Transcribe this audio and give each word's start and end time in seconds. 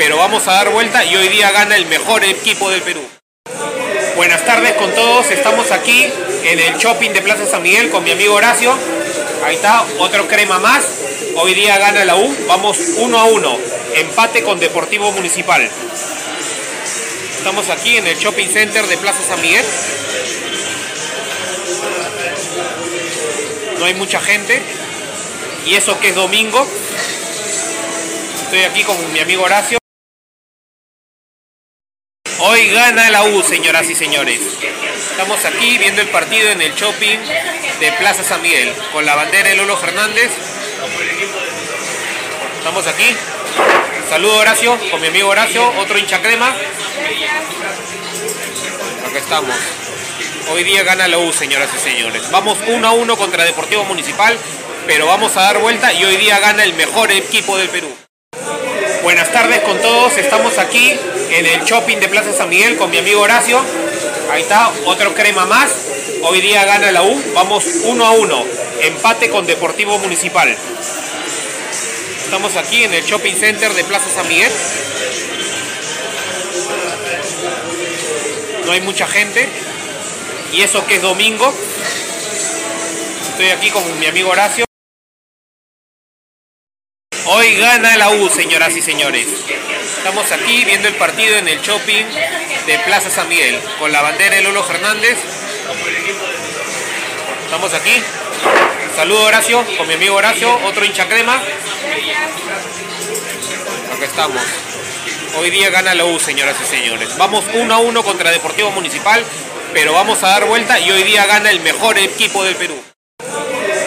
pero 0.00 0.16
vamos 0.16 0.48
a 0.48 0.52
dar 0.52 0.70
vuelta 0.70 1.04
y 1.04 1.14
hoy 1.14 1.28
día 1.28 1.50
gana 1.50 1.76
el 1.76 1.84
mejor 1.84 2.24
equipo 2.24 2.70
del 2.70 2.80
Perú. 2.80 3.02
Buenas 4.16 4.42
tardes 4.46 4.72
con 4.72 4.90
todos, 4.94 5.30
estamos 5.30 5.70
aquí 5.72 6.10
en 6.44 6.58
el 6.58 6.78
shopping 6.78 7.10
de 7.10 7.20
Plaza 7.20 7.44
San 7.44 7.62
Miguel 7.62 7.90
con 7.90 8.02
mi 8.02 8.10
amigo 8.10 8.32
Horacio. 8.32 8.74
Ahí 9.44 9.56
está, 9.56 9.84
otro 9.98 10.26
crema 10.26 10.58
más. 10.58 10.86
Hoy 11.36 11.52
día 11.52 11.76
gana 11.76 12.06
la 12.06 12.16
U, 12.16 12.34
vamos 12.48 12.78
uno 12.96 13.18
a 13.18 13.24
uno. 13.24 13.58
Empate 13.94 14.42
con 14.42 14.58
Deportivo 14.58 15.12
Municipal. 15.12 15.68
Estamos 17.36 17.68
aquí 17.68 17.98
en 17.98 18.06
el 18.06 18.16
shopping 18.16 18.48
center 18.48 18.86
de 18.86 18.96
Plaza 18.96 19.20
San 19.22 19.42
Miguel. 19.42 19.66
No 23.78 23.84
hay 23.84 23.92
mucha 23.92 24.18
gente. 24.18 24.62
Y 25.66 25.74
eso 25.74 26.00
que 26.00 26.08
es 26.08 26.14
domingo. 26.14 26.66
Estoy 28.44 28.62
aquí 28.62 28.82
con 28.82 29.12
mi 29.12 29.20
amigo 29.20 29.42
Horacio. 29.42 29.79
Hoy 32.42 32.70
gana 32.70 33.10
la 33.10 33.22
U, 33.24 33.42
señoras 33.42 33.90
y 33.90 33.94
señores. 33.94 34.40
Estamos 35.10 35.44
aquí 35.44 35.76
viendo 35.76 36.00
el 36.00 36.08
partido 36.08 36.48
en 36.48 36.62
el 36.62 36.74
shopping 36.74 37.18
de 37.80 37.92
Plaza 37.98 38.24
San 38.24 38.40
Miguel 38.40 38.72
con 38.92 39.04
la 39.04 39.14
bandera 39.14 39.50
de 39.50 39.56
Lolo 39.56 39.76
Fernández. 39.76 40.30
Estamos 42.56 42.86
aquí. 42.86 43.14
Saludo 44.08 44.38
Horacio, 44.38 44.78
con 44.90 45.02
mi 45.02 45.08
amigo 45.08 45.28
Horacio, 45.28 45.70
otro 45.80 45.98
hincha 45.98 46.22
crema. 46.22 46.48
Acá 49.06 49.18
estamos. 49.18 49.56
Hoy 50.50 50.64
día 50.64 50.82
gana 50.82 51.08
la 51.08 51.18
U, 51.18 51.32
señoras 51.34 51.68
y 51.76 51.78
señores. 51.78 52.30
Vamos 52.30 52.56
1 52.66 52.88
a 52.88 52.92
1 52.92 53.16
contra 53.18 53.44
Deportivo 53.44 53.84
Municipal, 53.84 54.34
pero 54.86 55.06
vamos 55.06 55.36
a 55.36 55.42
dar 55.42 55.58
vuelta 55.58 55.92
y 55.92 56.04
hoy 56.04 56.16
día 56.16 56.38
gana 56.38 56.64
el 56.64 56.72
mejor 56.72 57.12
equipo 57.12 57.58
del 57.58 57.68
Perú. 57.68 57.94
Buenas 59.02 59.30
tardes 59.30 59.60
con 59.60 59.78
todos, 59.82 60.16
estamos 60.16 60.56
aquí 60.56 60.98
en 61.30 61.46
el 61.46 61.64
shopping 61.64 61.98
de 61.98 62.08
Plaza 62.08 62.32
San 62.32 62.48
Miguel 62.48 62.76
con 62.76 62.90
mi 62.90 62.98
amigo 62.98 63.20
Horacio. 63.20 63.60
Ahí 64.30 64.42
está, 64.42 64.72
otro 64.86 65.14
crema 65.14 65.46
más. 65.46 65.70
Hoy 66.22 66.40
día 66.40 66.64
gana 66.64 66.92
la 66.92 67.02
U, 67.02 67.22
vamos 67.34 67.64
1 67.84 68.04
a 68.04 68.10
1. 68.12 68.44
Empate 68.82 69.30
con 69.30 69.46
Deportivo 69.46 69.98
Municipal. 69.98 70.56
Estamos 72.24 72.56
aquí 72.56 72.84
en 72.84 72.94
el 72.94 73.04
shopping 73.04 73.34
center 73.34 73.72
de 73.72 73.84
Plaza 73.84 74.08
San 74.08 74.28
Miguel. 74.28 74.52
No 78.66 78.72
hay 78.72 78.80
mucha 78.82 79.06
gente. 79.06 79.48
Y 80.52 80.62
eso 80.62 80.84
que 80.86 80.96
es 80.96 81.02
domingo. 81.02 81.52
Estoy 83.30 83.50
aquí 83.50 83.70
con 83.70 83.98
mi 83.98 84.06
amigo 84.06 84.30
Horacio. 84.30 84.69
Hoy 87.32 87.54
gana 87.54 87.96
la 87.96 88.10
U, 88.10 88.28
señoras 88.28 88.76
y 88.76 88.82
señores. 88.82 89.28
Estamos 89.98 90.32
aquí 90.32 90.64
viendo 90.64 90.88
el 90.88 90.96
partido 90.96 91.36
en 91.36 91.46
el 91.46 91.60
shopping 91.60 92.04
de 92.66 92.78
Plaza 92.80 93.08
San 93.08 93.28
Miguel 93.28 93.56
con 93.78 93.92
la 93.92 94.02
bandera 94.02 94.34
de 94.34 94.42
Lolo 94.42 94.64
Fernández. 94.64 95.16
Estamos 97.44 97.72
aquí. 97.72 98.02
Saludo 98.96 99.22
Horacio, 99.22 99.64
con 99.78 99.86
mi 99.86 99.94
amigo 99.94 100.16
Horacio, 100.16 100.58
otro 100.64 100.84
hincha 100.84 101.06
crema. 101.06 101.36
Acá 103.94 104.04
estamos. 104.04 104.42
Hoy 105.38 105.50
día 105.50 105.70
gana 105.70 105.94
la 105.94 106.06
U, 106.06 106.18
señoras 106.18 106.56
y 106.60 106.66
señores. 106.66 107.16
Vamos 107.16 107.44
1 107.54 107.72
a 107.72 107.78
1 107.78 108.02
contra 108.02 108.32
Deportivo 108.32 108.72
Municipal, 108.72 109.24
pero 109.72 109.92
vamos 109.92 110.20
a 110.24 110.30
dar 110.30 110.46
vuelta 110.46 110.80
y 110.80 110.90
hoy 110.90 111.04
día 111.04 111.26
gana 111.26 111.52
el 111.52 111.60
mejor 111.60 111.96
equipo 111.96 112.42
del 112.42 112.56
Perú. 112.56 112.89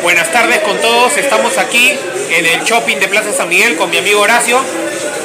Buenas 0.03 0.33
tardes 0.33 0.59
con 0.59 0.81
todos, 0.81 1.15
estamos 1.15 1.57
aquí 1.57 1.97
en 2.29 2.45
el 2.45 2.61
shopping 2.65 2.97
de 2.97 3.07
Plaza 3.07 3.31
San 3.31 3.47
Miguel 3.47 3.77
con 3.77 3.89
mi 3.89 3.97
amigo 3.97 4.19
Horacio. 4.19 4.59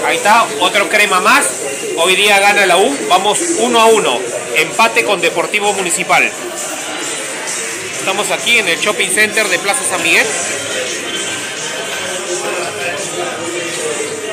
Ahí 0.06 0.16
está, 0.16 0.46
otro 0.60 0.88
crema 0.88 1.20
más. 1.20 1.46
Hoy 1.96 2.14
día 2.14 2.38
gana 2.38 2.64
la 2.64 2.76
U, 2.76 2.96
vamos 3.08 3.40
1 3.58 3.80
a 3.80 3.86
1. 3.86 4.20
Empate 4.54 5.04
con 5.04 5.20
Deportivo 5.20 5.72
Municipal. 5.72 6.30
Estamos 7.98 8.30
aquí 8.30 8.58
en 8.58 8.68
el 8.68 8.78
shopping 8.78 9.10
center 9.10 9.48
de 9.48 9.58
Plaza 9.58 9.82
San 9.82 10.00
Miguel. 10.00 10.26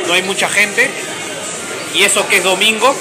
No 0.05 0.13
hay 0.13 0.21
mucha 0.21 0.47
gente. 0.47 0.91
Y 1.95 2.03
eso 2.03 2.27
que 2.27 2.37
es 2.37 2.43
domingo. 2.43 2.95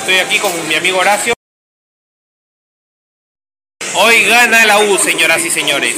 Estoy 0.00 0.18
aquí 0.18 0.38
con 0.38 0.68
mi 0.68 0.74
amigo 0.74 0.98
Horacio. 0.98 1.32
Hoy 3.94 4.24
gana 4.24 4.64
la 4.64 4.78
U, 4.78 4.98
señoras 4.98 5.44
y 5.44 5.50
señores. 5.50 5.94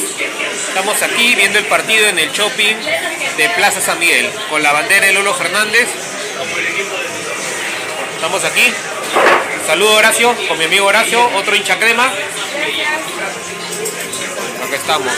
Estamos 0.69 1.00
aquí 1.03 1.37
viendo 1.37 1.60
el 1.60 1.65
partido 1.66 2.09
en 2.09 2.19
el 2.19 2.32
shopping 2.32 2.75
de 3.37 3.49
Plaza 3.50 3.81
San 3.81 4.00
Miguel 4.00 4.28
con 4.50 4.65
la 4.65 4.72
bandera 4.72 5.06
de 5.06 5.12
Lolo 5.12 5.32
Fernández. 5.32 5.87
Estamos 8.16 8.44
aquí. 8.44 8.72
Saludo 9.65 9.94
Horacio, 9.94 10.34
con 10.49 10.59
mi 10.59 10.65
amigo 10.65 10.87
Horacio, 10.87 11.25
otro 11.37 11.55
hincha 11.55 11.78
crema. 11.78 12.06
Acá 14.66 14.76
estamos. 14.76 15.12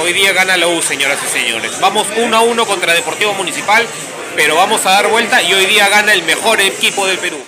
Hoy 0.00 0.12
día 0.12 0.32
gana 0.32 0.56
la 0.56 0.66
U, 0.66 0.82
señoras 0.82 1.20
y 1.24 1.28
señores. 1.28 1.78
Vamos 1.78 2.08
1 2.16 2.36
a 2.36 2.40
1 2.40 2.66
contra 2.66 2.94
Deportivo 2.94 3.32
Municipal, 3.34 3.86
pero 4.34 4.56
vamos 4.56 4.84
a 4.86 4.90
dar 4.90 5.06
vuelta 5.06 5.40
y 5.40 5.54
hoy 5.54 5.66
día 5.66 5.88
gana 5.88 6.12
el 6.12 6.24
mejor 6.24 6.60
equipo 6.60 7.06
del 7.06 7.18
Perú. 7.18 7.38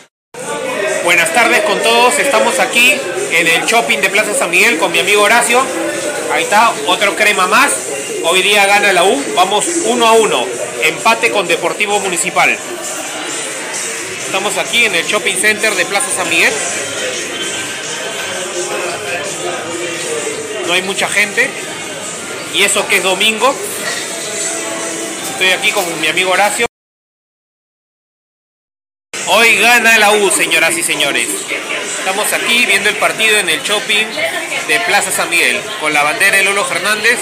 Buenas 1.03 1.33
tardes 1.35 1.63
con 1.63 1.83
todos, 1.83 2.19
estamos 2.21 2.61
aquí 2.61 3.01
en 3.33 3.47
el 3.47 3.65
shopping 3.65 3.99
de 3.99 4.11
Plaza 4.11 4.35
San 4.35 4.51
Miguel 4.51 4.79
con 4.79 4.93
mi 4.93 4.99
amigo 4.99 5.23
Horacio. 5.23 5.65
Ahí 6.33 6.45
está, 6.45 6.73
otro 6.87 7.15
crema 7.17 7.47
más. 7.47 7.73
Hoy 8.25 8.43
día 8.43 8.67
gana 8.67 8.93
la 8.93 9.05
U, 9.05 9.25
vamos 9.35 9.67
1 9.85 10.07
a 10.07 10.13
1. 10.13 10.47
Empate 10.85 11.31
con 11.31 11.47
Deportivo 11.47 11.99
Municipal. 12.01 12.57
Estamos 14.19 14.59
aquí 14.59 14.85
en 14.85 14.95
el 14.95 15.07
shopping 15.07 15.37
center 15.37 15.75
de 15.75 15.85
Plaza 15.87 16.11
San 16.11 16.29
Miguel. 16.29 16.53
No 20.67 20.73
hay 20.73 20.83
mucha 20.83 21.09
gente. 21.09 21.49
Y 22.55 22.63
eso 22.63 22.87
que 22.89 22.97
es 22.97 23.03
domingo. 23.03 23.55
Estoy 25.31 25.51
aquí 25.51 25.73
con 25.73 26.01
mi 26.01 26.09
amigo 26.09 26.31
Horacio. 26.31 26.67
Hoy 29.29 29.57
gana 29.59 29.99
la 29.99 30.13
U, 30.13 30.31
señoras 30.31 30.77
y 30.77 30.83
señores. 30.83 31.29
Estamos 31.99 32.33
aquí 32.33 32.67
viendo 32.67 32.89
el 32.89 32.97
partido 32.97 33.39
en 33.39 33.49
el 33.49 33.63
shopping 33.63 34.07
de 34.69 34.81
Plaza 34.81 35.11
San 35.11 35.31
Miguel 35.31 35.61
con 35.81 35.93
la 35.93 36.03
bandera 36.03 36.37
de 36.37 36.45
Lolo 36.45 36.65
Fernández. 36.65 37.19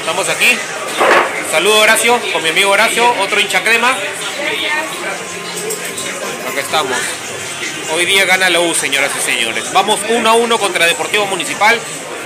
Estamos 0.00 0.28
aquí. 0.28 0.56
Saludo 1.50 1.78
Horacio, 1.78 2.20
con 2.32 2.42
mi 2.42 2.48
amigo 2.48 2.70
Horacio, 2.70 3.08
otro 3.20 3.38
hincha 3.38 3.62
crema. 3.62 3.90
Acá 6.50 6.60
estamos. 6.60 6.98
Hoy 7.92 8.06
día 8.06 8.24
gana 8.24 8.50
la 8.50 8.60
U, 8.60 8.74
señoras 8.74 9.10
y 9.18 9.22
señores. 9.22 9.72
Vamos 9.72 10.00
1 10.08 10.28
a 10.28 10.32
1 10.32 10.58
contra 10.58 10.86
Deportivo 10.86 11.26
Municipal, 11.26 11.78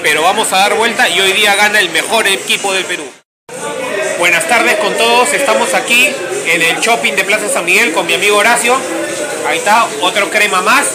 pero 0.02 0.22
vamos 0.22 0.52
a 0.52 0.58
dar 0.58 0.74
vuelta 0.74 1.08
y 1.08 1.20
hoy 1.20 1.32
día 1.32 1.54
gana 1.56 1.80
el 1.80 1.90
mejor 1.90 2.26
equipo 2.26 2.72
del 2.72 2.84
Perú. 2.84 3.04
Buenas 4.18 4.48
tardes 4.48 4.76
con 4.76 4.96
todos, 4.96 5.32
estamos 5.34 5.74
aquí 5.74 6.10
en 6.46 6.62
el 6.62 6.80
shopping 6.80 7.12
de 7.14 7.24
Plaza 7.24 7.48
San 7.48 7.64
Miguel 7.64 7.92
con 7.92 8.06
mi 8.06 8.14
amigo 8.14 8.38
Horacio. 8.38 8.78
Ahí 9.46 9.58
está, 9.58 9.88
otro 10.02 10.28
crema 10.28 10.60
más. 10.60 10.86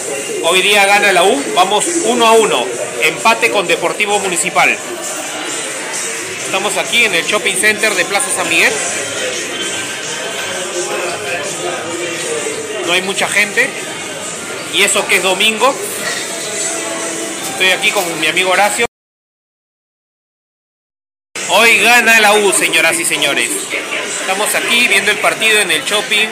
Hoy 0.44 0.62
día 0.62 0.86
gana 0.86 1.14
la 1.14 1.24
U, 1.24 1.44
vamos 1.56 1.86
1 2.04 2.26
a 2.28 2.32
1. 2.34 2.66
Empate 3.04 3.50
con 3.50 3.66
Deportivo 3.66 4.20
Municipal. 4.20 4.78
Estamos 6.38 6.76
aquí 6.76 7.06
en 7.06 7.16
el 7.16 7.24
shopping 7.24 7.56
center 7.56 7.94
de 7.96 8.04
Plaza 8.04 8.30
San 8.30 8.50
Miguel. 8.50 8.74
No 12.86 12.94
hay 12.94 13.02
mucha 13.04 13.30
gente. 13.30 13.70
Y 14.74 14.84
eso 14.84 15.08
que 15.08 15.16
es 15.16 15.24
domingo. 15.24 15.74
Estoy 17.54 17.70
aquí 17.72 17.92
con 17.92 18.20
mi 18.20 18.28
amigo 18.28 18.52
Horacio. 18.52 18.86
Hoy 21.52 21.78
gana 21.80 22.20
la 22.20 22.34
U, 22.34 22.52
señoras 22.52 23.00
y 23.00 23.06
señores. 23.06 23.50
Estamos 24.22 24.56
aquí 24.56 24.88
viendo 24.88 25.12
el 25.12 25.18
partido 25.18 25.60
en 25.60 25.72
el 25.72 25.84
shopping 25.84 26.28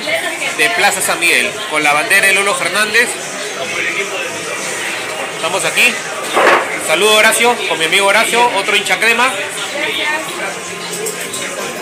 de 0.57 0.69
Plaza 0.77 1.01
San 1.01 1.19
Miguel 1.19 1.51
con 1.69 1.83
la 1.83 1.91
bandera 1.91 2.27
de 2.27 2.33
Lolo 2.33 2.55
Fernández. 2.55 3.09
Estamos 5.35 5.65
aquí. 5.65 5.93
Saludo 6.87 7.15
Horacio, 7.15 7.55
con 7.67 7.77
mi 7.79 7.85
amigo 7.85 8.07
Horacio, 8.07 8.47
otro 8.55 8.75
hincha 8.75 8.99
crema. 8.99 9.25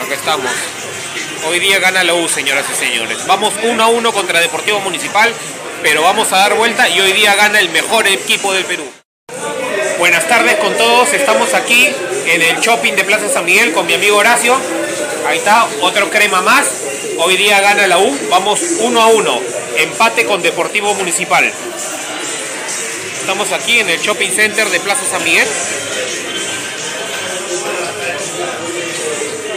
Acá 0.03 0.13
estamos. 0.13 0.51
Hoy 1.45 1.59
día 1.59 1.79
gana 1.79 2.03
la 2.03 2.13
U, 2.13 2.27
señoras 2.27 2.65
y 2.71 2.75
señores. 2.75 3.25
Vamos 3.27 3.53
1 3.61 3.83
a 3.83 3.87
1 3.87 4.13
contra 4.13 4.39
Deportivo 4.39 4.79
Municipal, 4.79 5.31
pero 5.83 6.01
vamos 6.01 6.31
a 6.31 6.37
dar 6.37 6.55
vuelta 6.55 6.89
y 6.89 6.99
hoy 6.99 7.11
día 7.11 7.35
gana 7.35 7.59
el 7.59 7.69
mejor 7.69 8.07
equipo 8.07 8.53
del 8.53 8.65
Perú. 8.65 8.89
Buenas 9.99 10.27
tardes 10.27 10.55
con 10.55 10.75
todos, 10.77 11.13
estamos 11.13 11.53
aquí 11.53 11.89
en 12.27 12.41
el 12.41 12.59
shopping 12.59 12.93
de 12.93 13.03
Plaza 13.03 13.29
San 13.29 13.45
Miguel 13.45 13.73
con 13.73 13.85
mi 13.85 13.93
amigo 13.93 14.17
Horacio. 14.17 14.57
Ahí 15.27 15.39
está, 15.39 15.67
otro 15.81 16.09
crema 16.09 16.41
más. 16.41 16.65
Hoy 17.17 17.35
día 17.35 17.59
gana 17.59 17.85
la 17.85 17.97
U, 17.97 18.17
vamos 18.29 18.61
1 18.79 19.01
a 19.01 19.07
1. 19.07 19.41
Empate 19.75 20.25
con 20.25 20.41
Deportivo 20.41 20.93
Municipal. 20.93 21.51
Estamos 23.19 23.51
aquí 23.51 23.77
en 23.77 23.89
el 23.89 23.99
shopping 23.99 24.31
center 24.31 24.69
de 24.69 24.79
Plaza 24.79 25.03
San 25.03 25.21
Miguel. 25.25 25.45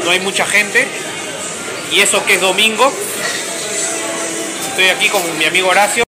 No 0.04 0.10
hay 0.10 0.18
mucha 0.18 0.44
gente. 0.44 0.88
Y 1.92 2.00
eso 2.00 2.24
que 2.24 2.34
es 2.34 2.40
domingo. 2.40 2.92
Estoy 4.70 4.88
aquí 4.88 5.08
con 5.08 5.38
mi 5.38 5.44
amigo 5.44 5.68
Horacio. 5.68 6.09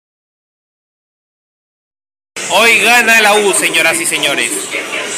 Hoy 2.55 2.79
gana 2.81 3.19
la 3.21 3.33
U, 3.33 3.51
señoras 3.51 3.99
y 3.99 4.05
señores. 4.05 4.51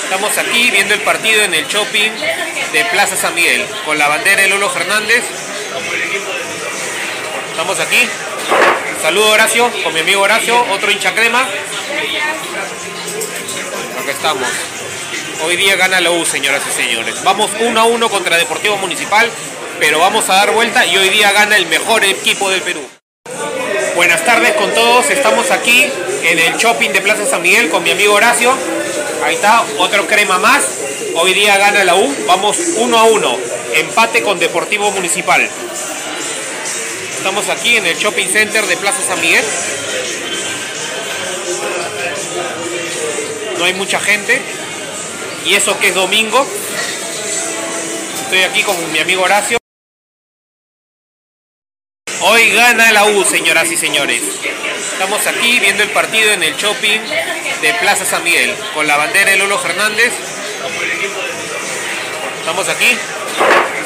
Estamos 0.03 0.37
aquí 0.37 0.71
viendo 0.71 0.93
el 0.93 1.01
partido 1.01 1.43
en 1.43 1.53
el 1.53 1.67
shopping 1.67 2.11
de 2.71 2.85
Plaza 2.85 3.17
San 3.17 3.35
Miguel 3.35 3.65
con 3.83 3.97
la 3.97 4.07
bandera 4.07 4.41
de 4.41 4.47
Lolo 4.47 4.69
Fernández. 4.69 5.21
Estamos 7.51 7.77
aquí. 7.81 8.07
Saludo 9.01 9.31
Horacio, 9.31 9.69
con 9.83 9.93
mi 9.93 9.99
amigo 9.99 10.21
Horacio, 10.21 10.65
otro 10.71 10.89
hincha 10.89 11.13
crema. 11.13 11.41
Aquí 13.99 14.09
estamos. 14.09 14.47
Hoy 15.43 15.57
día 15.57 15.75
gana 15.75 15.99
la 15.99 16.11
U, 16.11 16.25
señoras 16.25 16.63
y 16.69 16.71
señores. 16.71 17.21
Vamos 17.25 17.51
1 17.59 17.77
a 17.77 17.83
1 17.83 18.09
contra 18.09 18.37
Deportivo 18.37 18.77
Municipal, 18.77 19.29
pero 19.81 19.99
vamos 19.99 20.29
a 20.29 20.35
dar 20.35 20.51
vuelta 20.51 20.85
y 20.85 20.95
hoy 20.95 21.09
día 21.09 21.33
gana 21.33 21.57
el 21.57 21.65
mejor 21.65 22.05
equipo 22.05 22.49
del 22.49 22.61
Perú. 22.61 22.94
Buenas 23.95 24.25
tardes 24.25 24.51
con 24.55 24.73
todos, 24.73 25.09
estamos 25.09 25.51
aquí 25.51 25.89
en 26.23 26.37
el 26.37 26.57
shopping 26.57 26.89
de 26.89 26.99
Plaza 26.99 27.25
San 27.25 27.41
Miguel 27.41 27.69
con 27.69 27.81
mi 27.81 27.91
amigo 27.91 28.13
Horacio. 28.13 28.53
Ahí 29.23 29.35
está, 29.35 29.63
otro 29.77 30.05
crema 30.05 30.37
más. 30.37 30.65
Hoy 31.15 31.33
día 31.33 31.57
gana 31.57 31.81
la 31.85 31.95
U, 31.95 32.15
vamos 32.27 32.57
1 32.75 32.97
a 32.97 33.03
1. 33.05 33.37
Empate 33.75 34.21
con 34.21 34.37
Deportivo 34.37 34.91
Municipal. 34.91 35.49
Estamos 37.17 37.47
aquí 37.47 37.77
en 37.77 37.85
el 37.85 37.95
shopping 37.95 38.27
center 38.27 38.65
de 38.65 38.75
Plaza 38.75 38.99
San 39.01 39.21
Miguel. 39.21 39.45
No 43.57 43.63
hay 43.63 43.73
mucha 43.75 44.01
gente. 44.01 44.41
Y 45.45 45.53
eso 45.53 45.79
que 45.79 45.87
es 45.87 45.95
domingo. 45.95 46.45
Estoy 48.23 48.43
aquí 48.43 48.61
con 48.63 48.91
mi 48.91 48.99
amigo 48.99 49.23
Horacio. 49.23 49.57
Hoy 52.27 52.49
gana 52.49 52.91
la 52.91 53.05
U, 53.05 53.23
señoras 53.23 53.71
y 53.71 53.77
señores. 53.77 54.23
Estamos 54.93 55.27
aquí 55.27 55.59
viendo 55.59 55.83
el 55.83 55.91
partido 55.91 56.31
en 56.31 56.41
el 56.41 56.55
shopping 56.55 56.99
de 57.61 57.73
Plaza 57.75 58.03
San 58.03 58.23
Miguel 58.23 58.51
con 58.73 58.87
la 58.87 58.97
bandera 58.97 59.29
de 59.29 59.37
Lolo 59.37 59.59
Fernández. 59.59 60.11
Estamos 62.39 62.67
aquí. 62.67 62.97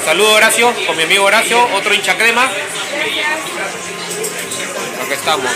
Saludo 0.06 0.32
Horacio, 0.36 0.74
con 0.88 0.96
mi 0.96 1.04
amigo 1.04 1.26
Horacio, 1.26 1.68
otro 1.74 1.94
hincha 1.94 2.16
crema. 2.16 2.50
Aquí 5.04 5.14
estamos. 5.14 5.52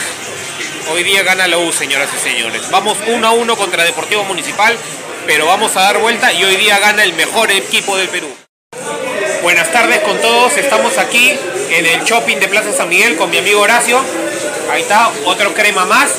Hoy 0.91 1.03
día 1.03 1.23
gana 1.23 1.47
la 1.47 1.59
U, 1.59 1.71
señoras 1.71 2.09
y 2.13 2.19
señores. 2.19 2.69
Vamos 2.69 2.97
1 3.07 3.25
a 3.25 3.31
1 3.31 3.55
contra 3.55 3.85
Deportivo 3.85 4.25
Municipal, 4.25 4.77
pero 5.25 5.45
vamos 5.45 5.73
a 5.77 5.83
dar 5.83 5.99
vuelta 5.99 6.33
y 6.33 6.43
hoy 6.43 6.57
día 6.57 6.79
gana 6.79 7.05
el 7.05 7.13
mejor 7.13 7.49
equipo 7.49 7.95
del 7.95 8.09
Perú. 8.09 8.27
Buenas 9.41 9.71
tardes 9.71 9.99
con 9.99 10.19
todos, 10.19 10.57
estamos 10.57 10.97
aquí 10.97 11.39
en 11.69 11.85
el 11.85 12.03
shopping 12.03 12.37
de 12.37 12.47
Plaza 12.47 12.71
San 12.71 12.89
Miguel 12.89 13.15
con 13.15 13.29
mi 13.29 13.37
amigo 13.37 13.61
Horacio. 13.61 13.99
Ahí 14.71 14.81
está, 14.81 15.11
otro 15.25 15.53
crema 15.53 15.85
más. 15.85 16.11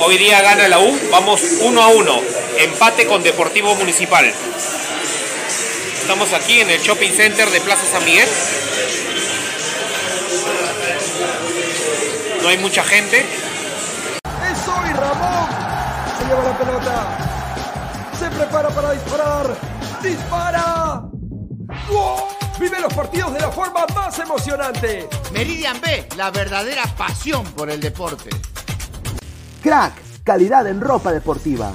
Hoy 0.00 0.18
día 0.18 0.40
gana 0.40 0.68
la 0.68 0.78
U, 0.78 0.98
vamos 1.10 1.42
1 1.60 1.82
a 1.82 1.88
1. 1.88 2.22
Empate 2.58 3.06
con 3.06 3.22
Deportivo 3.22 3.74
Municipal. 3.74 4.32
Estamos 6.00 6.32
aquí 6.32 6.60
en 6.60 6.70
el 6.70 6.80
shopping 6.80 7.10
center 7.12 7.48
de 7.50 7.60
Plaza 7.60 7.84
San 7.90 8.04
Miguel. 8.04 8.28
No 12.42 12.48
hay 12.48 12.58
mucha 12.58 12.82
gente. 12.82 13.18
Es 13.18 14.68
hoy 14.68 14.92
Ramón. 14.92 15.48
Se 16.18 16.24
lleva 16.26 16.42
la 16.42 16.58
pelota. 16.58 17.18
Se 18.18 18.30
prepara 18.30 18.68
para 18.70 18.92
disparar. 18.92 19.56
¡Dispara! 20.02 21.02
¡Wow! 21.88 22.39
Vive 22.60 22.78
los 22.78 22.92
partidos 22.92 23.32
de 23.32 23.40
la 23.40 23.50
forma 23.50 23.86
más 23.94 24.18
emocionante. 24.18 25.08
Meridian 25.32 25.80
B, 25.80 26.06
la 26.18 26.30
verdadera 26.30 26.82
pasión 26.94 27.42
por 27.56 27.70
el 27.70 27.80
deporte. 27.80 28.28
Crack, 29.62 29.94
calidad 30.24 30.66
en 30.66 30.82
ropa 30.82 31.10
deportiva. 31.10 31.72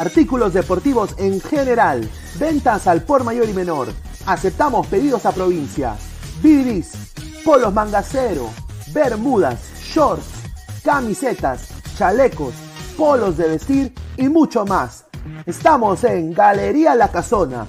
Artículos 0.00 0.52
deportivos 0.52 1.14
en 1.18 1.40
general. 1.40 2.10
Ventas 2.40 2.88
al 2.88 3.02
por 3.02 3.22
mayor 3.22 3.48
y 3.48 3.52
menor. 3.52 3.86
Aceptamos 4.26 4.84
pedidos 4.88 5.24
a 5.26 5.30
provincia. 5.30 5.94
Bidris, 6.42 7.12
polos 7.44 7.72
mangacero, 7.72 8.50
bermudas, 8.92 9.60
shorts, 9.80 10.26
camisetas, 10.82 11.68
chalecos, 11.96 12.52
polos 12.96 13.36
de 13.36 13.48
vestir 13.48 13.94
y 14.16 14.28
mucho 14.28 14.66
más. 14.66 15.04
Estamos 15.46 16.02
en 16.02 16.34
Galería 16.34 16.96
La 16.96 17.12
Casona. 17.12 17.68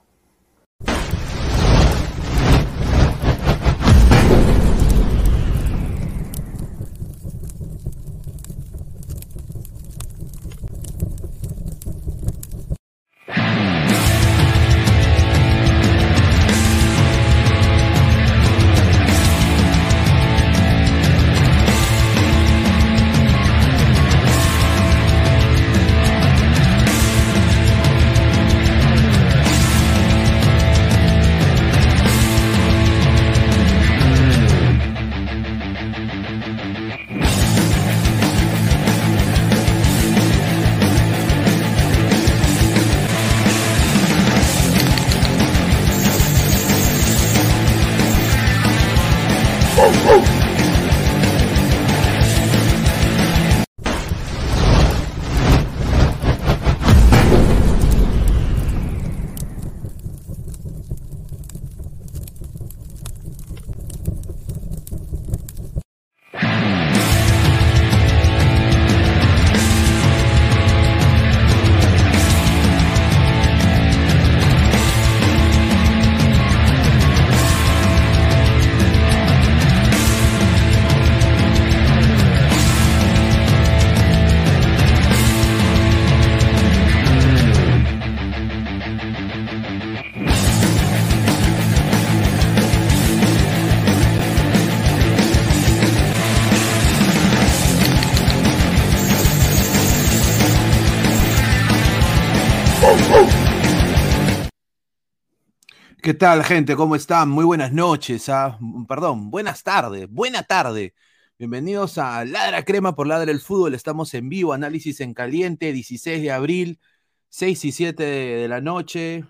¿Qué 106.11 106.17
tal, 106.17 106.43
gente? 106.43 106.75
¿Cómo 106.75 106.97
están? 106.97 107.29
Muy 107.29 107.45
buenas 107.45 107.71
noches. 107.71 108.27
ah, 108.27 108.59
Perdón, 108.85 109.31
buenas 109.31 109.63
tardes. 109.63 110.09
Buena 110.09 110.43
tarde. 110.43 110.93
Bienvenidos 111.39 111.97
a 111.97 112.25
Ladra 112.25 112.65
Crema 112.65 112.93
por 112.95 113.07
Ladra 113.07 113.31
el 113.31 113.39
Fútbol. 113.39 113.75
Estamos 113.75 114.13
en 114.13 114.27
vivo, 114.27 114.51
análisis 114.51 114.99
en 114.99 115.13
caliente, 115.13 115.71
16 115.71 116.21
de 116.21 116.31
abril, 116.31 116.81
6 117.29 117.63
y 117.63 117.71
7 117.71 118.03
de, 118.03 118.47
la 118.49 118.59
noche. 118.59 119.23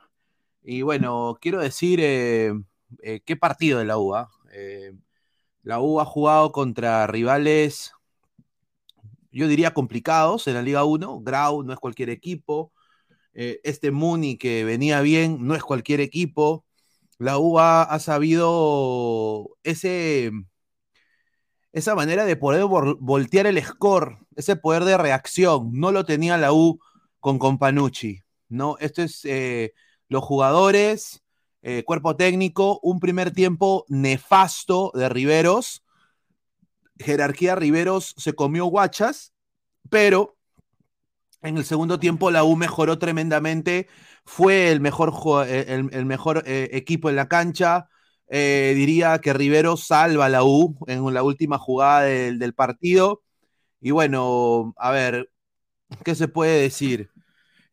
Y 0.64 0.82
bueno, 0.82 1.38
quiero 1.40 1.60
decir 1.62 2.00
eh, 2.02 2.52
eh, 3.04 3.22
qué 3.26 3.36
partido 3.36 3.78
de 3.78 3.86
la 3.86 4.00
U. 4.00 4.16
ah? 4.16 4.32
Eh, 4.52 4.94
la 5.62 5.80
U 5.82 6.00
ha 6.00 6.06
jugado 6.06 6.52
contra 6.52 7.06
rivales 7.06 7.94
yo 9.32 9.48
diría, 9.48 9.76
complicados 9.76 10.48
en 10.48 10.56
la 10.56 10.64
Liga 10.64 10.84
1. 10.84 11.22
Grau 11.22 11.62
no 11.62 11.74
es 11.74 11.80
cualquier 11.80 12.10
equipo. 12.10 12.74
Eh, 13.34 13.62
este 13.64 13.92
Muni 13.92 14.38
que 14.38 14.64
venía 14.66 15.02
bien 15.02 15.46
no 15.46 15.54
es 15.54 15.62
cualquier 15.64 16.02
equipo. 16.02 16.66
La 17.22 17.38
U 17.38 17.60
ha, 17.60 18.00
sabido 18.00 19.56
ese, 19.62 20.32
esa 21.72 21.94
manera 21.94 22.26
de 22.26 22.36
poder 22.36 22.66
voltear 22.66 23.46
el 23.46 23.64
score, 23.64 24.18
ese 24.36 24.56
poder 24.56 24.86
de 24.86 24.98
reacción. 24.98 25.70
No 25.72 25.92
lo 25.92 26.04
tenía 26.04 26.40
la 26.40 26.52
U 26.52 26.80
con 27.20 27.38
Companucci. 27.38 28.24
¿no? 28.50 28.76
Esto 28.80 29.04
es 29.04 29.24
eh, 29.26 29.74
los 30.10 30.24
jugadores, 30.24 31.22
eh, 31.62 31.84
cuerpo 31.84 32.16
técnico, 32.16 32.80
un 32.82 33.00
primer 33.00 33.30
tiempo 33.30 33.86
nefasto 33.88 34.92
de 34.96 35.08
Riveros. 35.08 35.84
Jerarquía 36.98 37.54
Riveros 37.54 38.16
se 38.18 38.34
comió 38.34 38.66
guachas, 38.66 39.32
pero 39.92 40.38
en 41.44 41.58
el 41.58 41.66
segundo 41.66 42.00
tiempo 42.00 42.32
la 42.32 42.44
U 42.44 42.56
mejoró 42.56 42.98
tremendamente, 42.98 43.88
fue 44.32 44.72
el 44.72 44.80
mejor, 44.80 45.14
eh, 45.48 45.66
el, 45.92 46.06
mejor 46.06 46.44
equipo 46.46 47.10
en 47.10 47.18
la 47.18 47.28
cancha. 47.28 47.90
diría 48.30 49.20
que 49.20 49.34
Riveros 49.34 49.86
salva 49.88 50.30
la 50.30 50.44
U 50.44 50.78
en 50.88 51.14
la 51.14 51.24
última 51.24 51.58
jugada 51.58 52.04
del, 52.04 52.54
partido. 52.54 53.24
Y 53.82 53.92
bueno, 53.92 54.74
a 54.78 54.92
ver, 54.92 55.32
¿qué 56.06 56.16
se 56.16 56.28
puede 56.30 56.62
decir? 56.62 57.10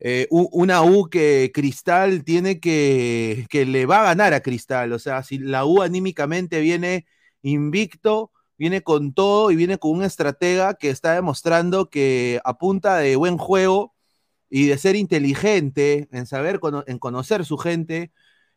Eh, 0.00 0.26
una 0.30 0.82
U 0.82 1.08
que 1.10 1.50
Cristal 1.54 2.24
tiene 2.24 2.60
que, 2.60 3.46
que 3.50 3.64
le 3.66 3.86
va 3.86 4.00
a 4.00 4.04
ganar 4.04 4.34
a 4.34 4.40
Cristal. 4.40 4.92
O 4.92 4.98
sea, 4.98 5.22
si 5.22 5.38
la 5.38 5.64
U 5.64 5.82
anímicamente 5.82 6.60
viene 6.60 7.06
invicto, 7.42 8.32
viene 8.56 8.82
con 8.82 9.14
todo 9.14 9.50
y 9.52 9.56
viene 9.56 9.78
con 9.78 9.92
un 9.92 10.02
estratega 10.04 10.74
que 10.74 10.90
está 10.90 11.14
demostrando 11.14 11.88
que 11.90 12.40
a 12.44 12.58
punta 12.58 12.98
de 12.98 13.16
buen 13.16 13.38
juego 13.38 13.94
y 14.50 14.67
de 14.67 14.78
ser 14.78 14.97
inteligente, 14.97 16.09
en 16.12 16.26
saber, 16.26 16.61
en 16.87 16.99
conocer 16.99 17.45
su 17.45 17.59
gente, 17.59 18.12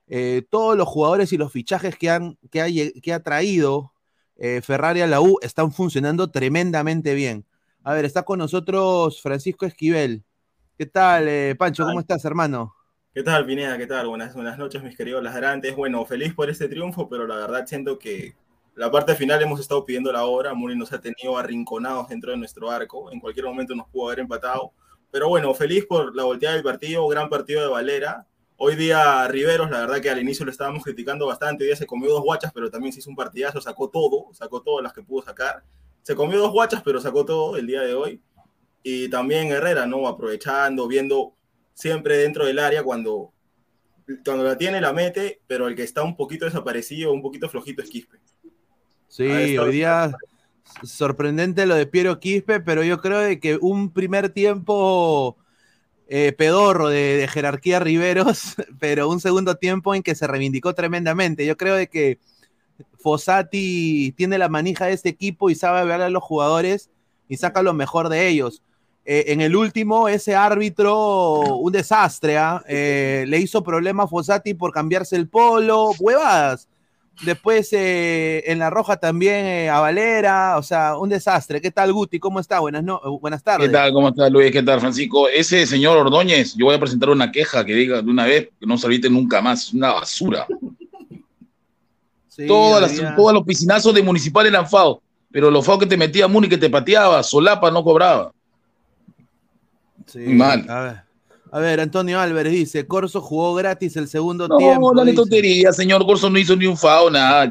eh, 0.08 0.44
todos 0.50 0.78
los 0.78 0.88
jugadores 0.88 1.32
y 1.34 1.38
los 1.38 1.52
fichajes 1.52 1.96
que, 1.96 2.10
han, 2.10 2.38
que, 2.50 2.62
ha, 2.62 2.68
que 3.02 3.14
ha 3.14 3.24
traído 3.24 3.94
eh, 4.38 4.62
Ferrari 4.62 5.02
a 5.02 5.08
la 5.08 5.22
U 5.22 5.38
están 5.42 5.72
funcionando 5.72 6.32
tremendamente 6.32 7.14
bien. 7.14 7.46
A 7.84 7.94
ver, 7.94 8.06
está 8.06 8.24
con 8.24 8.40
nosotros 8.40 9.22
Francisco 9.22 9.66
Esquivel. 9.66 10.24
¿Qué 10.78 10.86
tal, 10.86 11.28
eh, 11.28 11.56
Pancho? 11.56 11.86
¿Cómo 11.86 12.00
estás, 12.00 12.26
hermano? 12.26 12.74
¿Qué 13.14 13.24
tal, 13.24 13.46
Pineda? 13.46 13.78
¿Qué 13.78 13.88
tal? 13.88 14.08
Buenas, 14.08 14.34
buenas 14.34 14.58
noches, 14.58 14.82
mis 14.82 14.96
queridos 14.96 15.22
ladrantes. 15.22 15.76
Bueno, 15.76 16.06
feliz 16.06 16.34
por 16.34 16.50
este 16.50 16.68
triunfo, 16.68 17.08
pero 17.08 17.28
la 17.28 17.36
verdad 17.36 17.68
siento 17.68 18.00
que 18.00 18.36
la 18.76 18.90
parte 18.90 19.16
final 19.16 19.42
hemos 19.42 19.60
estado 19.60 19.86
pidiendo 19.86 20.12
la 20.12 20.26
hora. 20.26 20.54
Muni 20.54 20.76
nos 20.76 20.92
ha 20.94 21.02
tenido 21.02 21.38
arrinconados 21.38 22.08
dentro 22.10 22.32
de 22.32 22.38
nuestro 22.38 22.72
arco. 22.72 23.12
En 23.12 23.20
cualquier 23.20 23.46
momento 23.46 23.76
nos 23.76 23.88
pudo 23.90 24.08
haber 24.08 24.20
empatado. 24.22 24.72
Pero 25.12 25.27
bueno, 25.27 25.53
feliz 25.53 25.86
por 25.86 26.15
la 26.15 26.24
volteada 26.24 26.56
del 26.56 26.63
partido, 26.63 27.06
gran 27.08 27.30
partido 27.30 27.62
de 27.62 27.68
Valera. 27.68 28.25
Hoy 28.56 28.75
día 28.75 29.27
Riveros, 29.27 29.70
la 29.70 29.82
verdad 29.82 30.00
que 30.00 30.10
al 30.10 30.22
inicio 30.22 30.46
lo 30.46 30.51
estábamos 30.51 30.84
criticando 30.84 31.27
bastante. 31.27 31.63
Hoy 31.63 31.68
día 31.68 31.75
se 31.75 31.86
comió 31.86 32.10
dos 32.12 32.24
guachas, 32.24 32.51
pero 32.53 32.70
también 32.72 32.94
se 32.94 33.00
hizo 33.00 33.10
un 33.10 33.15
partidazo, 33.15 33.60
sacó 33.60 33.89
todo, 33.89 34.34
sacó 34.34 34.62
todas 34.62 34.84
las 34.84 34.94
que 34.94 35.03
pudo 35.03 35.24
sacar. 35.24 35.63
Se 36.01 36.15
comió 36.15 36.39
dos 36.39 36.51
guachas, 36.51 36.82
pero 36.84 37.01
sacó 37.01 37.25
todo 37.25 37.58
el 37.58 37.68
día 37.68 37.82
de 37.82 37.94
hoy 37.94 38.22
y 38.84 39.10
también 39.10 39.51
Herrera, 39.51 39.86
¿no? 39.86 40.08
Aprovechando, 40.08 40.88
viendo 40.88 41.34
siempre 41.74 42.18
dentro 42.18 42.46
del 42.46 42.60
área 42.60 42.84
cuando, 42.84 43.34
cuando 44.24 44.46
la 44.46 44.58
tiene, 44.58 44.80
la 44.80 44.94
mete, 44.94 45.41
pero 45.46 45.68
el 45.68 45.75
que 45.75 45.84
está 45.84 46.03
un 46.03 46.15
poquito 46.15 46.46
desaparecido, 46.46 47.12
un 47.12 47.22
poquito 47.22 47.50
flojito 47.50 47.82
es 47.82 47.89
Quispe. 47.89 48.18
Sí, 49.08 49.58
hoy 49.58 49.72
día 49.72 50.13
sorprendente 50.84 51.65
lo 51.65 51.75
de 51.75 51.86
Piero 51.86 52.20
Quispe, 52.20 52.60
pero 52.60 52.84
yo 52.84 53.01
creo 53.01 53.20
de 53.20 53.39
que 53.39 53.58
un 53.62 53.91
primer 53.91 54.30
tiempo 54.30 55.38
eh, 56.08 56.34
pedorro 56.34 56.89
de, 56.89 57.27
jerarquía 57.32 57.80
Riveros, 57.80 58.56
pero 58.80 59.10
un 59.10 59.20
segundo 59.20 59.56
tiempo 59.56 59.96
en 59.96 60.03
que 60.03 60.15
se 60.15 60.27
reivindicó 60.27 60.74
tremendamente. 60.74 61.46
Yo 61.46 61.56
creo 61.58 61.75
de 61.75 61.88
que 61.88 62.20
Fossati 63.00 64.13
tiene 64.18 64.38
la 64.38 64.50
manija 64.50 64.88
de 64.88 64.94
este 64.94 65.10
equipo 65.10 65.50
y 65.50 65.56
sabe 65.56 65.86
ver 65.86 66.01
a 66.01 66.10
los 66.10 66.24
jugadores 66.24 66.89
y 67.30 67.38
saca 67.38 67.62
lo 67.62 67.74
mejor 67.74 68.10
de 68.10 68.27
ellos. 68.27 68.62
Eh, 69.06 69.25
en 69.27 69.41
el 69.41 69.56
último, 69.56 70.10
ese 70.10 70.36
árbitro, 70.36 71.39
un 71.58 71.72
desastre, 71.72 72.38
¿ah? 72.38 72.63
eh, 72.68 73.24
le 73.27 73.39
hizo 73.39 73.63
problema 73.63 74.03
a 74.03 74.08
Fossati 74.08 74.53
por 74.53 74.72
cambiarse 74.72 75.15
el 75.15 75.27
polo, 75.30 75.91
huevadas. 76.00 76.68
Después 77.24 77.72
eh, 77.74 78.44
en 78.48 78.58
la 78.58 78.72
roja 78.72 78.98
también 78.98 79.70
a 79.70 79.80
Valera, 79.80 80.58
o 80.58 80.63
sea, 80.63 80.98
un 80.98 81.10
desastre. 81.10 81.62
¿Qué 81.62 81.70
tal, 81.70 81.94
Guti? 81.94 82.20
¿Cómo 82.20 82.39
está? 82.39 82.60
Buenas, 82.60 82.84
no 82.84 83.00
buenas 83.20 83.44
tardes. 83.44 83.68
¿Qué 83.68 83.74
tal? 83.74 83.94
¿Cómo 83.94 84.10
está, 84.10 84.27
Luis? 84.27 84.51
¿Qué 84.51 84.63
tal, 84.63 84.80
Francisco? 84.80 85.27
Ese 85.27 85.68
señor 85.68 85.98
Ordóñez, 85.98 86.56
yo 86.56 86.65
voy 86.65 86.75
a 86.75 86.80
presentar 86.80 87.10
una 87.10 87.32
queja 87.32 87.63
que 87.63 87.75
diga 87.75 88.01
de 88.01 88.10
una 88.10 88.25
vez 88.25 88.50
que 88.60 88.65
no 88.65 88.77
se 88.77 88.88
nunca 89.10 89.39
más. 89.41 89.65
Es 89.65 89.74
una 89.74 89.94
basura. 89.94 90.48
todos 92.48 93.34
los 93.34 93.44
piscinazos 93.46 93.94
de 93.94 94.01
Municipal 94.01 94.48
eran 94.48 94.68
FAO, 94.68 95.01
pero 95.32 95.51
los 95.51 95.63
FAO 95.63 95.77
que 95.77 95.86
te 95.86 95.98
metía 95.98 96.27
Muni, 96.27 96.50
que 96.50 96.58
te 96.58 96.72
pateaba, 96.72 97.22
Solapa 97.22 97.70
no 97.70 97.84
cobraba. 97.84 98.32
Mal. 100.15 100.65
A 100.70 100.82
ver. 100.82 101.11
Antonio 101.51 102.20
Álvarez 102.20 102.53
dice, 102.53 102.88
Corso 102.88 103.22
jugó 103.22 103.53
gratis 103.55 103.98
el 103.98 104.08
segundo 104.08 104.48
tiempo. 104.58 104.93
No, 104.93 105.03
no 105.03 105.13
tontería, 105.13 105.74
señor. 105.74 106.05
Corso 106.05 106.29
no 106.29 106.39
hizo 106.39 106.55
ni 106.55 106.65
un 106.65 106.77
FAO, 106.77 107.10
nada. 107.10 107.50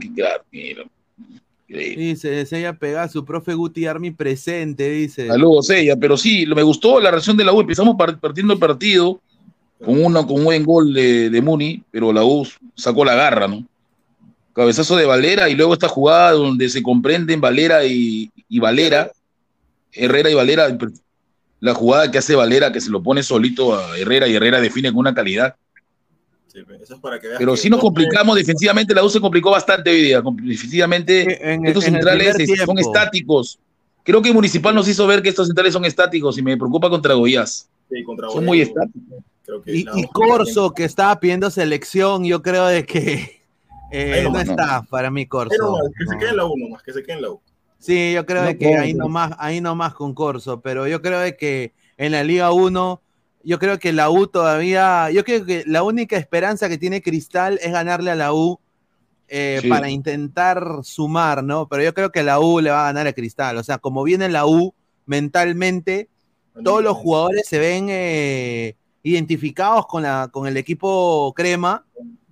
Dice, 1.69 2.47
ella 2.50 2.73
pega 2.73 3.04
a 3.04 3.09
su 3.09 3.25
profe 3.25 3.54
Guti 3.54 3.87
Armi 3.87 4.11
presente, 4.11 4.90
dice. 4.90 5.28
Saludos, 5.28 5.71
ella, 5.71 5.97
pero 5.97 6.16
sí, 6.16 6.47
me 6.47 6.62
gustó 6.62 6.99
la 6.99 7.11
reacción 7.11 7.37
de 7.37 7.45
la 7.45 7.52
U. 7.52 7.61
Empezamos 7.61 7.97
partiendo 8.21 8.54
el 8.54 8.59
partido 8.59 9.21
con 9.85 10.02
uno 10.02 10.26
con 10.26 10.38
un 10.38 10.45
buen 10.45 10.64
gol 10.64 10.92
de, 10.92 11.30
de 11.30 11.42
Muni, 11.42 11.83
pero 11.90 12.12
la 12.12 12.25
U 12.25 12.47
sacó 12.75 13.04
la 13.04 13.14
garra, 13.14 13.47
¿no? 13.49 13.64
Cabezazo 14.52 14.97
de 14.97 15.07
Valera 15.07 15.49
y 15.49 15.54
luego 15.54 15.73
esta 15.73 15.88
jugada 15.88 16.33
donde 16.33 16.69
se 16.69 16.83
comprenden 16.83 17.40
Valera 17.40 17.85
y, 17.85 18.30
y 18.49 18.59
Valera, 18.59 19.12
Herrera 19.92 20.30
y 20.30 20.35
Valera 20.35 20.76
la 21.61 21.75
jugada 21.75 22.11
que 22.11 22.19
hace 22.19 22.35
Valera, 22.35 22.73
que 22.73 22.81
se 22.81 22.90
lo 22.90 23.02
pone 23.02 23.23
solito 23.23 23.75
a 23.75 23.99
Herrera 23.99 24.26
y 24.26 24.35
Herrera 24.35 24.61
define 24.61 24.90
con 24.90 24.99
una 24.99 25.14
calidad. 25.14 25.55
Pero 27.38 27.57
si 27.57 27.71
nos 27.71 27.81
complicamos 27.81 28.35
defensivamente, 28.37 28.95
la 28.95 29.05
U 29.05 29.11
se 29.11 29.21
complicó 29.21 29.50
bastante 29.50 29.90
hoy 29.90 30.02
día. 30.02 30.23
Defensivamente, 30.43 31.69
estos 31.69 31.85
centrales 31.85 32.37
son 32.64 32.79
estáticos. 32.79 33.59
Creo 34.02 34.23
que 34.23 34.33
Municipal 34.33 34.75
nos 34.75 34.88
hizo 34.88 35.07
ver 35.07 35.23
que 35.23 35.29
estos 35.29 35.47
centrales 35.47 35.73
son 35.73 35.85
estáticos 35.85 36.38
y 36.38 36.43
me 36.43 36.57
preocupa 36.57 36.88
contra 36.88 37.14
Goiás. 37.14 37.69
son 38.33 38.45
muy 38.45 38.62
estáticos. 38.62 39.19
y, 39.67 40.07
Corso, 40.09 40.73
que 40.73 40.85
estaba 40.85 41.21
pidiendo 41.21 41.50
selección, 41.50 42.25
yo 42.25 42.43
creo 42.43 42.67
de 42.67 42.85
que 42.85 43.43
eh, 43.93 44.26
no, 44.31 44.40
está 44.40 44.83
para 44.88 45.11
mí 45.11 45.26
Corso. 45.26 45.79
que 45.97 46.07
se 46.07 46.19
quede 46.19 46.31
en 46.31 46.37
la 46.38 46.47
U 46.47 46.57
nomás, 46.57 46.83
que 46.83 46.93
se 46.93 47.02
quede 47.02 47.17
en 47.17 47.23
la 47.23 47.31
U. 47.31 47.40
Sí, 47.81 48.13
yo 48.13 48.27
creo 48.27 48.57
que 48.59 48.77
ahí 48.77 48.93
nomás, 48.93 49.33
ahí 49.39 49.63
nomás 49.63 49.95
con 49.95 50.15
Corso, 50.15 50.61
pero 50.61 50.87
yo 50.87 51.01
creo 51.01 51.35
que 51.39 51.73
en 51.97 52.13
la 52.13 52.23
Liga 52.23 52.53
1, 52.53 53.03
yo 53.43 53.59
creo 53.59 53.79
que 53.79 53.95
la 53.95 54.11
U 54.11 54.27
todavía, 54.27 55.11
yo 55.11 55.25
creo 55.25 55.47
que 55.47 55.65
la 55.67 55.83
única 55.83 56.19
esperanza 56.19 56.69
que 56.69 56.77
tiene 56.77 57.01
Cristal 57.01 57.59
es 57.63 57.73
ganarle 57.73 58.11
a 58.11 58.17
la 58.17 58.35
U 58.35 58.61
eh, 59.29 59.63
para 59.67 59.89
intentar 59.89 60.63
sumar, 60.83 61.43
¿no? 61.43 61.69
Pero 61.69 61.83
yo 61.83 61.95
creo 61.95 62.13
que 62.13 62.23
la 62.23 62.39
U 62.39 62.61
le 62.61 62.71
va 62.71 62.83
a 62.83 62.93
ganar 62.93 63.07
a 63.07 63.15
Cristal, 63.15 63.57
o 63.57 63.63
sea, 63.63 63.79
como 63.79 64.03
viene 64.03 64.29
la 64.29 64.45
U 64.45 64.75
mentalmente, 65.07 66.11
todos 66.63 66.85
los 66.85 66.99
jugadores 66.99 67.47
se 67.49 67.59
ven 67.59 67.87
eh, 67.89 68.77
identificados 69.03 69.87
con, 69.87 70.03
la, 70.03 70.29
con 70.31 70.47
el 70.47 70.59
equipo 70.59 71.33
crema, 71.35 71.87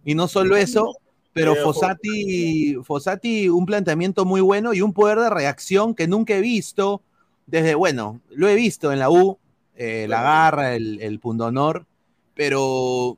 y 0.04 0.14
no 0.14 0.28
solo 0.28 0.56
eso, 0.56 0.98
pero 1.38 1.54
Fossati, 1.56 2.76
Fossati, 2.82 3.48
un 3.48 3.64
planteamiento 3.64 4.24
muy 4.24 4.40
bueno 4.40 4.74
y 4.74 4.82
un 4.82 4.92
poder 4.92 5.18
de 5.18 5.30
reacción 5.30 5.94
que 5.94 6.08
nunca 6.08 6.34
he 6.34 6.40
visto 6.40 7.02
desde, 7.46 7.74
bueno, 7.74 8.20
lo 8.30 8.48
he 8.48 8.54
visto 8.54 8.92
en 8.92 8.98
la 8.98 9.08
U, 9.08 9.38
eh, 9.76 10.06
la 10.08 10.22
garra, 10.22 10.74
el, 10.74 11.00
el 11.00 11.20
pundonor, 11.20 11.86
pero 12.34 13.16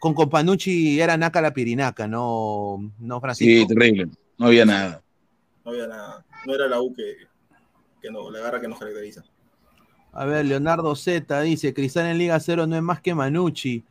con 0.00 0.14
Companucci 0.14 1.00
era 1.00 1.16
naca 1.16 1.40
la 1.40 1.54
pirinaca, 1.54 2.08
no, 2.08 2.92
no 2.98 3.20
Francisco. 3.20 3.68
Sí, 3.68 3.74
terrible, 3.74 4.08
no 4.36 4.46
había 4.46 4.64
nada. 4.64 5.02
No 5.64 5.70
había 5.70 5.86
nada, 5.86 6.24
no 6.46 6.54
era 6.54 6.66
la 6.66 6.80
U 6.80 6.92
que, 6.94 7.16
que 8.02 8.10
no, 8.10 8.30
la 8.30 8.40
garra 8.40 8.60
que 8.60 8.68
nos 8.68 8.78
caracteriza. 8.78 9.22
A 10.12 10.24
ver, 10.24 10.44
Leonardo 10.44 10.96
Z 10.96 11.40
dice, 11.42 11.72
Cristal 11.72 12.06
en 12.06 12.18
Liga 12.18 12.40
Cero 12.40 12.66
no 12.66 12.74
es 12.74 12.82
más 12.82 13.00
que 13.00 13.14
Manucci. 13.14 13.84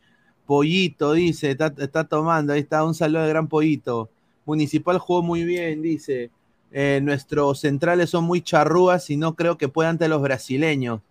Pollito, 0.50 1.14
dice, 1.14 1.52
está, 1.52 2.04
tomando, 2.06 2.54
ahí 2.54 2.62
está, 2.62 2.84
un 2.84 2.96
saludo 2.96 3.22
de 3.22 3.30
gran 3.30 3.48
Pollito. 3.48 4.10
Municipal 4.46 4.98
jugó 4.98 5.22
muy 5.22 5.44
bien, 5.44 5.84
dice. 5.84 6.32
Eh, 6.72 7.00
nuestros 7.04 7.60
centrales 7.60 8.10
son 8.10 8.24
muy 8.24 8.42
charrúas 8.42 9.12
y 9.12 9.16
no 9.16 9.36
creo 9.36 9.60
que 9.60 9.68
puedan 9.68 9.92
ante 9.92 10.08
los 10.08 10.20
brasileños. 10.24 11.02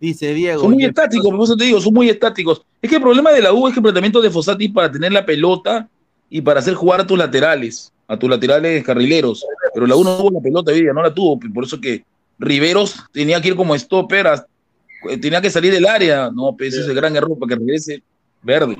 Dice 0.00 0.34
Diego. 0.34 0.62
Son 0.62 0.72
muy 0.72 0.86
estáticos, 0.86 1.30
por 1.30 1.40
eso 1.40 1.56
te 1.56 1.66
digo, 1.66 1.80
son 1.80 1.94
muy 1.94 2.08
estáticos. 2.08 2.62
Es 2.82 2.90
que 2.90 2.96
el 2.96 3.02
problema 3.02 3.30
de 3.30 3.42
la 3.42 3.52
U 3.52 3.68
es 3.68 3.74
que 3.74 3.78
el 3.78 3.84
planteamiento 3.84 4.20
de 4.20 4.28
Fossati 4.28 4.68
para 4.70 4.90
tener 4.90 5.12
la 5.12 5.24
pelota 5.24 5.88
y 6.28 6.40
para 6.40 6.58
hacer 6.58 6.74
jugar 6.74 7.02
a 7.02 7.06
tus 7.06 7.16
laterales, 7.16 7.92
a 8.08 8.18
tus 8.18 8.28
laterales 8.28 8.82
carrileros. 8.82 9.46
Pero 9.72 9.86
la 9.86 9.94
U 9.94 10.02
no 10.02 10.16
tuvo 10.16 10.30
la 10.32 10.40
pelota 10.40 10.72
hoy 10.72 10.82
no 10.82 11.00
la 11.00 11.14
tuvo, 11.14 11.38
por 11.38 11.62
eso 11.62 11.80
que 11.80 12.02
Riveros 12.40 12.96
tenía 13.12 13.40
que 13.40 13.50
ir 13.50 13.54
como 13.54 13.78
stopper, 13.78 14.26
eh, 15.08 15.16
tenía 15.16 15.40
que 15.40 15.48
salir 15.48 15.72
del 15.72 15.86
área. 15.86 16.28
No, 16.34 16.56
pues 16.58 16.70
ese 16.74 16.80
es 16.80 16.88
el 16.88 16.96
gran 16.96 17.14
error 17.14 17.38
para 17.38 17.50
que 17.50 17.54
regrese 17.54 18.02
verde. 18.42 18.76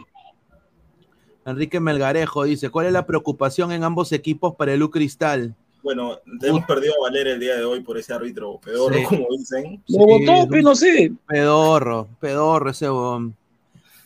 Enrique 1.47 1.81
Melgarejo 1.81 2.45
dice, 2.45 2.71
¿cuál 2.71 2.87
es 2.87 2.93
la 2.93 3.07
preocupación 3.07 3.73
en 3.73 3.83
ambos 3.85 4.13
equipos 4.13 4.55
para 4.57 4.73
el 4.73 4.83
U 4.83 4.91
Cristal? 4.91 5.55
Bueno, 5.83 6.19
hemos 6.43 6.65
perdido 6.67 6.93
a 7.01 7.09
Valera 7.09 7.31
el 7.33 7.41
día 7.41 7.57
de 7.57 7.65
hoy 7.65 7.81
por 7.81 7.97
ese 7.97 8.13
árbitro 8.13 8.61
pedorro, 8.63 8.95
Sí. 8.97 9.05
como 9.05 9.27
dicen. 9.31 9.83
Lo 9.89 10.07
votó, 10.07 10.47
pues 10.49 10.63
no 10.63 10.75
sé. 10.75 11.13
Pedorro, 11.27 12.09
pedorro 12.21 12.71
ese. 12.71 12.87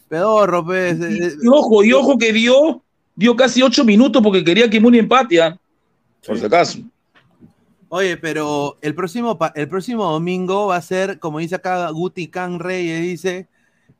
Pedorro, 0.09 0.65
pues. 0.65 1.01
eh, 1.01 1.33
Y 1.43 1.49
ojo, 1.49 1.83
y 1.83 1.93
ojo 1.93 2.17
que 2.17 2.33
dio, 2.33 2.83
dio 3.17 3.35
casi 3.35 3.63
ocho 3.63 3.85
minutos 3.85 4.23
porque 4.23 4.45
quería 4.45 4.71
que 4.71 4.79
Muni 4.81 4.99
empate, 4.99 5.43
¿ah? 5.43 5.59
por 6.25 6.39
si 6.39 6.45
acaso. 6.47 6.79
Oye, 7.89 8.17
pero 8.17 8.79
el 8.81 8.95
próximo, 8.95 9.37
el 9.55 9.69
próximo 9.69 10.05
domingo 10.11 10.69
va 10.69 10.77
a 10.77 10.83
ser, 10.83 11.19
como 11.19 11.41
dice 11.41 11.57
acá 11.57 11.91
Guti 11.91 12.29
Can 12.29 12.59
Reyes, 12.61 13.03
dice 13.03 13.49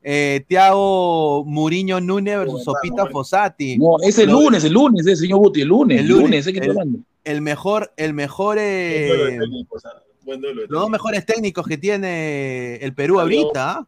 eh, 0.07 0.45
Tiago 0.47 1.43
Muriño 1.45 1.99
Núñez 1.99 2.37
versus 2.37 2.63
Sopita 2.63 3.07
Fossati. 3.07 3.77
No, 3.79 3.95
es 4.03 4.19
el 4.19 4.27
Lo- 4.29 4.41
lunes, 4.41 4.63
el 4.63 4.73
lunes, 4.73 5.07
eh, 5.07 5.15
señor 5.15 5.39
Guti, 5.39 5.61
el 5.61 5.67
lunes, 5.67 5.97
El 5.99 6.05
el 6.05 6.11
lunes, 6.11 6.23
lunes, 6.45 6.47
¿eh? 6.47 6.53
¿qué 6.53 6.59
está 6.59 6.83
el-? 6.83 7.03
El 7.23 7.41
mejor, 7.41 7.91
el 7.97 8.13
mejor, 8.13 8.57
Buen 8.57 10.41
duelo 10.41 10.61
de 10.61 10.65
eh, 10.65 10.67
los 10.69 10.81
dos 10.81 10.89
mejores 10.91 11.25
técnicos 11.25 11.65
que 11.65 11.77
tiene 11.79 12.75
el 12.75 12.93
Perú 12.93 13.19
ahorita. 13.19 13.71
¿ah? 13.71 13.79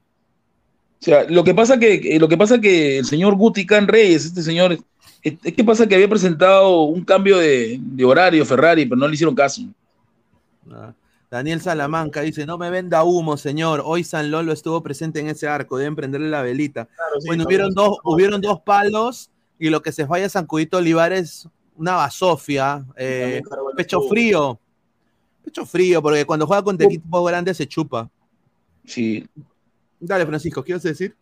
O 1.00 1.04
sea, 1.04 1.24
lo 1.30 1.44
que 1.44 1.54
pasa 1.54 1.78
que, 1.78 1.94
eh, 2.16 2.20
lo 2.20 2.28
que 2.28 2.36
pasa 2.38 2.60
que 2.60 2.98
el 2.98 3.06
señor 3.06 3.36
Guti 3.36 3.68
Can 3.68 3.88
Reyes, 3.88 4.26
este 4.26 4.42
señor, 4.42 4.74
es, 5.22 5.36
es 5.44 5.54
que 5.54 5.64
pasa 5.64 5.86
que 5.88 5.94
había 5.94 6.10
presentado 6.10 6.82
un 6.84 7.04
cambio 7.04 7.38
de, 7.38 7.78
de 7.80 8.04
horario 8.06 8.44
Ferrari, 8.44 8.86
pero 8.88 8.96
no 9.00 9.08
le 9.08 9.14
hicieron 9.14 9.36
caso. 9.36 9.62
Ah. 10.72 10.92
Daniel 11.30 11.60
Salamanca 11.62 12.22
dice, 12.22 12.46
no 12.46 12.58
me 12.58 12.70
venda 12.70 13.04
humo, 13.04 13.36
señor. 13.36 13.82
Hoy 13.86 14.04
San 14.04 14.32
Lolo 14.32 14.54
estuvo 14.54 14.82
presente 14.82 15.20
en 15.20 15.28
ese 15.28 15.48
arco, 15.48 15.78
deben 15.78 15.96
prenderle 15.96 16.30
la 16.30 16.42
velita. 16.42 16.86
Claro, 16.86 17.20
sí, 17.20 17.28
bueno, 17.28 17.44
no, 17.44 17.48
hubieron 17.48 17.70
no, 17.74 17.82
dos, 17.84 17.98
no, 18.04 18.12
hubieron 18.12 18.42
dos 18.42 18.62
palos 18.62 19.30
y 19.60 19.70
lo 19.70 19.82
que 19.82 19.92
se 19.92 20.08
falla 20.08 20.30
San 20.30 20.46
Cudito 20.46 20.78
Olivares, 20.78 21.50
una 21.76 21.96
basofia, 21.96 22.86
eh, 22.96 23.42
pecho 23.76 24.02
frío. 24.02 24.58
Pecho 25.44 25.66
frío, 25.66 26.02
porque 26.02 26.26
cuando 26.26 26.48
juega 26.48 26.64
contra 26.64 26.88
equipos 26.88 27.28
grandes 27.28 27.58
se 27.58 27.68
chupa. 27.68 28.10
Sí. 28.86 29.28
Dale, 30.00 30.26
Francisco, 30.26 30.64
¿quieres 30.64 30.84
decir? 30.84 31.16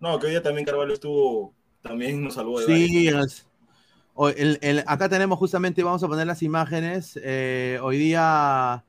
No, 0.00 0.18
que 0.18 0.26
hoy 0.26 0.32
día 0.32 0.42
también 0.42 0.66
Carvalho 0.66 0.92
estuvo, 0.92 1.54
también 1.80 2.22
nos 2.22 2.34
salvó 2.34 2.60
de. 2.60 2.66
Sí, 2.66 3.08
el- 3.08 4.58
el- 4.62 4.84
acá 4.86 5.08
tenemos 5.08 5.38
justamente, 5.38 5.82
vamos 5.82 6.02
a 6.02 6.08
poner 6.08 6.26
las 6.26 6.42
imágenes. 6.42 7.18
eh, 7.22 7.78
hoy 7.82 7.98
día, 7.98 8.84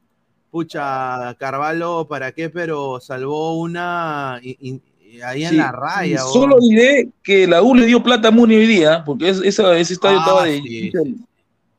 pucha, 0.58 1.36
Carvalho, 1.38 2.08
¿para 2.08 2.32
qué? 2.32 2.50
Pero 2.50 3.00
salvó 3.00 3.60
una 3.60 4.40
y- 4.42 4.58
y- 4.60 4.82
y 5.18 5.22
ahí 5.22 5.44
en 5.44 5.50
Sí, 5.52 5.56
la 5.58 5.72
raya. 5.72 6.26
oh. 6.26 6.34
Solo 6.34 6.58
diré 6.60 7.10
que 7.22 7.46
la 7.46 7.62
U 7.62 7.76
le 7.76 7.86
dio 7.86 8.02
plata 8.02 8.30
a 8.30 8.32
Muni 8.32 8.56
hoy 8.56 8.66
día, 8.66 9.04
porque 9.06 9.30
es- 9.30 9.42
esa- 9.44 9.78
ese 9.78 9.94
estadio 9.94 10.18
Ah, 10.18 10.22
estaba 10.22 10.44
de. 10.46 10.58
sí. 10.62 10.92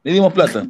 Le 0.05 0.13
dimos 0.13 0.33
plata. 0.33 0.69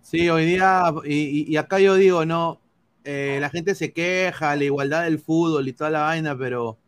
Sí, 0.00 0.28
hoy 0.30 0.46
día, 0.46 0.84
y, 1.04 1.54
acá 1.58 1.78
yo 1.80 1.96
digo, 1.96 2.24
no, 2.24 2.58
eh, 3.04 3.36
la 3.42 3.50
gente 3.50 3.74
se 3.74 3.92
queja, 3.92 4.56
la 4.56 4.64
igualdad 4.64 5.04
del 5.04 5.18
fútbol 5.18 5.68
y 5.68 5.72
toda 5.74 5.90
la 5.90 6.00
vaina, 6.02 6.36
pero 6.36 6.78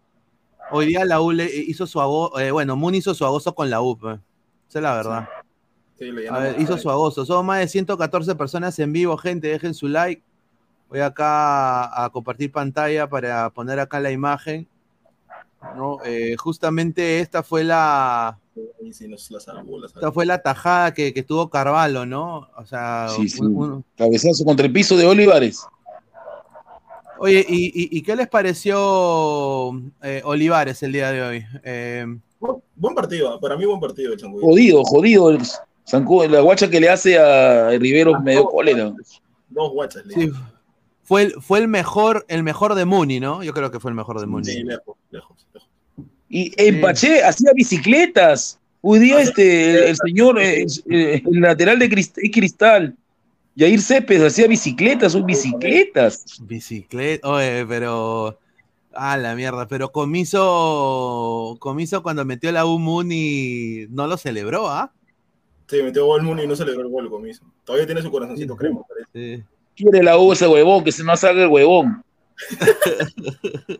hoy 0.71 0.87
día 0.87 1.05
la 1.05 1.21
U 1.21 1.33
le 1.33 1.45
hizo 1.55 1.87
su 1.87 2.00
agosto, 2.00 2.38
bueno, 2.53 2.77
Muni 2.77 2.99
hizo 2.99 3.12
su 3.15 3.27
agosto 3.27 3.55
con 3.55 3.69
la 3.69 3.83
U, 3.83 3.99
pues. 3.99 4.19
esa 4.71 4.79
es 4.79 4.83
la 4.83 4.95
verdad. 4.95 5.29
A 6.31 6.38
ver, 6.38 6.61
hizo 6.61 6.78
su 6.78 6.90
agosto. 6.90 7.25
Son 7.26 7.45
más 7.45 7.61
de 7.61 7.69
114 7.69 8.35
personas 8.35 8.78
en 8.78 8.93
vivo, 8.93 9.17
gente, 9.17 9.49
dejen 9.49 9.75
su 9.75 9.88
like. 9.88 10.23
Voy 10.88 11.00
acá 11.00 12.05
a 12.05 12.09
compartir 12.11 12.50
pantalla 12.52 13.09
para 13.09 13.50
poner 13.50 13.78
acá 13.81 14.00
la 14.00 14.11
imagen. 14.11 14.67
¿no? 15.76 15.99
Eh, 16.05 16.37
justamente 16.38 17.19
esta 17.19 17.43
fue 17.43 17.64
la, 17.64 18.38
Y 18.81 18.92
sí, 18.92 19.09
nos 19.09 19.29
la 19.33 19.40
salvó, 19.40 19.81
la 19.81 19.88
salvó. 19.88 20.01
esta 20.01 20.12
fue 20.12 20.25
la 20.25 20.40
tajada 20.40 20.94
que, 20.94 21.12
que 21.12 21.25
tuvo 21.25 21.51
Carvalho, 21.51 22.07
¿no? 22.07 22.49
O 22.57 22.64
sea, 22.64 23.09
Sí, 23.16 23.29
sí. 23.29 23.40
un- 23.42 23.57
un- 23.57 23.85
Cabezazo 23.96 24.44
contra 24.44 24.64
el 24.66 24.72
piso 24.72 24.96
de 24.96 25.05
Olivares. 25.05 25.66
Oye, 27.18 27.44
¿y, 27.49 27.66
y- 27.66 27.99
y 27.99 28.03
qué 28.03 28.14
les 28.14 28.29
pareció 28.29 29.72
eh, 30.03 30.22
Olivares 30.25 30.81
el 30.85 30.92
día 30.92 31.11
de 31.11 31.22
hoy? 31.22 31.44
Eh, 31.64 32.07
Bu- 32.40 32.62
Buen 32.77 32.94
partido, 32.94 33.40
para 33.40 33.57
mí 33.57 33.64
buen 33.66 33.81
partido 33.81 34.12
el. 34.12 34.20
Jodido, 34.20 34.85
jodido. 34.85 35.31
el 35.31 35.40
Zancu- 35.90 36.29
la 36.29 36.40
guacha 36.40 36.68
que 36.68 36.81
le 36.81 36.88
hace 36.88 37.18
a 37.18 37.70
Rivero 37.70 38.20
medio 38.20 38.44
cólera. 38.46 38.92
Dos 39.48 39.72
guachas. 39.72 40.05
le 40.07 40.14
sí, 40.14 40.31
fue, 41.03 41.22
el, 41.22 41.33
fue 41.40 41.59
el 41.61 41.68
mejor, 41.68 42.27
el 42.29 42.42
mejor 42.42 42.74
de 42.74 42.85
Muni, 42.85 43.20
¿no? 43.20 43.42
Yo 43.42 43.55
creo 43.55 43.70
que 43.70 43.81
fue 43.81 43.90
el 43.90 43.94
mejor 43.94 44.20
de 44.20 44.27
Muni. 44.27 44.44
Sí, 44.44 44.62
lejos, 44.62 44.96
lejos, 45.11 45.46
lejos. 45.55 45.68
Y 46.29 46.53
Empaché 46.57 47.24
hacía 47.24 47.53
bicicletas. 47.55 48.59
Hoy 48.83 48.98
día 48.98 49.20
este, 49.20 49.70
el, 49.70 49.85
el 49.85 49.96
señor, 49.96 50.38
eh, 50.38 50.66
el, 50.87 51.22
el 51.27 51.40
lateral 51.40 51.79
de 51.79 51.88
Cristal, 51.88 52.94
Yair 53.57 53.81
Cepes, 53.81 54.22
hacía 54.22 54.46
bicicletas, 54.46 55.12
son 55.12 55.24
bicicletas. 55.24 56.24
Bicicleta, 56.42 57.29
oye, 57.29 57.64
pero. 57.66 58.38
Ah, 58.92 59.16
la 59.16 59.35
mierda, 59.37 59.68
pero 59.68 59.92
Comiso, 59.92 61.57
Comiso 61.61 62.03
cuando 62.03 62.24
metió 62.24 62.51
la 62.51 62.66
U 62.66 62.79
Muni 62.79 63.87
no 63.90 64.07
lo 64.07 64.16
celebró, 64.16 64.68
¿ah? 64.68 64.92
Sí, 65.68 65.83
metió 65.83 66.07
gol 66.07 66.22
Muni 66.22 66.44
y 66.44 66.46
no 66.46 66.57
se 66.57 66.64
le 66.64 66.72
dio 66.72 66.81
el 66.81 66.88
gol 66.88 67.09
comiso. 67.11 67.42
Todavía 67.64 67.87
tiene 67.87 68.00
su 68.02 68.11
corazoncito 68.11 68.57
crema, 68.57 68.81
parece. 68.88 69.09
Sí. 69.38 69.44
Quiere 69.76 70.02
la 70.02 70.18
U 70.18 70.33
ese 70.33 70.48
huevón, 70.48 70.83
que 70.83 70.90
se 70.92 71.04
no 71.04 71.16
salga 71.16 71.42
el 71.42 71.48
huevón. 71.48 72.02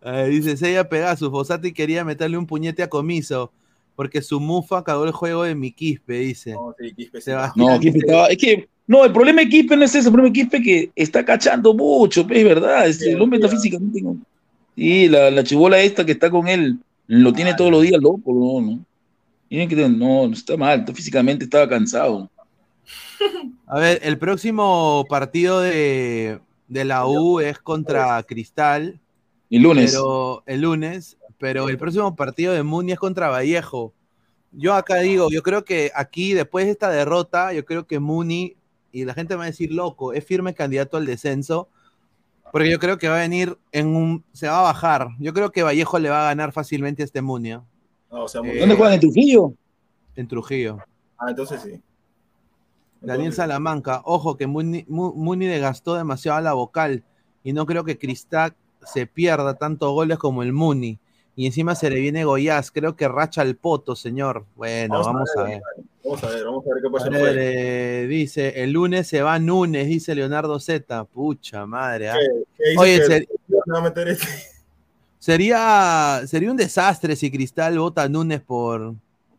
Eh, 0.00 0.28
dice 0.30 0.56
Seiya 0.56 0.88
Pegasus, 0.88 1.28
Fossati 1.28 1.72
quería 1.72 2.04
meterle 2.04 2.38
un 2.38 2.46
puñete 2.46 2.84
a 2.84 2.88
Comiso, 2.88 3.50
porque 3.96 4.22
su 4.22 4.38
mufa 4.38 4.84
cagó 4.84 5.04
el 5.04 5.10
juego 5.10 5.42
de 5.42 5.56
mi 5.56 5.72
quispe, 5.72 6.20
dice. 6.20 6.52
No, 6.52 6.72
sí, 6.78 6.92
Quispe, 6.94 7.18
sí. 7.20 7.24
Sebastián 7.24 7.66
No, 7.66 7.80
Quispe 7.80 7.98
estaba- 7.98 8.28
es 8.28 8.38
que, 8.38 8.68
no, 8.86 9.04
el 9.04 9.12
problema 9.12 9.40
de 9.42 9.48
Quispe 9.48 9.76
no 9.76 9.82
es 9.84 9.90
ese, 9.96 10.06
el 10.08 10.12
problema 10.12 10.32
de 10.32 10.40
Quispe 10.40 10.56
es 10.58 10.62
que 10.62 10.90
está 10.94 11.24
cachando 11.24 11.74
mucho, 11.74 12.20
es 12.30 12.44
verdad, 12.44 12.86
es- 12.86 12.98
Sí, 13.00 13.10
el 13.10 13.20
hombre 13.20 13.38
está 13.38 13.48
sí. 13.50 13.56
físicamente. 13.56 14.00
Sí, 14.76 15.08
la, 15.08 15.32
la 15.32 15.42
chibola 15.42 15.80
esta 15.80 16.06
que 16.06 16.12
está 16.12 16.30
con 16.30 16.46
él, 16.46 16.78
lo 17.08 17.32
tiene 17.32 17.54
todos 17.54 17.72
los 17.72 17.82
días 17.82 18.00
loco, 18.00 18.22
no, 18.32 18.60
no. 18.60 18.78
Que, 19.50 19.88
no, 19.88 20.28
no 20.28 20.32
está 20.32 20.56
mal, 20.56 20.84
físicamente 20.94 21.44
estaba 21.44 21.68
cansado. 21.68 22.30
A 23.66 23.78
ver, 23.78 24.00
el 24.02 24.18
próximo 24.18 25.04
partido 25.08 25.60
de, 25.60 26.40
de 26.68 26.84
la 26.84 27.06
U 27.06 27.40
es 27.40 27.58
contra 27.58 28.22
Cristal, 28.22 29.00
El 29.50 29.62
lunes. 29.62 29.92
pero 29.92 30.42
el 30.46 30.60
lunes, 30.60 31.16
pero 31.38 31.68
el 31.68 31.78
próximo 31.78 32.14
partido 32.14 32.52
de 32.52 32.62
Muni 32.62 32.92
es 32.92 32.98
contra 32.98 33.28
Vallejo. 33.28 33.94
Yo 34.52 34.74
acá 34.74 34.96
digo, 34.96 35.28
yo 35.30 35.42
creo 35.42 35.64
que 35.64 35.90
aquí, 35.94 36.34
después 36.34 36.66
de 36.66 36.72
esta 36.72 36.90
derrota, 36.90 37.52
yo 37.52 37.64
creo 37.64 37.86
que 37.86 37.98
Muni, 37.98 38.56
y 38.92 39.04
la 39.04 39.14
gente 39.14 39.34
me 39.34 39.38
va 39.38 39.44
a 39.44 39.48
decir, 39.48 39.72
loco, 39.72 40.12
es 40.12 40.24
firme 40.24 40.54
candidato 40.54 40.96
al 40.96 41.06
descenso, 41.06 41.68
porque 42.50 42.70
yo 42.70 42.78
creo 42.78 42.96
que 42.96 43.08
va 43.08 43.16
a 43.16 43.20
venir 43.20 43.58
en 43.72 43.88
un, 43.88 44.24
se 44.32 44.48
va 44.48 44.60
a 44.60 44.62
bajar. 44.62 45.08
Yo 45.18 45.34
creo 45.34 45.52
que 45.52 45.62
Vallejo 45.62 45.98
le 45.98 46.08
va 46.08 46.22
a 46.22 46.28
ganar 46.28 46.52
fácilmente 46.52 47.02
a 47.02 47.04
este 47.04 47.20
Muni. 47.20 47.56
O 48.10 48.28
sea, 48.28 48.42
muy 48.42 48.50
Eh. 48.56 48.60
¿Dónde 48.60 48.74
juegan 48.76 48.94
en 48.94 49.00
Trujillo? 49.00 49.52
en 50.16 50.28
Trujillo. 50.28 50.78
Ah, 51.18 51.26
entonces 51.30 51.60
sí. 51.62 51.80
Daniel 53.00 53.32
Salamanca, 53.32 54.02
ojo 54.04 54.36
que 54.36 54.46
Muni, 54.48 54.84
Mu- 54.88 55.14
Muni 55.14 55.46
desgastó 55.46 55.94
demasiado 55.94 56.38
a 56.38 56.40
la 56.40 56.52
vocal 56.54 57.04
y 57.44 57.52
no 57.52 57.64
creo 57.66 57.84
que 57.84 57.96
Cristal 57.98 58.54
se 58.84 59.06
pierda 59.06 59.54
tantos 59.54 59.92
goles 59.92 60.18
como 60.18 60.42
el 60.42 60.52
Muni. 60.52 60.98
Y 61.36 61.46
encima 61.46 61.76
se 61.76 61.88
le 61.88 62.00
viene 62.00 62.24
Goyaz, 62.24 62.72
creo 62.72 62.96
que 62.96 63.06
racha 63.06 63.42
el 63.42 63.54
poto, 63.54 63.94
señor. 63.94 64.44
Bueno, 64.56 65.00
vamos, 65.04 65.30
a 65.36 65.44
ver. 65.44 65.62
Vamos 66.02 66.24
a 66.24 66.28
ver, 66.30 66.44
vamos 66.44 66.64
a 66.66 66.74
ver 66.74 66.82
qué 66.82 66.90
pasa 66.90 67.08
ver, 67.10 67.36
eh, 67.38 68.06
dice, 68.08 68.60
el 68.64 68.72
lunes 68.72 69.06
se 69.06 69.22
va 69.22 69.38
Núñez, 69.38 69.86
dice 69.86 70.16
Leonardo 70.16 70.58
Z. 70.58 71.04
Pucha 71.04 71.64
madre. 71.64 72.10
¿ah? 72.10 72.16
¿Qué- 72.56 72.64
qué 72.72 72.78
Oye, 72.78 72.96
que 72.98 73.04
se 73.04 73.26
va 73.72 73.78
a 73.78 73.82
meter? 73.82 74.18
Sería, 75.28 76.22
sería 76.26 76.50
un 76.50 76.56
desastre 76.56 77.14
si 77.14 77.30
Cristal 77.30 77.78
vota 77.78 78.04
a 78.04 78.08
Núñez 78.08 78.40
por... 78.40 78.94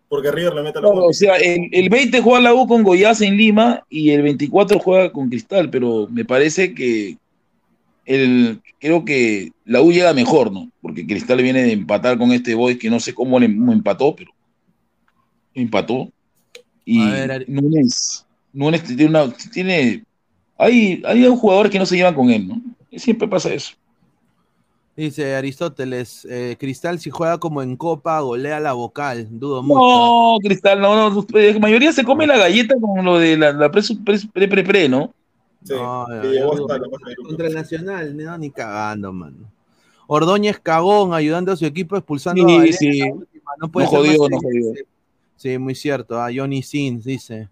Porque 0.08 0.32
River 0.32 0.54
le 0.54 0.62
mete 0.62 0.80
la 0.80 0.88
Claro, 0.88 1.06
o 1.06 1.14
sea, 1.14 1.36
el, 1.38 1.68
el 1.72 1.90
20 1.90 2.22
juega 2.22 2.40
la 2.42 2.54
U 2.54 2.68
con 2.68 2.84
Goiás 2.84 3.22
en 3.22 3.36
Lima 3.36 3.84
y 3.90 4.12
el 4.12 4.22
24 4.22 4.78
juega 4.80 5.12
con 5.12 5.30
Cristal, 5.30 5.72
pero 5.72 6.08
me 6.12 6.26
parece 6.26 6.76
que 6.76 7.18
el, 8.06 8.60
creo 8.80 9.04
que 9.04 9.52
la 9.66 9.82
U 9.82 9.92
llega 9.92 10.14
mejor, 10.14 10.52
¿no? 10.52 10.70
Porque 10.80 11.08
Cristal 11.08 11.42
viene 11.42 11.64
de 11.64 11.72
empatar 11.74 12.20
con 12.20 12.32
este 12.34 12.54
Boys 12.54 12.78
que 12.78 12.90
no 12.92 13.00
sé 13.00 13.16
cómo 13.16 13.40
le 13.40 13.48
cómo 13.48 13.74
empató, 13.74 14.16
pero 14.16 14.32
empató. 15.56 16.12
Y 16.86 17.02
A 17.02 17.12
ver, 17.12 17.32
Ari- 17.32 17.46
Núñez, 17.48 18.26
Núñez 18.54 18.84
tiene 18.84 19.06
una, 19.06 19.32
tiene, 19.54 20.04
hay, 20.56 21.02
hay 21.06 21.26
jugadores 21.36 21.72
que 21.72 21.80
no 21.80 21.86
se 21.88 21.96
llevan 21.96 22.16
con 22.16 22.30
él, 22.30 22.48
¿no? 22.48 22.62
Y 22.92 23.00
siempre 23.00 23.28
pasa 23.28 23.52
eso. 23.54 23.74
Dice 25.00 25.34
Aristóteles, 25.34 26.28
eh, 26.30 26.58
Cristal 26.60 27.00
si 27.00 27.10
juega 27.10 27.38
como 27.38 27.62
en 27.62 27.78
Copa, 27.78 28.20
golea 28.20 28.60
la 28.60 28.74
vocal, 28.74 29.28
dudo 29.32 29.64
mucho. 29.64 29.80
No, 29.80 30.38
Cristal, 30.44 30.82
no, 30.82 31.10
no, 31.10 31.26
la 31.32 31.60
mayoría 31.60 31.94
se 31.94 32.04
come 32.04 32.28
la 32.28 32.38
galleta 32.38 32.76
con 32.82 33.06
lo 33.06 33.18
de 33.18 33.38
la, 33.38 33.54
la 33.54 33.72
pre, 33.72 33.82
pre, 34.04 34.18
pre, 34.34 34.48
pre, 34.50 34.64
pre, 34.66 34.90
¿no? 34.90 35.14
Sí. 35.64 35.74
Contra 37.24 37.48
el 37.48 37.54
Nacional, 37.54 38.18
no, 38.18 38.38
ni 38.38 38.52
cagando, 38.52 39.14
mano. 39.14 39.50
Ordóñez 40.08 40.60
cagón 40.60 41.14
ayudando 41.14 41.54
a 41.54 41.56
su 41.56 41.66
equipo 41.66 41.96
expulsando 41.96 42.46
Sí, 42.46 42.54
a 42.54 42.58
Valera 42.58 42.78
sí. 42.78 43.02
última, 43.04 43.52
No 43.58 43.72
puede 43.72 43.86
No 43.86 43.92
ser 43.92 44.18
jodió, 44.18 44.28
no. 44.30 44.38
Sí, 45.38 45.58
muy 45.58 45.76
cierto. 45.76 46.22
A 46.22 46.28
Johnny 46.36 46.62
Sins 46.62 47.06
dice. 47.06 47.48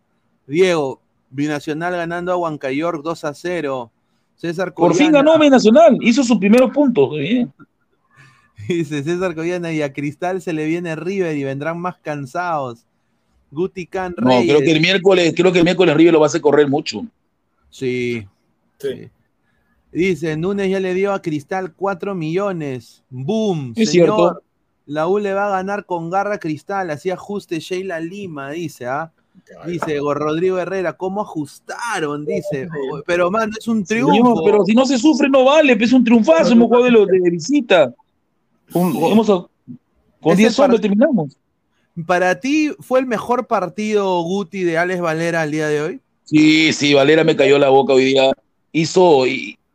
Diego, 0.45 0.99
Binacional 1.29 1.93
ganando 1.93 2.33
a 2.33 2.35
Huancayork 2.35 3.01
2 3.03 3.23
a 3.23 3.33
0. 3.33 3.89
César 4.37 4.73
Por 4.73 4.93
fin 4.95 5.11
ganó 5.11 5.37
Binacional, 5.39 5.97
hizo 6.01 6.23
sus 6.23 6.37
primeros 6.37 6.71
puntos. 6.71 7.11
Bien. 7.11 7.51
Dice 8.67 9.03
César 9.03 9.33
Coyana 9.35 9.71
y 9.71 9.81
a 9.81 9.93
Cristal 9.93 10.41
se 10.41 10.53
le 10.53 10.65
viene 10.65 10.95
River 10.95 11.35
y 11.37 11.43
vendrán 11.43 11.79
más 11.79 11.97
cansados. 11.97 12.85
Guti 13.51 13.85
Can 13.85 14.13
No, 14.17 14.27
Reyes. 14.29 14.47
creo 14.47 14.59
que 14.59 14.71
el 14.71 14.81
miércoles, 14.81 15.33
creo 15.35 15.51
que 15.51 15.59
el 15.59 15.63
miércoles 15.63 15.95
River 15.95 16.13
lo 16.13 16.19
va 16.19 16.25
a 16.25 16.27
hacer 16.27 16.41
correr 16.41 16.67
mucho. 16.67 17.05
Sí, 17.69 18.25
Sí. 18.79 19.09
Dice, 19.91 20.35
Núñez 20.37 20.69
ya 20.69 20.79
le 20.79 20.93
dio 20.93 21.13
a 21.13 21.21
Cristal 21.21 21.73
4 21.73 22.13
millones. 22.13 23.03
Boom, 23.09 23.73
Es 23.75 23.89
señor. 23.91 24.05
cierto. 24.07 24.41
La 24.85 25.07
U 25.07 25.17
le 25.17 25.33
va 25.33 25.47
a 25.47 25.49
ganar 25.57 25.85
con 25.85 26.09
garra 26.09 26.37
Cristal. 26.37 26.91
Así 26.91 27.09
ajuste 27.09 27.59
Sheila 27.59 27.99
Lima, 27.99 28.51
dice, 28.51 28.85
¿ah? 28.85 29.11
Dice 29.65 29.99
Go- 29.99 30.13
Rodrigo 30.13 30.57
Herrera, 30.59 30.93
¿cómo 30.93 31.21
ajustaron? 31.21 32.25
Dice, 32.25 32.67
pero 33.05 33.31
mano, 33.31 33.53
es 33.57 33.67
un 33.67 33.83
triunfo. 33.85 34.43
Pero 34.43 34.65
si 34.65 34.73
no 34.73 34.85
se 34.85 34.97
sufre, 34.97 35.29
no 35.29 35.45
vale, 35.45 35.77
es 35.79 35.93
un 35.93 36.03
triunfazo, 36.03 36.51
hemos 36.53 36.67
jugado 36.67 37.05
de, 37.05 37.19
de 37.19 37.29
visita. 37.29 37.93
Con, 38.71 38.89
hemos- 38.95 39.27
con 39.27 40.33
Ese 40.33 40.35
10 40.43 40.59
hombres 40.59 40.81
terminamos. 40.81 41.37
¿Para 42.05 42.39
ti 42.39 42.71
fue 42.79 42.99
el 42.99 43.05
mejor 43.07 43.47
partido 43.47 44.21
Guti 44.21 44.63
de 44.63 44.77
Alex 44.77 45.01
Valera 45.01 45.41
al 45.41 45.51
día 45.51 45.67
de 45.67 45.81
hoy? 45.81 46.01
Sí, 46.25 46.71
sí, 46.73 46.93
Valera 46.93 47.23
me 47.23 47.35
cayó 47.35 47.57
la 47.57 47.69
boca 47.69 47.93
hoy 47.93 48.05
día. 48.05 48.31
Hizo, 48.71 49.23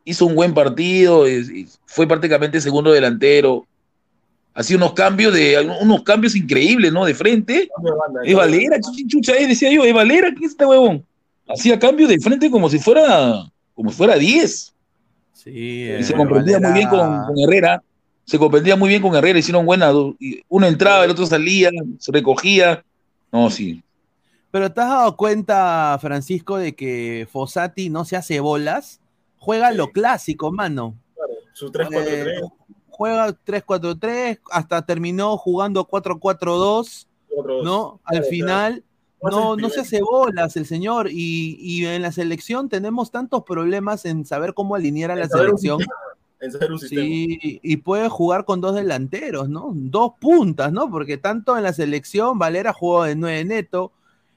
hizo 0.05 0.25
un 0.25 0.35
buen 0.35 0.53
partido, 0.53 1.27
y- 1.27 1.61
y 1.61 1.67
fue 1.85 2.07
prácticamente 2.07 2.61
segundo 2.61 2.91
delantero. 2.91 3.65
Hacía 4.55 4.77
unos 4.77 4.93
cambios 4.93 5.33
de 5.33 5.75
unos 5.81 6.03
cambios 6.03 6.35
increíbles, 6.35 6.91
¿no? 6.93 7.05
De 7.05 7.15
frente. 7.15 7.69
Es 8.23 8.35
Valera, 8.35 8.77
chucha, 9.07 9.33
eh, 9.35 9.47
decía 9.47 9.71
yo, 9.71 9.83
es 9.83 9.93
Valera, 9.93 10.29
¿quién 10.29 10.43
es 10.43 10.51
este 10.51 10.65
huevón? 10.65 11.03
Hacía 11.47 11.79
cambios 11.79 12.09
de 12.09 12.19
frente 12.19 12.51
como 12.51 12.69
si 12.69 12.79
fuera 12.79 13.45
como 13.73 13.89
si 13.89 13.97
fuera 13.97 14.15
10. 14.15 14.73
Sí, 15.33 15.49
Y 15.49 16.03
se 16.03 16.13
eh, 16.13 16.15
comprendía 16.15 16.59
muy 16.59 16.73
bien 16.73 16.89
con, 16.89 17.25
con 17.25 17.39
Herrera. 17.39 17.81
Se 18.25 18.39
comprendía 18.39 18.75
muy 18.75 18.89
bien 18.89 19.01
con 19.01 19.15
Herrera, 19.15 19.39
hicieron 19.39 19.65
buena. 19.65 19.91
y 20.19 20.41
Uno 20.47 20.67
entraba, 20.67 21.03
el 21.03 21.11
otro 21.11 21.25
salía, 21.25 21.69
se 21.99 22.11
recogía. 22.11 22.83
No, 23.31 23.49
sí. 23.49 23.83
Pero 24.51 24.71
¿te 24.71 24.81
has 24.81 24.89
dado 24.89 25.17
cuenta, 25.17 25.97
Francisco, 25.99 26.57
de 26.57 26.75
que 26.75 27.27
Fossati 27.31 27.89
no 27.89 28.05
se 28.05 28.15
hace 28.15 28.39
bolas? 28.39 29.01
Juega 29.37 29.71
lo 29.71 29.87
clásico, 29.87 30.51
mano. 30.51 30.95
Su 31.53 31.71
3-4-3. 31.71 32.53
Juega 33.03 33.35
3-4-3, 33.45 34.39
hasta 34.49 34.85
terminó 34.85 35.35
jugando 35.35 35.85
4-4-2, 35.85 37.05
¿no? 37.65 37.99
Al 38.05 38.17
Claro, 38.19 38.29
final 38.29 38.83
claro. 39.19 39.35
no, 39.37 39.55
no 39.57 39.69
se 39.69 39.81
hace 39.81 40.01
bolas 40.01 40.55
el 40.55 40.65
señor 40.65 41.09
y, 41.11 41.57
y 41.59 41.85
en 41.85 42.01
la 42.01 42.13
selección 42.13 42.69
tenemos 42.69 43.11
tantos 43.11 43.43
problemas 43.43 44.05
en 44.05 44.25
saber 44.25 44.53
cómo 44.53 44.75
alinear 44.75 45.11
a 45.11 45.15
la 45.15 45.23
En 45.23 45.29
selección. 45.29 45.79
sistema, 45.79 45.95
En 46.39 46.51
saber 46.53 46.71
un 46.71 46.79
sistema. 46.79 47.01
Sí, 47.03 47.59
y 47.61 47.77
puede 47.77 48.07
jugar 48.07 48.45
con 48.45 48.61
dos 48.61 48.73
delanteros, 48.73 49.49
¿no? 49.49 49.71
Dos 49.73 50.13
puntas, 50.21 50.71
¿no? 50.71 50.89
Porque 50.89 51.17
tanto 51.17 51.57
en 51.57 51.63
la 51.63 51.73
selección 51.73 52.39
Valera 52.39 52.71
jugó 52.71 53.03
de 53.03 53.17
9 53.17 53.43
neto 53.43 53.91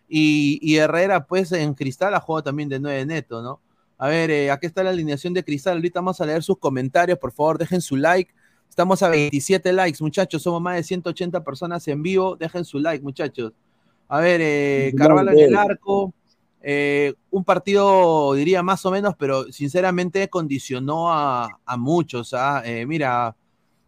y, 0.09 0.59
y 0.61 0.77
Herrera, 0.79 1.25
pues 1.27 1.53
en 1.53 1.75
Cristal 1.75 2.15
ha 2.15 2.21
jugado 2.21 2.43
también 2.43 2.69
de 2.69 2.81
9 2.81 3.07
neto, 3.07 3.43
¿no? 3.43 3.61
A 3.99 4.09
ver, 4.09 4.31
eh, 4.31 4.51
aquí 4.51 4.67
está 4.67 4.83
la 4.83 4.91
alineación 4.91 5.33
de 5.35 5.43
Cristal. 5.43 5.77
Ahorita 5.77 6.01
vamos 6.01 6.21
a 6.21 6.27
leer 6.27 6.43
sus 6.43 6.59
comentarios. 6.59 7.19
Por 7.19 7.33
favor, 7.33 7.57
dejen 7.57 7.81
su 7.81 7.97
like. 7.97 8.31
Estamos 8.69 9.03
a 9.03 9.09
27 9.09 9.73
likes, 9.73 10.03
muchachos. 10.03 10.43
Somos 10.43 10.61
más 10.61 10.77
de 10.77 10.83
180 10.83 11.43
personas 11.43 11.87
en 11.89 12.03
vivo. 12.03 12.37
Dejen 12.37 12.65
su 12.65 12.79
like, 12.79 13.03
muchachos. 13.03 13.53
A 14.09 14.21
ver, 14.21 14.41
eh, 14.43 14.93
Carvalho 14.97 15.33
en 15.33 15.39
el 15.39 15.57
arco. 15.57 16.13
eh, 16.61 17.15
un 17.31 17.45
partido, 17.45 18.35
diría 18.35 18.63
más 18.63 18.85
o 18.87 18.91
menos, 18.91 19.15
pero 19.17 19.45
sinceramente 19.53 20.29
condicionó 20.29 21.13
a, 21.13 21.49
a 21.65 21.77
muchos. 21.77 22.35
¿ah? 22.35 22.63
Eh, 22.65 22.85
mira, 22.87 23.35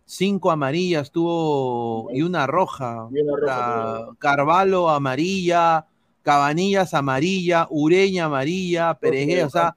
cinco 0.05 0.51
amarillas 0.51 1.11
tuvo 1.11 2.09
y 2.13 2.23
una 2.23 2.47
roja. 2.47 3.09
Y 3.13 3.21
una 3.21 3.37
roja, 3.37 4.09
Carvalho 4.19 4.89
amarilla, 4.89 5.87
Cabanillas 6.23 6.95
amarilla, 6.95 7.67
Ureña 7.71 8.25
amarilla, 8.27 8.95
Perejé, 8.95 9.45
o 9.45 9.51
sea, 9.51 9.77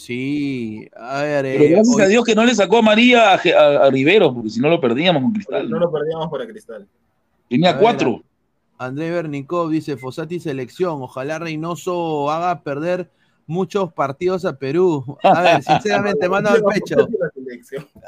sí, 0.00 0.86
a 0.94 1.22
ver. 1.22 1.44
Pero 1.44 1.64
eh, 1.64 1.68
gracias 1.70 1.96
hoy- 1.96 2.02
a 2.02 2.06
Dios 2.06 2.24
que 2.24 2.34
no 2.34 2.44
le 2.44 2.54
sacó 2.54 2.78
a 2.78 2.82
María 2.82 3.32
a, 3.32 3.34
a- 3.34 3.86
a 3.86 3.90
Rivero, 3.90 4.32
porque 4.34 4.50
si 4.50 4.60
no 4.60 4.68
lo 4.68 4.78
perdíamos 4.80 5.22
con 5.22 5.32
Cristal. 5.32 5.70
No 5.70 5.78
lo 5.78 5.90
perdíamos 5.90 6.28
para 6.30 6.46
Cristal. 6.46 6.86
Tenía 7.48 7.70
A 7.70 7.72
ver, 7.74 7.82
cuatro. 7.82 8.22
André 8.78 9.10
Bernicov 9.10 9.70
dice, 9.70 9.96
Fosati 9.96 10.38
selección, 10.38 11.00
ojalá 11.00 11.38
Reynoso 11.38 12.30
haga 12.30 12.60
perder 12.62 13.10
muchos 13.46 13.90
partidos 13.92 14.44
a 14.44 14.58
Perú. 14.58 15.16
A 15.22 15.40
ver, 15.40 15.62
sinceramente, 15.62 16.28
mano 16.28 16.50
al 16.50 16.62
pecho. 16.62 17.08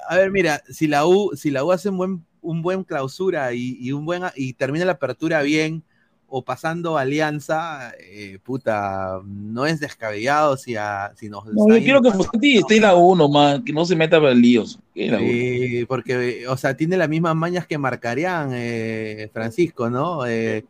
A 0.09 0.17
ver, 0.17 0.31
mira, 0.31 0.61
si 0.69 0.87
la 0.87 1.07
U, 1.07 1.31
si 1.35 1.51
la 1.51 1.65
U 1.65 1.73
hace 1.73 1.89
un 1.89 1.97
buen, 1.97 2.25
un 2.43 2.61
buen 2.61 2.85
clausura 2.85 3.55
y, 3.55 3.79
y 3.81 3.93
un 3.93 4.05
buen 4.05 4.23
y 4.37 4.53
termina 4.53 4.85
la 4.85 4.93
apertura 4.93 5.41
bien 5.43 5.83
o 6.31 6.45
pasando 6.45 6.99
alianza, 6.99 7.93
eh, 7.99 8.39
puta, 8.43 9.21
no 9.25 9.65
es 9.65 9.81
descabellado 9.81 10.59
si, 10.59 10.77
a, 10.77 11.13
si 11.17 11.31
nos 11.31 11.47
No, 11.47 11.69
yo 11.69 11.83
quiero 11.83 12.03
que 12.03 12.11
Fosati 12.13 12.59
esté 12.59 12.77
en 12.77 12.83
la 12.83 12.95
uno 12.95 13.29
más, 13.31 13.63
que 13.65 13.73
no 13.73 13.87
se 13.87 13.97
meta 13.97 14.21
para 14.21 14.35
líos. 14.35 14.79
Porque, 15.89 16.47
o 16.47 16.57
sea, 16.59 16.77
tiene 16.77 16.99
las 16.99 17.09
mismas 17.09 17.35
mañas 17.35 17.67
que 17.67 17.79
marcarían 17.79 18.51
eh, 18.53 19.31
Francisco, 19.33 19.89
¿no? 19.89 20.27
Eh, 20.27 20.67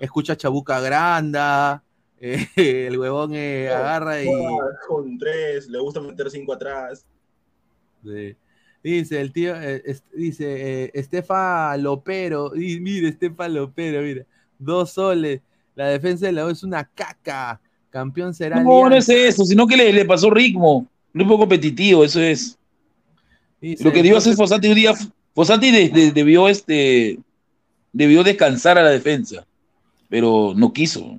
escucha 0.00 0.36
Chabuca 0.36 0.80
Granda, 0.80 1.82
eh, 2.20 2.86
el 2.88 2.98
huevón 2.98 3.32
eh, 3.34 3.68
agarra 3.70 4.22
y... 4.22 4.26
Con 4.88 5.16
tres, 5.16 5.68
le 5.68 5.78
gusta 5.78 6.00
meter 6.00 6.28
cinco 6.28 6.54
atrás. 6.54 7.06
Sí. 8.04 8.34
Dice 8.82 9.20
el 9.20 9.32
tío, 9.32 9.54
eh, 9.54 9.80
es- 9.84 10.02
dice 10.12 10.84
eh, 10.84 10.90
Estefa 10.92 11.76
Lopero, 11.76 12.56
y 12.56 12.80
mire, 12.80 13.08
Estefa 13.10 13.48
Lopero, 13.48 14.02
mira, 14.02 14.26
dos 14.64 14.92
soles, 14.92 15.40
la 15.74 15.86
defensa 15.88 16.26
de 16.26 16.32
la 16.32 16.44
U 16.46 16.48
es 16.50 16.62
una 16.62 16.84
caca, 16.84 17.60
campeón 17.90 18.34
será 18.34 18.62
No, 18.62 18.88
no 18.88 18.96
es 18.96 19.08
eso, 19.08 19.44
sino 19.44 19.66
que 19.66 19.76
le, 19.76 19.92
le 19.92 20.04
pasó 20.04 20.30
ritmo. 20.30 20.86
No 21.12 21.22
es 21.22 21.28
poco 21.28 21.40
competitivo, 21.40 22.04
eso 22.04 22.20
es. 22.20 22.58
Dice, 23.60 23.84
Lo 23.84 23.92
que 23.92 24.02
debió 24.02 24.18
hacer 24.18 24.34
Fosati 24.34 24.68
un 24.68 24.74
día, 24.74 24.92
Fosati 25.34 25.70
de- 25.70 25.88
de- 25.90 26.10
debió, 26.12 26.48
este, 26.48 27.18
debió 27.92 28.24
descansar 28.24 28.76
a 28.78 28.82
la 28.82 28.90
defensa, 28.90 29.46
pero 30.08 30.52
no 30.56 30.72
quiso. 30.72 31.18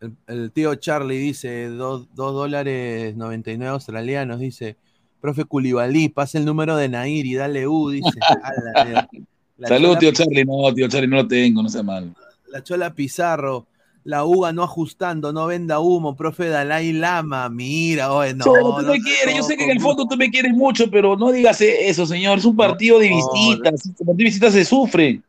El, 0.00 0.12
el 0.26 0.50
tío 0.52 0.74
Charlie 0.74 1.18
dice, 1.18 1.68
dos, 1.68 2.06
dos 2.14 2.32
dólares 2.34 3.16
99 3.16 3.72
australianos, 3.72 4.38
dice, 4.40 4.76
profe 5.20 5.44
Culibalí, 5.46 6.10
pasa 6.10 6.36
el 6.38 6.44
número 6.44 6.76
de 6.76 6.88
Nair 6.90 7.24
y 7.26 7.34
dale 7.34 7.66
U, 7.66 7.88
dice. 7.90 8.10
Chola 9.66 9.98
tío 9.98 10.12
Charlie. 10.12 10.44
No, 10.44 10.72
tío 10.74 10.88
Charlie, 10.88 11.08
no 11.08 11.16
lo 11.16 11.28
tengo, 11.28 11.62
no 11.62 11.68
sea 11.68 11.82
mal. 11.82 12.12
La 12.54 12.62
Chola 12.62 12.94
Pizarro, 12.94 13.66
la 14.04 14.24
U 14.24 14.46
no 14.52 14.62
ajustando, 14.62 15.32
no 15.32 15.46
venda 15.46 15.80
humo, 15.80 16.14
profe 16.14 16.46
Dalai 16.46 16.92
Lama, 16.92 17.48
mira, 17.48 18.12
oye, 18.12 18.32
no. 18.32 18.44
Tú 18.44 18.52
no 18.80 18.92
me 18.92 19.00
quieres, 19.00 19.36
yo 19.36 19.42
sé 19.42 19.56
que 19.56 19.64
en 19.64 19.70
el 19.70 19.80
fondo 19.80 20.06
tú 20.06 20.16
me 20.16 20.30
quieres 20.30 20.52
mucho, 20.52 20.88
pero 20.88 21.16
no 21.16 21.32
digas 21.32 21.60
eso, 21.60 22.06
señor. 22.06 22.38
Es 22.38 22.44
un 22.44 22.54
partido 22.54 23.00
de 23.00 23.08
visitas. 23.08 23.86
El 23.86 23.94
partido 23.94 24.14
de 24.14 24.22
visitas 24.22 24.52
se 24.52 24.64
sufre. 24.64 25.20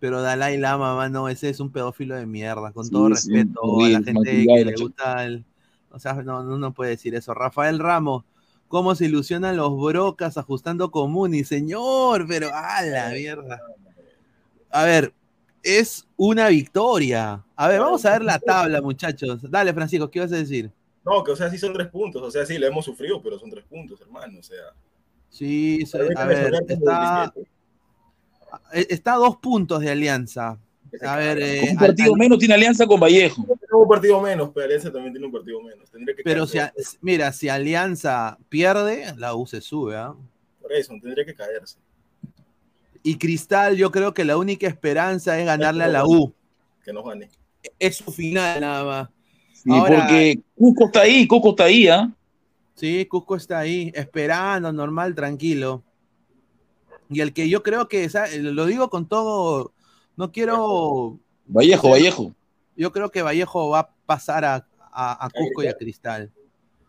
Pero 0.00 0.20
Dalai 0.20 0.58
Lama, 0.58 0.96
mano, 0.96 1.28
ese 1.28 1.48
es 1.48 1.60
un 1.60 1.70
pedófilo 1.70 2.16
de 2.16 2.26
mierda, 2.26 2.72
con 2.72 2.90
todo 2.90 3.06
Sí, 3.14 3.30
respeto 3.30 3.60
a 3.80 3.88
la 3.90 4.02
gente 4.02 4.44
que 4.44 4.64
le 4.64 4.74
gusta 4.74 5.24
el... 5.24 5.44
O 5.92 6.00
sea, 6.00 6.14
no, 6.14 6.42
no, 6.42 6.58
no 6.58 6.72
puede 6.72 6.90
decir 6.90 7.14
eso. 7.14 7.34
Rafael 7.34 7.78
Ramos, 7.78 8.24
¿cómo 8.66 8.96
se 8.96 9.04
ilusionan 9.04 9.56
los 9.56 9.80
brocas 9.80 10.38
ajustando 10.38 10.90
con 10.90 11.12
Muni? 11.12 11.44
Señor, 11.44 12.26
pero 12.26 12.48
a 12.52 12.82
la 12.82 13.10
mierda. 13.10 13.60
A 14.72 14.82
ver, 14.82 15.12
es 15.64 16.06
una 16.16 16.48
victoria. 16.48 17.42
A 17.56 17.68
ver, 17.68 17.80
vamos 17.80 18.04
a 18.04 18.12
ver 18.12 18.22
la 18.22 18.38
tabla, 18.38 18.80
muchachos. 18.82 19.40
Dale, 19.50 19.72
Francisco, 19.72 20.10
¿qué 20.10 20.20
vas 20.20 20.32
a 20.32 20.36
decir? 20.36 20.70
No, 21.04 21.22
que 21.24 21.32
o 21.32 21.36
sea, 21.36 21.50
sí 21.50 21.58
son 21.58 21.72
tres 21.72 21.88
puntos. 21.88 22.22
O 22.22 22.30
sea, 22.30 22.46
sí, 22.46 22.58
le 22.58 22.66
hemos 22.66 22.84
sufrido, 22.84 23.20
pero 23.22 23.38
son 23.38 23.50
tres 23.50 23.64
puntos, 23.64 24.00
hermano. 24.00 24.38
O 24.38 24.42
sea, 24.42 24.62
Sí, 25.30 25.82
a 25.94 26.26
ver, 26.26 26.54
está, 26.68 27.32
17. 27.32 27.48
eh, 28.72 28.86
está 28.90 29.14
a 29.14 29.16
dos 29.16 29.36
puntos 29.38 29.80
de 29.80 29.90
alianza. 29.90 30.58
A 31.02 31.16
ver, 31.16 31.38
eh, 31.42 31.68
un 31.72 31.76
partido 31.76 32.12
al- 32.12 32.18
menos 32.20 32.38
tiene 32.38 32.54
alianza 32.54 32.86
con 32.86 33.00
Vallejo. 33.00 33.42
Tiene 33.44 33.58
un 33.72 33.88
partido 33.88 34.20
menos, 34.20 34.50
pero 34.54 34.66
Alianza 34.66 34.92
también 34.92 35.12
tiene 35.12 35.26
un 35.26 35.32
partido 35.32 35.60
menos. 35.60 35.90
Tendría 35.90 36.14
que 36.14 36.22
Pero 36.22 36.46
si, 36.46 36.58
a- 36.58 36.72
mira, 37.00 37.32
si 37.32 37.48
Alianza 37.48 38.38
pierde, 38.48 39.12
la 39.16 39.34
U 39.34 39.44
se 39.44 39.60
sube, 39.60 39.96
¿ah? 39.96 40.14
Por 40.62 40.72
eso, 40.72 40.92
tendría 41.02 41.24
que 41.24 41.34
caerse. 41.34 41.78
Y 43.06 43.18
Cristal, 43.18 43.76
yo 43.76 43.92
creo 43.92 44.14
que 44.14 44.24
la 44.24 44.36
única 44.38 44.66
esperanza 44.66 45.38
es 45.38 45.44
ganarle 45.44 45.84
a 45.84 45.88
la 45.88 46.06
U. 46.06 46.32
Que 46.82 46.90
nos 46.92 47.04
gane. 47.04 47.28
Es 47.78 47.98
su 47.98 48.10
final 48.10 48.60
nada 48.62 48.82
más. 48.84 49.08
Sí, 49.52 49.70
Ahora- 49.70 50.00
porque 50.06 50.40
Cusco 50.56 50.86
está 50.86 51.00
ahí, 51.02 51.26
Cusco 51.28 51.50
está 51.50 51.64
ahí, 51.64 51.86
¿ah? 51.86 52.10
Sí, 52.74 53.04
Cusco 53.06 53.36
está 53.36 53.58
ahí, 53.58 53.92
esperando, 53.94 54.72
normal, 54.72 55.14
tranquilo. 55.14 55.82
Y 57.10 57.20
el 57.20 57.34
que 57.34 57.48
yo 57.48 57.62
creo 57.62 57.88
que, 57.88 58.08
lo 58.40 58.64
digo 58.64 58.88
con 58.88 59.06
todo, 59.06 59.72
no 60.16 60.32
quiero, 60.32 61.18
Vallejo, 61.46 61.90
Vallejo. 61.90 62.34
yo 62.74 62.90
creo 62.90 63.10
que 63.10 63.20
Vallejo 63.22 63.68
va 63.68 63.80
a 63.80 63.90
pasar 64.06 64.46
a, 64.46 64.66
a- 64.90 65.26
a 65.26 65.30
Cusco 65.30 65.62
y 65.62 65.66
a 65.66 65.74
Cristal. 65.76 66.32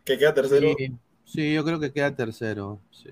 Que 0.05 0.17
queda 0.17 0.33
tercero. 0.33 0.73
Sí, 0.77 0.93
sí, 1.25 1.53
yo 1.53 1.65
creo 1.65 1.79
que 1.79 1.91
queda 1.91 2.15
tercero. 2.15 2.79
sí. 2.91 3.09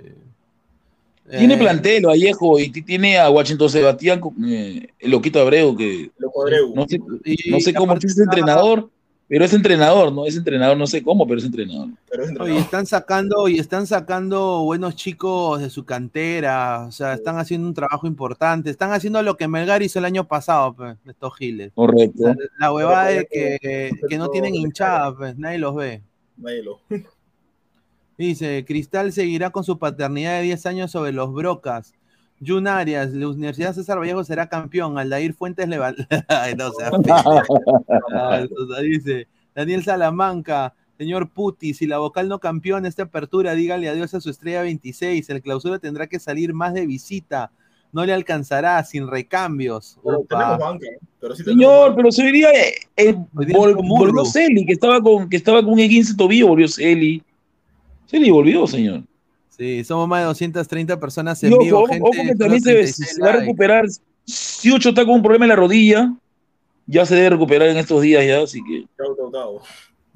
Tiene 1.30 1.54
Eh, 1.54 1.58
plantel 1.58 2.06
Vallejo 2.06 2.60
y 2.60 2.70
tiene 2.70 3.18
a 3.18 3.30
Washington 3.30 3.70
Sebastián, 3.70 4.22
eh, 4.46 4.88
el 5.00 5.12
loquito 5.12 5.40
Abreu, 5.40 5.76
que 5.76 6.12
Loco 6.18 6.42
Abreu. 6.44 6.74
no 6.76 6.86
sé, 6.88 7.00
y 7.24 7.50
no 7.50 7.60
sé 7.62 7.74
cómo 7.74 7.94
es 7.94 8.18
entrenador, 8.18 8.90
pero 9.30 9.46
es 9.46 9.54
entrenador, 9.54 10.12
¿no? 10.12 10.26
Es 10.26 10.36
entrenador, 10.36 10.76
no 10.78 10.86
sé 10.86 11.02
cómo, 11.02 11.26
pero 11.26 11.40
es 11.40 11.46
entrenador. 11.46 11.88
Pero 12.12 12.24
es 12.24 12.30
Oye, 12.30 12.38
entrenador. 12.38 12.62
están 12.64 12.86
sacando 12.86 13.48
y 13.48 13.58
están 13.58 13.88
sacando 13.88 14.64
buenos 14.64 14.96
chicos 14.98 15.62
de 15.62 15.70
su 15.70 15.86
cantera, 15.86 16.86
o 16.88 16.92
sea, 16.92 17.14
están 17.14 17.38
haciendo 17.40 17.68
un 17.70 17.74
trabajo 17.74 18.06
importante, 18.06 18.70
están 18.70 18.92
haciendo 18.92 19.24
lo 19.24 19.38
que 19.38 19.48
Melgar 19.48 19.82
hizo 19.82 20.00
el 20.00 20.06
año 20.06 20.28
pasado, 20.28 20.74
pues, 20.76 20.98
estos 21.08 21.36
giles. 21.38 21.72
Correcto. 21.74 22.22
La, 22.28 22.36
la 22.60 22.74
huevada 22.74 23.06
de 23.08 23.26
que, 23.32 23.92
que 24.10 24.18
no 24.18 24.28
tienen 24.30 24.56
hinchada, 24.56 25.16
pues, 25.16 25.38
nadie 25.38 25.58
los 25.58 25.74
ve. 25.74 26.02
Nadie 26.38 26.64
lo- 26.64 26.82
Dice, 28.24 28.64
Cristal 28.66 29.12
seguirá 29.12 29.50
con 29.50 29.66
su 29.66 29.78
paternidad 29.78 30.38
de 30.38 30.44
10 30.44 30.66
años 30.68 30.92
sobre 30.92 31.12
los 31.12 31.34
Brocas. 31.34 31.94
Jun 32.40 32.70
Arias, 32.70 33.12
la 33.12 33.28
Universidad 33.28 33.74
César 33.74 34.00
Vallejo 34.00 34.24
será 34.24 34.48
campeón. 34.48 34.98
Aldair 34.98 35.34
Fuentes 35.34 35.68
le 35.68 35.78
va... 35.78 35.94
Ay, 36.30 36.56
no, 36.56 36.70
o 36.70 36.72
sea, 36.72 36.90
o 36.94 38.74
sea, 38.74 38.82
dice 38.82 39.28
Daniel 39.54 39.84
Salamanca, 39.84 40.74
señor 40.98 41.32
Puti, 41.32 41.74
si 41.74 41.86
la 41.86 41.98
vocal 41.98 42.30
no 42.30 42.40
campeona 42.40 42.88
esta 42.88 43.04
apertura, 43.04 43.56
dígale 43.56 43.90
adiós 43.90 44.14
a 44.14 44.22
su 44.22 44.30
estrella 44.30 44.62
26. 44.62 45.30
El 45.30 45.42
clausura 45.42 45.78
tendrá 45.80 46.08
que 46.08 46.18
salir 46.18 46.54
más 46.54 46.74
de 46.74 46.88
visita. 46.88 47.52
No 47.92 48.06
le 48.06 48.14
alcanzará 48.14 48.82
sin 48.86 49.10
recambios. 49.10 50.00
Pero 50.02 50.20
Opa. 50.20 50.38
tenemos 50.38 50.60
banca, 50.60 50.86
¿eh? 50.86 51.00
Pero 51.20 51.36
sí 51.36 51.44
tenemos 51.44 51.62
Señor, 51.62 51.90
banca. 51.90 51.96
pero 51.98 52.12
se 52.14 52.24
diría, 52.24 52.50
eh, 52.54 52.74
eh, 52.96 53.16
volvió 53.34 54.24
Celi, 54.24 54.66
que 54.66 54.74
estaba 54.74 55.02
con, 55.02 55.30
que 55.30 55.36
estaba 55.36 55.62
con 55.62 55.74
un 55.74 55.78
15 55.78 56.16
tobillo, 56.16 56.48
volvió 56.48 56.70
Celi. 58.14 58.24
Celi 58.26 58.32
volvió, 58.32 58.68
señor. 58.68 59.04
Sí, 59.50 59.84
somos 59.84 60.08
más 60.08 60.22
de 60.22 60.26
230 60.26 61.00
personas 61.00 61.42
Y 61.44 61.48
en 61.48 61.54
ojo, 61.54 61.64
vivo, 61.64 61.78
ojo, 61.80 61.88
gente. 61.94 62.10
ojo 62.10 62.28
que 62.28 62.36
también 62.36 62.62
se, 62.64 62.72
36 62.74 63.10
se 63.16 63.22
va 63.22 63.30
a 63.30 63.34
recuperar. 63.34 63.86
Si 64.26 64.72
Ocho 64.72 64.90
está 64.90 65.06
con 65.06 65.16
un 65.16 65.22
problema 65.22 65.46
en 65.46 65.50
la 65.50 65.56
rodilla, 65.56 66.14
ya 66.88 67.06
se 67.06 67.16
debe 67.16 67.32
recuperar 67.32 67.68
en 67.70 67.78
estos 67.78 68.02
días 68.02 68.26
ya, 68.26 68.42
así 68.42 68.62
que. 68.64 68.86
Chau, 68.98 69.16
chau, 69.16 69.32
chau. 69.32 69.60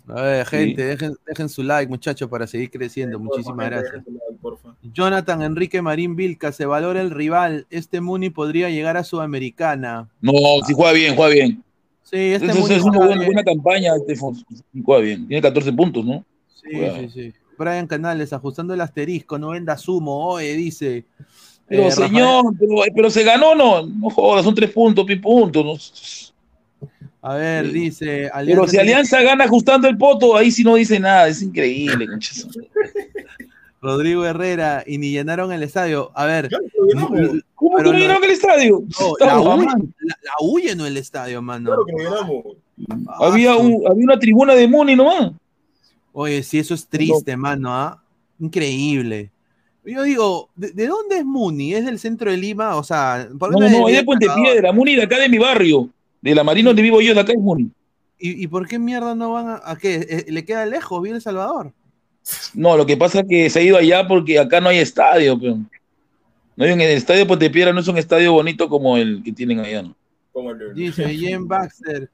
A 0.09 0.21
ver, 0.21 0.45
Sí. 0.45 0.55
gente, 0.57 0.85
dejen, 0.85 1.13
dejen 1.27 1.49
su 1.49 1.63
like, 1.63 1.89
muchachos, 1.89 2.29
para 2.29 2.47
seguir 2.47 2.71
creciendo. 2.71 3.19
Muchísimas 3.19 3.69
gracias. 3.69 3.93
like. 3.93 4.57
Jonathan 4.93 5.41
Enrique 5.41 5.81
Marín 5.81 6.15
Vilca, 6.15 6.51
se 6.53 6.65
valora 6.65 7.01
el 7.01 7.11
rival. 7.11 7.67
Este 7.69 7.99
Muni 7.99 8.29
podría 8.29 8.69
llegar 8.69 8.95
a 8.97 9.03
Sudamericana. 9.03 10.07
No, 10.21 10.31
si 10.65 10.73
juega 10.73 10.93
bien, 10.93 11.15
juega 11.15 11.33
bien. 11.33 11.63
Sí, 12.03 12.15
este 12.17 12.45
Entonces 12.47 12.61
Muni 12.61 12.75
es 12.75 12.83
una 12.83 13.05
buena, 13.25 13.43
campaña, 13.43 13.91
este 13.97 14.15
juega 14.83 15.01
bien. 15.01 15.27
Tiene 15.27 15.41
14 15.41 15.73
puntos, 15.73 16.05
¿no? 16.05 16.23
Sí, 16.55 16.69
Juega. 16.73 16.99
sí, 16.99 17.09
sí. 17.09 17.33
Brian 17.57 17.87
Canales, 17.87 18.33
ajustando 18.33 18.73
el 18.73 18.81
asterisco, 18.81 19.37
no 19.39 19.49
venda 19.49 19.77
sumo, 19.77 20.25
oye, 20.27 20.53
dice. 20.53 21.05
Pero 21.67 21.83
Eh, 21.83 21.89
Rafael- 21.89 22.07
señor, 22.09 22.43
pero, 22.59 22.75
pero 22.95 23.09
se 23.09 23.23
ganó, 23.23 23.53
no, 23.55 23.85
no 23.85 24.09
jodas, 24.09 24.45
son 24.45 24.55
tres 24.55 24.69
puntos, 24.71 25.05
pi 25.05 25.15
puntos. 25.17 25.65
no. 25.65 26.87
a 27.29 27.35
ver, 27.35 27.65
Sí. 27.65 27.71
dice. 27.73 28.29
Pero 28.45 28.67
si 28.67 28.77
Alianza 28.77 29.21
gana 29.21 29.43
ajustando 29.45 29.87
el 29.89 29.97
poto, 29.97 30.37
ahí 30.37 30.49
sí 30.49 30.63
no 30.63 30.75
dice 30.75 30.97
nada, 30.99 31.27
es 31.27 31.41
increíble. 31.41 32.07
Rodrigo 33.81 34.25
Herrera, 34.25 34.83
y 34.87 34.97
ni 34.97 35.11
llenaron 35.11 35.51
el 35.51 35.61
estadio. 35.63 36.11
A 36.15 36.25
ver. 36.25 36.49
¿Cómo 37.53 37.77
Pero 37.77 37.91
que 37.91 37.97
no 37.97 37.99
llenaron 37.99 38.23
el 38.23 38.31
estadio? 38.31 38.83
no, 38.99 39.25
la, 39.25 39.39
U, 39.39 39.61
la, 39.61 39.75
la 39.75 40.31
U 40.41 40.59
llenó 40.59 40.85
el 40.85 40.97
estadio, 40.97 41.41
mano. 41.41 41.65
Claro 41.67 41.85
que 41.85 41.93
llenamos. 42.03 42.43
Ah, 43.09 43.27
Había, 43.27 43.55
un- 43.55 43.83
había 43.87 44.03
una 44.03 44.19
tribuna 44.19 44.55
de 44.55 44.67
Muni 44.67 44.95
nomás. 44.95 45.31
Oye, 46.19 46.41
sí, 46.41 46.57
eso 46.57 46.73
es 46.73 46.87
triste, 46.87 47.37
mano, 47.37 47.71
¿ah? 47.71 48.01
Increíble. 48.39 49.29
Yo 49.85 50.01
digo, 50.01 50.49
¿de, 50.55 50.71
de 50.71 50.87
dónde 50.87 51.19
es 51.19 51.25
Muni? 51.25 51.75
¿Es 51.75 51.85
del 51.85 51.99
centro 51.99 52.31
de 52.31 52.37
Lima? 52.37 52.75
O 52.75 52.83
sea, 52.83 53.29
¿por 53.37 53.51
qué 53.51 53.59
No, 53.59 53.65
es 53.67 53.71
no, 53.71 53.85
ahí 53.85 53.93
de 53.93 54.03
Puente? 54.03 54.25
Piedra, 54.35 54.71
Muni 54.71 54.95
de 54.95 55.03
acá 55.03 55.19
de 55.19 55.29
mi 55.29 55.37
barrio. 55.37 55.91
De 56.19 56.33
la 56.33 56.43
Marina 56.43 56.69
donde 56.69 56.81
vivo 56.81 57.01
yo, 57.01 57.13
de 57.13 57.19
acá 57.19 57.33
es 57.33 57.39
Muni. 57.39 57.69
¿Y, 58.17 58.43
y 58.43 58.47
por 58.47 58.67
qué 58.67 58.79
mierda 58.79 59.13
no 59.13 59.33
van 59.33 59.47
a, 59.47 59.61
a 59.63 59.77
qué? 59.77 60.07
Eh, 60.09 60.25
¿Le 60.29 60.43
queda 60.43 60.65
lejos? 60.65 61.03
¿Vive 61.03 61.17
El 61.17 61.21
Salvador? 61.21 61.71
No, 62.55 62.75
lo 62.75 62.87
que 62.87 62.97
pasa 62.97 63.19
es 63.19 63.27
que 63.29 63.47
se 63.51 63.59
ha 63.59 63.61
ido 63.61 63.77
allá 63.77 64.07
porque 64.07 64.39
acá 64.39 64.59
no 64.59 64.69
hay 64.69 64.79
estadio, 64.79 65.39
pero. 65.39 65.57
No 66.55 66.65
hay 66.65 66.71
un, 66.71 66.81
el 66.81 66.97
estadio 66.97 67.19
de 67.19 67.25
Puente 67.27 67.51
Piedra 67.51 67.71
no 67.73 67.81
es 67.81 67.87
un 67.87 67.99
estadio 67.99 68.33
bonito 68.33 68.67
como 68.67 68.97
el 68.97 69.21
que 69.23 69.31
tienen 69.33 69.59
allá, 69.59 69.83
¿no? 69.83 69.95
Dice 70.73 71.07
Jen 71.15 71.47
Baxter. 71.47 72.09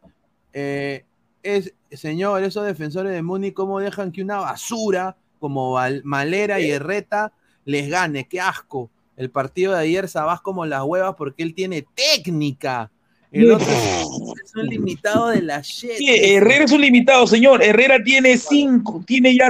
eh, 0.51 1.05
es, 1.41 1.73
señor, 1.97 2.43
esos 2.43 2.65
defensores 2.65 3.12
de 3.12 3.21
Muni, 3.21 3.51
¿cómo 3.51 3.79
dejan 3.79 4.12
que 4.12 4.21
una 4.21 4.38
basura 4.38 5.15
como 5.39 5.77
Malera 6.03 6.60
y 6.60 6.71
Herreta 6.71 7.34
les 7.65 7.89
gane? 7.89 8.27
¡Qué 8.27 8.39
asco! 8.39 8.89
El 9.15 9.29
partido 9.29 9.73
de 9.73 9.79
ayer 9.79 10.08
Sabás 10.08 10.41
como 10.41 10.65
las 10.65 10.84
huevas 10.84 11.15
porque 11.17 11.43
él 11.43 11.53
tiene 11.53 11.86
técnica. 11.95 12.89
El 13.32 13.51
otro 13.51 13.67
es, 13.67 14.45
es 14.45 14.56
un 14.56 14.67
limitado 14.67 15.29
de 15.29 15.41
la 15.41 15.62
shit. 15.62 15.93
Sí, 15.97 16.08
Herrera 16.08 16.65
es 16.65 16.71
un 16.71 16.82
limitado, 16.82 17.25
señor. 17.25 17.63
Herrera 17.63 17.97
tiene 18.03 18.38
cinco, 18.38 19.03
tiene 19.06 19.36
ya, 19.36 19.49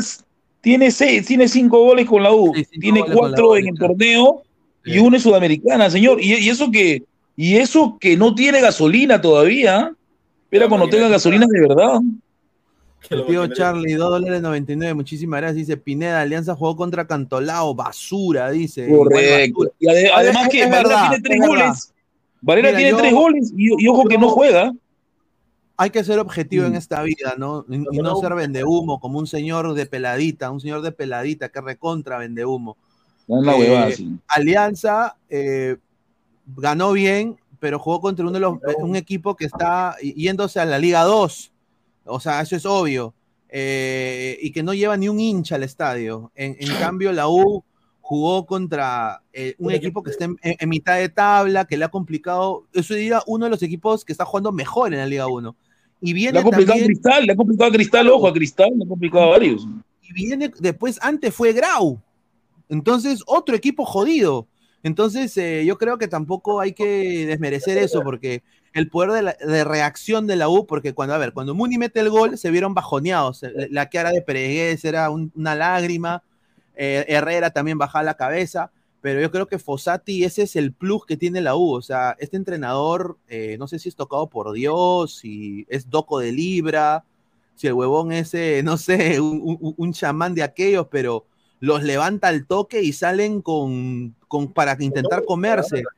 tiene 0.62 0.90
seis, 0.90 1.26
tiene 1.26 1.50
cinco 1.50 1.84
goles 1.84 2.08
con 2.08 2.24
la 2.24 2.32
U, 2.32 2.54
Sí, 2.56 2.66
tiene 2.80 3.04
cuatro 3.04 3.58
en 3.58 3.68
el 3.68 3.76
torneo 3.76 4.44
y 4.86 5.00
uno 5.00 5.18
en 5.18 5.22
Sudamericana, 5.22 5.90
señor. 5.90 6.22
Y, 6.22 6.34
y 6.34 6.50
eso 6.50 6.72
que, 6.72 7.04
y 7.36 7.58
eso 7.58 7.98
que 8.00 8.16
no 8.16 8.34
tiene 8.34 8.62
gasolina 8.62 9.20
todavía. 9.20 9.94
Espera 10.46 10.66
La 10.66 10.70
cuando 10.70 10.88
tenga 10.88 11.10
gasolina 11.10 11.46
de 11.50 11.62
verdad. 11.62 12.00
El 13.10 13.26
tío 13.26 13.48
Charlie, 13.48 13.94
2 13.94 14.10
dólares 14.10 14.42
99, 14.42 14.94
muchísimas 14.94 15.42
gracias. 15.42 15.68
Dice 15.68 15.78
Pineda, 15.78 16.22
Alianza 16.22 16.56
jugó 16.56 16.76
contra 16.76 17.06
Cantolao, 17.06 17.76
basura, 17.76 18.50
dice. 18.52 18.88
Correcto. 18.90 19.60
basura. 19.60 19.76
Y 19.80 19.88
ade- 19.88 20.12
además 20.14 20.50
que 20.50 20.64
es 20.64 20.70
Valera 20.70 21.10
tiene 21.10 21.22
tres 21.24 21.40
goles. 21.48 21.94
Valera 22.42 22.70
tiene 22.76 22.92
yo- 22.92 22.98
tres 22.98 23.14
goles 23.14 23.54
y, 23.56 23.84
y 23.84 23.88
ojo 23.88 24.06
que 24.06 24.18
no 24.18 24.30
juega. 24.30 24.74
Hay 25.76 25.90
que 25.90 26.04
ser 26.04 26.20
objetivo 26.20 26.66
en 26.66 26.74
Mm. 26.74 26.76
esta 26.76 27.02
vida, 27.02 27.34
¿no? 27.38 27.66
Y, 27.68 27.78
no 27.98 28.16
ser 28.18 28.36
vendehumo, 28.36 29.00
como 29.00 29.18
un 29.20 29.26
señor 29.28 29.74
de 29.74 29.86
peladita, 29.88 30.52
un 30.52 30.60
señor 30.62 30.82
de 30.82 30.92
peladita 30.92 31.50
que 31.50 31.62
recontra 31.62 32.18
vendehumo. 32.20 32.78
No 33.28 33.40
es 33.40 33.46
la 33.70 33.88
Eh, 33.90 33.96
sí. 33.96 34.10
Alianza 34.28 35.16
eh, 35.30 35.78
ganó 36.58 36.92
bien, 36.92 37.38
pero 37.60 37.80
jugó 37.80 38.02
contra 38.02 38.24
uno 38.24 38.34
de 38.34 38.40
los, 38.42 38.58
un 38.80 38.96
equipo 38.96 39.36
que 39.36 39.46
está 39.46 39.96
yéndose 40.00 40.60
a 40.60 40.66
la 40.66 40.78
Liga 40.78 41.02
2. 41.04 41.52
O 42.06 42.20
sea, 42.20 42.42
eso 42.42 42.56
es 42.56 42.66
obvio. 42.66 43.14
Eh, 43.50 44.40
y 44.42 44.52
que 44.52 44.64
no 44.64 44.74
lleva 44.74 44.98
ni 44.98 45.10
un 45.10 45.20
hincha 45.20 45.56
al 45.56 45.64
estadio. 45.64 46.32
En, 46.36 46.56
en 46.60 46.68
cambio, 46.80 47.12
la 47.12 47.28
U 47.28 47.64
jugó 48.04 48.46
contra 48.46 49.24
eh, 49.32 49.56
un 49.60 49.72
equipo 49.72 50.04
que 50.04 50.12
está 50.12 50.26
en, 50.26 50.70
mitad 50.70 50.98
de 50.98 51.08
tabla, 51.08 51.66
que 51.66 51.78
le 51.78 51.86
ha 51.86 51.90
complicado. 51.90 52.66
Eso 52.74 52.94
diría 52.96 53.24
uno 53.28 53.46
de 53.46 53.52
los 53.52 53.64
equipos 53.64 54.04
que 54.04 54.12
está 54.12 54.26
jugando 54.26 54.52
mejor 54.52 54.94
en 54.94 55.00
la 55.00 55.06
Liga 55.06 55.28
1. 55.28 55.56
Y 56.02 56.08
Le 56.08 56.14
viene 56.14 56.40
ha 56.40 56.44
complicado 56.44 56.82
a 56.82 56.84
Cristal, 56.84 57.26
le 57.26 57.32
ha 57.32 57.36
complicado 57.38 57.70
a 57.70 57.74
Cristal, 57.74 58.10
ojo, 58.10 58.28
a 58.28 58.34
Cristal, 58.34 58.72
le 58.76 58.84
ha 58.84 58.88
complicado 58.88 59.24
a 59.24 59.30
varios. 59.30 59.66
y 60.02 60.14
viene 60.14 60.52
después, 60.60 61.00
antes 61.02 61.34
fue 61.34 61.54
Grau. 61.54 61.98
Entonces, 62.68 63.24
otro 63.26 63.56
equipo 63.56 63.86
jodido. 63.86 64.48
Entonces, 64.84 65.38
eh, 65.38 65.64
yo 65.66 65.78
creo 65.78 65.98
que 65.98 66.10
tampoco 66.10 66.60
hay 66.60 66.74
que 66.74 67.26
desmerecer 67.26 67.78
eso, 67.78 68.02
porque 68.04 68.44
el 68.74 68.90
poder 68.90 69.12
de, 69.12 69.22
la- 69.24 69.64
reacción 69.64 70.28
de 70.28 70.36
la 70.36 70.50
U, 70.50 70.66
porque 70.66 70.94
cuando, 70.94 71.14
a 71.16 71.18
ver, 71.18 71.34
cuando 71.34 71.54
Muni 71.56 71.78
mete 71.78 72.00
el 72.00 72.10
gol, 72.10 72.38
se 72.38 72.52
vieron 72.52 72.74
bajoneados. 72.74 73.44
Eh, 73.44 73.68
La 73.72 73.90
cara 73.90 74.12
de 74.12 74.22
Peregués 74.22 74.84
era 74.86 75.10
un- 75.10 75.32
una 75.36 75.56
lágrima, 75.56 76.24
eh, 76.76 77.06
Herrera 77.08 77.52
también 77.52 77.78
bajaba 77.78 78.04
la 78.04 78.16
cabeza, 78.18 78.72
pero 79.02 79.22
yo 79.22 79.32
creo 79.32 79.48
que 79.48 79.60
Fossati, 79.60 80.24
ese 80.24 80.44
es 80.44 80.56
el 80.56 80.74
plus 80.74 81.06
que 81.06 81.18
tiene 81.18 81.42
la 81.42 81.56
U. 81.56 81.74
O 81.74 81.82
sea, 81.82 82.16
este 82.20 82.38
entrenador, 82.38 83.18
eh, 83.28 83.58
no 83.60 83.68
sé 83.68 83.78
si 83.80 83.90
es 83.90 83.96
tocado 83.96 84.28
por 84.30 84.52
Dios, 84.54 85.18
si 85.18 85.66
es 85.70 85.90
doco 85.90 86.20
de 86.20 86.32
Libra, 86.32 87.04
si 87.56 87.68
el 87.68 87.74
huevón 87.74 88.12
ese, 88.12 88.62
no 88.64 88.78
sé, 88.78 89.20
un, 89.22 89.74
un- 89.78 89.94
chamán 89.94 90.34
de 90.36 90.44
aquellos, 90.44 90.88
pero 90.90 91.26
los 91.60 91.84
levanta 91.84 92.28
al 92.30 92.46
toque 92.48 92.82
y 92.82 92.94
salen 92.94 93.42
con, 93.42 94.16
con 94.28 94.52
para 94.54 94.76
intentar 94.80 95.24
comerse, 95.26 95.84
co- 95.84 95.90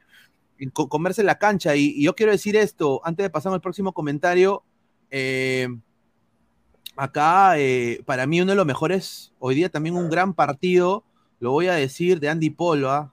comerse 0.74 1.24
la 1.24 1.38
cancha. 1.38 1.76
Y, 1.76 1.94
y 1.96 2.04
yo 2.04 2.16
quiero 2.16 2.32
decir 2.32 2.56
esto, 2.56 3.02
antes 3.04 3.24
de 3.24 3.30
pasar 3.30 3.54
al 3.54 3.62
próximo 3.62 3.94
comentario, 3.94 4.64
eh, 5.12 5.68
acá 6.96 7.58
eh, 7.58 8.02
para 8.06 8.26
mí 8.28 8.42
uno 8.42 8.52
de 8.52 8.56
los 8.56 8.66
mejores, 8.66 9.34
hoy 9.40 9.56
día 9.56 9.70
también 9.70 9.96
un 9.96 10.10
gran 10.10 10.34
partido, 10.34 11.04
lo 11.40 11.52
voy 11.52 11.68
a 11.68 11.74
decir, 11.74 12.20
de 12.20 12.30
Andy 12.30 12.50
Polo. 12.50 12.92
¿ah? 12.92 13.12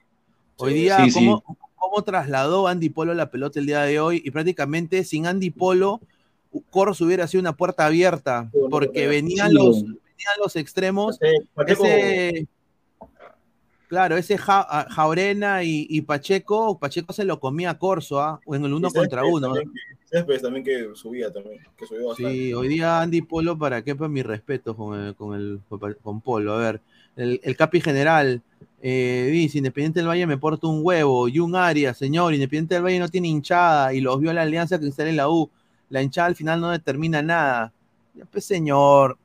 Hoy 0.57 0.75
día, 0.75 1.05
sí, 1.05 1.11
sí. 1.11 1.19
¿cómo, 1.19 1.45
cómo 1.77 2.03
trasladó 2.03 2.69
Andy 2.69 2.89
Polo 2.89 3.15
la 3.15 3.31
pelota 3.31 3.59
el 3.61 3.67
día 3.67 3.83
de 3.83 4.01
hoy? 4.01 4.23
Y 4.25 4.31
prácticamente 4.31 5.05
sin 5.05 5.27
Andy 5.27 5.51
Polo, 5.51 6.01
Corso 6.71 7.05
hubiera 7.05 7.27
sido 7.27 7.41
una 7.41 7.57
puerta 7.57 7.87
abierta, 7.87 8.51
porque 8.71 9.07
venían 9.07 9.55
los, 9.55 9.83
venían 9.83 10.35
los 10.39 10.57
extremos, 10.57 11.19
ese, 11.67 12.47
claro, 13.93 14.17
ese 14.17 14.39
Ja- 14.39 14.67
a- 14.67 14.89
Jaurena 14.91 15.63
y, 15.63 15.87
y 15.91 16.01
Pacheco, 16.01 16.79
Pacheco 16.79 17.13
se 17.13 17.27
lo 17.27 17.39
comía 17.39 17.69
a 17.69 17.79
Corso, 17.79 18.23
¿ah? 18.23 18.41
o 18.47 18.55
en 18.57 18.65
el 18.65 18.73
uno 18.73 18.91
contra 18.91 19.23
uno. 19.23 19.49
también 19.49 19.71
que- 19.71 20.17
Céspedes 20.17 20.41
también 20.41 20.65
que 20.65 20.89
subía 20.95 21.31
también, 21.31 21.59
que 21.77 21.87
subió 21.87 22.09
bastante. 22.09 22.33
Sí, 22.33 22.55
hoy 22.55 22.69
día 22.69 23.03
Andy 23.03 23.21
Polo, 23.21 23.59
para 23.59 23.83
qué, 23.83 23.95
para 23.95 24.09
mi 24.09 24.23
respeto 24.23 24.75
con 24.75 24.99
el, 24.99 25.15
con 25.15 25.39
el 25.39 25.61
con 26.03 26.23
Polo. 26.23 26.55
A 26.55 26.59
ver, 26.59 26.81
el, 27.17 27.39
el 27.45 27.55
Capi 27.55 27.83
General 27.83 28.41
eh, 28.81 29.29
dice: 29.31 29.59
Independiente 29.59 30.01
del 30.01 30.09
Valle 30.09 30.27
me 30.27 30.39
porta 30.39 30.67
un 30.69 30.81
huevo 30.83 31.29
y 31.29 31.39
un 31.39 31.55
área, 31.55 31.93
señor. 31.93 32.33
Independiente 32.33 32.75
del 32.75 32.85
Valle 32.85 32.99
no 32.99 33.09
tiene 33.11 33.29
hinchada 33.29 33.93
y 33.93 34.01
los 34.01 34.19
vio 34.19 34.33
la 34.33 34.41
alianza 34.43 34.79
que 34.81 34.91
en 34.97 35.17
la 35.17 35.29
U. 35.29 35.51
La 35.91 36.01
hinchada 36.03 36.29
al 36.29 36.37
final 36.37 36.63
no 36.63 36.71
determina 36.71 37.21
nada. 37.21 37.73
Pues, 38.31 38.45
señor, 38.47 39.19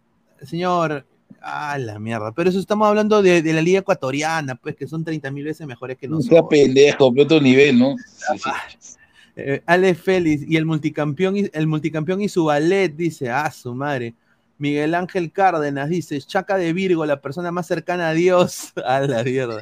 señor, 0.44 1.06
ah, 1.42 1.78
la 1.78 2.00
mierda. 2.00 2.32
Pero 2.32 2.50
eso 2.50 2.60
estamos 2.60 2.88
hablando 2.88 3.22
de, 3.22 3.42
de 3.42 3.54
la 3.54 3.62
Liga 3.62 3.80
Ecuatoriana, 3.80 4.56
pues 4.56 4.76
que 4.76 4.88
son 4.88 5.04
30 5.04 5.32
mil 5.32 5.46
veces 5.46 5.66
mejores 5.68 5.98
que 5.98 6.08
No 6.08 6.18
nosotros. 6.18 6.40
sea 6.40 6.48
pendejo, 6.50 7.12
pero 7.12 7.24
otro 7.24 7.42
nivel, 7.42 7.80
¿no? 7.80 7.96
Sí, 7.98 8.40
sí. 8.80 8.96
Eh, 9.36 9.62
Alex 9.68 10.02
Félix 10.02 10.44
y 10.50 10.56
el 10.58 10.66
multicampeón, 10.66 11.38
y- 11.38 11.50
el 11.54 11.68
multicampeón 11.68 12.22
y 12.22 12.30
su 12.30 12.46
ballet, 12.46 12.90
dice, 12.96 13.30
ah, 13.30 13.52
su 13.52 13.74
madre. 13.76 14.16
Miguel 14.58 14.96
Ángel 14.96 15.32
Cárdenas 15.32 15.90
dice, 15.90 16.20
Chaca 16.22 16.58
de 16.58 16.74
Virgo, 16.74 17.06
la 17.06 17.22
persona 17.22 17.52
más 17.52 17.68
cercana 17.68 18.10
a 18.10 18.14
Dios. 18.14 18.74
A 18.86 19.02
la 19.02 19.24
mierda. 19.24 19.62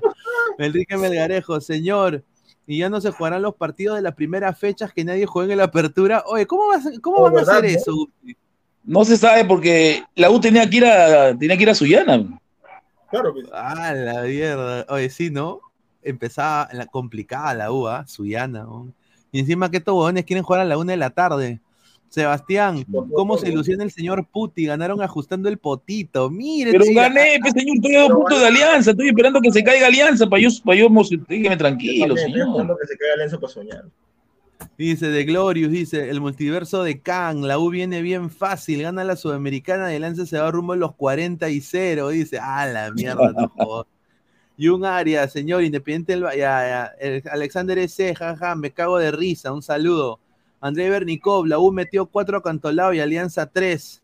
Enrique 0.57 0.95
Melgarejo, 0.95 1.59
señor, 1.59 2.23
y 2.65 2.77
ya 2.79 2.89
no 2.89 3.01
se 3.01 3.11
jugarán 3.11 3.41
los 3.41 3.55
partidos 3.55 3.97
de 3.97 4.01
las 4.01 4.15
primeras 4.15 4.57
fechas 4.57 4.93
que 4.93 5.03
nadie 5.03 5.25
juegue 5.25 5.51
en 5.51 5.57
la 5.57 5.65
apertura. 5.65 6.23
Oye, 6.27 6.47
¿cómo, 6.47 6.67
vas 6.69 6.85
cómo 7.01 7.17
Oh, 7.17 7.23
van 7.23 7.33
a 7.33 7.35
¿verdad, 7.39 7.57
hacer 7.57 7.65
eso? 7.77 7.91
Guti? 7.93 8.37
No 8.85 9.03
se 9.03 9.17
sabe 9.17 9.45
porque 9.45 10.03
la 10.15 10.29
U 10.29 10.39
tenía 10.39 10.69
que 10.69 10.77
ir 10.77 10.85
a, 10.85 11.35
tenía 11.37 11.57
que 11.57 11.63
ir 11.63 11.69
a 11.69 11.75
Sullana. 11.75 12.39
Claro, 13.09 13.33
pues, 13.33 13.47
Ah, 13.51 13.93
la 13.93 14.21
mierda. 14.23 14.85
Oye, 14.89 15.09
sí, 15.09 15.29
¿no? 15.29 15.59
Empezaba 16.03 16.69
la 16.71 16.85
complicada 16.85 17.53
la 17.53 17.71
U, 17.71 17.87
¿ah? 17.87 18.05
Suyana. 18.07 18.63
¿no? 18.63 18.93
Y 19.31 19.39
encima 19.39 19.71
que 19.71 19.77
estos 19.77 19.93
huevones 19.93 20.25
quieren 20.25 20.43
jugar 20.43 20.61
a 20.61 20.65
la 20.65 20.77
una 20.77 20.93
de 20.93 20.97
la 20.97 21.09
tarde. 21.09 21.59
Sebastián, 22.09 22.85
¿cómo 23.13 23.37
se 23.37 23.49
ilusiona 23.49 23.83
el 23.83 23.91
señor 23.91 24.25
Puti? 24.31 24.65
Ganaron 24.65 25.01
ajustando 25.01 25.49
el 25.49 25.57
potito. 25.57 26.29
Mire, 26.29 26.71
Pero 26.71 26.85
gané, 26.93 27.37
pues, 27.41 27.53
señor, 27.53 27.75
estoy 27.75 27.95
a 27.95 28.01
dos 28.03 28.11
puntos 28.11 28.39
de 28.39 28.47
alianza, 28.47 28.91
estoy 28.91 29.07
esperando 29.09 29.41
que 29.41 29.51
se 29.51 29.63
caiga 29.63 29.87
alianza 29.87 30.25
para 30.29 30.41
yo, 30.41 30.49
para 30.63 30.77
yo. 30.77 30.87
Dígame 31.27 31.57
tranquilo, 31.57 32.15
también 32.15 32.27
estoy 32.27 32.31
señor. 32.31 32.47
esperando 32.47 32.77
que 32.77 32.87
se 32.87 32.97
caiga 32.97 33.15
Lenzo 33.17 33.39
para 33.39 33.53
soñar. 33.53 33.83
Dice 34.77 35.07
de 35.07 35.23
Glorious, 35.25 35.71
dice 35.71 36.09
el 36.09 36.19
multiverso 36.21 36.83
de 36.83 36.99
Kang, 37.01 37.43
la 37.43 37.59
U 37.59 37.69
viene 37.69 38.01
bien 38.01 38.29
fácil, 38.29 38.81
gana 38.81 39.03
la 39.03 39.15
Sudamericana 39.15 39.91
y 39.91 39.95
el 39.95 40.01
Lance 40.01 40.25
se 40.25 40.37
va 40.37 40.51
rumbo 40.51 40.73
a 40.73 40.75
los 40.77 40.95
40 40.95 41.49
y 41.49 41.61
0, 41.61 42.09
dice, 42.09 42.39
ah, 42.41 42.65
la 42.65 42.91
mierda, 42.91 43.31
no 43.31 43.47
jodas. 43.57 43.87
Y 44.57 44.69
un 44.69 44.85
área, 44.85 45.27
señor, 45.27 45.63
independiente 45.63 46.13
del 46.13 46.23
ya, 46.23 46.37
ya, 46.37 46.91
el 46.99 47.23
Alexander 47.29 47.77
S, 47.77 48.15
jaja, 48.15 48.55
me 48.55 48.71
cago 48.71 48.97
de 48.97 49.11
risa, 49.11 49.51
un 49.53 49.61
saludo. 49.61 50.19
André 50.61 50.89
Bernikov, 50.89 51.45
la 51.45 51.59
U 51.59 51.71
metió 51.71 52.05
4 52.05 52.37
a 52.37 52.41
Cantolao 52.41 52.93
y 52.93 52.99
Alianza 52.99 53.45
3. 53.45 54.01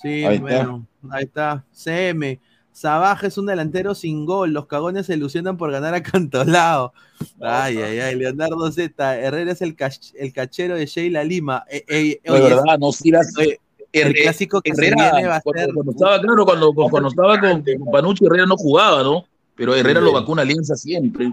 Sí, 0.00 0.24
Ahí 0.24 0.36
está. 0.36 0.40
bueno, 0.40 0.86
ahí 1.10 1.24
está. 1.24 1.64
CM, 1.72 2.38
Sabaje 2.78 3.26
es 3.26 3.36
un 3.38 3.46
delantero 3.46 3.92
sin 3.96 4.24
gol, 4.24 4.52
los 4.52 4.66
cagones 4.66 5.06
se 5.06 5.14
ilusionan 5.14 5.56
por 5.56 5.72
ganar 5.72 5.94
a 5.94 6.02
Cantolao. 6.04 6.92
Ay, 7.40 7.78
ay, 7.78 7.98
ay, 7.98 8.14
Leonardo 8.14 8.70
Z, 8.70 9.18
Herrera 9.18 9.50
es 9.50 9.62
el, 9.62 9.76
cach- 9.76 10.12
el 10.16 10.32
cachero 10.32 10.76
de 10.76 10.86
Sheila 10.86 11.24
Lima. 11.24 11.64
Eh, 11.68 11.84
eh, 11.88 12.20
de 12.22 12.30
oye, 12.30 12.42
verdad, 12.54 12.78
no 12.78 12.92
sigas. 12.92 13.32
oye, 13.36 13.58
el 13.90 14.14
clásico 14.14 14.60
que 14.60 14.72
se 14.76 14.86
Herrera, 14.86 15.10
viene 15.12 15.26
va 15.28 15.36
a 15.36 15.40
cuando, 15.40 15.60
ser. 15.64 15.74
cuando 15.74 15.90
estaba, 15.92 16.20
claro, 16.20 16.44
cuando, 16.44 16.72
cuando 16.72 17.08
estaba 17.08 17.40
con, 17.40 17.64
con 17.64 17.90
Panucci, 17.90 18.26
Herrera 18.26 18.46
no 18.46 18.56
jugaba, 18.56 19.02
¿no? 19.02 19.24
Pero 19.56 19.74
Herrera 19.74 20.00
lo 20.00 20.12
vacuna 20.12 20.42
Alianza 20.42 20.76
siempre. 20.76 21.32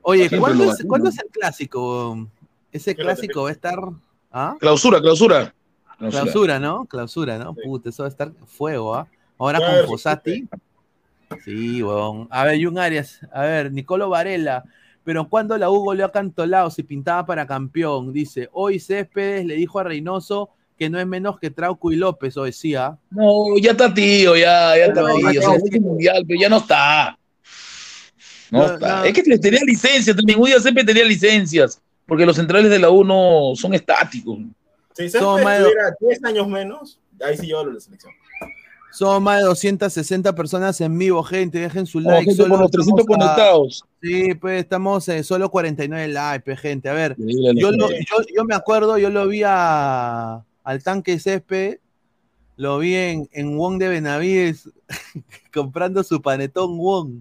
Oye, 0.00 0.20
siempre 0.20 0.40
¿cuándo 0.40 0.62
es, 0.64 0.68
vacunan. 0.70 0.88
¿cuándo 0.88 1.08
es 1.10 1.18
el 1.18 1.28
clásico? 1.30 2.28
Ese 2.72 2.94
clásico 2.94 3.42
va 3.42 3.48
a 3.50 3.52
estar. 3.52 3.78
¿Ah? 4.32 4.56
Clausura, 4.58 5.02
clausura. 5.02 5.52
Clausura. 5.98 6.22
Clausura, 6.22 6.58
¿no? 6.58 6.86
Clausura, 6.86 7.36
¿no? 7.36 7.52
Sí. 7.54 7.60
Puta, 7.64 7.90
eso 7.90 8.04
va 8.04 8.06
a 8.06 8.10
estar 8.10 8.32
fuego, 8.46 8.94
¿ah? 8.94 9.06
Ahora 9.36 9.58
Claro, 9.58 9.80
con 9.80 9.88
Fossati. 9.90 10.32
Sí, 10.34 10.48
weón. 11.82 12.28
A 12.30 12.44
ver, 12.44 12.62
Jun 12.62 12.78
Arias. 12.78 13.20
A 13.32 13.42
ver, 13.42 13.72
Nicolo 13.72 14.08
Varela. 14.08 14.64
Pero 15.04 15.28
cuando 15.28 15.56
la 15.56 15.70
U 15.70 15.80
goleó 15.84 16.06
a 16.06 16.12
Cantolao, 16.12 16.70
se 16.70 16.84
pintaba 16.84 17.24
para 17.24 17.46
campeón. 17.46 18.12
Dice, 18.12 18.48
hoy 18.52 18.78
Céspedes 18.78 19.46
le 19.46 19.54
dijo 19.54 19.78
a 19.78 19.84
Reynoso 19.84 20.50
que 20.76 20.90
no 20.90 21.00
es 21.00 21.06
menos 21.06 21.38
que 21.40 21.50
Trauco 21.50 21.90
y 21.90 21.96
López, 21.96 22.36
o 22.36 22.44
decía. 22.44 22.98
No, 23.10 23.56
ya 23.60 23.70
está 23.72 23.92
tío, 23.92 24.36
ya, 24.36 24.76
ya 24.76 24.84
está 24.86 25.00
No, 25.00 25.14
tío. 25.16 25.32
ya 25.32 25.40
O 25.40 25.42
sea, 25.42 25.54
es 25.72 25.80
mundial, 25.80 26.24
pero 26.28 26.40
ya 26.40 26.48
no 26.48 26.58
está. 26.58 27.18
No, 28.50 28.58
No, 28.66 28.74
está. 28.74 28.98
no. 28.98 29.04
Es 29.04 29.12
que 29.14 29.22
tenía 29.38 29.60
licencias 29.66 30.14
también. 30.14 30.38
Udia 30.38 30.60
siempre 30.60 30.84
tenía 30.84 31.04
licencias. 31.04 31.80
Porque 32.06 32.24
los 32.24 32.36
centrales 32.36 32.70
de 32.70 32.78
la 32.78 32.90
U 32.90 33.04
no 33.04 33.52
son 33.54 33.74
estáticos. 33.74 34.38
Si 34.94 35.08
Céspedes 35.08 35.62
tuviera 35.62 35.94
10 36.00 36.24
años 36.24 36.48
menos, 36.48 37.00
ahí 37.24 37.36
sí 37.36 37.46
lleva 37.46 37.64
la 37.64 37.80
selección. 37.80 38.12
Somos 38.90 39.20
más 39.22 39.38
de 39.38 39.44
260 39.44 40.34
personas 40.34 40.80
en 40.80 40.96
vivo, 40.98 41.22
gente. 41.22 41.58
Dejen 41.58 41.86
su 41.86 42.00
No, 42.00 42.10
like. 42.10 42.24
gente, 42.30 42.42
solo 42.42 42.56
los 42.56 42.70
300 42.70 43.00
estamos 43.00 43.16
a- 43.20 43.34
conectados. 43.34 43.84
Sí, 44.02 44.34
pues 44.34 44.60
estamos 44.62 45.08
eh, 45.08 45.22
solo 45.22 45.50
49 45.50 46.08
likes, 46.08 46.44
pues, 46.44 46.60
gente. 46.60 46.88
A 46.88 46.92
ver, 46.94 47.14
lo- 47.18 47.90
yo, 47.90 48.22
yo 48.34 48.44
me 48.44 48.54
acuerdo, 48.54 48.96
yo 48.98 49.10
lo 49.10 49.28
vi 49.28 49.42
a, 49.44 50.42
al 50.64 50.82
tanque 50.82 51.18
césped, 51.18 51.78
lo 52.56 52.78
vi 52.78 52.94
en, 52.94 53.28
en 53.32 53.56
Wong 53.56 53.78
de 53.78 53.88
Benavides 53.88 54.68
comprando 55.52 56.02
su 56.02 56.20
panetón 56.22 56.78
Wong. 56.78 57.20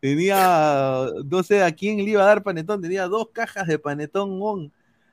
Tenía, 0.00 1.06
no 1.24 1.42
sé 1.42 1.62
a 1.62 1.72
quién 1.72 1.96
le 1.96 2.04
iba 2.10 2.22
a 2.22 2.26
dar 2.26 2.42
panetón, 2.42 2.82
tenía 2.82 3.06
dos 3.08 3.28
cajas 3.32 3.66
de 3.66 3.78
panetón 3.78 4.38
Wong 4.38 4.70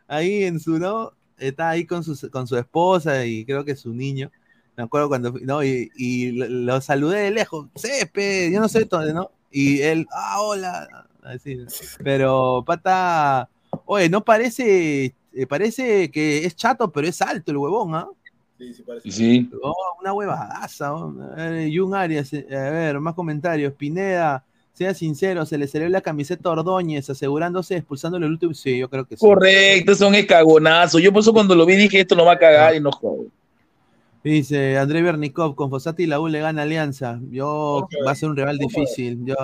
ahí 0.08 0.44
en 0.44 0.60
su, 0.60 0.78
¿no? 0.78 1.14
Está 1.38 1.70
ahí 1.70 1.86
con 1.86 2.04
su, 2.04 2.30
con 2.30 2.46
su 2.46 2.58
esposa 2.58 3.26
y 3.26 3.46
creo 3.46 3.64
que 3.66 3.76
su 3.76 3.94
niño. 3.94 4.30
Me 4.76 4.84
acuerdo 4.84 5.08
cuando, 5.08 5.32
¿no? 5.42 5.64
Y, 5.64 5.92
y 5.96 6.32
lo, 6.32 6.48
lo 6.48 6.82
saludé 6.82 7.22
de 7.22 7.32
lejos, 7.32 7.68
césped, 7.76 8.52
yo 8.52 8.60
no 8.60 8.68
sé 8.68 8.86
dónde, 8.86 9.14
¿no? 9.14 9.30
Y 9.52 9.82
él, 9.82 10.08
ah, 10.12 10.42
hola, 10.42 11.08
así. 11.22 11.60
Pero, 12.04 12.64
pata, 12.66 13.50
oye, 13.86 14.10
no 14.10 14.24
parece, 14.24 15.14
eh, 15.34 15.48
parece 15.48 16.10
que 16.10 16.46
es 16.46 16.56
chato, 16.56 16.92
pero 16.92 17.08
es 17.08 17.22
alto 17.22 17.52
el 17.52 17.58
huevón, 17.58 17.94
¿ah? 17.94 18.08
Sí, 18.58 18.74
sí, 18.74 18.82
parece. 18.84 19.12
Sí. 19.12 19.50
Oh, 19.62 19.76
una 20.02 20.14
huevadaza. 20.14 20.94
oh. 20.94 21.14
A 21.38 21.50
ver, 21.50 21.72
Jun 21.76 21.94
Arias, 21.94 22.34
eh, 22.34 22.48
a 22.50 22.70
ver, 22.72 23.00
más 23.00 23.14
comentarios. 23.14 23.74
Pineda, 23.74 24.44
sea 24.74 24.94
sincero, 24.94 25.46
se 25.46 25.58
le 25.58 25.68
salió 25.68 25.88
la 25.90 26.02
camiseta 26.02 26.50
a 26.50 26.54
Ordóñez, 26.54 27.10
asegurándose, 27.10 27.76
expulsándole 27.78 28.26
el 28.26 28.34
último. 28.34 28.54
Sí, 28.54 28.78
yo 28.78 28.90
creo 28.90 29.06
que 29.06 29.18
sí. 29.18 29.26
Correcto, 29.26 29.94
son 29.96 30.16
escagonazos. 30.16 31.02
Yo 31.02 31.12
por 31.12 31.22
eso 31.22 31.34
cuando 31.34 31.56
lo 31.56 31.66
vi 31.66 31.76
dije, 31.76 32.00
esto 32.00 32.16
no 32.16 32.26
va 32.26 32.34
a 32.34 32.40
cagar 32.40 32.76
y 32.76 32.80
no 32.80 32.92
jodo. 32.92 33.26
Dice 34.24 34.78
André 34.78 35.02
Bernikov, 35.02 35.56
con 35.56 35.70
Fossati 35.70 36.06
la 36.06 36.20
U 36.20 36.30
le 36.30 36.40
gana 36.40 36.62
Alianza. 36.62 37.20
Yo 37.30 37.88
va 38.08 38.12
a 38.12 38.16
ser 38.16 38.30
un 38.30 38.38
rival 38.38 38.58
difícil. 38.58 39.20
Yo, 39.26 39.36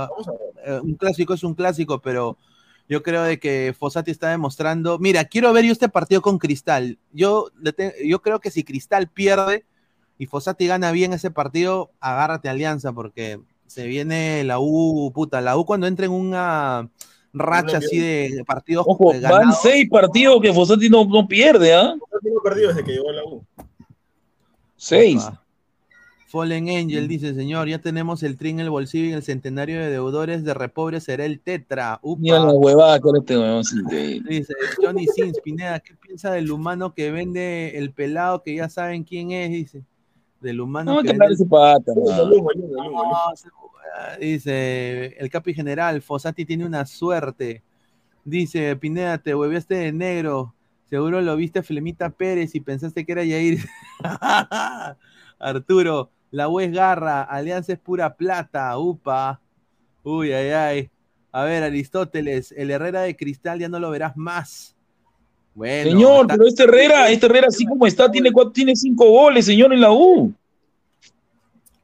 eh, 0.65 0.80
un 0.82 0.96
clásico 0.96 1.34
es 1.34 1.44
un 1.44 1.54
clásico, 1.54 2.00
pero 2.00 2.38
yo 2.88 3.04
creo 3.04 3.24
de 3.24 3.39
que 3.39 3.76
Fossati 3.78 4.10
está 4.10 4.30
demostrando. 4.30 4.98
Mira, 4.98 5.26
quiero 5.26 5.52
ver 5.52 5.65
yo 5.65 5.74
este 5.74 5.89
partido 5.89 6.22
con 6.22 6.38
Cristal. 6.38 6.98
Yo, 7.12 7.50
yo 8.06 8.22
creo 8.22 8.39
que 8.39 8.52
si 8.52 8.63
Cristal 8.63 9.10
pierde 9.10 9.65
y 10.18 10.28
Fossati 10.28 10.65
gana 10.68 10.92
bien 10.92 11.12
ese 11.12 11.30
partido, 11.30 11.92
agárrate 12.00 12.48
Alianza, 12.48 12.94
porque 12.94 13.42
se 13.68 13.86
viene 13.86 14.44
la 14.46 14.60
U, 14.60 15.12
puta, 15.13 15.42
la 15.42 15.58
U 15.58 15.65
cuando 15.65 15.88
entra 15.88 16.06
en 16.06 16.13
una 16.13 16.89
racha 17.34 17.78
así 17.78 18.00
de 18.00 18.44
partidos 18.48 18.86
Ojo, 18.88 19.13
eh, 19.13 19.20
van 19.20 19.32
ganados. 19.32 19.62
seis 19.62 19.88
partidos 19.89 20.42
que 20.42 20.54
Fossati 20.54 20.89
no, 20.89 21.04
no 21.06 21.28
pierde, 21.28 21.74
¿ah? 21.74 21.96
No 21.96 22.20
tengo 22.24 22.42
perdido 22.42 22.70
desde 22.70 22.84
que 22.86 22.94
llegó 22.94 23.10
a 23.10 23.13
la 23.13 23.26
U. 23.26 23.46
Seis. 24.80 25.18
Opa. 25.24 25.44
Fallen 26.28 26.70
Angel 26.70 27.08
dice, 27.08 27.34
señor, 27.34 27.68
ya 27.68 27.80
tenemos 27.80 28.22
el 28.22 28.38
tri 28.38 28.51
en 28.51 28.60
el 28.60 28.70
bolsillo 28.70 29.10
y 29.10 29.14
el 29.14 29.24
centenario 29.24 29.80
de 29.80 29.89
deudores 29.89 30.43
de 30.43 30.53
Repobre 30.53 31.01
será 31.01 31.26
el 31.26 31.39
tetra. 31.39 31.99
Upa. 32.03 32.22
Mira 32.22 32.39
la 32.39 32.53
huevada 32.53 32.99
con 32.99 33.18
este 33.18 33.36
huevón. 33.38 33.64
Dice 34.28 34.53
Johnny 34.80 35.08
Sins, 35.08 35.39
Pineda, 35.43 35.80
¿qué 35.80 35.95
piensa 35.95 36.32
del 36.32 36.51
humano 36.51 36.93
que 36.93 37.10
vende 37.12 37.78
el 37.80 37.91
pelado 37.91 38.43
que 38.43 38.53
ya 38.56 38.70
saben 38.70 39.03
quién 39.03 39.32
es? 39.32 39.49
Dice. 39.49 39.84
Del 40.39 40.62
humano 40.62 40.93
No, 40.95 41.01
que 41.01 41.10
vende 41.10 41.34
ese 41.34 41.45
pata. 41.47 41.93
No, 41.95 42.06
se- 43.36 43.49
Dice 44.20 45.08
el 45.18 45.30
capi 45.30 45.53
general, 45.53 46.01
Fossati 46.01 46.45
tiene 46.45 46.66
una 46.66 46.86
suerte. 46.86 47.64
Dice, 48.24 48.76
Pineda, 48.76 49.18
te 49.18 49.34
hueveaste 49.34 49.74
de 49.76 49.91
negro. 49.91 50.53
Seguro 50.90 51.22
lo 51.22 51.36
viste 51.36 51.60
a 51.60 51.64
Flemita 51.64 52.10
Pérez 52.10 52.56
y 52.56 52.60
pensaste 52.60 53.06
que 53.06 53.12
era 53.12 53.24
Yair. 53.24 53.60
Arturo, 55.40 56.10
la 56.32 56.48
U 56.50 56.60
es 56.60 56.72
garra, 56.72 57.22
Alianza 57.24 57.74
es 57.74 57.80
pura 57.80 58.16
plata, 58.16 58.78
upa. 58.78 59.40
Uy, 60.04 60.32
ay, 60.34 60.50
ay. 60.50 60.90
A 61.32 61.44
ver, 61.44 61.64
Aristóteles, 61.64 62.52
el 62.58 62.72
Herrera 62.72 63.02
de 63.02 63.16
Cristal 63.16 63.60
ya 63.60 63.70
no 63.70 63.80
lo 63.80 63.92
verás 63.92 64.18
más. 64.18 64.76
Bueno, 65.54 65.92
Señor, 65.92 66.22
está- 66.22 66.34
pero 66.36 66.48
este 66.48 66.64
Herrera, 66.64 67.10
este 67.10 67.26
Herrera 67.28 67.48
así 67.50 67.66
como 67.66 67.86
está, 67.86 68.10
tiene, 68.10 68.32
cuatro- 68.32 68.52
tiene 68.52 68.76
cinco 68.76 69.08
goles, 69.10 69.46
señor, 69.46 69.72
en 69.74 69.82
la 69.82 69.92
U. 69.92 70.34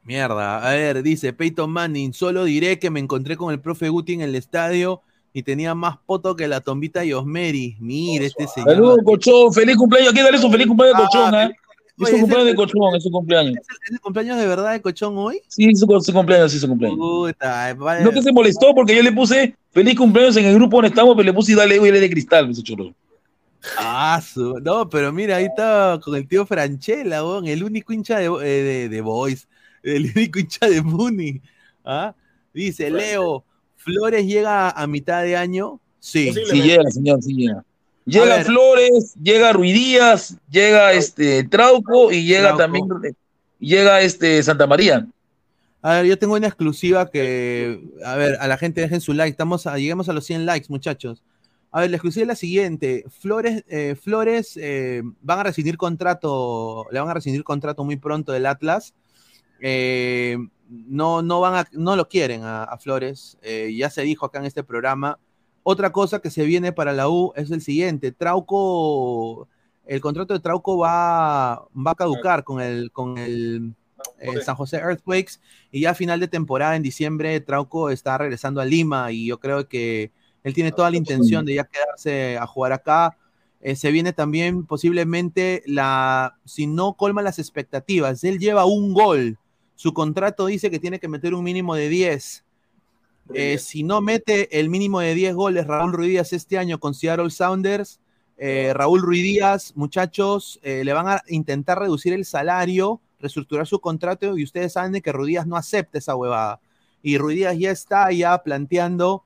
Mierda, 0.02 0.64
a 0.68 0.70
ver, 0.74 1.02
dice 1.02 1.32
Peyton 1.32 1.70
Manning, 1.70 2.12
solo 2.12 2.44
diré 2.44 2.78
que 2.78 2.90
me 2.90 3.00
encontré 3.00 3.36
con 3.36 3.52
el 3.52 3.60
profe 3.60 3.88
Guti 3.88 4.14
en 4.14 4.20
el 4.20 4.34
estadio 4.36 5.02
y 5.38 5.42
tenía 5.42 5.74
más 5.74 5.98
poto 6.06 6.34
que 6.34 6.48
la 6.48 6.62
tombita 6.62 7.00
de 7.00 7.14
Osmeri. 7.14 7.76
Mire, 7.78 8.24
este 8.24 8.46
señor. 8.48 8.70
Saludos, 8.70 8.98
Cochón, 9.04 9.52
feliz 9.52 9.76
cumpleaños. 9.76 10.12
Aquí 10.14 10.22
dale 10.22 10.38
su 10.38 10.50
feliz 10.50 10.66
cumpleaños 10.66 10.96
de 10.96 11.02
Ah, 11.04 11.06
Cochón, 11.12 11.34
¿eh? 11.34 11.38
feliz- 11.38 11.56
Es 11.98 12.02
Oye, 12.02 12.08
su 12.10 12.14
¿es 12.16 12.20
cumpleaños 12.22 12.46
de 12.48 12.54
Cochón, 12.54 12.94
es 12.96 13.02
su 13.02 13.10
cumpleaños. 13.10 13.52
¿Es 13.52 13.66
el, 13.68 13.76
es 13.84 13.90
el 13.92 14.00
cumpleaños 14.00 14.38
de 14.38 14.46
verdad 14.46 14.72
de 14.72 14.80
Cochón 14.80 15.18
hoy? 15.18 15.42
Sí, 15.48 15.68
es 15.70 15.78
su, 15.78 15.86
su 16.00 16.12
cumpleaños, 16.14 16.52
sí, 16.52 16.58
su 16.58 16.68
cumpleaños. 16.68 16.98
Puta, 16.98 17.74
vale. 17.74 18.02
No 18.02 18.10
que 18.12 18.22
se 18.22 18.32
molestó 18.32 18.74
porque 18.74 18.96
yo 18.96 19.02
le 19.02 19.12
puse 19.12 19.54
feliz 19.72 19.94
cumpleaños 19.94 20.34
en 20.38 20.46
el 20.46 20.54
grupo 20.54 20.78
donde 20.78 20.88
estamos, 20.88 21.14
pero 21.14 21.26
le 21.26 21.34
puse 21.34 21.52
y 21.52 21.54
dale 21.54 21.76
y 21.76 21.80
de 21.90 22.10
cristal, 22.10 22.48
ese 22.50 22.62
chorro. 22.62 22.94
Ah, 23.76 24.22
su- 24.26 24.58
no, 24.62 24.88
pero 24.88 25.12
mira, 25.12 25.36
ahí 25.36 25.44
está 25.44 26.00
con 26.02 26.14
el 26.16 26.26
tío 26.26 26.46
Franchella, 26.46 27.20
el 27.44 27.62
único 27.62 27.92
hincha 27.92 28.18
de, 28.18 28.24
eh, 28.26 28.62
de, 28.62 28.88
de 28.88 29.00
Boys, 29.02 29.46
el 29.82 30.10
único 30.16 30.38
hincha 30.38 30.66
de 30.66 30.80
Muni. 30.80 31.42
¿Ah? 31.84 32.14
Dice 32.54 32.90
Leo, 32.90 33.44
Flores 33.86 34.26
llega 34.26 34.70
a 34.70 34.86
mitad 34.88 35.22
de 35.22 35.36
año. 35.36 35.80
Sí. 36.00 36.32
Sí 36.32 36.60
llega, 36.60 36.90
señor, 36.90 37.22
sí 37.22 37.34
llega. 37.34 37.64
Llega 38.04 38.36
ver. 38.36 38.44
Flores, 38.44 39.14
llega 39.22 39.52
Ruidías, 39.52 40.36
llega 40.50 40.92
este 40.92 41.44
Trauco 41.44 42.10
y 42.10 42.24
llega 42.24 42.56
Trauco. 42.56 42.58
también 42.58 43.16
llega 43.60 44.00
este 44.00 44.42
Santa 44.42 44.66
María. 44.66 45.06
A 45.82 45.94
ver, 45.94 46.06
yo 46.06 46.18
tengo 46.18 46.34
una 46.34 46.48
exclusiva 46.48 47.08
que, 47.08 47.80
a 48.04 48.16
ver, 48.16 48.36
a 48.40 48.48
la 48.48 48.58
gente 48.58 48.80
dejen 48.80 49.00
su 49.00 49.12
like, 49.12 49.30
estamos 49.30 49.68
a, 49.68 49.78
lleguemos 49.78 50.08
a 50.08 50.12
los 50.12 50.24
100 50.26 50.44
likes, 50.44 50.66
muchachos. 50.68 51.22
A 51.70 51.80
ver, 51.80 51.90
la 51.90 51.96
exclusiva 51.96 52.22
es 52.22 52.28
la 52.28 52.34
siguiente, 52.34 53.04
Flores, 53.20 53.64
eh, 53.68 53.94
Flores 53.94 54.56
eh, 54.56 55.02
van 55.20 55.38
a 55.38 55.42
rescindir 55.44 55.76
contrato, 55.76 56.86
le 56.90 56.98
van 56.98 57.08
a 57.08 57.14
rescindir 57.14 57.44
contrato 57.44 57.84
muy 57.84 57.96
pronto 57.96 58.32
del 58.32 58.46
Atlas. 58.46 58.94
Eh, 59.60 60.38
no, 60.68 61.22
no, 61.22 61.40
van 61.40 61.54
a, 61.54 61.68
no 61.72 61.96
lo 61.96 62.08
quieren 62.08 62.42
a, 62.42 62.64
a 62.64 62.78
Flores, 62.78 63.38
eh, 63.42 63.74
ya 63.76 63.90
se 63.90 64.02
dijo 64.02 64.26
acá 64.26 64.38
en 64.38 64.46
este 64.46 64.64
programa. 64.64 65.18
Otra 65.62 65.90
cosa 65.90 66.20
que 66.20 66.30
se 66.30 66.44
viene 66.44 66.72
para 66.72 66.92
la 66.92 67.08
U 67.08 67.32
es 67.34 67.50
el 67.50 67.60
siguiente, 67.60 68.12
Trauco, 68.12 69.48
el 69.84 70.00
contrato 70.00 70.34
de 70.34 70.40
Trauco 70.40 70.78
va, 70.78 71.66
va 71.74 71.90
a 71.90 71.94
caducar 71.94 72.44
con 72.44 72.60
el, 72.60 72.90
con 72.92 73.18
el 73.18 73.74
eh, 74.20 74.40
San 74.42 74.56
José 74.56 74.76
Earthquakes. 74.78 75.40
Y 75.70 75.80
ya 75.80 75.90
a 75.90 75.94
final 75.94 76.20
de 76.20 76.28
temporada 76.28 76.76
en 76.76 76.82
diciembre 76.82 77.40
Trauco 77.40 77.90
está 77.90 78.18
regresando 78.18 78.60
a 78.60 78.64
Lima. 78.64 79.10
Y 79.12 79.26
yo 79.26 79.38
creo 79.38 79.68
que 79.68 80.12
él 80.44 80.54
tiene 80.54 80.72
toda 80.72 80.90
la 80.90 80.96
intención 80.96 81.44
de 81.44 81.54
ya 81.54 81.64
quedarse 81.64 82.38
a 82.38 82.46
jugar 82.46 82.72
acá. 82.72 83.16
Eh, 83.60 83.74
se 83.74 83.90
viene 83.90 84.12
también 84.12 84.66
posiblemente 84.66 85.62
la, 85.66 86.36
si 86.44 86.66
no 86.66 86.94
colma 86.94 87.22
las 87.22 87.38
expectativas, 87.38 88.22
él 88.22 88.38
lleva 88.38 88.64
un 88.64 88.92
gol, 88.92 89.38
su 89.76 89.92
contrato 89.92 90.46
dice 90.46 90.70
que 90.70 90.80
tiene 90.80 90.98
que 90.98 91.06
meter 91.06 91.34
un 91.34 91.44
mínimo 91.44 91.74
de 91.74 91.88
10. 91.88 92.44
Eh, 93.34 93.58
si 93.58 93.82
no 93.82 94.00
mete 94.00 94.58
el 94.58 94.68
mínimo 94.68 95.00
de 95.00 95.14
10 95.14 95.34
goles 95.34 95.66
Raúl 95.66 95.92
Ruidíaz 95.92 96.32
este 96.32 96.58
año 96.58 96.78
con 96.80 96.94
Seattle 96.94 97.30
Sounders, 97.30 98.00
eh, 98.38 98.72
Raúl 98.74 99.02
Ruidíaz, 99.02 99.72
muchachos, 99.76 100.58
eh, 100.62 100.82
le 100.84 100.92
van 100.92 101.08
a 101.08 101.22
intentar 101.28 101.78
reducir 101.78 102.12
el 102.12 102.24
salario, 102.24 103.00
reestructurar 103.20 103.66
su 103.66 103.80
contrato 103.80 104.36
y 104.36 104.44
ustedes 104.44 104.72
saben 104.74 104.92
de 104.92 105.02
que 105.02 105.12
Ruidíaz 105.12 105.46
no 105.46 105.56
acepta 105.56 105.98
esa 105.98 106.16
huevada. 106.16 106.60
Y 107.02 107.18
Ruidíaz 107.18 107.56
ya 107.58 107.70
está 107.70 108.10
ya 108.12 108.42
planteando 108.42 109.24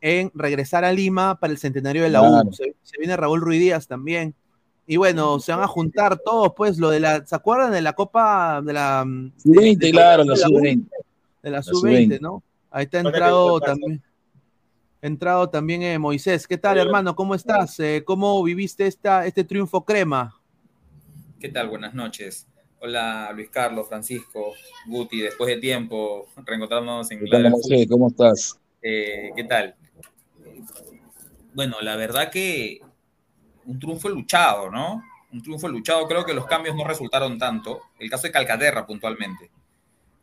en 0.00 0.30
regresar 0.34 0.84
a 0.84 0.92
Lima 0.92 1.40
para 1.40 1.52
el 1.52 1.58
centenario 1.58 2.02
de 2.02 2.10
la 2.10 2.20
Claro. 2.20 2.48
U. 2.48 2.52
Se, 2.52 2.74
se 2.82 2.98
viene 2.98 3.16
Raúl 3.16 3.40
Ruidíaz 3.40 3.86
también. 3.88 4.34
Y 4.90 4.96
bueno, 4.96 5.38
se 5.38 5.52
van 5.52 5.60
a 5.62 5.66
juntar 5.68 6.18
todos, 6.18 6.54
pues, 6.56 6.78
lo 6.78 6.88
de 6.88 6.98
la, 6.98 7.24
¿se 7.26 7.34
acuerdan 7.36 7.70
de 7.72 7.82
la 7.82 7.92
Copa 7.92 8.62
de 8.64 8.72
la 8.72 9.04
de- 9.06 9.30
Sub-20, 9.42 9.76
de- 9.76 9.90
claro, 9.90 10.24
la 10.24 10.32
de 10.34 10.40
U? 10.40 10.42
sub-20. 10.44 10.88
de 11.42 11.50
la 11.50 11.56
La 11.58 11.62
sub-20, 11.62 12.16
sub-20. 12.16 12.20
¿no? 12.22 12.42
Ahí 12.70 12.84
está 12.84 13.00
entrado 13.00 13.60
también. 13.60 14.02
Entrado 15.02 15.48
también 15.50 15.82
eh, 15.82 15.98
Moisés. 15.98 16.46
¿Qué 16.46 16.56
tal, 16.56 16.72
Hola. 16.72 16.82
hermano? 16.82 17.14
¿Cómo 17.14 17.34
estás? 17.34 17.78
Eh, 17.80 18.02
¿Cómo 18.04 18.42
viviste 18.42 18.86
esta, 18.86 19.26
este 19.26 19.44
triunfo 19.44 19.84
crema? 19.84 20.34
¿Qué 21.38 21.50
tal? 21.50 21.68
Buenas 21.68 21.92
noches. 21.94 22.46
Hola 22.80 23.30
Luis 23.34 23.50
Carlos, 23.50 23.88
Francisco, 23.88 24.52
Guti, 24.86 25.20
después 25.20 25.54
de 25.54 25.60
tiempo 25.60 26.26
reencontrarnos 26.46 27.10
en 27.10 27.20
¿Qué 27.20 27.30
tal, 27.30 27.50
José? 27.52 27.86
¿Cómo 27.88 28.08
estás? 28.08 28.58
Eh, 28.80 29.30
¿Qué 29.36 29.44
tal? 29.44 29.74
Bueno, 31.54 31.76
la 31.82 31.96
verdad 31.96 32.30
que 32.30 32.80
un 33.68 33.78
triunfo 33.78 34.08
luchado, 34.08 34.70
¿no? 34.70 35.04
Un 35.30 35.42
triunfo 35.42 35.68
luchado. 35.68 36.08
Creo 36.08 36.24
que 36.24 36.32
los 36.32 36.46
cambios 36.46 36.74
no 36.74 36.84
resultaron 36.84 37.38
tanto. 37.38 37.82
El 37.98 38.08
caso 38.08 38.26
de 38.26 38.32
Calcaterra, 38.32 38.86
puntualmente. 38.86 39.50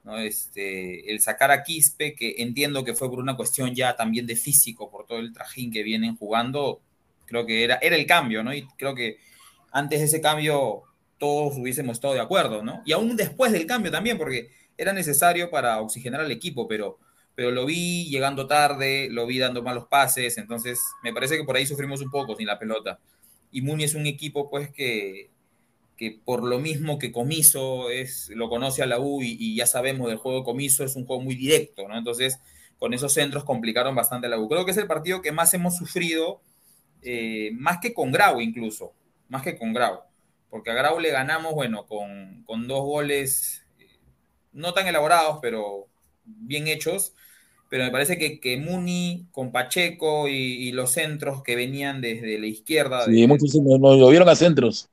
¿no? 0.03 0.17
Este, 0.17 1.11
el 1.11 1.21
sacar 1.21 1.51
a 1.51 1.63
Quispe, 1.63 2.15
que 2.15 2.35
entiendo 2.39 2.83
que 2.83 2.95
fue 2.95 3.09
por 3.09 3.19
una 3.19 3.35
cuestión 3.37 3.73
ya 3.75 3.95
también 3.95 4.25
de 4.25 4.35
físico, 4.35 4.89
por 4.89 5.05
todo 5.05 5.19
el 5.19 5.31
trajín 5.31 5.71
que 5.71 5.83
vienen 5.83 6.17
jugando, 6.17 6.81
creo 7.25 7.45
que 7.45 7.63
era, 7.63 7.75
era 7.75 7.95
el 7.95 8.05
cambio, 8.07 8.43
¿no? 8.43 8.53
Y 8.53 8.67
creo 8.77 8.95
que 8.95 9.17
antes 9.71 9.99
de 9.99 10.05
ese 10.05 10.21
cambio 10.21 10.83
todos 11.19 11.57
hubiésemos 11.57 11.97
estado 11.97 12.15
de 12.15 12.21
acuerdo, 12.21 12.63
¿no? 12.63 12.81
Y 12.83 12.93
aún 12.93 13.15
después 13.15 13.51
del 13.51 13.67
cambio 13.67 13.91
también, 13.91 14.17
porque 14.17 14.49
era 14.77 14.91
necesario 14.91 15.51
para 15.51 15.79
oxigenar 15.81 16.21
al 16.21 16.31
equipo, 16.31 16.67
pero, 16.67 16.97
pero 17.35 17.51
lo 17.51 17.65
vi 17.65 18.09
llegando 18.09 18.47
tarde, 18.47 19.07
lo 19.11 19.27
vi 19.27 19.37
dando 19.37 19.61
malos 19.61 19.85
pases, 19.87 20.37
entonces 20.39 20.79
me 21.03 21.13
parece 21.13 21.37
que 21.37 21.43
por 21.43 21.55
ahí 21.55 21.65
sufrimos 21.65 22.01
un 22.01 22.09
poco 22.09 22.35
sin 22.35 22.47
la 22.47 22.57
pelota. 22.57 22.99
Y 23.55 23.61
Muni 23.61 23.85
es 23.85 23.95
un 23.95 24.05
equipo, 24.05 24.49
pues, 24.49 24.69
que, 24.69 25.29
que 25.95 26.19
por 26.25 26.43
lo 26.43 26.59
mismo 26.59 26.99
que 26.99 27.13
Comiso 27.13 27.89
es, 27.89 28.29
lo 28.35 28.49
conoce 28.49 28.83
a 28.83 28.85
la 28.85 28.99
U 28.99 29.21
y, 29.23 29.55
ya 29.55 29.65
sabemos 29.65 30.09
del 30.09 30.17
juego 30.17 30.39
de 30.39 30.43
Comiso, 30.43 30.83
es 30.83 30.97
un 30.97 31.05
juego 31.05 31.21
muy 31.21 31.35
directo, 31.35 31.87
¿no? 31.87 31.97
Entonces, 31.97 32.41
con 32.77 32.93
esos 32.93 33.13
centros 33.13 33.45
complicaron 33.45 33.95
bastante 33.95 34.27
a 34.27 34.29
la 34.29 34.37
U. 34.37 34.49
Creo 34.49 34.65
que 34.65 34.71
es 34.71 34.77
el 34.77 34.87
partido 34.87 35.21
que 35.21 35.31
más 35.31 35.53
hemos 35.53 35.77
sufrido, 35.77 36.41
eh, 37.01 37.51
más 37.53 37.77
que 37.79 37.93
con 37.93 38.11
Grau 38.11 38.41
incluso, 38.41 38.91
más 39.29 39.41
que 39.41 39.57
con 39.57 39.71
Grau. 39.71 40.01
Porque 40.49 40.71
a 40.71 40.73
Grau 40.73 40.99
le 40.99 41.11
ganamos, 41.11 41.53
bueno, 41.53 41.85
con, 41.85 42.43
con 42.45 42.67
dos 42.67 42.83
goles 42.83 43.65
eh, 43.79 43.87
no 44.51 44.73
tan 44.73 44.85
elaborados, 44.85 45.39
pero 45.41 45.87
bien 46.25 46.67
hechos. 46.67 47.13
Pero 47.69 47.83
me 47.83 47.91
parece 47.91 48.17
que, 48.17 48.39
que 48.39 48.57
Muni 48.57 49.25
con 49.31 49.51
Pacheco 49.51 50.27
y, 50.27 50.33
y 50.33 50.71
los 50.71 50.91
centros 50.91 51.41
que 51.43 51.55
venían 51.55 51.99
desde 51.99 52.37
la 52.39 52.45
izquierda. 52.47 53.05
Sí, 53.05 53.21
de- 53.21 53.27
muchos 53.27 53.55
nos, 53.55 53.79
nos 53.79 53.97
llovieron 53.97 54.29
a 54.29 54.35
centros. 54.35 54.87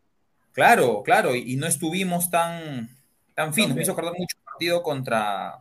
Claro, 0.52 1.02
claro, 1.02 1.34
y, 1.34 1.52
y 1.52 1.56
no 1.56 1.66
estuvimos 1.66 2.30
tan, 2.30 2.88
tan 3.34 3.54
finos. 3.54 3.74
Me 3.76 3.82
hizo 3.82 3.92
acordar 3.92 4.14
mucho 4.18 4.36
el 4.38 4.44
partido 4.44 4.82
contra, 4.82 5.54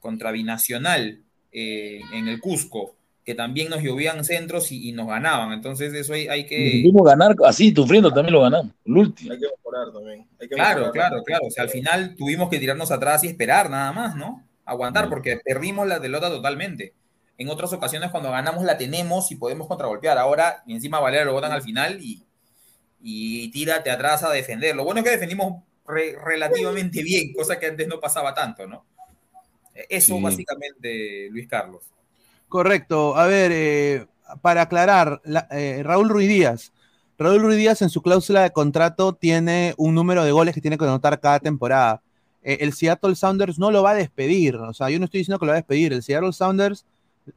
contra 0.00 0.30
Binacional 0.32 1.20
eh, 1.52 2.00
en 2.12 2.28
el 2.28 2.40
Cusco, 2.40 2.94
que 3.24 3.34
también 3.34 3.68
nos 3.70 3.82
llovían 3.82 4.24
centros 4.24 4.70
y, 4.70 4.88
y 4.88 4.92
nos 4.92 5.08
ganaban. 5.08 5.52
Entonces, 5.52 5.92
eso 5.94 6.12
hay, 6.12 6.28
hay 6.28 6.46
que. 6.46 6.80
Pudimos 6.82 7.04
ganar 7.04 7.34
así, 7.44 7.72
sufriendo 7.74 8.12
también 8.12 8.34
lo 8.34 8.42
ganamos. 8.42 8.72
El 8.84 8.96
último. 8.96 9.32
Hay 9.32 9.38
que 9.40 9.46
mejorar 9.56 9.92
también. 9.92 10.26
Hay 10.40 10.48
que 10.48 10.54
Claro, 10.54 10.80
mejorar. 10.82 10.92
claro, 10.92 11.22
claro. 11.24 11.46
O 11.46 11.50
sea, 11.50 11.64
al 11.64 11.70
final 11.70 12.14
tuvimos 12.16 12.48
que 12.48 12.58
tirarnos 12.58 12.90
atrás 12.92 13.24
y 13.24 13.28
esperar 13.28 13.70
nada 13.70 13.92
más, 13.92 14.14
¿no? 14.16 14.44
Aguantar, 14.66 15.08
porque 15.08 15.38
perdimos 15.42 15.86
la 15.86 16.00
pelota 16.00 16.28
totalmente. 16.28 16.92
En 17.38 17.48
otras 17.48 17.72
ocasiones, 17.72 18.10
cuando 18.10 18.30
ganamos, 18.30 18.64
la 18.64 18.76
tenemos 18.76 19.30
y 19.30 19.36
podemos 19.36 19.66
contragolpear. 19.68 20.18
Ahora, 20.18 20.62
y 20.66 20.74
encima 20.74 21.00
Valera 21.00 21.24
lo 21.24 21.32
botan 21.32 21.52
al 21.52 21.62
final 21.62 21.98
y, 22.02 22.22
y 23.00 23.50
tírate 23.50 23.90
atrás 23.90 24.22
a 24.24 24.30
defender. 24.30 24.74
Lo 24.76 24.84
bueno 24.84 25.00
es 25.00 25.04
que 25.04 25.10
defendimos 25.12 25.62
re- 25.86 26.16
relativamente 26.24 27.02
bien, 27.02 27.32
cosa 27.32 27.58
que 27.58 27.66
antes 27.66 27.86
no 27.88 28.00
pasaba 28.00 28.34
tanto, 28.34 28.66
¿no? 28.66 28.84
Eso 29.88 30.16
Sí. 30.16 30.22
básicamente, 30.22 31.28
Luis 31.30 31.46
Carlos. 31.46 31.82
Correcto. 32.48 33.16
A 33.16 33.26
ver, 33.26 33.52
eh, 33.52 34.06
para 34.40 34.62
aclarar, 34.62 35.20
la- 35.24 35.46
eh, 35.50 35.82
Raúl 35.84 36.08
Ruiz 36.08 36.28
Díaz. 36.28 36.72
Raúl 37.18 37.40
Ruiz 37.42 37.56
Díaz 37.58 37.82
en 37.82 37.90
su 37.90 38.02
cláusula 38.02 38.42
de 38.42 38.50
contrato 38.50 39.14
tiene 39.14 39.74
un 39.76 39.94
número 39.94 40.24
de 40.24 40.32
goles 40.32 40.54
que 40.54 40.60
tiene 40.60 40.78
que 40.78 40.84
anotar 40.84 41.20
cada 41.20 41.38
temporada. 41.40 42.02
Eh, 42.48 42.58
el 42.60 42.72
Seattle 42.72 43.16
Sounders 43.16 43.58
no 43.58 43.72
lo 43.72 43.82
va 43.82 43.90
a 43.90 43.94
despedir. 43.94 44.54
O 44.54 44.72
sea, 44.72 44.88
yo 44.88 45.00
no 45.00 45.06
estoy 45.06 45.18
diciendo 45.18 45.40
que 45.40 45.46
lo 45.46 45.50
va 45.50 45.56
a 45.56 45.62
despedir. 45.62 45.92
El 45.92 46.02
Seattle 46.04 46.32
Sounders 46.32 46.86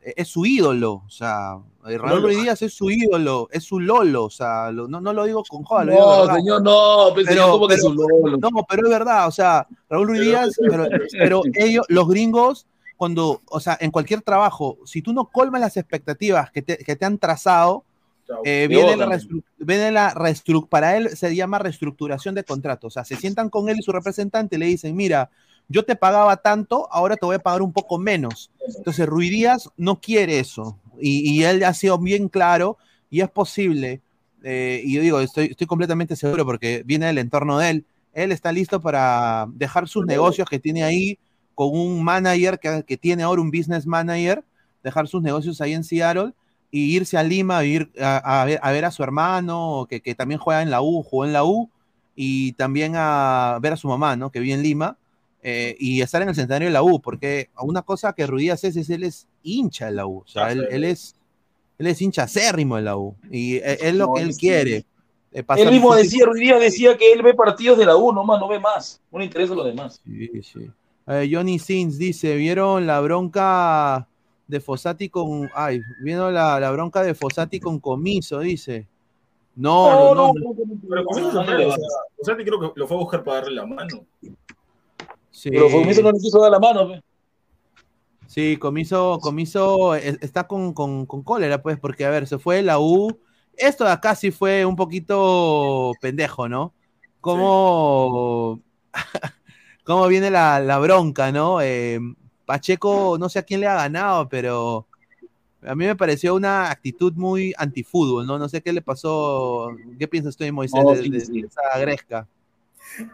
eh, 0.02 0.14
es 0.18 0.28
su 0.28 0.46
ídolo. 0.46 1.02
O 1.06 1.10
sea, 1.10 1.58
eh, 1.88 1.98
Raúl. 1.98 2.22
Ruiz 2.22 2.40
Díaz 2.44 2.62
es 2.62 2.76
su 2.76 2.92
ídolo, 2.92 3.48
es 3.52 3.64
su 3.64 3.80
lolo. 3.80 4.26
O 4.26 4.30
sea, 4.30 4.70
lo- 4.72 4.88
no, 4.88 5.02
no 5.02 5.12
lo 5.12 5.24
digo 5.26 5.44
con 5.50 5.64
joda, 5.64 5.86
lo 5.86 5.92
digo 5.94 6.22
de 6.22 6.28
No, 6.28 6.36
señor, 6.36 6.62
no, 6.62 7.06
pero, 7.16 7.26
Pero- 7.26 7.28
señor, 7.28 7.52
¿cómo 7.52 7.68
que 7.68 7.78
su 7.80 7.94
lolo? 7.96 8.38
No, 8.38 8.50
pero 8.70 8.84
es 8.84 8.90
verdad, 8.90 9.28
o 9.28 9.32
sea, 9.32 9.68
Raúl 9.90 10.08
Ruiz 10.10 10.20
Pero- 10.20 10.30
Díaz, 10.30 10.56
pero, 10.70 10.88
pero 11.12 11.42
ellos, 11.56 11.86
los 11.90 12.08
gringos, 12.08 12.68
cuando, 12.96 13.42
o 13.50 13.60
sea, 13.60 13.78
en 13.82 13.90
cualquier 13.92 14.22
trabajo, 14.22 14.78
si 14.86 15.02
tú 15.02 15.12
no 15.14 15.26
colmas 15.32 15.62
las 15.62 15.76
expectativas 15.78 16.52
que 16.52 16.62
te, 16.62 16.78
que 16.78 16.96
te 16.96 17.06
han 17.06 17.18
trazado. 17.18 17.84
Eh, 18.44 18.68
viene, 18.70 18.96
la 18.96 19.20
viene 19.58 19.92
la 19.92 20.14
reestru- 20.14 20.68
para 20.68 20.98
él 20.98 21.16
se 21.16 21.36
llama 21.36 21.60
reestructuración 21.60 22.36
de 22.36 22.44
contrato, 22.44 22.88
o 22.88 22.90
sea, 22.90 23.04
se 23.06 23.16
sientan 23.16 23.50
con 23.50 23.70
él 23.70 23.78
y 23.80 23.82
su 23.82 23.92
representante 23.92 24.56
y 24.56 24.60
le 24.60 24.66
dicen, 24.66 24.96
mira, 24.96 25.30
yo 25.68 25.84
te 25.84 25.96
pagaba 25.96 26.38
tanto, 26.38 26.88
ahora 26.92 27.16
te 27.16 27.26
voy 27.26 27.36
a 27.36 27.40
pagar 27.40 27.62
un 27.62 27.74
poco 27.74 27.98
menos. 28.00 28.50
Entonces, 28.78 29.06
Ruiz 29.06 29.30
Díaz 29.32 29.70
no 29.78 30.02
quiere 30.02 30.40
eso, 30.40 30.78
y, 31.00 31.32
y 31.32 31.44
él 31.44 31.64
ha 31.64 31.74
sido 31.74 31.98
bien 31.98 32.28
claro, 32.30 32.78
y 33.10 33.22
es 33.22 33.30
posible 33.30 34.02
eh, 34.44 34.82
y 34.84 34.94
yo 34.94 35.02
digo, 35.02 35.20
estoy, 35.20 35.48
estoy 35.48 35.68
completamente 35.68 36.16
seguro 36.16 36.46
porque 36.46 36.84
viene 36.86 37.08
del 37.08 37.18
entorno 37.18 37.58
de 37.58 37.70
él. 37.70 37.86
Él 38.14 38.32
está 38.32 38.52
listo 38.52 38.80
para 38.80 39.48
dejar 39.54 39.88
sus 39.88 40.06
negocios 40.06 40.50
que 40.50 40.60
tiene 40.60 40.84
ahí 40.84 41.18
con 41.56 41.78
un 41.78 42.04
manager 42.04 42.60
que, 42.60 42.84
que 42.88 42.98
tiene 42.98 43.24
ahora 43.24 43.42
un 43.42 43.52
business 43.52 43.86
manager, 43.86 44.44
dejar 44.84 45.08
sus 45.08 45.22
negocios 45.22 45.62
ahí 45.62 45.74
en 45.74 45.84
Seattle 45.84 46.34
y 46.72 46.96
irse 46.96 47.18
a 47.18 47.24
Lima 47.24 47.58
a, 47.58 47.66
ir 47.66 47.90
a, 48.00 48.42
a 48.42 48.46
ver, 48.46 48.60
a 48.62 48.72
ver 48.72 48.86
a 48.86 48.92
su 48.92 49.04
hermano, 49.04 49.88
que, 49.90 50.02
que 50.02 50.16
también 50.16 50.40
juega 50.40 50.62
en 50.62 50.70
la 50.70 50.82
U, 50.82 51.04
jugó 51.04 51.26
en 51.26 51.34
la 51.34 51.44
U, 51.44 51.70
y 52.16 52.52
también 52.54 52.94
a 52.96 53.58
ver 53.62 53.74
a 53.74 53.78
su 53.78 53.88
mamá, 53.88 54.16
¿no? 54.16 54.30
Que 54.32 54.40
vive 54.40 54.54
en 54.54 54.62
Lima, 54.62 54.98
eh, 55.42 55.76
y 55.80 56.02
estar 56.02 56.22
en 56.22 56.30
el 56.30 56.36
centenario 56.36 56.68
de 56.68 56.74
la 56.74 56.84
U, 56.84 57.00
porque 57.00 57.50
una 57.62 57.82
cosa 57.82 58.12
que 58.14 58.28
Ruiz 58.28 58.52
hace 58.52 58.68
es, 58.68 58.90
él 58.90 59.04
es 59.04 59.26
hincha 59.42 59.86
de 59.86 59.94
la 59.94 60.06
U, 60.06 60.18
o 60.18 60.28
sea, 60.28 60.52
él, 60.52 60.68
él 60.70 60.84
es, 60.84 61.16
él 61.78 61.88
es 61.88 62.02
hincha 62.02 62.24
acérrimo 62.24 62.76
de 62.76 62.82
la 62.82 62.98
U, 62.98 63.16
y 63.32 63.56
es, 63.56 63.82
es 63.82 63.96
lo 63.96 64.14
que 64.14 64.22
él 64.22 64.36
quiere. 64.36 64.86
eh, 65.32 65.44
Él 65.56 65.72
mismo 65.72 65.96
decía, 65.96 66.26
día 66.36 66.60
decía 66.60 66.98
que 66.98 67.14
él 67.14 67.22
ve 67.22 67.34
partidos 67.34 67.78
de 67.78 67.86
la 67.86 67.96
U, 67.96 68.12
nomás, 68.12 68.40
no 68.40 68.50
ve 68.50 68.60
más. 68.60 69.02
No 69.12 69.20
le 69.20 69.26
interesa 69.26 69.56
lo 69.56 69.64
demás. 69.64 70.02
Sí, 70.06 70.30
sí. 70.44 70.70
Eh, 71.08 71.30
Johnny 71.32 71.58
Sins 71.58 71.98
dice, 71.98 72.36
¿vieron 72.36 72.86
la 72.86 73.00
bronca 73.00 74.09
de 74.50 74.60
Fossati 74.60 75.10
con... 75.10 75.50
Ay, 75.54 75.80
¿vieron 76.02 76.34
la, 76.34 76.60
la 76.60 76.72
bronca 76.72 77.04
de 77.04 77.14
Fossati 77.14 77.60
con 77.60 77.80
Comiso? 77.80 78.40
Dice. 78.40 78.88
No, 79.56 80.14
no, 80.14 80.16
no. 80.16 80.34
no. 80.34 80.56
Pero 80.90 81.06
Comiso 81.06 81.44
Fossati 82.18 82.44
creo 82.44 82.60
que 82.60 82.72
lo 82.76 82.88
fue 82.88 82.98
a 82.98 83.00
buscar 83.00 83.24
para 83.24 83.42
darle 83.42 83.56
la 83.56 83.66
mano. 83.68 84.06
Sí. 85.30 85.50
Pero 85.52 85.70
Comiso 85.70 86.02
no 86.02 86.12
le 86.12 86.20
quiso 86.20 86.42
dar 86.42 86.52
la 86.52 86.60
mano. 86.60 86.88
pe. 86.90 87.02
Sí, 88.26 88.58
Comiso, 88.58 89.20
Comiso 89.22 89.94
es- 89.96 90.18
está 90.22 90.48
con, 90.48 90.74
con- 90.74 91.06
con 91.06 91.22
cólera, 91.24 91.62
pues, 91.62 91.80
porque, 91.80 92.06
a 92.06 92.10
ver, 92.10 92.28
se 92.28 92.38
fue 92.40 92.62
la 92.62 92.80
U. 92.80 93.18
Esto 93.56 93.84
de 93.86 93.92
acá 93.92 94.16
sí 94.16 94.32
fue 94.32 94.66
un 94.66 94.76
poquito 94.76 95.92
pendejo, 96.02 96.48
¿no? 96.50 96.74
Cómo, 97.22 98.62
cómo 99.84 100.08
viene 100.08 100.32
la, 100.32 100.60
la 100.60 100.80
bronca, 100.80 101.32
¿no? 101.32 101.62
Eh, 101.62 102.00
Pacheco, 102.50 103.16
no 103.20 103.30
sé 103.30 103.38
a 103.38 103.44
quién 103.44 103.60
le 103.60 103.68
ha 103.68 103.76
ganado, 103.76 104.28
pero 104.28 104.88
a 105.62 105.76
mí 105.76 105.86
me 105.86 105.96
pareció 105.96 106.34
una 106.34 106.72
actitud 106.72 107.14
muy 107.14 107.54
antifútbol, 107.56 108.26
¿no? 108.26 108.40
No 108.40 108.50
sé 108.50 108.64
qué 108.64 108.74
le 108.74 108.82
pasó. 108.82 109.70
¿Qué 110.00 110.08
piensas 110.08 110.36
tú, 110.36 110.52
Moisés, 110.52 110.84
de, 110.84 111.04
sí, 111.04 111.10
de- 111.12 111.20
sí. 111.20 111.42
de 111.42 111.48
esa 111.48 111.78
gresca? 111.78 112.28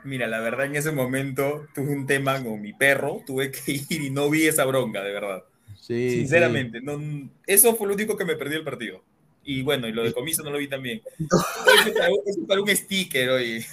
Mira, 0.05 0.25
la 0.27 0.39
verdad 0.39 0.67
en 0.67 0.77
ese 0.77 0.93
momento 0.93 1.67
tuve 1.75 1.91
un 1.93 2.07
tema 2.07 2.41
con 2.41 2.61
mi 2.61 2.71
perro, 2.71 3.23
tuve 3.25 3.51
que 3.51 3.59
ir 3.89 4.01
y 4.03 4.09
no 4.09 4.29
vi 4.29 4.47
esa 4.47 4.63
bronca, 4.63 5.03
de 5.03 5.11
verdad. 5.11 5.43
Sí, 5.81 6.09
sí. 6.09 6.19
Sinceramente, 6.19 6.79
no, 6.79 6.97
eso 7.45 7.75
fue 7.75 7.89
lo 7.89 7.93
único 7.93 8.15
que 8.15 8.23
me 8.23 8.38
perdió 8.38 8.57
el 8.59 8.63
partido. 8.63 9.03
Y 9.43 9.63
bueno, 9.63 9.86
y 9.89 9.91
lo 9.91 10.05
de 10.05 10.13
comiso 10.13 10.43
no 10.43 10.49
lo 10.49 10.59
vi 10.59 10.69
también. 10.69 11.01
Eso 11.19 12.47
para 12.47 12.61
un 12.61 12.73
sticker, 12.73 13.31
oye. 13.31 13.65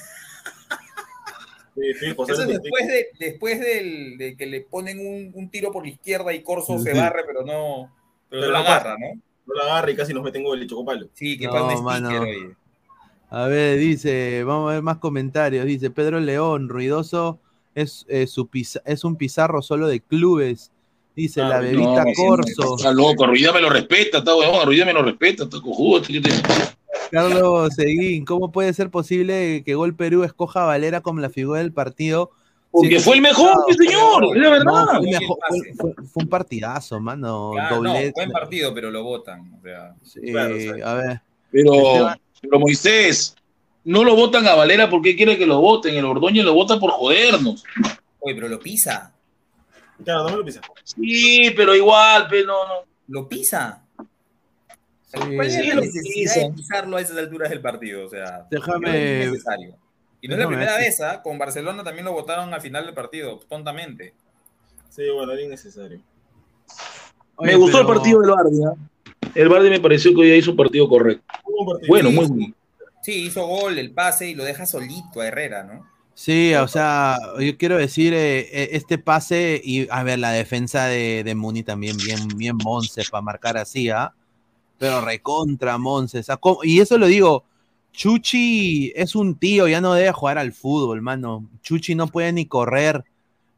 Sí, 1.75 1.81
sí, 2.01 2.15
Fossati 2.15 2.33
Eso 2.33 2.45
fue- 2.45 2.59
después, 2.61 2.87
de, 2.89 3.07
después 3.19 3.61
del, 3.61 4.19
de 4.19 4.37
que 4.37 4.47
le 4.47 4.61
ponen 4.61 4.99
un, 4.99 5.31
un 5.35 5.51
tiro 5.51 5.73
por 5.73 5.85
la 5.85 5.91
izquierda 5.91 6.33
y 6.35 6.43
Corso 6.43 6.79
se 6.79 6.93
barre, 6.93 7.23
pero 7.27 7.45
no, 7.45 7.91
pero 8.29 8.43
Pero 8.43 8.47
no 8.47 8.53
la 8.53 8.59
agarra, 8.61 8.97
¿no? 8.99 9.21
no 9.47 9.55
la 9.55 9.63
agarra 9.65 9.91
y 9.91 9.97
casi 9.97 10.13
nos 10.13 10.23
meten 10.23 10.43
gol 10.45 10.63
y 10.63 10.67
chocopalo. 10.67 11.09
Sí, 11.15 11.39
que 11.39 11.47
No, 11.47 11.53
un. 11.53 12.57
A 13.31 13.47
ver, 13.47 13.79
dice, 13.79 14.45
vamos 14.45 14.71
a 14.71 14.75
ver 14.75 14.83
más 14.83 14.99
comentarios. 14.99 15.65
Dice 15.65 15.91
Pedro 15.91 16.21
León, 16.21 16.69
ruidoso 16.69 17.41
es, 17.75 18.05
eh, 18.09 18.27
su 18.27 18.51
es 18.85 19.05
un 19.05 19.17
pizarro 19.17 19.63
solo 19.63 19.89
de 19.89 20.01
clubes. 20.01 20.71
Dice 21.17 21.41
Ah, 21.41 21.49
la 21.49 21.61
bebita 21.61 22.05
No, 22.05 22.13
Corso. 22.15 22.77
Está 22.77 22.93
loco, 22.93 23.27
Ruidía 23.27 23.53
me 23.53 23.63
lo 23.63 23.71
respeta, 23.71 24.19
está 24.19 24.37
huevón, 24.37 24.67
Ruidía 24.67 24.85
me 24.85 24.93
lo 24.93 25.03
respeta, 25.03 25.45
está 25.45 25.61
cojudo. 25.63 26.01
este 26.03 26.13
que 26.13 26.21
te- 26.21 26.31
Carlos 27.11 27.75
Seguín, 27.75 28.25
¿cómo 28.25 28.53
puede 28.53 28.73
ser 28.73 28.91
posible 28.91 29.63
que 29.65 29.75
Gol 29.75 29.95
Perú 29.95 30.25
escoja 30.25 30.63
a 30.63 30.67
Valera 30.67 31.01
como 31.01 31.21
la 31.21 31.31
figura 31.31 31.61
del 31.61 31.73
partido? 31.73 32.31
Porque 32.71 32.99
Sí, 32.99 33.05
fue 33.05 33.17
el 33.17 33.23
mejor, 33.23 33.53
mi 33.69 33.75
señor, 33.75 34.25
es 34.35 34.43
la 34.43 34.45
No, 34.45 34.51
verdad. 34.51 34.87
fue, 34.99 35.11
mejor- 35.11 35.95
un 36.15 36.29
partidazo, 36.29 37.01
mano. 37.01 37.51
Claro, 37.53 37.83
no, 37.83 37.91
Doblete. 37.93 38.13
buen 38.15 38.31
partido, 38.31 38.73
pero 38.75 38.91
lo 38.91 39.03
votan. 39.03 39.53
O 39.59 39.63
sea, 39.63 39.95
Sí, 40.03 40.21
Claro, 40.33 40.57
o 40.57 40.59
sea. 40.59 40.91
a 40.91 40.95
ver. 40.95 41.21
Pero, 41.51 41.73
pero 42.41 42.59
Moisés, 42.59 43.37
no 43.85 44.05
lo 44.05 44.17
votan 44.17 44.47
a 44.47 44.55
Valera 44.55 44.89
porque 44.89 45.15
quiere 45.17 45.37
que 45.37 45.45
lo 45.45 45.61
voten. 45.61 45.95
El 45.97 46.07
Ordóñez 46.07 46.45
lo 46.47 46.55
vota 46.55 46.81
por 46.81 46.93
jodernos. 46.93 47.63
oye, 48.21 48.35
pero 48.35 48.49
lo 48.49 48.59
pisa. 48.59 49.13
Claro, 50.03 50.25
no 50.25 50.31
me 50.31 50.37
lo 50.39 50.45
pisa. 50.45 50.61
Sí, 50.83 51.53
pero 51.55 51.75
igual, 51.75 52.27
pero 52.31 52.47
no, 52.47 52.67
no. 52.69 52.75
Lo 53.09 53.29
pisa. 53.29 53.85
Sí, 55.13 55.19
¿Cuál 55.37 55.47
es 55.47 55.67
la 55.69 55.75
necesidad 55.75 56.35
de 56.37 56.53
pisarlo 56.55 56.97
a 56.97 57.01
esas 57.01 57.17
alturas 57.19 57.51
del 57.51 57.61
partido? 57.61 58.07
O 58.07 58.09
sea, 58.09 58.47
Déjame- 58.51 59.25
no 59.27 59.33
necesario. 59.33 59.77
Y 60.21 60.29
no 60.29 60.35
es 60.35 60.41
la 60.41 60.47
primera 60.47 60.77
vez, 60.77 61.01
¿ah? 61.01 61.21
Con 61.23 61.37
Barcelona 61.39 61.83
también 61.85 62.05
lo 62.05 62.13
votaron 62.13 62.55
al 62.55 62.61
final 62.61 62.87
del 62.87 62.95
partido, 62.95 63.41
tontamente. 63.49 64.15
Sí, 64.89 65.03
bueno, 65.15 65.33
era 65.33 65.43
innecesario. 65.43 66.01
Oye, 67.37 67.53
me 67.53 67.57
gustó 67.57 67.79
pero- 67.79 67.91
el 67.91 67.97
partido 67.97 68.21
del 68.21 68.31
Bardi. 68.31 68.65
¿ah? 68.65 68.75
El 69.35 69.49
Bardi 69.49 69.71
me 69.71 69.81
pareció 69.81 70.13
que 70.15 70.21
hoy 70.21 70.33
hizo 70.33 70.53
un 70.53 70.57
partido 70.57 70.89
correcto. 70.89 71.25
Hubo 71.45 71.61
un 71.61 71.67
partido. 71.73 71.89
Bueno, 71.89 72.11
muy 72.11 72.25
sí. 72.27 72.33
bueno. 72.33 72.55
Sí, 73.03 73.13
hizo 73.27 73.47
gol, 73.47 73.79
el 73.79 73.91
pase 73.93 74.29
y 74.29 74.35
lo 74.35 74.45
deja 74.45 74.65
solito 74.65 75.21
a 75.21 75.27
Herrera, 75.27 75.65
¿no? 75.65 75.91
Sí, 76.15 76.55
o 76.55 76.69
sea, 76.69 77.17
yo 77.41 77.57
quiero 77.57 77.77
decir, 77.79 78.13
eh, 78.15 78.41
eh, 78.53 78.69
este 78.73 78.99
pase 78.99 79.61
y, 79.65 79.89
a 79.91 80.03
ver, 80.05 80.19
la 80.21 80.31
defensa 80.31 80.87
de, 80.87 81.25
de 81.25 81.35
Muni 81.35 81.65
también 81.65 81.97
bien, 81.97 82.29
bien 82.37 82.57
Monse 82.63 83.03
para 83.11 83.23
marcar 83.23 83.57
así, 83.57 83.91
¿ah? 83.91 84.13
Pero 84.83 85.01
recontra 85.01 85.79
Monse. 85.79 86.19
o 86.19 86.23
sea, 86.25 86.37
¿cómo? 86.39 86.65
y 86.65 86.81
eso 86.81 86.99
lo 86.99 87.07
digo, 87.07 87.45
Chuchi 87.93 88.93
es 88.97 89.15
un 89.15 89.39
tío, 89.39 89.69
ya 89.69 89.81
no 89.81 89.95
debe 89.95 90.11
jugar 90.11 90.39
al 90.39 90.53
fútbol, 90.53 91.01
mano. 91.01 91.49
Chuchi 91.63 91.95
no 91.95 92.09
puede 92.09 92.33
ni 92.33 92.47
correr. 92.47 93.05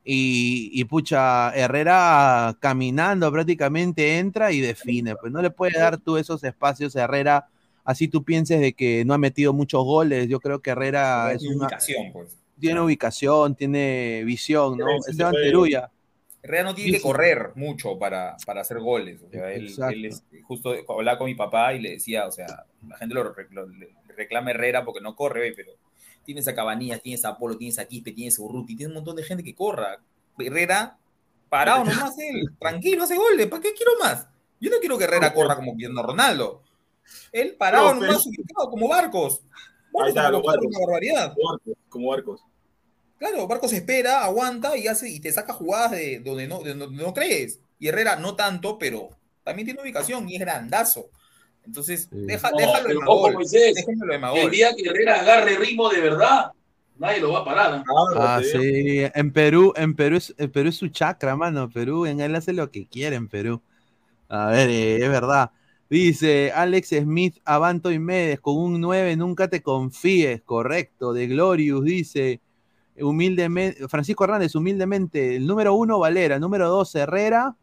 Y, 0.04 0.68
y 0.74 0.84
pucha, 0.84 1.50
Herrera 1.54 2.54
caminando 2.60 3.32
prácticamente 3.32 4.18
entra 4.18 4.52
y 4.52 4.60
define. 4.60 5.16
Pues 5.16 5.32
no 5.32 5.40
le 5.40 5.48
puede 5.48 5.78
dar 5.78 5.96
tú 5.96 6.18
esos 6.18 6.44
espacios 6.44 6.94
a 6.94 7.04
Herrera, 7.04 7.48
así 7.84 8.06
tú 8.06 8.22
pienses 8.22 8.60
de 8.60 8.74
que 8.74 9.06
no 9.06 9.14
ha 9.14 9.18
metido 9.18 9.54
muchos 9.54 9.82
goles. 9.82 10.28
Yo 10.28 10.40
creo 10.40 10.60
que 10.60 10.72
Herrera 10.72 11.32
es 11.32 11.38
Tiene 11.38 11.56
una, 11.56 11.64
ubicación, 11.64 12.12
pues. 12.12 12.36
tiene 12.60 12.80
ubicación, 12.82 13.54
tiene 13.54 14.24
visión, 14.26 14.76
¿no? 14.76 14.88
Esteban. 15.08 15.32
Teruya. 15.32 15.90
Herrera 16.45 16.62
no 16.64 16.74
tiene 16.74 16.90
Sí, 16.90 16.97
que 16.99 17.03
correr 17.03 17.53
mucho 17.55 17.99
para, 17.99 18.36
para 18.45 18.61
hacer 18.61 18.78
goles. 18.78 19.22
O 19.22 19.30
sea, 19.30 19.51
él, 19.51 19.66
es- 20.05 20.22
justo 20.42 20.74
hablaba 20.90 21.16
con 21.18 21.26
mi 21.26 21.34
papá 21.34 21.72
y 21.72 21.80
le 21.80 21.92
decía, 21.92 22.26
o 22.26 22.30
sea, 22.30 22.66
la 22.86 22.97
gente 22.99 23.14
lo, 23.14 23.24
lo- 23.24 23.34
reclama 24.16 24.51
Herrera 24.51 24.84
porque 24.84 25.01
no 25.01 25.16
corre, 25.16 25.53
pero 25.57 25.72
tienes 26.22 26.47
a 26.47 26.55
Cabanillas, 26.55 27.01
tienes 27.03 27.24
a 27.24 27.30
Apolo, 27.30 27.57
tienes 27.57 27.78
a 27.78 27.86
Quispe, 27.86 28.12
tienes 28.12 28.38
a 28.38 28.42
Urruti, 28.42 28.76
tienes 28.76 28.88
un 28.90 28.95
montón 28.97 29.16
de 29.16 29.22
gente 29.24 29.42
que 29.42 29.55
corra. 29.55 29.99
Herrera, 30.38 30.99
parado 31.49 31.84
nomás 31.84 32.16
él, 32.18 32.51
tranquilo, 32.59 33.05
hace 33.05 33.16
goles, 33.16 33.47
¿para 33.47 33.62
qué 33.62 33.72
quiero 33.72 33.92
más? 34.01 34.28
Yo 34.61 34.70
no 34.70 34.76
quiero 34.80 34.99
que 34.99 35.05
Herrera 35.05 35.32
corra 35.32 35.57
como 35.57 35.72
Cristiano 35.72 36.03
Ronaldo. 36.03 36.62
Él 37.32 37.57
parado 37.59 37.95
No, 37.95 38.01
pero- 38.01 38.12
nomás, 38.12 38.26
ubicado, 38.26 38.70
como 38.70 38.88
Barcos. 38.88 39.40
Ahí 40.03 40.09
está, 40.09 40.30
corre 40.30 40.42
Barcos. 40.47 40.66
una 40.66 40.78
barbaridad. 40.86 41.34
Como 41.34 41.49
Barcos. 41.51 41.74
Como 41.88 42.09
barcos. 42.09 42.40
Claro, 43.18 43.46
Barcos 43.46 43.72
espera, 43.72 44.24
aguanta 44.24 44.76
y 44.76 44.86
hace 44.86 45.08
y 45.08 45.20
te 45.20 45.32
saca 45.32 45.52
jugadas 45.52 45.92
de 45.92 46.20
donde 46.20 46.46
no, 46.48 46.62
de 46.62 46.74
donde 46.74 47.02
no 47.02 47.14
crees. 47.14 47.60
Y 47.78 47.88
Herrera 47.88 48.16
no 48.16 48.34
tanto, 48.34 48.78
pero 48.78 49.10
también 49.42 49.66
tiene 49.66 49.80
ubicación 49.82 50.28
y 50.28 50.34
es 50.34 50.40
grandazo. 50.40 51.10
Entonces, 51.64 52.08
Sí. 52.10 52.18
deja, 52.26 52.50
No, 52.50 52.56
déjalo 52.58 52.88
de 52.88 52.94
Magol. 52.96 53.34
Moisés, 53.34 53.74
de 53.74 54.14
El 54.14 54.20
Magol. 54.20 54.50
día 54.50 54.70
que 54.76 54.88
Herrera 54.88 55.20
agarre 55.20 55.56
ritmo 55.56 55.88
de 55.88 56.00
verdad, 56.00 56.50
nadie 56.98 57.20
lo 57.20 57.32
va 57.32 57.40
a 57.40 57.44
parar. 57.44 57.82
¿ah? 57.86 58.12
Ah, 58.16 58.42
sí, 58.42 59.04
en 59.14 59.32
Perú, 59.32 59.72
en 59.76 59.94
Perú 59.94 60.16
es, 60.16 60.34
en 60.36 60.50
Perú 60.50 60.68
es 60.68 60.76
su 60.76 60.88
chakra, 60.88 61.36
mano. 61.36 61.70
Perú, 61.70 62.04
en 62.06 62.20
él 62.20 62.34
hace 62.34 62.52
lo 62.52 62.70
que 62.70 62.86
quiere 62.86 63.16
en 63.16 63.28
Perú. 63.28 63.62
A 64.28 64.48
ver, 64.48 64.68
eh, 64.70 64.96
es 64.96 65.08
verdad. 65.08 65.50
Dice 65.88 66.50
Alex 66.52 66.88
Smith, 66.88 67.36
Avanto 67.44 67.92
y 67.92 67.98
Medes, 67.98 68.40
con 68.40 68.56
un 68.56 68.80
9 68.80 69.16
nunca 69.16 69.48
te 69.48 69.62
confíes, 69.62 70.42
correcto. 70.42 71.12
De 71.12 71.26
Glorious 71.28 71.84
dice, 71.84 72.40
humildemente, 73.01 73.88
Francisco 73.88 74.24
Hernández, 74.24 74.55
humildemente, 74.55 75.36
el 75.36 75.47
número 75.47 75.74
uno 75.74 75.99
Valera, 75.99 76.38
número 76.38 76.68
dos 76.68 76.95
Herrera 76.95 77.57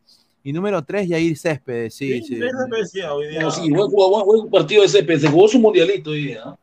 y 0.43 0.53
número 0.53 0.83
tres 0.83 1.07
Yair 1.07 1.37
Céspedes. 1.37 1.93
Sí, 1.93 2.21
sí. 2.23 2.35
Sí, 2.35 2.41
decía 2.71 3.13
hoy 3.13 3.27
día. 3.27 3.41
No, 3.41 3.51
sí, 3.51 3.69
buen, 3.69 3.89
jugador, 3.89 4.25
buen, 4.25 4.39
buen 4.39 4.51
partido 4.51 4.83
ese, 4.83 5.05
se 5.19 5.27
jugó 5.29 5.47
su 5.47 5.59
mundialito 5.59 6.11
hoy 6.11 6.25
día. 6.25 6.41
¿ah? 6.45 6.57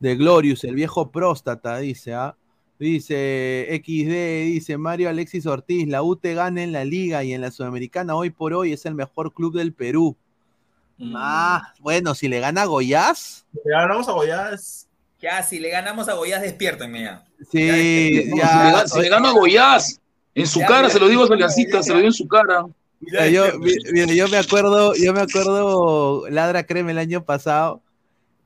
De 0.00 0.16
Glorious, 0.16 0.64
el 0.64 0.74
viejo 0.74 1.10
próstata, 1.10 1.78
dice, 1.78 2.14
¿ah? 2.14 2.36
Dice 2.78 3.68
XD, 3.70 4.50
dice 4.52 4.76
Mario 4.76 5.08
Alexis 5.08 5.46
Ortiz, 5.46 5.86
la 5.86 6.02
UT 6.02 6.24
gana 6.24 6.64
en 6.64 6.72
la 6.72 6.84
liga 6.84 7.22
y 7.22 7.32
en 7.32 7.40
la 7.40 7.52
Sudamericana 7.52 8.16
hoy 8.16 8.30
por 8.30 8.54
hoy 8.54 8.72
es 8.72 8.84
el 8.86 8.96
mejor 8.96 9.32
club 9.32 9.54
del 9.54 9.72
Perú. 9.72 10.16
Ah, 11.14 11.72
bueno, 11.78 12.14
si 12.16 12.28
le 12.28 12.40
gana 12.40 12.64
Goiás, 12.64 13.46
Le 13.64 13.70
ganamos 13.70 14.08
a 14.08 14.12
Goiás. 14.12 14.88
Ya, 15.22 15.40
si 15.44 15.60
le 15.60 15.70
ganamos 15.70 16.08
a 16.08 16.14
Goyas, 16.14 16.42
despiértenme 16.42 17.02
ya. 17.02 17.24
sí, 17.50 18.24
No, 18.30 18.36
ya, 18.36 18.48
si 18.88 18.98
le, 18.98 19.04
si 19.04 19.08
le 19.10 19.14
a 19.16 19.30
Goiás, 19.30 20.00
en 20.34 20.46
su 20.48 20.58
Ya, 20.60 20.66
cara, 20.66 20.88
ya, 20.88 20.94
se 20.94 20.98
lo 21.00 21.08
digo 21.08 21.22
a 21.22 21.24
ya, 21.26 21.28
Saliancita, 21.28 21.76
ya. 21.78 21.82
se 21.84 21.90
lo 21.90 21.96
digo 21.98 22.08
en 22.08 22.12
su 22.14 22.26
cara. 22.26 22.66
Mira, 23.00 23.28
yo, 23.28 23.58
mi- 23.58 23.72
mira, 23.92 24.12
yo 24.12 24.28
me 24.28 24.36
acuerdo, 24.38 24.94
yo 24.94 25.12
me 25.12 25.20
acuerdo 25.20 26.28
Ladra 26.28 26.64
Creme 26.64 26.90
el 26.92 26.98
año 26.98 27.24
pasado 27.24 27.80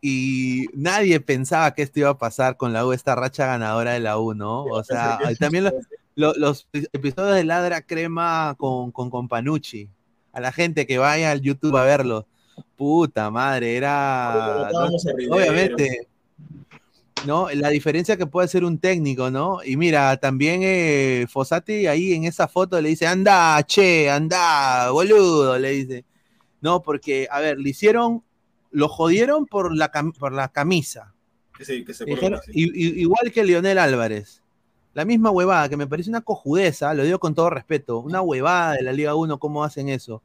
y 0.03 0.67
nadie 0.75 1.19
pensaba 1.21 1.73
que 1.75 1.83
esto 1.83 2.01
iba 2.01 2.11
a 2.11 2.19
pasar 2.19 2.57
con 2.57 2.73
la 2.73 2.87
U, 2.87 2.93
esta 2.93 3.15
racha 3.15 3.47
ganadora 3.47 3.93
de 3.93 4.01
la 4.01 4.19
U, 4.19 4.35
¿no? 4.35 4.65
O 4.65 4.85
sea, 4.85 5.19
también 5.39 5.65
lo- 5.65 5.73
lo- 6.15 6.35
los 6.35 6.67
episodios 6.93 7.35
de 7.37 7.45
Ladra 7.45 7.81
Crema 7.83 8.55
con, 8.59 8.93
con, 8.93 9.11
con 9.11 9.29
Panucci. 9.29 9.89
A 10.33 10.41
la 10.41 10.53
gente 10.53 10.87
que 10.87 10.99
vaya 10.99 11.31
al 11.31 11.41
YouTube 11.41 11.77
a 11.77 11.85
verlo. 11.85 12.27
Puta 12.77 13.31
madre, 13.31 13.77
era. 13.77 14.69
Rivero. 15.17 15.35
obviamente. 15.35 16.07
¿No? 17.27 17.49
La 17.51 17.71
diferencia 17.71 18.17
que 18.17 18.27
puede 18.27 18.47
ser 18.49 18.65
un 18.65 18.79
técnico, 18.79 19.31
¿no? 19.31 19.59
Y 19.65 19.77
mira, 19.77 20.17
también 20.19 20.61
eh, 20.63 21.27
Fossati 21.29 21.87
ahí 21.87 22.13
en 22.13 22.25
esa 22.25 22.47
foto 22.49 22.81
le 22.81 22.89
dice, 22.91 23.07
anda, 23.07 23.61
che, 23.65 24.09
anda, 24.09 24.91
boludo, 24.91 25.59
le 25.59 25.71
dice. 25.71 26.05
No, 26.61 26.83
porque, 26.83 27.27
a 27.31 27.41
ver, 27.41 27.59
le 27.59 27.71
hicieron, 27.71 28.23
lo 28.71 28.89
jodieron 28.89 29.47
por 29.47 29.75
la, 29.75 29.91
cam- 29.91 30.17
por 30.17 30.33
la 30.33 30.49
camisa. 30.49 31.13
Sí, 31.61 31.85
que 31.85 31.95
se 31.95 32.05
Dijeron- 32.05 32.41
igual 32.53 33.33
que 33.33 33.45
Lionel 33.45 33.79
Álvarez. 33.79 34.43
La 34.95 35.05
misma 35.05 35.31
huevada, 35.31 35.69
que 35.69 35.77
me 35.77 35.87
parece 35.87 36.09
una 36.09 36.23
cojudeza, 36.23 36.95
lo 36.95 37.03
digo 37.05 37.19
con 37.19 37.35
todo 37.35 37.51
respeto, 37.51 37.99
una 37.99 38.23
huevada 38.23 38.73
de 38.75 38.83
la 38.83 38.93
Liga 38.93 39.15
1, 39.15 39.39
cómo 39.39 39.63
hacen 39.65 39.89
eso. 39.89 40.23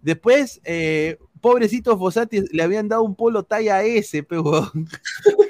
Después, 0.00 0.60
eh, 0.64 1.18
pobrecito 1.40 1.98
Fossati, 1.98 2.42
le 2.52 2.62
habían 2.62 2.88
dado 2.88 3.02
un 3.02 3.14
polo 3.14 3.42
talla 3.42 3.82
S, 3.82 4.22
pe, 4.22 4.38
huevón. 4.38 4.88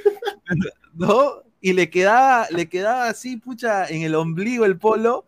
¿No? 0.95 1.43
Y 1.61 1.73
le 1.73 1.91
quedaba, 1.91 2.47
le 2.51 2.69
quedaba 2.69 3.09
así, 3.09 3.37
pucha, 3.39 3.87
en 3.89 4.03
el 4.03 4.15
ombligo 4.15 4.65
el 4.65 4.79
polo, 4.79 5.25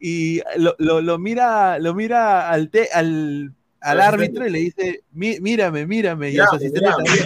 y 0.00 0.40
lo, 0.56 0.74
lo- 0.78 1.00
lo 1.00 1.18
mira, 1.18 1.78
lo 1.78 1.94
mira 1.94 2.48
al, 2.50 2.70
te- 2.70 2.90
al, 2.92 3.52
al 3.80 4.00
árbitro 4.00 4.46
y 4.46 4.50
le 4.50 4.58
dice, 4.58 5.04
"Mí- 5.12 5.38
mírame, 5.40 5.86
mírame, 5.86 6.30
y 6.30 6.34
su 6.36 6.56
asistente 6.56 6.90
también. 6.96 7.24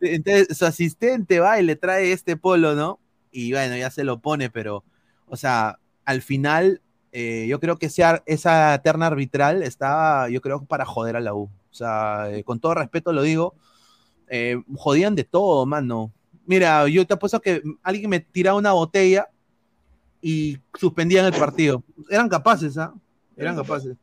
Entonces 0.00 0.56
su 0.56 0.66
asistente 0.66 1.40
va 1.40 1.60
y 1.60 1.64
le 1.64 1.76
trae 1.76 2.12
este 2.12 2.36
polo, 2.36 2.74
¿no? 2.74 2.98
Y 3.32 3.52
bueno, 3.52 3.76
ya 3.76 3.90
se 3.90 4.04
lo 4.04 4.18
pone, 4.20 4.50
pero, 4.50 4.84
o 5.26 5.36
sea, 5.36 5.78
al 6.04 6.22
final, 6.22 6.80
eh, 7.12 7.46
yo 7.48 7.58
creo 7.60 7.78
que 7.78 7.86
esa, 7.86 8.22
esa 8.26 8.80
terna 8.84 9.06
arbitral 9.06 9.62
estaba, 9.62 10.28
yo 10.28 10.40
creo, 10.40 10.64
para 10.64 10.84
joder 10.84 11.16
a 11.16 11.20
la 11.20 11.34
U. 11.34 11.44
O 11.44 11.74
sea, 11.74 12.28
eh, 12.30 12.44
con 12.44 12.60
todo 12.60 12.74
respeto 12.74 13.12
lo 13.12 13.22
digo, 13.22 13.54
eh, 14.28 14.62
jodían 14.76 15.14
de 15.14 15.24
todo, 15.24 15.66
mano. 15.66 16.12
Mira, 16.46 16.86
yo 16.88 17.06
te 17.06 17.14
apuesto 17.14 17.40
que 17.40 17.62
alguien 17.82 18.10
me 18.10 18.20
tiraba 18.20 18.58
una 18.58 18.72
botella 18.72 19.26
y 20.20 20.58
suspendían 20.78 21.26
el 21.26 21.32
partido. 21.32 21.82
Eran 22.10 22.28
capaces, 22.28 22.76
¿ah? 22.78 22.92
Eran 23.36 23.56
capaces. 23.56 23.96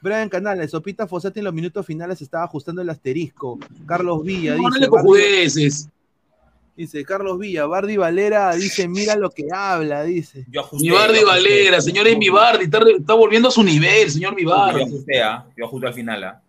Brian 0.00 0.28
Canales, 0.28 0.70
Sopita 0.70 1.06
Fossati 1.06 1.38
en 1.38 1.44
los 1.44 1.54
minutos 1.54 1.86
finales 1.86 2.20
estaba 2.20 2.44
ajustando 2.44 2.82
el 2.82 2.90
asterisco. 2.90 3.58
Carlos 3.86 4.24
Villa 4.24 4.56
No, 4.56 4.62
no 4.62 4.68
dice. 4.70 4.80
le 4.80 4.86
Bardi- 4.88 4.90
cojudeces. 4.90 5.88
Dice 6.74 7.04
Carlos 7.04 7.38
Villa, 7.38 7.66
Bardi 7.66 7.96
Valera 7.98 8.54
dice, 8.54 8.88
mira 8.88 9.14
lo 9.14 9.30
que 9.30 9.46
habla, 9.52 10.02
dice. 10.04 10.46
Yo 10.50 10.60
ajusté. 10.62 10.84
Mi 10.88 10.90
Bardi 10.90 11.20
yo 11.20 11.28
ajusté. 11.30 11.48
Valera, 11.50 11.80
señor 11.82 12.08
es 12.08 12.18
mi 12.18 12.30
Bardi, 12.30 12.64
está, 12.64 12.80
re- 12.80 12.96
está 12.98 13.12
volviendo 13.14 13.48
a 13.48 13.50
su 13.52 13.62
nivel, 13.62 14.10
señor 14.10 14.34
mi 14.34 14.42
Yo 14.42 14.54
ajusté, 14.54 15.22
¿ah? 15.22 15.46
Yo 15.56 15.66
ajusté 15.66 15.86
al 15.86 15.94
final, 15.94 16.24
¿ah? 16.24 16.40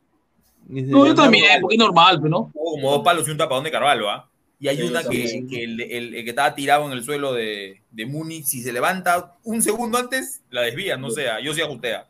Dice, 0.65 0.87
No, 0.91 1.05
yo 1.05 1.13
también, 1.13 1.59
porque 1.61 1.75
es 1.75 1.79
normal, 1.79 2.17
pero 2.21 2.29
no. 2.29 2.51
Como 2.53 2.91
dos 2.91 3.03
palos 3.03 3.27
y 3.27 3.31
un 3.31 3.37
tapadón 3.37 3.65
de 3.65 3.71
Carvalho, 3.71 4.09
¿ah? 4.09 4.27
Y 4.60 4.68
hay 4.70 4.78
Sí, 4.78 4.84
una 4.84 5.04
que, 5.04 5.45
que 5.49 5.64
el, 5.64 5.82
el- 5.82 6.16
el 6.16 6.24
que 6.24 6.30
estaba 6.30 6.56
tirado 6.56 6.86
en 6.86 6.93
el 6.93 7.04
suelo 7.04 7.34
de, 7.34 7.82
de 7.91 8.06
Muni, 8.06 8.43
si 8.43 8.62
se 8.62 8.72
levanta 8.72 9.36
un 9.43 9.62
segundo 9.62 9.97
antes, 9.97 10.41
la 10.49 10.62
desvía, 10.62 10.95
no 10.95 11.10
sé, 11.10 11.30
ah, 11.30 11.39
yo 11.41 11.54
sí 11.54 11.62
ajusté. 11.62 11.95
ah. 11.95 12.08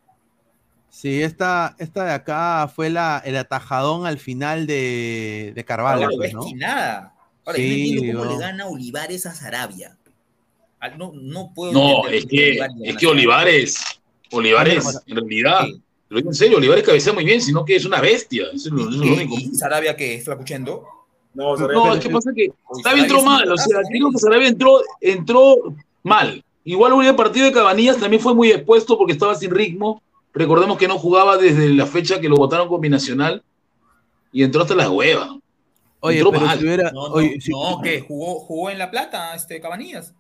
Sí, 0.89 1.23
esta, 1.23 1.75
esta 1.79 2.05
de 2.05 2.11
acá 2.13 2.67
fue 2.73 2.91
la, 2.91 3.21
el 3.25 3.35
atajadón 3.37 4.05
al 4.05 4.19
final 4.19 4.67
de, 4.67 5.51
de 5.55 5.65
Carvalho, 5.65 6.01
Carvalho, 6.01 6.17
pues, 6.17 6.29
es 6.29 6.35
¿no? 6.35 6.45
que 6.45 6.53
nada. 6.55 7.13
Ahora, 7.45 7.57
Sí, 7.57 7.63
yo 7.63 7.95
no 7.95 7.97
entiendo 8.01 8.19
cómo 8.19 8.31
no. 8.31 8.37
le 8.39 8.45
gana 8.45 8.67
Olivares 8.67 9.25
a 9.25 9.33
Sarabia. 9.33 9.97
Ah, 10.79 10.89
No, 10.89 11.11
no 11.15 11.51
puedo 11.55 11.71
No, 11.73 12.07
es 12.07 12.25
que, 12.27 12.51
Olivares 12.51 12.75
es 12.83 12.97
que. 12.97 13.07
Olivares, 13.07 13.77
Olivares, 14.31 14.99
en 15.07 15.15
realidad, 15.15 15.65
Sí. 15.65 15.81
lo 16.09 16.17
digo 16.17 16.29
en 16.29 16.35
serio, 16.35 16.57
Olivares 16.57 16.83
cabecea 16.83 17.13
muy 17.13 17.25
bien, 17.25 17.41
sino 17.41 17.65
que 17.65 17.75
es 17.77 17.85
una 17.85 17.99
bestia. 17.99 18.43
Eso 18.53 18.67
es 18.67 18.73
lo, 18.73 18.81
eso 18.81 18.89
es 18.91 18.95
lo 18.97 19.05
¿Y, 19.05 19.09
único. 19.09 19.35
y 19.39 19.55
Sarabia 19.55 19.95
que 19.95 20.15
es 20.15 20.23
flacuchendo? 20.23 20.85
No, 21.33 21.55
Sarabia- 21.57 21.73
No, 21.73 21.93
es 21.93 21.99
que 22.03 22.09
pasa 22.09 22.31
que 22.35 22.51
Sarabia 22.83 23.03
entró 23.03 23.19
Sarabia 23.21 23.45
mal, 23.45 23.51
o 23.51 23.57
sea, 23.57 23.79
creo 23.89 24.11
que 24.11 24.17
Sarabia 24.19 24.47
entró, 24.47 24.81
entró 25.01 25.55
mal. 26.03 26.43
Igual 26.65 27.05
el 27.05 27.15
partido 27.15 27.45
de 27.47 27.51
Cabanillas 27.51 27.97
también 27.97 28.21
fue 28.21 28.33
muy 28.33 28.51
expuesto 28.51 28.97
porque 28.97 29.13
estaba 29.13 29.35
sin 29.35 29.51
ritmo. 29.51 30.01
Recordemos 30.33 30.77
que 30.77 30.87
no 30.87 30.97
jugaba 30.97 31.37
desde 31.37 31.69
la 31.73 31.85
fecha 31.85 32.19
que 32.21 32.29
lo 32.29 32.35
votaron 32.37 32.67
con 32.67 32.79
Binacional 32.81 33.43
y 34.31 34.43
entró 34.43 34.61
hasta 34.61 34.75
la 34.75 34.89
hueva. 34.89 35.37
Oye, 35.99 36.17
entró 36.17 36.31
pero 36.31 36.45
mal. 36.45 36.57
si 36.57 36.65
hubiera... 36.65 36.91
No, 36.91 37.07
no, 37.09 37.13
oye, 37.15 37.39
si- 37.41 37.51
no, 37.51 37.79
que 37.81 38.01
jugó, 38.01 38.39
jugó 38.39 38.69
en 38.69 38.77
La 38.77 38.89
Plata, 38.91 39.33
este, 39.35 39.59
Cabanillas. 39.61 40.13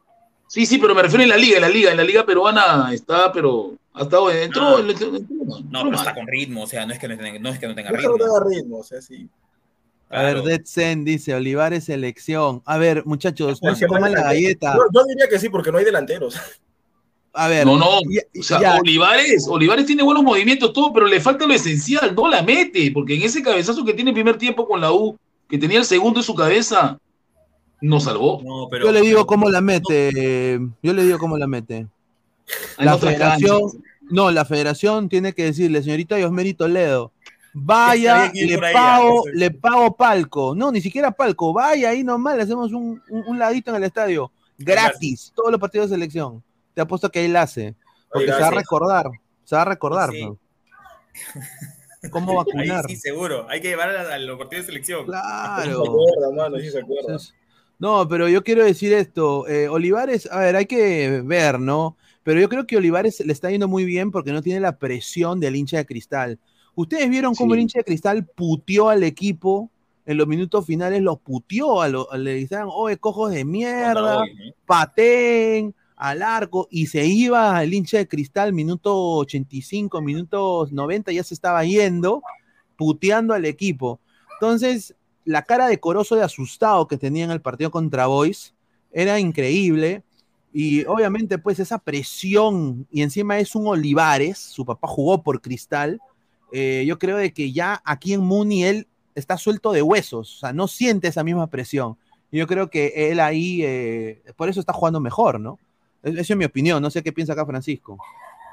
Sí, 0.47 0.65
sí, 0.65 0.77
pero 0.77 0.93
me 0.93 1.01
refiero 1.01 1.23
en 1.23 1.29
la 1.29 1.37
liga, 1.37 1.55
en 1.55 1.61
la 1.61 1.69
liga, 1.69 1.91
en 1.91 1.97
la 1.97 2.03
liga 2.03 2.25
peruana 2.25 2.89
está, 2.93 3.31
pero 3.31 3.71
ha 3.93 4.03
estado, 4.03 4.29
entró, 4.31 4.77
Ah. 4.77 4.79
entró- 4.79 4.91
entró- 4.91 5.09
No, 5.11 5.57
entró 5.57 5.69
pero 5.71 5.83
mal. 5.91 5.93
está 5.95 6.13
con 6.13 6.27
ritmo, 6.27 6.63
o 6.63 6.67
sea, 6.67 6.85
no 6.85 6.93
es 6.93 6.99
que 6.99 7.07
no, 7.07 7.17
tenga- 7.17 7.39
no, 7.39 7.49
es 7.49 7.59
que 7.59 7.67
no 7.67 7.73
tenga 7.75 7.89
No 7.89 7.95
es 7.97 8.01
que 8.01 8.07
no 8.07 8.13
ritmo. 8.17 8.25
tenga 8.39 8.55
ritmo, 8.55 8.77
o 8.79 8.83
sea, 8.83 9.01
sí. 9.01 9.27
A 10.13 10.23
ver. 10.23 10.41
Dead 10.43 10.61
Zen 10.65 11.03
dice, 11.03 11.33
Olivares 11.33 11.85
selección. 11.85 12.61
A 12.65 12.77
ver, 12.77 13.05
muchachos, 13.05 13.61
no 13.63 13.75
se 13.75 13.85
no 13.85 13.93
coman 13.93 14.11
la 14.11 14.23
galleta. 14.23 14.73
Yo, 14.75 14.81
yo 14.93 15.03
diría 15.05 15.27
que 15.29 15.39
sí, 15.39 15.49
porque 15.49 15.71
no 15.71 15.77
hay 15.77 15.85
delanteros. 15.85 16.35
A 17.35 17.47
ver, 17.47 17.65
No, 17.65 17.77
no, 17.77 17.99
ya- 18.09 18.21
o 18.39 18.43
sea, 18.43 18.61
ya, 18.61 18.75
Olivares, 18.77 19.47
Olivares 19.49 19.87
tiene 19.87 20.03
buenos 20.03 20.23
movimientos, 20.23 20.71
todo, 20.71 20.93
pero 20.93 21.07
le 21.07 21.19
falta 21.19 21.47
lo 21.47 21.53
esencial, 21.55 22.13
no 22.15 22.27
la 22.29 22.43
mete, 22.43 22.91
porque 22.91 23.15
en 23.15 23.23
ese 23.23 23.41
cabezazo 23.41 23.83
que 23.83 23.93
tiene 23.95 24.11
el 24.11 24.13
primer 24.13 24.37
tiempo 24.37 24.67
con 24.67 24.79
la 24.79 24.91
U, 24.91 25.17
que 25.49 25.57
tenía 25.57 25.79
el 25.79 25.85
segundo 25.85 26.19
en 26.19 26.23
su 26.23 26.35
cabeza, 26.35 26.99
nos 27.81 28.03
salvó. 28.03 28.39
No, 28.43 28.67
pero, 28.69 28.85
yo 28.85 28.91
le 28.91 29.01
digo 29.01 29.17
pero- 29.21 29.25
cómo 29.25 29.49
la 29.49 29.61
mete. 29.61 30.59
Yo 30.83 30.93
le 30.93 31.03
digo 31.03 31.17
cómo 31.17 31.37
la 31.39 31.47
mete. 31.47 31.87
La 32.77 32.97
federación, 32.99 33.61
no, 34.11 34.29
la 34.29 34.45
federación 34.45 35.09
tiene 35.09 35.33
que 35.33 35.45
decirle, 35.45 35.81
señorita 35.81 36.19
Yosmeri 36.19 36.53
Toledo, 36.53 37.11
vaya, 37.53 38.31
le 38.33 38.53
ahí, 38.65 38.73
pago, 38.73 39.25
ya, 39.25 39.31
le 39.33 39.51
pago 39.51 39.95
palco. 39.95 40.55
No, 40.55 40.71
ni 40.71 40.81
siquiera 40.81 41.11
palco, 41.11 41.53
vaya 41.53 41.89
ahí 41.89 42.03
nomás, 42.03 42.35
le 42.35 42.43
hacemos 42.43 42.71
un, 42.73 43.01
un- 43.09 43.23
un 43.27 43.39
ladito 43.39 43.69
en 43.71 43.77
el 43.77 43.83
estadio, 43.83 44.31
gratis, 44.57 45.31
todos 45.35 45.51
los 45.51 45.59
partidos 45.59 45.89
de 45.89 45.95
selección. 45.95 46.43
Te 46.73 46.81
apuesto 46.81 47.09
que 47.11 47.19
ahí 47.19 47.27
la 47.27 47.43
hace, 47.43 47.75
porque 48.11 48.31
se 48.31 48.39
va 48.39 48.47
a 48.47 48.51
recordar, 48.51 49.05
se 49.43 49.55
va 49.55 49.61
a 49.61 49.65
recordar. 49.65 50.11
Sí. 50.11 50.25
¿no? 50.25 50.37
¿Cómo 52.09 52.31
Ahí 52.31 52.37
vacunar? 52.37 52.85
sí, 52.87 52.95
seguro. 52.95 53.47
Hay 53.49 53.61
que 53.61 53.69
llevar 53.69 53.89
a, 53.89 54.17
los 54.17 54.37
partidos 54.37 54.65
de 54.65 54.71
selección. 54.71 55.05
Claro. 55.05 55.95
No, 57.79 58.07
pero 58.07 58.29
yo 58.29 58.43
quiero 58.43 58.63
decir 58.63 58.93
esto, 58.93 59.47
eh, 59.47 59.67
Olivares, 59.67 60.29
a 60.31 60.39
ver, 60.39 60.55
hay 60.55 60.65
que 60.65 61.21
ver, 61.25 61.59
¿no? 61.59 61.97
Pero 62.23 62.39
yo 62.39 62.47
creo 62.47 62.65
que 62.65 62.77
Olivares 62.77 63.19
le 63.19 63.33
está 63.33 63.49
yendo 63.51 63.67
muy 63.67 63.83
bien 63.83 64.09
porque 64.11 64.31
no 64.31 64.41
tiene 64.41 64.59
la 64.61 64.77
presión 64.77 65.39
del 65.39 65.55
hincha 65.55 65.77
de 65.77 65.85
cristal. 65.85 66.39
¿Ustedes 66.75 67.09
vieron 67.09 67.35
cómo 67.35 67.53
Sí. 67.53 67.57
el 67.57 67.61
hincha 67.61 67.79
de 67.79 67.85
cristal 67.85 68.25
puteó 68.25 68.89
al 68.89 69.03
equipo 69.03 69.69
en 70.05 70.17
los 70.17 70.27
minutos 70.27 70.65
finales? 70.65 71.01
Los 71.01 71.19
puteó, 71.19 71.81
a 71.81 71.87
lo- 71.89 72.07
le 72.17 72.35
decían, 72.35 72.67
oye, 72.71 72.97
cojos 72.97 73.31
de 73.31 73.45
mierda, 73.45 74.21
hoy, 74.21 74.29
¿no? 74.33 74.53
pateen 74.65 75.75
al 75.95 76.21
arco, 76.21 76.67
y 76.69 76.87
se 76.87 77.05
iba 77.05 77.63
el 77.63 77.73
hincha 77.73 77.97
de 77.97 78.07
cristal, 78.07 78.51
minuto 78.51 78.93
85, 79.17 80.01
minutos 80.01 80.71
90, 80.71 81.11
ya 81.11 81.23
se 81.23 81.33
estaba 81.33 81.63
yendo, 81.63 82.21
puteando 82.75 83.33
al 83.33 83.45
equipo. 83.45 83.99
Entonces, 84.33 84.95
la 85.23 85.43
cara 85.43 85.67
de 85.67 85.79
Corozo 85.79 86.15
de 86.15 86.23
asustado 86.23 86.87
que 86.87 86.97
tenía 86.97 87.23
en 87.23 87.31
el 87.31 87.39
partido 87.41 87.71
contra 87.71 88.07
Boys 88.07 88.53
era 88.91 89.19
increíble. 89.19 90.03
Y 90.51 90.83
obviamente, 90.85 91.37
pues 91.37 91.59
esa 91.59 91.77
presión, 91.79 92.85
y 92.91 93.01
encima 93.03 93.39
es 93.39 93.55
un 93.55 93.67
Olivares, 93.67 94.37
su 94.37 94.65
papá 94.65 94.87
jugó 94.87 95.23
por 95.23 95.39
Cristal. 95.41 96.01
Eh, 96.53 96.85
yo 96.87 96.97
creo 96.99 97.17
de 97.17 97.33
que 97.33 97.51
ya 97.51 97.81
aquí 97.83 98.13
en 98.13 98.21
Muni 98.21 98.63
él 98.63 98.87
está 99.15 99.37
suelto 99.37 99.71
de 99.73 99.81
huesos, 99.81 100.35
o 100.37 100.39
sea, 100.39 100.53
no 100.53 100.67
siente 100.69 101.07
esa 101.09 101.23
misma 101.23 101.47
presión. 101.47 101.97
Yo 102.31 102.47
creo 102.47 102.69
que 102.69 103.11
él 103.11 103.19
ahí, 103.19 103.61
eh, 103.63 104.23
por 104.37 104.47
eso 104.49 104.59
está 104.59 104.71
jugando 104.73 104.99
mejor, 104.99 105.39
¿no? 105.39 105.59
Es- 106.01 106.13
Esa 106.17 106.33
es 106.33 106.37
mi 106.37 106.45
opinión, 106.45 106.81
no 106.81 106.89
sé 106.89 107.03
qué 107.03 107.11
piensa 107.11 107.33
acá 107.33 107.45
Francisco. 107.45 107.97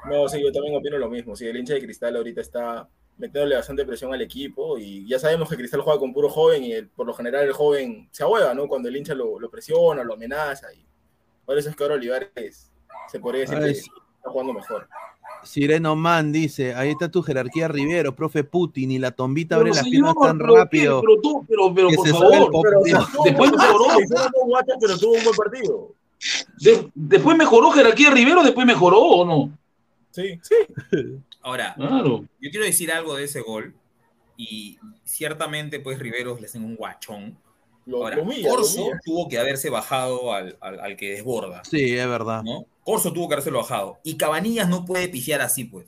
No, 0.09 0.27
sí, 0.27 0.41
yo 0.41 0.51
también 0.51 0.75
opino 0.75 0.97
lo 0.97 1.09
mismo. 1.09 1.35
Sí, 1.35 1.45
el 1.47 1.57
hincha 1.57 1.73
de 1.75 1.81
Cristal 1.81 2.15
ahorita 2.15 2.41
está 2.41 2.89
metiéndole 3.17 3.55
bastante 3.55 3.85
presión 3.85 4.11
al 4.13 4.21
equipo 4.21 4.77
y 4.79 5.07
ya 5.07 5.19
sabemos 5.19 5.47
que 5.49 5.55
Cristal 5.55 5.81
juega 5.81 5.99
con 5.99 6.11
puro 6.13 6.27
joven 6.29 6.63
y 6.63 6.73
el- 6.73 6.87
por 6.89 7.05
lo 7.05 7.13
general 7.13 7.45
el 7.45 7.53
joven 7.53 8.07
se 8.11 8.23
ahueva, 8.23 8.53
¿no? 8.55 8.67
Cuando 8.67 8.89
el 8.89 8.97
hincha 8.97 9.13
lo, 9.13 9.39
lo 9.39 9.49
presiona, 9.51 10.03
lo 10.03 10.13
amenaza 10.15 10.73
y 10.73 10.83
por 11.45 11.57
eso 11.57 11.69
es 11.69 11.75
que 11.75 11.83
ahora 11.83 11.95
Olivares 11.95 12.71
se 13.11 13.19
podría 13.19 13.41
decir 13.41 13.57
que 13.59 13.69
es- 13.71 13.79
está 14.17 14.29
jugando 14.31 14.53
mejor. 14.53 14.87
Sireno 15.43 15.95
Man 15.95 16.31
dice, 16.31 16.73
ahí 16.75 16.89
está 16.89 17.09
tu 17.09 17.21
jerarquía 17.21 17.67
Rivero, 17.67 18.15
profe 18.15 18.43
Putin, 18.43 18.91
y 18.91 18.99
la 18.99 19.11
tombita 19.11 19.55
abre 19.55 19.69
las 19.71 19.83
piernas 19.83 20.13
tan 20.21 20.37
pero, 20.37 20.55
rápido. 20.55 21.01
Pero, 21.01 21.21
tú, 21.21 21.45
pero, 21.47 21.73
por 21.95 22.07
favor, 22.07 22.51
Pero, 22.63 22.81
de- 22.81 22.91
después 23.25 23.51
o 23.51 23.57
sea, 23.57 23.67
mejoró. 23.67 23.85
pero 24.79 24.97
tuvo 24.97 25.11
un 25.13 25.23
buen 25.23 25.35
partido. 25.35 25.95
de- 26.59 26.91
después 26.93 27.37
mejoró 27.37 27.71
jerarquía 27.71 28.09
Rivero, 28.11 28.43
después 28.43 28.65
mejoró 28.67 28.99
o 28.99 29.25
no. 29.25 29.57
Sí, 30.11 30.39
sí. 30.41 30.55
Ahora, 31.41 31.73
Claro. 31.75 32.25
yo 32.39 32.49
quiero 32.51 32.65
decir 32.65 32.91
algo 32.91 33.15
de 33.15 33.23
ese 33.23 33.41
gol. 33.41 33.73
Y 34.37 34.77
ciertamente, 35.03 35.79
pues 35.79 35.99
Riveros 35.99 36.39
le 36.41 36.47
hacen 36.47 36.63
un 36.65 36.75
guachón. 36.75 37.37
Lo, 37.85 38.03
Ahora, 38.03 38.17
lo 38.17 38.23
humilla, 38.23 38.49
lo 38.49 38.55
Corso 38.57 38.85
tuvo 39.03 39.27
que 39.27 39.39
haberse 39.39 39.69
bajado 39.69 40.33
al, 40.33 40.57
al- 40.61 40.79
al 40.79 40.95
que 40.95 41.13
desborda. 41.13 41.63
Sí, 41.63 41.97
es 41.97 42.07
verdad. 42.07 42.43
¿no? 42.43 42.65
Corso 42.83 43.11
tuvo 43.11 43.27
que 43.27 43.33
haberse 43.35 43.49
bajado. 43.51 43.99
Y 44.03 44.17
Cabanillas 44.17 44.69
no 44.69 44.85
puede 44.85 45.07
pifiar 45.07 45.41
así, 45.41 45.63
pues. 45.65 45.87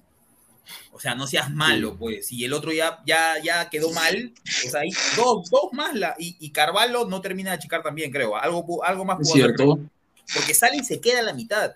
O 0.91 0.99
sea, 0.99 1.13
no 1.15 1.27
seas 1.27 1.51
malo, 1.51 1.97
pues. 1.97 2.31
Y 2.31 2.45
el 2.45 2.53
otro 2.53 2.71
ya, 2.71 3.01
ya, 3.05 3.35
ya 3.43 3.69
quedó 3.69 3.91
mal. 3.91 4.33
O 4.65 4.69
sea, 4.69 4.81
hay 4.81 4.89
dos, 5.17 5.49
dos 5.49 5.71
más. 5.73 5.93
La, 5.93 6.15
y, 6.17 6.35
y 6.39 6.51
Carvalho 6.51 7.05
no 7.05 7.21
termina 7.21 7.51
de 7.51 7.57
achicar 7.57 7.83
también, 7.83 8.11
creo. 8.11 8.35
Algo, 8.35 8.83
algo 8.83 9.03
más 9.05 9.19
Es 9.19 9.27
pudo 9.31 9.43
hacer, 9.43 9.55
cierto. 9.55 9.79
Porque 10.33 10.53
sale 10.53 10.77
y 10.77 10.83
se 10.83 11.01
queda 11.01 11.19
a 11.19 11.23
la 11.23 11.33
mitad. 11.33 11.75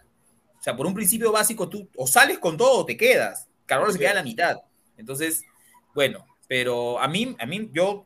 O 0.60 0.64
sea, 0.64 0.76
por 0.76 0.88
un 0.88 0.94
principio 0.94 1.32
básico, 1.32 1.68
tú 1.68 1.88
o 1.96 2.08
sales 2.08 2.40
con 2.40 2.58
todo 2.58 2.80
o 2.80 2.86
te 2.86 2.96
quedas. 2.98 3.48
Carvalho 3.66 3.92
se 3.92 4.00
queda 4.00 4.12
a 4.12 4.16
la 4.16 4.24
mitad. 4.24 4.58
Entonces, 4.98 5.44
bueno, 5.94 6.26
pero 6.48 7.00
a 7.00 7.08
mí, 7.08 7.36
a 7.40 7.46
mí, 7.46 7.70
yo 7.74 8.06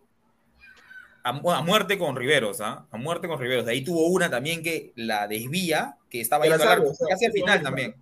a, 1.24 1.34
mu- 1.34 1.52
a 1.52 1.62
muerte 1.62 1.98
con 1.98 2.16
Riveros, 2.16 2.62
¿ah? 2.62 2.86
A 2.92 2.98
muerte 2.98 3.28
con 3.28 3.40
Riveros. 3.40 3.66
De 3.66 3.72
ahí 3.74 3.84
tuvo 3.84 4.08
una 4.08 4.30
también 4.30 4.64
que 4.64 4.92
la 4.96 5.28
desvía, 5.28 5.98
que 6.10 6.22
estaba 6.22 6.46
yendo 6.46 6.56
al 6.64 6.70
salvo, 6.70 6.84
arco, 6.84 6.92
o 6.92 6.96
sea, 6.96 7.08
casi 7.10 7.26
al 7.26 7.32
final 7.34 7.62
también. 7.62 7.96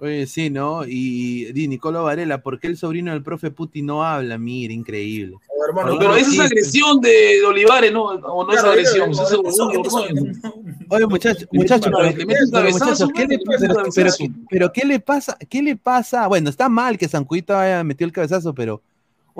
Oye, 0.00 0.26
sí, 0.28 0.48
¿no? 0.48 0.84
Y, 0.86 1.52
di 1.52 1.66
Nicolò 1.66 2.04
Varela, 2.04 2.40
¿por 2.40 2.60
qué 2.60 2.68
el 2.68 2.76
sobrino 2.76 3.10
del 3.10 3.24
profe 3.24 3.50
Putin 3.50 3.86
no 3.86 4.04
habla? 4.04 4.38
Mira, 4.38 4.72
increíble. 4.72 5.36
Hermano, 5.68 5.98
Pero 5.98 6.14
esa 6.14 6.30
es 6.30 6.38
agresión 6.38 7.00
de 7.00 7.42
Olivares, 7.44 7.92
¿no? 7.92 8.04
O 8.04 8.44
no 8.46 8.52
es 8.52 8.60
Claro, 8.60 8.70
agresión. 8.74 9.10
eso- 9.10 9.24
eso 9.24 9.42
es 9.44 9.54
eso- 9.54 9.64
orgullo, 9.66 9.88
eso- 9.88 10.06
¿no? 10.44 10.54
Oye, 10.90 11.06
muchachos, 11.08 11.48
muchachos, 11.52 11.90
mete- 11.90 11.96
pero, 11.98 12.16
le 12.16 12.26
mete 12.26 12.44
un 12.44 12.50
pero, 12.50 12.62
cabezazo, 12.62 12.84
muchachos, 12.84 13.10
¿qué 13.12 13.22
mano, 13.22 13.28
le, 13.28 13.36
le 13.36 13.44
mete 13.44 13.44
un 13.44 13.58
pero, 13.60 13.74
pero, 13.74 13.76
cabezazo. 13.92 14.24
pero 14.48 14.72
¿qué 14.72 14.84
le 14.86 15.00
pasa? 15.00 15.36
¿Qué 15.50 15.62
le 15.62 15.76
pasa? 15.76 16.26
Bueno, 16.28 16.48
está 16.48 16.68
mal 16.68 16.96
que 16.96 17.08
Sancuito 17.08 17.56
haya 17.58 17.82
metido 17.82 18.06
el 18.06 18.12
cabezazo, 18.12 18.54
pero 18.54 18.80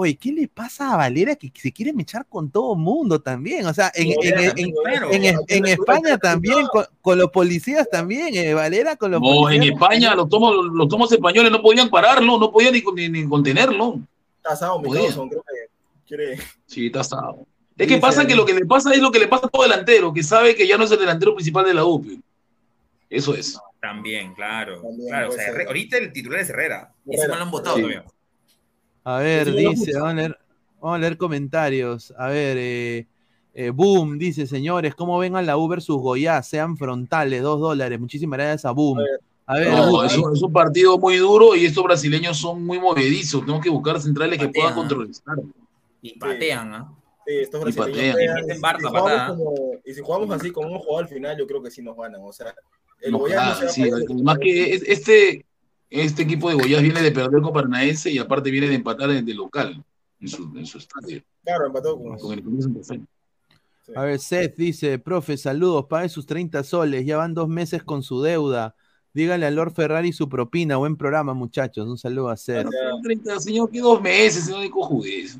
oye, 0.00 0.14
¿qué 0.16 0.30
le 0.30 0.46
pasa 0.46 0.92
a 0.92 0.96
Valera 0.96 1.34
que 1.34 1.50
se 1.52 1.72
quiere 1.72 1.92
mechar 1.92 2.24
con 2.26 2.50
todo 2.50 2.76
mundo 2.76 3.20
también? 3.20 3.66
O 3.66 3.74
sea, 3.74 3.90
en, 3.96 4.12
en- 4.22 4.38
en- 4.38 4.44
también, 4.46 4.74
claro. 4.84 5.08
en- 5.12 5.24
en- 5.24 5.38
en 5.48 5.66
España 5.66 6.16
también, 6.18 6.66
con, 6.68 6.84
con 7.00 7.18
los 7.18 7.30
policías 7.32 7.88
también, 7.90 8.28
eh, 8.36 8.54
Valera 8.54 8.94
con 8.94 9.10
los 9.10 9.20
No, 9.20 9.28
en 9.50 9.58
policías. 9.58 9.74
España 9.74 10.14
los 10.14 10.28
tomos, 10.28 10.54
los 10.72 10.88
tomos 10.88 11.10
españoles 11.10 11.50
no 11.50 11.60
podían 11.60 11.90
pararlo, 11.90 12.38
no 12.38 12.52
podían 12.52 12.74
ni, 12.74 12.82
ni- 12.94 13.08
ni 13.08 13.28
contenerlo. 13.28 13.98
Está 14.36 14.52
asado, 14.52 14.80
mi. 14.80 14.92
Dawson, 14.94 15.28
creo 15.28 15.42
que 15.42 15.68
quiere. 16.06 16.38
Sí, 16.66 16.86
está 16.86 17.00
asado. 17.00 17.44
Es 17.76 17.88
que 17.88 17.98
pasa 17.98 18.24
que 18.24 18.36
lo 18.36 18.44
que 18.44 18.54
le 18.54 18.66
pasa 18.66 18.92
es 18.92 19.00
lo 19.00 19.10
que 19.10 19.18
le 19.18 19.26
pasa 19.26 19.46
a 19.46 19.50
todo 19.50 19.62
delantero, 19.64 20.12
que 20.12 20.22
sabe 20.22 20.54
que 20.54 20.66
ya 20.68 20.78
no 20.78 20.84
es 20.84 20.90
el 20.92 20.98
delantero 21.00 21.34
principal 21.34 21.64
de 21.64 21.74
la 21.74 21.84
UPI. 21.84 22.20
Eso 23.10 23.34
es. 23.34 23.58
También, 23.80 24.32
claro. 24.34 24.80
También 24.80 25.08
claro 25.08 25.28
o 25.30 25.32
sea. 25.32 25.46
Herrera- 25.48 25.66
ahorita 25.68 25.96
el 25.98 26.12
titular 26.12 26.40
es 26.40 26.50
Herrera. 26.50 26.92
Y 27.04 27.14
ese 27.14 27.22
Herrera. 27.24 27.28
mal 27.30 27.38
lo 27.38 27.44
han 27.46 27.50
votado 27.50 27.76
Sí. 27.76 27.82
todavía. 27.82 28.04
A 29.08 29.20
ver, 29.20 29.54
dice, 29.54 29.92
vamos 29.94 30.10
a 30.10 30.14
leer, 30.14 30.38
vamos 30.80 30.96
a 30.96 30.98
leer 30.98 31.16
comentarios. 31.16 32.12
A 32.18 32.28
ver, 32.28 32.56
eh, 32.58 33.06
eh, 33.54 33.70
Boom 33.70 34.18
dice, 34.18 34.46
señores, 34.46 34.94
¿cómo 34.94 35.18
ven 35.18 35.34
a 35.34 35.40
la 35.40 35.56
Uber 35.56 35.80
sus 35.80 35.96
Goya? 35.98 36.42
Sean 36.42 36.76
frontales, 36.76 37.40
dos 37.42 37.58
dólares. 37.58 37.98
Muchísimas 37.98 38.36
gracias 38.36 38.66
a 38.66 38.72
Boom. 38.72 38.98
A 39.46 39.54
ver, 39.54 39.68
No, 39.72 39.90
Boom, 39.90 40.04
es, 40.04 40.18
un, 40.18 40.36
es 40.36 40.42
un 40.42 40.52
partido 40.52 40.98
muy 40.98 41.16
duro 41.16 41.56
y 41.56 41.64
estos 41.64 41.82
brasileños 41.84 42.36
son 42.36 42.66
muy 42.66 42.78
movedizos. 42.78 43.40
Tenemos 43.40 43.62
que 43.62 43.70
buscar 43.70 43.98
centrales 43.98 44.38
que 44.38 44.48
puedan 44.48 44.74
controlar. 44.74 45.10
Y 46.02 46.18
patean, 46.18 46.74
¿ah? 46.74 46.92
Sí, 47.26 47.34
estos 47.38 47.60
Y 47.60 47.72
brasileños 47.72 48.14
patean. 48.14 48.38
Y 48.38 48.52
si 48.52 48.58
jugamos 48.60 48.92
patada. 48.92 49.28
como- 49.28 49.54
y 49.86 49.94
si 49.94 50.00
jugamos 50.02 50.30
así 50.32 50.50
como 50.50 50.68
hemos 50.68 50.82
jugado 50.84 50.98
al 50.98 51.08
final, 51.08 51.38
yo 51.38 51.46
creo 51.46 51.62
que 51.62 51.70
sí 51.70 51.80
nos 51.80 51.96
ganan. 51.96 52.20
O 52.22 52.32
sea, 52.32 52.54
el 53.00 53.12
No, 53.12 53.22
claro, 53.22 53.54
se 53.56 53.64
va 53.64 53.70
sí, 53.70 53.82
además 53.90 54.38
que 54.38 54.74
es- 54.74 54.82
este, 54.86 55.46
este 55.90 56.22
equipo 56.22 56.48
de 56.48 56.56
Goiás 56.56 56.82
viene 56.82 57.02
de 57.02 57.12
perder 57.12 57.40
con 57.40 57.52
Paranaense 57.52 58.10
y 58.10 58.18
aparte 58.18 58.50
viene 58.50 58.68
de 58.68 58.74
empatar 58.74 59.10
de 59.10 59.34
local 59.34 59.82
en 60.20 60.28
su, 60.28 60.52
en 60.56 60.66
su 60.66 60.78
estadio. 60.78 61.22
Claro, 61.44 61.66
empató 61.66 61.98
con. 61.98 62.18
Con 62.18 62.32
el 62.32 62.84
Fe. 62.84 63.00
A 63.96 64.02
ver, 64.02 64.18
Seth 64.18 64.56
dice, 64.56 64.98
profe, 64.98 65.38
saludos, 65.38 65.86
pague 65.88 66.10
sus 66.10 66.26
30 66.26 66.62
soles, 66.62 67.06
ya 67.06 67.16
van 67.16 67.32
dos 67.32 67.48
meses 67.48 67.82
con 67.82 68.02
su 68.02 68.20
deuda. 68.20 68.74
Dígale 69.14 69.46
a 69.46 69.50
Lord 69.50 69.72
Ferrari 69.72 70.12
su 70.12 70.28
propina, 70.28 70.76
buen 70.76 70.96
programa, 70.96 71.32
muchachos. 71.32 71.88
Un 71.88 71.96
saludo 71.96 72.28
a 72.28 72.36
Seth. 72.36 72.66
Ya. 72.66 73.02
30, 73.02 73.40
señor, 73.40 73.70
que 73.70 73.80
dos 73.80 74.00
meses, 74.02 74.44
señor 74.44 74.60
de 74.60 74.70
cojudez. 74.70 75.38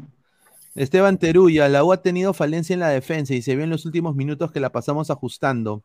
Esteban 0.74 1.18
Teruya, 1.18 1.68
la 1.68 1.84
U 1.84 1.92
ha 1.92 2.00
tenido 2.00 2.32
falencia 2.32 2.72
en 2.72 2.80
la 2.80 2.88
defensa 2.88 3.34
y 3.34 3.42
se 3.42 3.54
vio 3.54 3.64
en 3.64 3.70
los 3.70 3.84
últimos 3.84 4.16
minutos 4.16 4.50
que 4.50 4.60
la 4.60 4.72
pasamos 4.72 5.10
ajustando. 5.10 5.82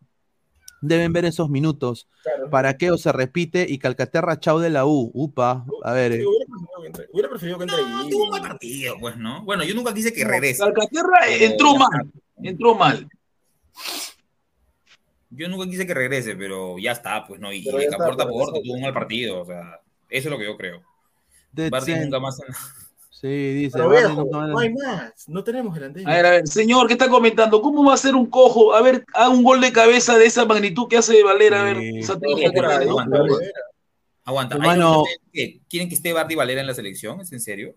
Deben 0.86 1.13
ver 1.13 1.23
esos 1.23 1.49
minutos. 1.49 2.09
Claro. 2.23 2.49
¿Para 2.49 2.77
qué 2.77 2.91
o 2.91 2.97
se 2.97 3.11
repite? 3.13 3.65
Y 3.69 3.79
Calcaterra, 3.79 4.38
chau 4.39 4.59
de 4.59 4.69
la 4.69 4.86
U. 4.86 5.11
Upa, 5.13 5.65
a 5.81 5.93
ver. 5.93 6.11
Sí, 6.13 6.19
eh. 6.19 6.25
hubiera, 7.13 7.29
preferido 7.29 7.57
que 7.57 7.63
entre, 7.63 7.77
que 7.77 7.84
No, 7.84 7.99
ahí. 8.01 8.09
tuvo 8.09 8.23
un 8.25 8.29
mal 8.31 8.41
partido, 8.41 8.95
pues, 8.99 9.15
¿no? 9.15 9.43
Bueno, 9.43 9.63
yo 9.63 9.73
nunca 9.75 9.93
quise 9.93 10.11
que 10.11 10.25
regrese. 10.25 10.59
Calcaterra 10.61 11.19
Pero 11.25 11.45
entró 11.45 11.75
mal, 11.75 12.11
entró 12.43 12.75
mal. 12.75 13.07
Yo 15.29 15.47
nunca 15.49 15.65
quise 15.65 15.88
que 15.88 15.93
regrese, 15.93 16.36
pero 16.36 16.77
ya 16.77 16.91
está, 16.91 17.25
pues, 17.25 17.39
¿no? 17.39 17.51
Y, 17.51 17.59
y 17.59 17.63
ya 17.63 17.77
de 17.77 17.84
está, 17.86 17.97
porta 17.97 18.23
a 18.23 18.25
pero 18.27 18.38
porta 18.38 18.57
eso- 18.57 18.63
tuvo 18.63 18.73
un 18.75 18.81
mal 18.81 18.93
partido, 18.93 19.41
o 19.41 19.45
sea, 19.45 19.79
eso 20.09 20.27
es 20.27 20.31
lo 20.31 20.38
que 20.38 20.45
yo 20.45 20.57
creo. 20.57 20.81
Zen. 21.81 22.03
nunca 22.03 22.19
más. 22.19 22.39
Sí, 23.24 23.53
dice. 23.53 23.78
Pero 23.78 23.89
viejo, 23.89 24.28
no 24.30 24.59
hay 24.59 24.74
más. 24.74 25.13
No 25.30 25.45
tenemos 25.45 25.74
delantero. 25.74 26.09
A 26.09 26.13
ver, 26.13 26.26
a 26.26 26.30
ver, 26.32 26.47
señor, 26.47 26.88
¿qué 26.88 26.93
está 26.93 27.07
comentando? 27.07 27.61
¿Cómo 27.61 27.86
va 27.86 27.93
a 27.93 27.97
ser 27.97 28.15
un 28.15 28.26
cojo? 28.26 28.76
A 28.76 28.82
ver, 28.82 29.05
haga 29.13 29.30
un 29.30 29.43
gol 29.43 29.61
de 29.61 29.71
cabeza 29.71 30.17
de 30.17 30.26
esa 30.26 30.43
magnitud 30.45 30.89
que 30.89 30.97
hace 30.97 31.24
Valera. 31.24 31.61
A 31.61 31.63
ver, 31.63 31.78
Sí. 31.78 32.01
No, 32.01 32.13
aguanta, 32.13 33.17
aguanta. 33.17 33.17
Aguanta. 34.26 34.55
¿hay 34.55 34.61
Hermano- 34.61 34.99
otros 35.03 35.15
que 35.32 35.61
¿Quieren 35.69 35.88
que 35.88 35.95
esté 35.95 36.11
Bardi 36.11 36.36
Valera 36.36 36.59
en 36.59 36.67
la 36.67 36.74
selección? 36.74 37.21
¿Es 37.21 37.32
en 37.32 37.39
serio? 37.39 37.76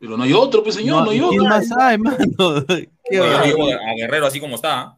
Pero 0.00 0.16
no 0.16 0.24
hay 0.24 0.32
otro, 0.32 0.64
pues 0.64 0.74
señor, 0.74 1.04
no, 1.04 1.10
hay 1.10 1.18
¿Quién 1.20 1.40
otro. 1.40 1.44
más 1.44 1.66
hay, 1.78 1.98
mano? 1.98 2.16
Qué 2.68 2.88
Yo 3.12 3.22
a 3.24 3.94
Guerrero 3.96 4.26
así 4.26 4.40
como 4.40 4.56
está. 4.56 4.96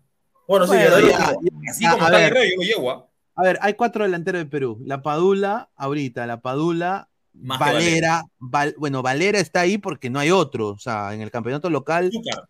Bueno, 0.49 0.67
sí, 0.67 0.73
Bueno, 0.77 1.01
ya, 1.09 1.19
ya, 1.19 1.35
Así 1.71 1.85
a- 1.85 1.91
como 1.93 2.05
a 2.05 2.07
está 2.07 2.19
ver, 2.19 2.33
Guerrero, 2.33 2.51
yo 2.51 2.57
lo 2.57 2.63
llevo. 2.63 2.91
¿ah? 2.91 3.07
A 3.35 3.43
ver, 3.43 3.59
hay 3.61 3.75
cuatro 3.75 4.05
delanteros 4.05 4.41
de 4.43 4.47
Perú. 4.47 4.79
La 4.83 5.03
Padula, 5.03 5.69
ahorita, 5.77 6.27
la 6.27 6.41
Padula, 6.41 7.10
Más 7.35 7.59
Valera, 7.59 8.25
Val- 8.39 8.75
bueno, 8.79 9.03
Valera 9.03 9.39
está 9.39 9.61
ahí 9.61 9.79
porque 9.79 10.11
no 10.11 10.19
hay 10.19 10.31
otro. 10.31 10.69
O 10.69 10.79
sea, 10.79 11.15
en 11.15 11.21
el 11.21 11.31
campeonato 11.31 11.71
local, 11.71 12.11
Zúcar. 12.13 12.45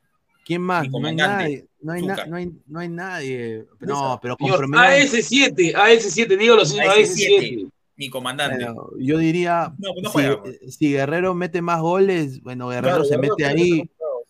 ¿quién 0.44 0.62
más? 0.62 0.88
No 0.88 1.06
hay 1.06 1.14
nadie. 1.14 1.66
No 1.82 1.92
hay, 1.92 2.02
na- 2.02 2.26
no 2.26 2.36
hay, 2.36 2.52
no 2.66 2.80
hay 2.80 2.88
nadie. 2.88 3.66
No, 3.80 4.18
pero 4.20 4.36
promedio- 4.36 4.82
AS7, 4.82 5.74
AS7, 5.74 6.36
dígalo, 6.36 6.64
señor, 6.64 6.86
AS7. 6.86 7.38
AS7. 7.64 7.70
Mi 7.96 8.08
comandante. 8.08 8.64
Bueno, 8.64 8.90
yo 8.98 9.18
diría, 9.18 9.72
No, 9.78 9.90
pues 10.12 10.26
no 10.26 10.42
si, 10.70 10.92
Guerrero 10.92 11.34
mete 11.34 11.60
más 11.62 11.80
goles, 11.80 12.40
bueno, 12.42 12.68
Guerrero 12.68 12.96
Claro, 12.96 13.04
se 13.04 13.16
Guerrero 13.16 13.34
mete 13.36 13.46
ahí 13.46 13.70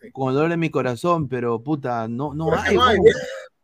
sí. 0.00 0.10
con 0.12 0.34
dolor 0.34 0.50
en 0.50 0.58
mi 0.60 0.70
corazón, 0.70 1.28
pero 1.28 1.62
puta, 1.62 2.08
no, 2.08 2.34
no 2.34 2.46
Pero 2.46 2.60
hay. 2.60 2.74
no 2.74 2.84
hay, 2.84 2.96
¿cómo? 2.96 3.08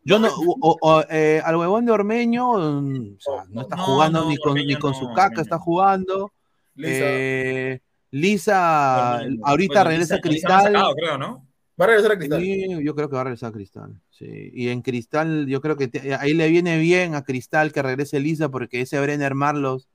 Yo 0.05 0.19
no, 0.21 0.29
o- 0.61 1.03
eh, 1.11 1.43
al 1.45 1.57
huevón 1.57 1.85
de 1.85 1.91
Ormeño, 1.91 2.53
mm, 2.81 3.17
o 3.17 3.21
sea, 3.21 3.45
no 3.51 3.63
está 3.63 3.75
No, 3.75 3.83
jugando 3.85 4.21
no, 4.23 4.31
ni 4.31 4.37
con, 4.37 4.55
ni 4.55 4.77
con 4.77 4.93
no, 4.93 4.99
su 4.99 5.07
caca, 5.09 5.23
Ormeño 5.25 5.43
está 5.43 5.59
jugando. 5.59 6.33
Lisa. 6.77 7.05
Eh, 7.05 7.81
Lisa, 8.11 9.17
Ormeño. 9.21 9.41
ahorita 9.45 9.75
Bueno, 9.75 9.91
regresa 9.91 10.15
a 10.15 10.17
Lisa- 10.19 10.29
Lisa 10.29 10.47
Cristal. 10.49 10.73
sacado, 10.73 10.95
creo, 10.95 11.19
¿no? 11.19 11.47
Va 11.79 11.85
a 11.85 11.89
regresar 11.89 12.13
a 12.13 12.19
Cristal. 12.19 12.41
Sí, 12.41 12.67
yo 12.85 12.95
creo 12.95 13.09
que 13.11 13.15
va 13.17 13.21
a 13.21 13.25
regresar 13.25 13.51
a 13.51 13.53
Cristal. 13.53 14.01
Sí. 14.11 14.51
Y 14.55 14.69
en 14.69 14.81
Cristal, 14.83 15.47
yo 15.47 15.61
creo 15.61 15.77
que 15.77 15.89
te- 15.89 16.15
ahí 16.15 16.33
le 16.33 16.49
viene 16.49 16.79
bien 16.79 17.15
a 17.15 17.23
Cristal 17.23 17.73
que 17.73 17.83
regrese 17.83 18.19
Lisa, 18.21 18.49
porque 18.49 18.81
ese 18.81 18.99
Brenner 19.01 19.35
Marlos 19.35 19.87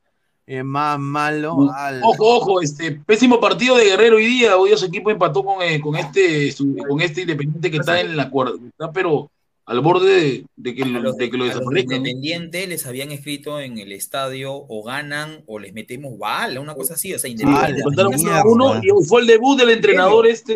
es 0.45 0.63
más 0.63 0.99
malo. 0.99 1.55
No. 1.57 1.71
al- 1.73 2.01
Ojo, 2.03 2.37
ojo, 2.37 2.61
este 2.61 2.91
pésimo 2.91 3.39
partido 3.39 3.77
de 3.77 3.85
Guerrero 3.85 4.17
hoy 4.17 4.25
día. 4.25 4.57
Hoy 4.57 4.69
día 4.69 4.77
su 4.77 4.85
equipo 4.85 5.09
empató 5.09 5.43
con, 5.43 5.61
eh, 5.63 5.79
con 5.81 5.95
este 5.95 6.51
su- 6.51 6.75
con 6.87 7.01
este 7.01 7.21
Independiente 7.21 7.71
que 7.71 7.77
está 7.77 7.99
en 7.99 8.15
la 8.15 8.29
cuerda, 8.29 8.53
está 8.67 8.91
pero 8.91 9.31
al 9.65 9.79
borde 9.81 10.13
de, 10.13 10.45
de 10.55 10.75
que, 10.75 10.85
lo, 10.85 10.99
los, 10.99 11.17
de 11.17 11.29
que 11.29 11.37
lo 11.37 11.43
a 11.43 11.47
los 11.47 11.55
desaparezcan. 11.55 11.97
Independiente 11.97 12.67
les 12.67 12.85
habían 12.85 13.11
escrito 13.11 13.59
en 13.61 13.77
el 13.77 13.91
estadio 13.91 14.53
o 14.53 14.83
ganan 14.83 15.43
o 15.45 15.59
les 15.59 15.73
metemos 15.73 16.17
bala, 16.17 16.59
una 16.59 16.73
cosa 16.75 16.95
así. 16.95 17.13
O 17.13 17.19
sea, 17.19 17.29
Independiente. 17.29 17.81
en 17.81 18.47
uno 18.47 18.81
y 18.83 19.05
fue 19.05 19.21
el 19.21 19.27
debut 19.27 19.57
del 19.57 19.69
entrenador 19.69 20.27
este. 20.27 20.55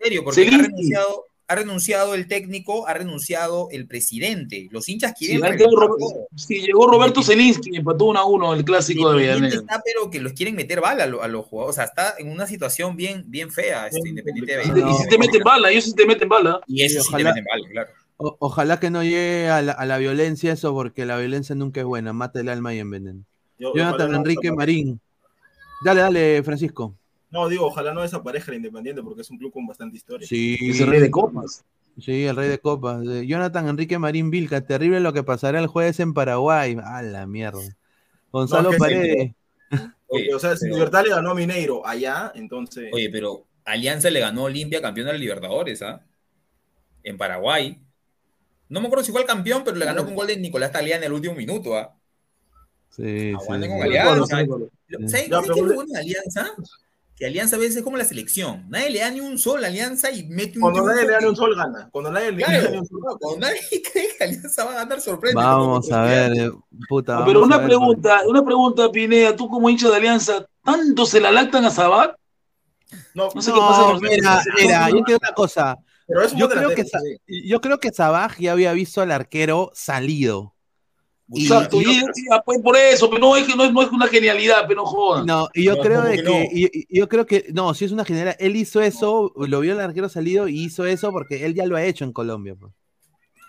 serio, 0.00 0.22
porque 0.24 0.46
ha 0.46 0.58
renunciado, 0.58 1.24
ha 1.46 1.54
renunciado 1.56 2.14
el 2.14 2.26
técnico, 2.28 2.86
ha 2.86 2.94
renunciado 2.94 3.68
el 3.70 3.86
presidente. 3.86 4.68
Los 4.70 4.88
hinchas 4.88 5.14
quieren 5.18 5.40
sí, 6.36 6.60
llegó 6.60 6.86
Roberto 6.86 7.22
Zelinsky 7.22 7.70
y 7.72 7.76
empató 7.76 8.06
1 8.06 8.18
a 8.18 8.24
1 8.24 8.54
el 8.54 8.64
clásico 8.64 9.12
de 9.12 9.16
está, 9.48 9.82
pero 9.84 10.10
que 10.10 10.20
los 10.20 10.32
quieren 10.32 10.54
meter 10.54 10.80
bala 10.80 11.04
a, 11.04 11.06
lo- 11.06 11.22
a 11.22 11.28
los 11.28 11.44
jugadores. 11.46 11.74
O 11.74 11.76
sea, 11.76 11.84
está 11.84 12.14
en 12.18 12.28
una 12.30 12.46
situación 12.46 12.96
bien, 12.96 13.24
bien 13.26 13.50
fea 13.50 13.88
este 13.88 14.08
Independiente 14.08 14.56
de 14.56 14.90
Y 14.90 14.94
si 14.94 15.08
te 15.08 15.18
meten 15.18 15.42
bala, 15.42 15.70
ellos 15.70 15.84
sí 15.84 15.94
te 15.94 16.06
meten 16.06 16.28
bala. 16.28 16.60
Y 16.66 16.82
eso 16.82 17.02
sí 17.02 17.14
te 17.16 17.24
meten 17.24 17.44
bala, 17.44 17.68
claro. 17.70 17.90
O- 18.16 18.36
ojalá 18.40 18.78
que 18.80 18.90
no 18.90 19.02
llegue 19.02 19.48
a 19.50 19.60
la, 19.62 19.72
a 19.72 19.86
la 19.86 19.98
violencia 19.98 20.52
eso, 20.52 20.72
porque 20.72 21.04
la 21.06 21.16
violencia 21.18 21.54
nunca 21.54 21.80
es 21.80 21.86
buena, 21.86 22.12
mata 22.12 22.40
el 22.40 22.48
alma 22.48 22.74
y 22.74 22.78
envenena. 22.78 23.20
Yo- 23.58 23.72
Jonathan 23.74 24.10
no 24.12 24.16
Enrique. 24.18 24.52
Marín. 24.52 25.00
Dale, 25.84 26.00
dale, 26.00 26.42
Francisco. 26.42 26.94
No, 27.30 27.48
digo, 27.48 27.66
ojalá 27.66 27.92
no 27.92 28.02
desaparezca 28.02 28.52
el 28.52 28.58
Independiente 28.58 29.02
porque 29.02 29.22
es 29.22 29.30
un 29.30 29.38
club 29.38 29.52
con 29.52 29.66
bastante 29.66 29.96
historia. 29.96 30.26
Sí, 30.26 30.56
Es 30.60 30.80
el 30.80 30.86
rey 30.88 31.00
de 31.00 31.10
copas. 31.10 31.64
sí, 32.00 32.24
el 32.24 32.36
rey 32.36 32.48
de 32.48 32.58
copas. 32.60 33.02
Jonathan 33.26 33.68
Enrique 33.68 33.98
Marín 33.98 34.30
Vilca, 34.30 34.60
terrible 34.64 35.00
lo 35.00 35.12
que 35.12 35.24
pasará 35.24 35.58
el 35.58 35.66
jueves 35.66 35.98
en 35.98 36.14
Paraguay. 36.14 36.76
A 36.84 37.02
la 37.02 37.26
mierda. 37.26 37.58
Gonzalo 38.30 38.70
No, 38.70 38.76
es 38.76 38.76
que 38.82 38.88
sí, 38.88 39.34
Paredes. 40.08 40.34
O 40.34 40.38
sea, 40.38 40.56
si 40.56 40.66
pero- 40.66 40.74
Libertad 40.76 41.02
le 41.04 41.10
ganó 41.10 41.30
a 41.30 41.34
Mineiro 41.34 41.84
allá, 41.84 42.30
entonces. 42.36 42.90
Oye, 42.92 43.10
pero 43.10 43.44
Alianza 43.64 44.10
le 44.10 44.20
ganó 44.20 44.42
a 44.42 44.44
Olimpia 44.44 44.80
campeón 44.80 45.08
de 45.08 45.12
la 45.14 45.18
Libertadores, 45.18 45.82
¿ah? 45.82 46.00
En 47.02 47.18
Paraguay. 47.18 47.80
No 48.68 48.80
me 48.80 48.86
acuerdo 48.86 49.04
si 49.04 49.12
fue 49.12 49.20
el 49.20 49.26
campeón, 49.26 49.62
pero 49.64 49.76
le 49.76 49.84
ganó 49.84 50.04
con 50.04 50.14
gol 50.14 50.26
de 50.26 50.36
Nicolás 50.36 50.72
Talián 50.72 50.98
en 50.98 51.04
el 51.04 51.12
último 51.12 51.34
minuto, 51.34 51.76
¿ah? 51.76 51.94
Sí, 52.90 53.32
con 53.32 53.62
Alianza. 53.62 54.38
sí, 54.38 54.46
sí. 55.08 55.28
¿Sabes 55.28 55.50
qué 55.52 55.60
es 55.60 55.66
lo 55.66 55.74
bueno 55.74 55.92
de 55.92 55.98
Alianza? 55.98 56.52
Que 57.16 57.26
Alianza 57.26 57.56
a 57.56 57.58
veces 57.58 57.76
es 57.76 57.82
como 57.82 57.96
la 57.96 58.04
selección. 58.04 58.66
Nadie 58.68 58.90
le 58.90 59.00
da 59.00 59.10
ni 59.10 59.20
un 59.20 59.38
sol 59.38 59.64
a 59.64 59.68
Alianza 59.68 60.10
y 60.10 60.24
mete 60.24 60.58
un 60.58 60.62
Cuando 60.62 60.84
nadie 60.84 61.02
le 61.06 61.12
da 61.12 61.20
ni 61.20 61.26
un 61.26 61.36
sol, 61.36 61.54
gana. 61.56 61.88
Cuando 61.92 62.10
nadie 62.10 62.32
le 62.32 62.42
da 62.42 62.70
ni 62.70 62.78
un 62.78 62.86
sol. 62.86 63.00
no, 63.04 63.16
cuando 63.18 63.46
nadie 63.46 63.60
cree 63.92 64.16
que 64.16 64.24
Alianza 64.24 64.64
va 64.64 64.72
a 64.72 64.74
ganar 64.74 65.00
sorpresa. 65.00 65.34
Vamos 65.36 65.90
a 65.92 66.02
ver, 66.02 66.32
eh, 66.36 66.50
puta. 66.88 67.24
Pero 67.24 67.44
una 67.44 67.58
ver, 67.58 67.66
pregunta, 67.66 68.22
una 68.26 68.44
pregunta, 68.44 68.90
Pineda, 68.90 69.36
tú 69.36 69.48
como 69.48 69.68
hincha 69.70 69.88
de 69.90 69.96
Alianza, 69.96 70.46
¿tanto 70.64 71.06
se 71.06 71.20
la 71.20 71.30
lactan 71.30 71.64
a 71.64 71.70
Sabat? 71.70 72.16
No, 73.14 73.28
No 73.34 73.42
sé 73.42 73.52
qué 73.52 73.58
pasa 73.58 73.82
con 73.82 74.00
mira, 74.00 74.42
mira, 74.56 74.90
yo 74.90 74.96
te 75.04 75.12
digo 75.12 75.18
una 75.20 75.34
cosa. 75.34 75.78
Pero 76.06 76.22
es 76.22 76.32
un 76.32 76.38
Yo 76.38 76.48
creo, 76.48 76.70
que, 76.74 76.84
yo 77.26 77.60
creo 77.60 77.78
que 77.80 77.92
Sabaj 77.92 78.38
ya 78.38 78.52
había 78.52 78.72
visto 78.72 79.00
al 79.00 79.10
arquero 79.10 79.70
salido. 79.74 80.52
Y- 81.28 81.44
Exacto, 81.46 81.80
y 81.80 81.84
y, 81.84 82.00
yo- 82.00 82.06
y- 82.14 82.26
ah, 82.32 82.42
pues 82.44 82.58
por 82.60 82.76
eso, 82.76 83.08
pero 83.08 83.18
no 83.20 83.34
es 83.36 83.46
que 83.46 83.56
no 83.56 83.64
es, 83.64 83.72
no 83.72 83.80
es 83.82 83.88
una 83.90 84.06
genialidad, 84.08 84.64
pero 84.68 84.82
no 84.82 84.86
jodan. 84.86 85.24
No, 85.24 85.48
y 85.54 85.64
yo 85.64 85.76
No, 85.76 85.82
creo 85.82 86.00
¿cómo 86.00 86.10
de 86.10 86.16
que 86.16 86.22
que, 86.22 86.28
no? 86.28 86.44
y- 86.52 86.70
y- 86.90 86.98
yo 86.98 87.08
creo 87.08 87.24
que, 87.24 87.46
no, 87.54 87.72
si 87.72 87.86
es 87.86 87.92
una 87.92 88.04
general, 88.04 88.36
él 88.38 88.56
hizo 88.56 88.82
eso, 88.82 89.32
lo 89.34 89.60
vio 89.60 89.72
el 89.72 89.80
arquero 89.80 90.10
salido 90.10 90.48
y 90.48 90.64
hizo 90.64 90.84
eso 90.84 91.10
porque 91.12 91.46
él 91.46 91.54
ya 91.54 91.64
lo 91.64 91.76
ha 91.76 91.84
hecho 91.84 92.04
en 92.04 92.12
Colombia. 92.12 92.54
pues. 92.60 92.72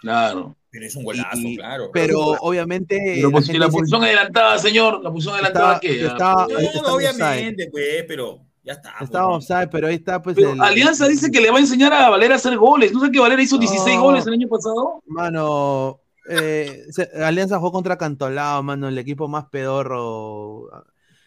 Claro. 0.02 0.56
Pero 0.70 0.86
es 0.86 0.96
un 0.96 1.04
golazo, 1.04 1.38
Y- 1.40 1.58
claro. 1.58 1.90
Pero 1.92 2.20
obviamente. 2.42 2.98
Pero 3.16 3.32
pues, 3.32 3.48
la 3.48 3.54
si 3.54 3.60
la 3.60 3.66
dice 3.66 3.78
posición 3.78 4.04
adelantada, 4.04 4.58
señor, 4.60 5.02
la 5.04 5.10
posición 5.12 5.34
adelantada, 5.36 5.74
Estaba- 5.76 5.80
¿qué? 5.82 5.90
Ah, 6.20 6.46
no, 6.50 6.60
está 6.60 6.82
no, 6.82 6.96
offside. 6.96 7.14
obviamente, 7.16 7.70
pues, 7.72 8.06
pero 8.08 8.45
ya 8.66 8.74
está. 8.74 8.94
pues, 8.98 9.10
estaba 9.10 9.30
¿no? 9.30 9.36
offside, 9.36 9.70
pero 9.70 9.88
ahí 9.88 9.96
está, 9.96 10.22
pues. 10.22 10.36
Pero 10.36 10.52
el- 10.54 10.62
Alianza 10.62 11.08
dice 11.08 11.30
que 11.32 11.40
le 11.40 11.52
va 11.52 11.58
a 11.58 11.62
enseñar 11.62 11.94
a 11.94 12.10
Valera 12.10 12.34
a 12.34 12.38
hacer 12.38 12.58
goles. 12.58 12.92
¿No 12.92 13.00
sé 13.00 13.12
que 13.12 13.20
Valera 13.20 13.42
hizo 13.42 13.58
16 13.58 13.96
No. 13.98 14.04
goles 14.04 14.26
el 14.28 14.34
año 14.34 14.48
pasado? 14.48 15.02
Mano, 15.06 16.00
eh, 16.30 16.82
Alianza 17.24 17.58
jugó 17.60 17.72
contra 17.72 17.98
Cantolao, 17.98 18.64
mano, 18.64 18.88
el 18.88 18.98
equipo 18.98 19.28
más 19.28 19.46
pedorro. 19.46 20.68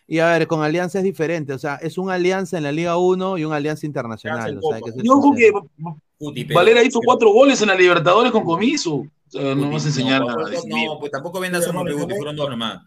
Y 0.07 0.21
a 0.21 0.27
ver, 0.31 0.47
con 0.47 0.63
Alianza 0.63 0.99
es 0.99 1.05
diferente, 1.05 1.53
o 1.53 1.59
sea, 1.59 1.77
es 1.77 1.99
un 1.99 2.11
Alianza 2.11 2.57
en 2.57 2.65
la 2.65 2.73
Liga 2.73 2.97
1 2.97 3.37
y 3.39 3.45
un 3.45 3.53
Alianza 3.53 3.85
Internacional. 3.87 4.59
O 4.63 4.71
sea, 4.73 4.81
que 4.81 4.91
Yo 5.03 5.21
creo 5.21 5.33
que 5.35 5.43
sincero. 5.45 5.69
Puti, 6.19 6.45
pero- 6.47 6.59
Valera 6.61 6.83
hizo 6.83 6.99
pero- 7.01 7.07
cuatro 7.07 7.31
goles 7.33 7.61
en 7.63 7.69
la 7.69 7.75
Libertadores 7.75 8.33
con 8.33 8.43
comiso. 8.45 8.95
O 8.95 9.07
sea, 9.31 9.55
no 9.55 9.71
vas 9.71 9.85
a 9.85 9.89
enseñar 9.89 10.23
no, 10.23 10.31
a 10.31 10.35
pues. 10.37 10.65
No, 10.67 10.99
pues 10.99 11.13
tampoco 11.13 11.39
vendas 11.39 11.67
uno, 11.69 11.85
Puti, 11.85 12.15
fueron 12.15 12.35
dos 12.35 12.49
nomás. 12.51 12.81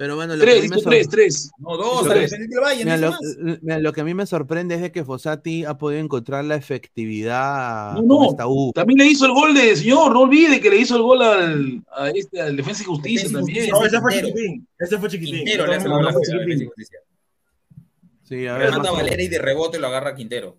Pero 0.00 0.16
bueno, 0.16 0.34
lo 0.34 0.42
que 0.42 0.50
a 0.50 0.54
Tres, 0.54 0.62
mí 0.70 0.76
me 0.76 0.82
tres, 0.82 1.08
tres. 1.10 1.50
No, 1.58 1.76
dos, 1.76 2.06
al 2.06 2.14
tres. 2.14 2.30
Del 2.30 2.48
Valle, 2.58 2.84
Mira, 2.86 2.96
lo, 2.96 3.12
mira, 3.60 3.78
lo 3.80 3.92
que 3.92 4.00
a 4.00 4.04
mí 4.04 4.14
me 4.14 4.24
sorprende 4.24 4.76
es 4.76 4.80
de 4.80 4.90
que 4.92 5.04
Fossati 5.04 5.66
ha 5.66 5.76
podido 5.76 6.00
encontrar 6.00 6.42
la 6.46 6.54
efectividad 6.54 7.92
No, 7.96 8.02
no. 8.02 8.30
esta 8.30 8.46
U. 8.48 8.72
También 8.74 8.96
le 8.98 9.06
hizo 9.08 9.26
el 9.26 9.32
gol 9.32 9.52
de 9.52 9.76
señor, 9.76 10.14
no 10.14 10.20
olvide 10.20 10.58
que 10.58 10.70
le 10.70 10.78
hizo 10.78 10.96
el 10.96 11.02
gol 11.02 11.20
al, 11.20 11.82
a 11.94 12.08
este, 12.08 12.40
al 12.40 12.56
Defensa 12.56 12.82
y 12.82 12.86
Justicia 12.86 13.28
Defensa 13.28 13.38
también. 13.40 13.68
No, 13.70 13.84
ese 13.84 14.00
fue 14.00 14.12
chiquitín. 14.14 14.68
Ese 14.78 14.98
fue 14.98 15.08
chiquitín. 15.10 15.34
Quintero 15.36 15.66
le 15.66 15.76
hace 15.76 15.88
No, 15.88 15.96
gol 15.96 16.08
a. 16.08 16.12
Justicia. 16.14 16.98
Sí, 18.22 18.46
a 18.46 18.54
Le 18.54 18.58
ver, 18.64 18.70
manda 18.70 18.90
Valera 18.92 19.22
y 19.22 19.28
de 19.28 19.38
rebote 19.38 19.78
lo 19.78 19.88
agarra 19.88 20.14
Quintero. 20.14 20.56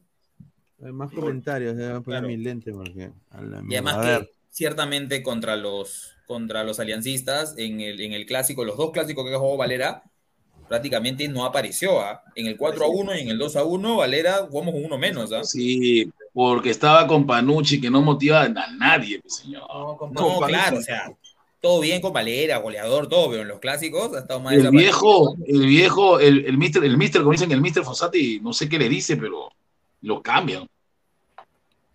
eh, 0.83 0.91
más 0.91 1.11
comentarios, 1.11 1.75
voy 1.75 1.83
a 1.85 1.89
poner 2.01 2.03
Claro. 2.03 2.27
mi 2.27 2.37
lente 2.37 2.71
porque. 2.73 3.09
Y 3.69 3.73
además 3.75 3.95
A 3.97 4.19
que 4.19 4.29
ciertamente 4.51 5.23
contra 5.23 5.55
los, 5.55 6.11
contra 6.32 6.63
los 6.63 6.79
aliancistas, 6.79 7.55
en 7.57 7.82
el, 7.82 7.99
en 7.99 8.13
el 8.13 8.25
clásico, 8.25 8.63
los 8.63 8.77
dos 8.77 8.91
clásicos 8.91 9.29
que 9.29 9.36
jugó 9.36 9.57
Valera, 9.57 10.01
prácticamente 10.69 11.27
no 11.27 11.43
apareció. 11.43 11.99
¿ah? 11.99 12.23
En 12.36 12.47
el 12.47 12.55
4 12.55 12.86
a 12.86 12.88
1 12.88 13.17
y 13.17 13.19
en 13.19 13.27
el 13.27 13.38
2 13.38 13.57
a 13.57 13.65
1, 13.65 13.97
Valera 13.97 14.47
jugamos 14.49 14.75
uno 14.77 14.97
menos. 14.97 15.34
¿ah? 15.34 15.43
Sí, 15.43 16.09
porque 16.32 16.69
estaba 16.69 17.05
con 17.05 17.27
Panucci 17.27 17.82
que 17.82 17.89
no 17.89 18.01
motiva 18.01 18.43
a 18.43 18.47
nadie, 18.47 19.21
señor. 19.25 19.63
No, 19.67 19.97
No, 20.09 20.39
claro, 20.39 20.77
o 20.77 20.82
sea, 20.82 21.11
todo 21.59 21.82
bien 21.82 21.99
con 21.99 22.13
Valera, 22.13 22.59
goleador, 22.59 23.09
todo, 23.09 23.29
pero 23.29 23.41
en 23.41 23.49
los 23.49 23.59
clásicos 23.59 24.15
ha 24.15 24.19
estado 24.19 24.39
más 24.39 24.53
El 24.53 24.71
viejo, 24.71 25.36
el 25.45 25.65
viejo, 25.65 26.21
el, 26.21 26.45
el 26.45 26.57
mister, 26.57 26.82
el 26.86 26.97
mister, 26.97 27.21
como 27.23 27.34
dicen, 27.34 27.51
el 27.51 27.59
mister 27.59 27.84
Fossati, 27.84 28.39
no 28.39 28.53
sé 28.53 28.69
qué 28.69 28.79
le 28.79 28.88
dice, 28.88 29.17
pero 29.17 29.51
lo 30.03 30.21
cambian. 30.21 30.65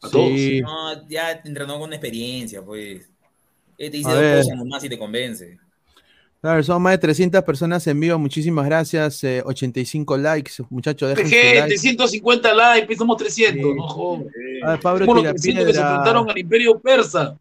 A 0.03 0.11
todos. 0.11 0.29
sí, 0.29 0.61
No, 0.61 1.09
ya 1.09 1.33
entrenó 1.43 1.79
con 1.79 1.95
experiencia, 1.95 2.63
pues. 2.63 3.09
Eh, 3.79 3.91
Te 3.91 3.97
dice 3.99 4.11
A 4.11 4.15
dos 4.15 4.23
ver. 4.23 4.39
cosas 4.43 4.57
nomás 4.57 4.85
y 4.85 4.89
te 4.89 4.99
convence. 4.99 5.59
claro, 6.41 6.63
son 6.63 6.81
más 6.83 6.93
de 6.93 6.99
300 6.99 7.43
personas 7.45 7.87
en 7.87 7.99
vivo. 8.01 8.19
Muchísimas 8.19 8.65
gracias. 8.67 9.23
eh, 9.25 9.43
85 9.45 10.17
likes. 10.17 10.53
Muchachos, 10.71 11.11
dejen 11.11 11.27
Gente, 11.29 11.61
like. 11.61 11.79
150 11.79 12.55
likes, 12.55 12.97
somos 12.97 13.17
300, 13.17 13.63
Sí. 13.63 13.75
no 13.77 13.89
jodas. 13.89 14.27
A 14.65 14.71
ver, 14.73 14.81
Pablo 14.81 15.05
Somos 15.07 15.23
los 15.25 15.33
300 15.35 15.65
que 15.67 15.73
se 15.73 15.79
Tirapiedra. 15.79 15.89
enfrentaron 15.91 16.31
al 16.31 16.39
Imperio 16.39 16.79
Persa. 16.79 17.39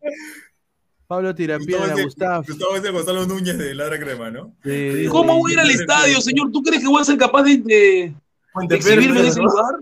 Pablo 1.07 1.35
Tirapiedra, 1.35 1.93
Gustavo. 2.03 2.43
Gustavo 2.47 2.75
es 2.75 2.81
de 2.83 2.89
Gonzalo 2.91 3.25
Núñez 3.27 3.57
de 3.59 3.75
Ladra 3.75 3.99
Crema, 3.99 4.31
¿no? 4.31 4.53
Sí, 4.63 5.05
¿Cómo 5.09 5.37
voy 5.37 5.51
a 5.51 5.53
ir 5.53 5.59
al 5.59 5.69
estadio, 5.69 6.19
señor? 6.19 6.51
¿Tú 6.51 6.63
crees 6.63 6.81
que 6.81 6.87
voy 6.89 6.99
a 7.01 7.05
ser 7.05 7.17
capaz 7.17 7.43
de, 7.43 7.57
de- 7.57 8.13
de 8.67 8.75
exhibirme 8.75 9.19
en 9.19 9.25
ese 9.27 9.39
lugar? 9.39 9.75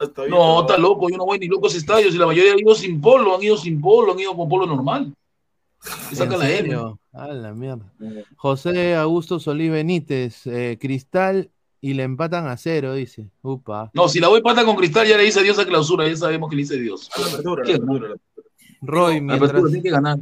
Está 0.00 0.22
bien, 0.22 0.32
No, 0.32 0.54
¿no? 0.54 0.60
está 0.62 0.76
loco, 0.78 1.08
yo 1.08 1.16
no 1.16 1.26
voy 1.26 1.38
ni 1.38 1.46
loco 1.46 1.66
a 1.66 1.68
ese 1.68 1.78
estadio. 1.78 2.10
Si 2.10 2.18
la 2.18 2.26
mayoría 2.26 2.52
han 2.54 2.58
ido 2.58 2.74
sin 2.74 3.00
polo, 3.00 3.36
han 3.36 3.42
ido 3.44 3.56
sin 3.56 3.80
polo, 3.80 4.12
han 4.14 4.18
ido 4.18 4.34
con 4.36 4.48
polo 4.48 4.66
normal. 4.66 5.14
Y 6.10 6.14
saca 6.14 6.34
¿En 6.34 6.40
la 6.40 6.48
M. 6.48 6.56
serio? 6.56 7.00
A 7.12 7.28
la 7.28 7.52
mierda. 7.52 7.92
José 8.36 8.94
Augusto 8.94 9.40
Solís 9.40 9.70
Benítez, 9.70 10.46
eh, 10.46 10.78
Cristal 10.80 11.50
y 11.80 11.94
le 11.94 12.04
empatan 12.04 12.46
a 12.46 12.56
cero, 12.56 12.94
dice. 12.94 13.28
Upa. 13.42 13.90
No, 13.92 14.08
si 14.08 14.20
la 14.20 14.28
voy 14.28 14.40
pata 14.40 14.64
con 14.64 14.76
cristal, 14.76 15.06
ya 15.06 15.16
le 15.16 15.24
dice 15.24 15.40
adiós 15.40 15.58
a 15.58 15.66
clausura, 15.66 16.06
ya 16.06 16.16
sabemos 16.16 16.48
que 16.48 16.56
le 16.56 16.62
dice 16.62 16.78
Dios. 16.78 17.10
A 17.16 17.20
la 17.20 17.26
apertura, 17.26 17.62
a 17.62 17.66
¿Qué? 17.66 17.72
la 17.72 17.76
apertura, 17.78 18.06
a 18.06 18.08
la 18.10 18.14
apertura. 18.14 18.42
Roy, 18.80 19.16
apertura 19.16 19.38
mientras, 19.38 19.64
tiene 19.64 19.82
que 19.82 19.90
ganar. 19.90 20.18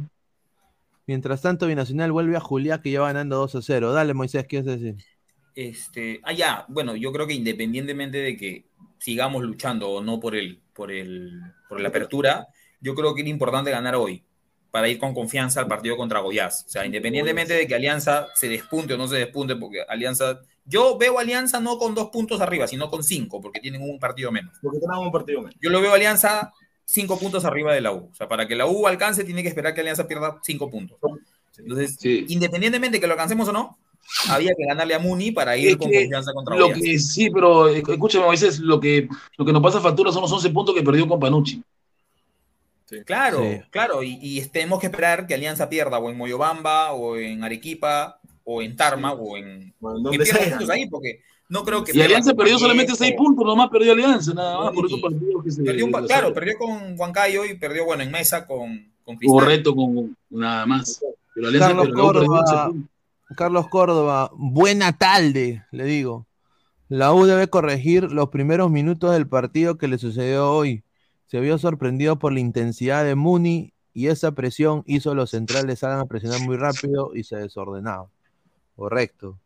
mientras 1.05 1.41
tanto, 1.41 1.67
Binacional 1.67 2.11
vuelve 2.11 2.35
a 2.35 2.39
Juliá 2.39 2.81
que 2.81 2.89
ya 2.91 3.01
va 3.01 3.07
ganando 3.07 3.37
2 3.37 3.55
a 3.55 3.61
0. 3.61 3.93
Dale, 3.93 4.15
Moisés, 4.15 4.47
¿qué 4.47 4.57
vas 4.57 4.67
a 4.67 4.71
decir? 4.71 4.95
Este, 5.53 6.19
ah, 6.23 6.33
ya, 6.33 6.65
bueno, 6.67 6.95
yo 6.95 7.11
creo 7.11 7.27
que 7.27 7.33
independientemente 7.33 8.17
de 8.17 8.37
que 8.37 8.65
sigamos 8.97 9.43
luchando 9.43 9.89
o 9.89 10.01
no 10.01 10.19
por 10.19 10.35
el, 10.35 10.59
por 10.73 10.91
el, 10.91 11.41
por 11.69 11.79
la 11.79 11.89
apertura, 11.89 12.47
yo 12.79 12.95
creo 12.95 13.13
que 13.13 13.21
era 13.21 13.29
importante 13.29 13.69
ganar 13.69 13.95
hoy 13.95 14.23
para 14.71 14.87
ir 14.87 14.97
con 14.97 15.13
confianza 15.13 15.59
al 15.59 15.67
partido 15.67 15.97
contra 15.97 16.19
Goiás. 16.21 16.63
O 16.65 16.69
sea, 16.71 16.85
independientemente 16.85 17.53
de 17.53 17.67
que 17.67 17.75
Alianza 17.75 18.27
se 18.35 18.47
despunte 18.47 18.93
o 18.93 18.97
no 18.97 19.07
se 19.07 19.17
despunte, 19.17 19.55
porque 19.57 19.81
Alianza, 19.87 20.39
yo 20.65 20.97
veo 20.97 21.19
Alianza 21.19 21.59
no 21.59 21.77
con 21.77 21.93
dos 21.93 22.09
puntos 22.09 22.39
arriba, 22.39 22.67
sino 22.67 22.89
con 22.89 23.03
cinco, 23.03 23.41
porque 23.41 23.59
tienen 23.59 23.81
un 23.81 23.99
partido 23.99 24.31
menos. 24.31 24.53
Porque 24.61 24.79
tenemos 24.79 25.05
un 25.05 25.11
partido 25.11 25.41
menos. 25.41 25.55
Yo 25.61 25.69
lo 25.69 25.81
veo 25.81 25.93
Alianza 25.93 26.53
cinco 26.85 27.19
puntos 27.19 27.43
arriba 27.45 27.73
de 27.73 27.81
la 27.81 27.91
U. 27.91 28.09
O 28.11 28.15
sea, 28.15 28.27
para 28.27 28.47
que 28.47 28.55
la 28.55 28.65
U 28.65 28.87
alcance, 28.87 29.23
tiene 29.25 29.43
que 29.43 29.49
esperar 29.49 29.73
que 29.73 29.81
Alianza 29.81 30.07
pierda 30.07 30.39
cinco 30.41 30.69
puntos. 30.69 30.97
Entonces, 31.57 31.97
Sí. 31.99 32.25
independientemente 32.29 32.97
de 32.97 33.01
que 33.01 33.07
lo 33.07 33.13
alcancemos 33.13 33.47
o 33.49 33.51
no, 33.51 33.77
había 34.29 34.53
que 34.55 34.65
ganarle 34.65 34.95
a 34.95 34.99
Muni 34.99 35.31
para 35.31 35.55
ir 35.57 35.69
Es 35.69 35.77
con 35.77 35.89
que 35.89 35.99
confianza 36.01 36.31
contra 36.33 36.55
Lo 36.55 36.67
Goiás. 36.69 36.81
que 36.81 36.97
sí, 36.99 37.29
pero 37.29 37.69
eh, 37.69 37.83
escúchame, 37.87 38.25
Moisés, 38.25 38.59
lo 38.59 38.79
que, 38.79 39.07
lo 39.37 39.45
que 39.45 39.53
nos 39.53 39.61
pasa 39.61 39.79
factura 39.81 40.11
son 40.11 40.21
los 40.23 40.31
11 40.31 40.49
puntos 40.49 40.73
que 40.75 40.81
perdió 40.81 41.07
con 41.07 41.19
Panucci. 41.19 41.61
Claro, 43.05 43.41
Sí. 43.43 43.61
claro, 43.69 44.03
y, 44.03 44.19
y 44.21 44.41
tenemos 44.47 44.79
que 44.79 44.87
esperar 44.87 45.27
que 45.27 45.33
Alianza 45.33 45.69
pierda 45.69 45.97
o 45.99 46.09
en 46.09 46.17
Moyobamba, 46.17 46.91
o 46.93 47.17
en 47.17 47.43
Arequipa, 47.43 48.19
o 48.43 48.61
en 48.61 48.75
Tarma, 48.75 49.13
o 49.13 49.37
en... 49.37 49.73
Bueno, 49.79 50.11
Que 50.11 50.19
pierda 50.19 50.49
puntos 50.49 50.69
ahí, 50.69 50.87
porque 50.89 51.21
no 51.49 51.63
creo 51.63 51.83
que... 51.83 51.95
Y 51.97 52.01
Alianza 52.01 52.33
perdió 52.33 52.57
solamente 52.57 52.95
6 52.95 53.13
puntos, 53.17 53.45
nomás 53.45 53.69
perdió 53.69 53.93
Alianza, 53.93 54.33
nada 54.33 54.59
más, 54.63 54.73
por 54.73 54.85
esos 54.85 54.99
partidos 54.99 55.43
que 55.43 55.51
se. 55.51 55.63
Perdió 55.63 55.85
un 55.85 55.91
claro, 55.91 56.33
perdió 56.33 56.57
con 56.57 56.99
Huancayo 56.99 57.45
y 57.45 57.55
perdió, 57.57 57.85
bueno, 57.85 58.03
en 58.03 58.11
Mesa 58.11 58.45
con, 58.45 58.91
con 59.03 59.15
Cristal. 59.17 59.39
Correcto, 59.39 59.75
con 59.75 60.17
nada 60.29 60.65
más. 60.65 61.01
Pero 61.33 61.47
Alianza 61.47 61.67
Carlos 61.69 61.85
perdió 61.87 62.03
Córdoba. 62.03 62.39
11 62.39 62.71
puntos. 62.71 62.89
Carlos 63.37 63.67
Córdoba, 63.69 64.31
buena 64.33 64.97
tarde, 64.97 65.63
le 65.71 65.85
digo. 65.85 66.25
La 66.89 67.13
U 67.13 67.25
debe 67.25 67.47
corregir 67.47 68.11
los 68.11 68.27
primeros 68.29 68.69
minutos 68.69 69.13
del 69.13 69.25
partido 69.25 69.77
que 69.77 69.87
le 69.87 69.97
sucedió 69.97 70.51
hoy. 70.51 70.83
Se 71.31 71.39
vio 71.39 71.57
sorprendido 71.57 72.19
por 72.19 72.33
la 72.33 72.41
intensidad 72.41 73.05
de 73.05 73.15
Muni 73.15 73.71
y 73.93 74.07
esa 74.07 74.33
presión 74.33 74.83
hizo 74.85 75.11
a 75.11 75.15
los 75.15 75.29
centrales 75.29 75.79
salgan 75.79 76.01
a 76.01 76.05
presionar 76.05 76.41
muy 76.41 76.57
rápido 76.57 77.15
y 77.15 77.23
se 77.23 77.37
desordenaban. 77.37 78.07
Correcto. 78.75 79.39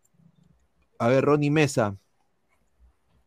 A 0.98 1.10
ver, 1.10 1.24
Ronnie 1.24 1.52
Mesa. 1.52 1.96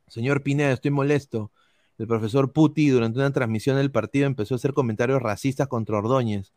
Señor 0.09 0.43
Pineda, 0.43 0.73
estoy 0.73 0.91
molesto. 0.91 1.53
El 1.99 2.09
profesor 2.09 2.51
Puti 2.53 2.89
durante 2.89 3.21
una 3.21 3.33
transmisión 3.33 3.77
del 3.77 3.93
partido 3.93 4.27
empezó 4.27 4.55
a 4.55 4.57
hacer 4.57 4.73
comentarios 4.73 5.23
racistas 5.23 5.69
contra 5.69 5.99
Ordóñez. 5.99 6.53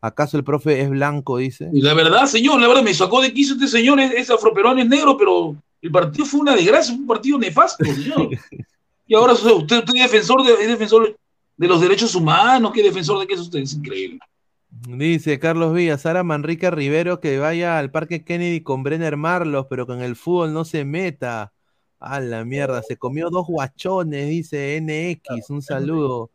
¿Acaso 0.00 0.36
el 0.36 0.42
profe 0.42 0.80
es 0.80 0.90
blanco? 0.90 1.38
Dice. 1.38 1.70
Y 1.72 1.82
la 1.82 1.94
verdad, 1.94 2.26
señor, 2.26 2.60
la 2.60 2.66
verdad, 2.66 2.82
me 2.82 2.94
sacó 2.94 3.22
de 3.22 3.32
quicio 3.32 3.54
este 3.54 3.68
señor, 3.68 4.00
es, 4.00 4.10
es 4.10 4.28
afroperuano, 4.28 4.82
es 4.82 4.88
negro, 4.88 5.16
pero 5.16 5.54
el 5.80 5.92
partido 5.92 6.26
fue 6.26 6.40
una 6.40 6.56
desgracia, 6.56 6.92
fue 6.94 7.02
un 7.02 7.06
partido 7.06 7.38
nefasto, 7.38 7.84
señor. 7.84 8.30
y 9.06 9.14
ahora 9.14 9.34
usted, 9.34 9.52
usted 9.52 9.84
es 9.86 10.02
defensor 10.02 10.44
de, 10.44 10.52
es 10.54 10.66
defensor 10.66 11.16
de 11.56 11.68
los 11.68 11.80
derechos 11.80 12.14
humanos, 12.14 12.72
¿qué 12.72 12.82
defensor 12.82 13.20
de 13.20 13.26
qué 13.26 13.34
es 13.34 13.40
usted? 13.40 13.60
Es 13.60 13.74
increíble. 13.74 14.18
Dice 14.70 15.38
Carlos 15.38 15.72
Villa, 15.72 15.96
Sara 15.98 16.24
Manrique 16.24 16.70
Rivero 16.70 17.20
que 17.20 17.38
vaya 17.38 17.78
al 17.78 17.90
Parque 17.90 18.24
Kennedy 18.24 18.60
con 18.60 18.82
Brenner 18.82 19.16
Marlos, 19.16 19.66
pero 19.70 19.86
con 19.86 20.02
el 20.02 20.16
fútbol 20.16 20.52
no 20.52 20.64
se 20.64 20.84
meta. 20.84 21.52
A 22.00 22.20
la 22.20 22.44
mierda, 22.44 22.82
se 22.82 22.98
comió 22.98 23.30
dos 23.30 23.46
guachones, 23.46 24.28
dice 24.28 24.78
NX, 24.78 25.48
un 25.48 25.62
saludo. 25.62 26.30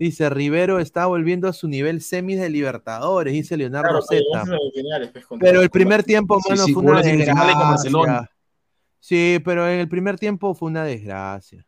Dice, 0.00 0.28
Rivero 0.28 0.80
está 0.80 1.06
volviendo 1.06 1.48
a 1.48 1.52
su 1.52 1.68
nivel 1.68 2.02
semis 2.02 2.40
de 2.40 2.50
Libertadores, 2.50 3.32
dice 3.32 3.56
Leonardo 3.56 3.88
Claro, 3.88 4.04
pero 4.08 4.22
Zeta. 4.42 5.12
pues, 5.12 5.40
Pero 5.40 5.62
el 5.62 5.70
primer 5.70 6.02
tiempo, 6.02 6.40
mano, 6.48 6.64
sí, 6.64 6.72
fue 6.72 6.82
una 6.82 7.02
desgracia. 7.02 8.30
Sí, 8.98 9.40
pero 9.44 9.70
en 9.70 9.78
el 9.78 9.88
primer 9.88 10.18
tiempo 10.18 10.54
fue 10.54 10.68
una 10.68 10.82
desgracia. 10.82 11.64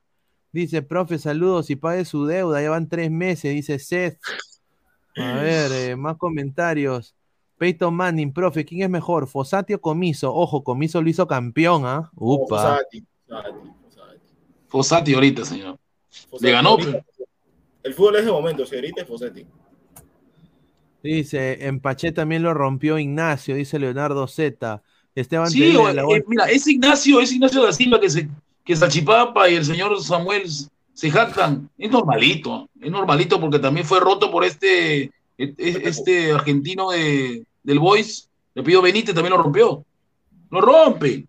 Dice, 0.52 0.82
profe, 0.82 1.18
saludos 1.18 1.70
y 1.70 1.76
pague 1.76 2.04
su 2.04 2.24
deuda, 2.26 2.62
ya 2.62 2.70
van 2.70 2.88
tres 2.88 3.10
meses, 3.10 3.54
dice 3.54 3.78
Seth. 3.78 4.18
A 5.16 5.34
ver, 5.34 5.72
eh, 5.72 5.96
más 5.96 6.16
comentarios. 6.16 7.14
Peyton 7.58 7.92
Manning, 7.92 8.32
profe, 8.32 8.64
¿quién 8.64 8.82
es 8.82 8.90
mejor? 8.90 9.26
¿Fosati 9.26 9.74
o 9.74 9.80
Comiso? 9.80 10.32
Ojo, 10.32 10.62
Comiso 10.62 11.02
lo 11.02 11.08
hizo 11.08 11.26
campeón, 11.26 11.84
¿ah? 11.84 12.10
Upa. 12.14 12.56
Fossati, 12.56 13.04
Fossati, 13.26 13.52
Fossati. 13.82 14.18
Fossati 14.68 15.14
ahorita, 15.14 15.44
señor. 15.44 15.78
Fossati. 16.30 16.46
Le 16.46 16.52
ganó, 16.52 16.70
Ahorita, 16.70 17.04
El 17.82 17.94
fútbol 17.94 18.16
es 18.16 18.24
de 18.24 18.32
momento, 18.32 18.64
si 18.64 18.74
ahorita 18.76 19.02
es 19.02 19.08
Fossati. 19.08 19.46
Dice, 21.02 21.66
en 21.66 21.80
Paché 21.80 22.12
también 22.12 22.42
lo 22.42 22.54
rompió 22.54 22.98
Ignacio, 22.98 23.54
dice 23.54 23.78
Leonardo 23.78 24.26
Z. 24.26 24.82
Esteban 25.14 25.50
Sí, 25.50 25.72
la 25.72 26.02
eh, 26.02 26.24
mira, 26.26 26.44
es 26.46 26.66
Ignacio, 26.66 27.20
es 27.20 27.32
Ignacio 27.32 27.62
da 27.62 27.72
Silva 27.72 28.00
que 28.00 28.08
se 28.08 28.28
que 28.68 28.76
Salchipapa 28.76 29.48
y 29.48 29.54
el 29.54 29.64
señor 29.64 29.98
Samuel 29.98 30.42
se 30.92 31.10
jactan. 31.10 31.70
Es 31.78 31.90
normalito, 31.90 32.68
es 32.78 32.90
normalito 32.90 33.40
porque 33.40 33.58
también 33.58 33.86
fue 33.86 33.98
roto 33.98 34.30
por 34.30 34.44
este 34.44 35.10
este 35.38 36.32
argentino 36.32 36.90
de, 36.90 37.46
del 37.62 37.78
Boys. 37.78 38.28
Le 38.54 38.62
pidió 38.62 38.82
Benítez, 38.82 39.14
también 39.14 39.34
lo 39.34 39.42
rompió. 39.42 39.86
Lo 40.50 40.60
rompe. 40.60 41.26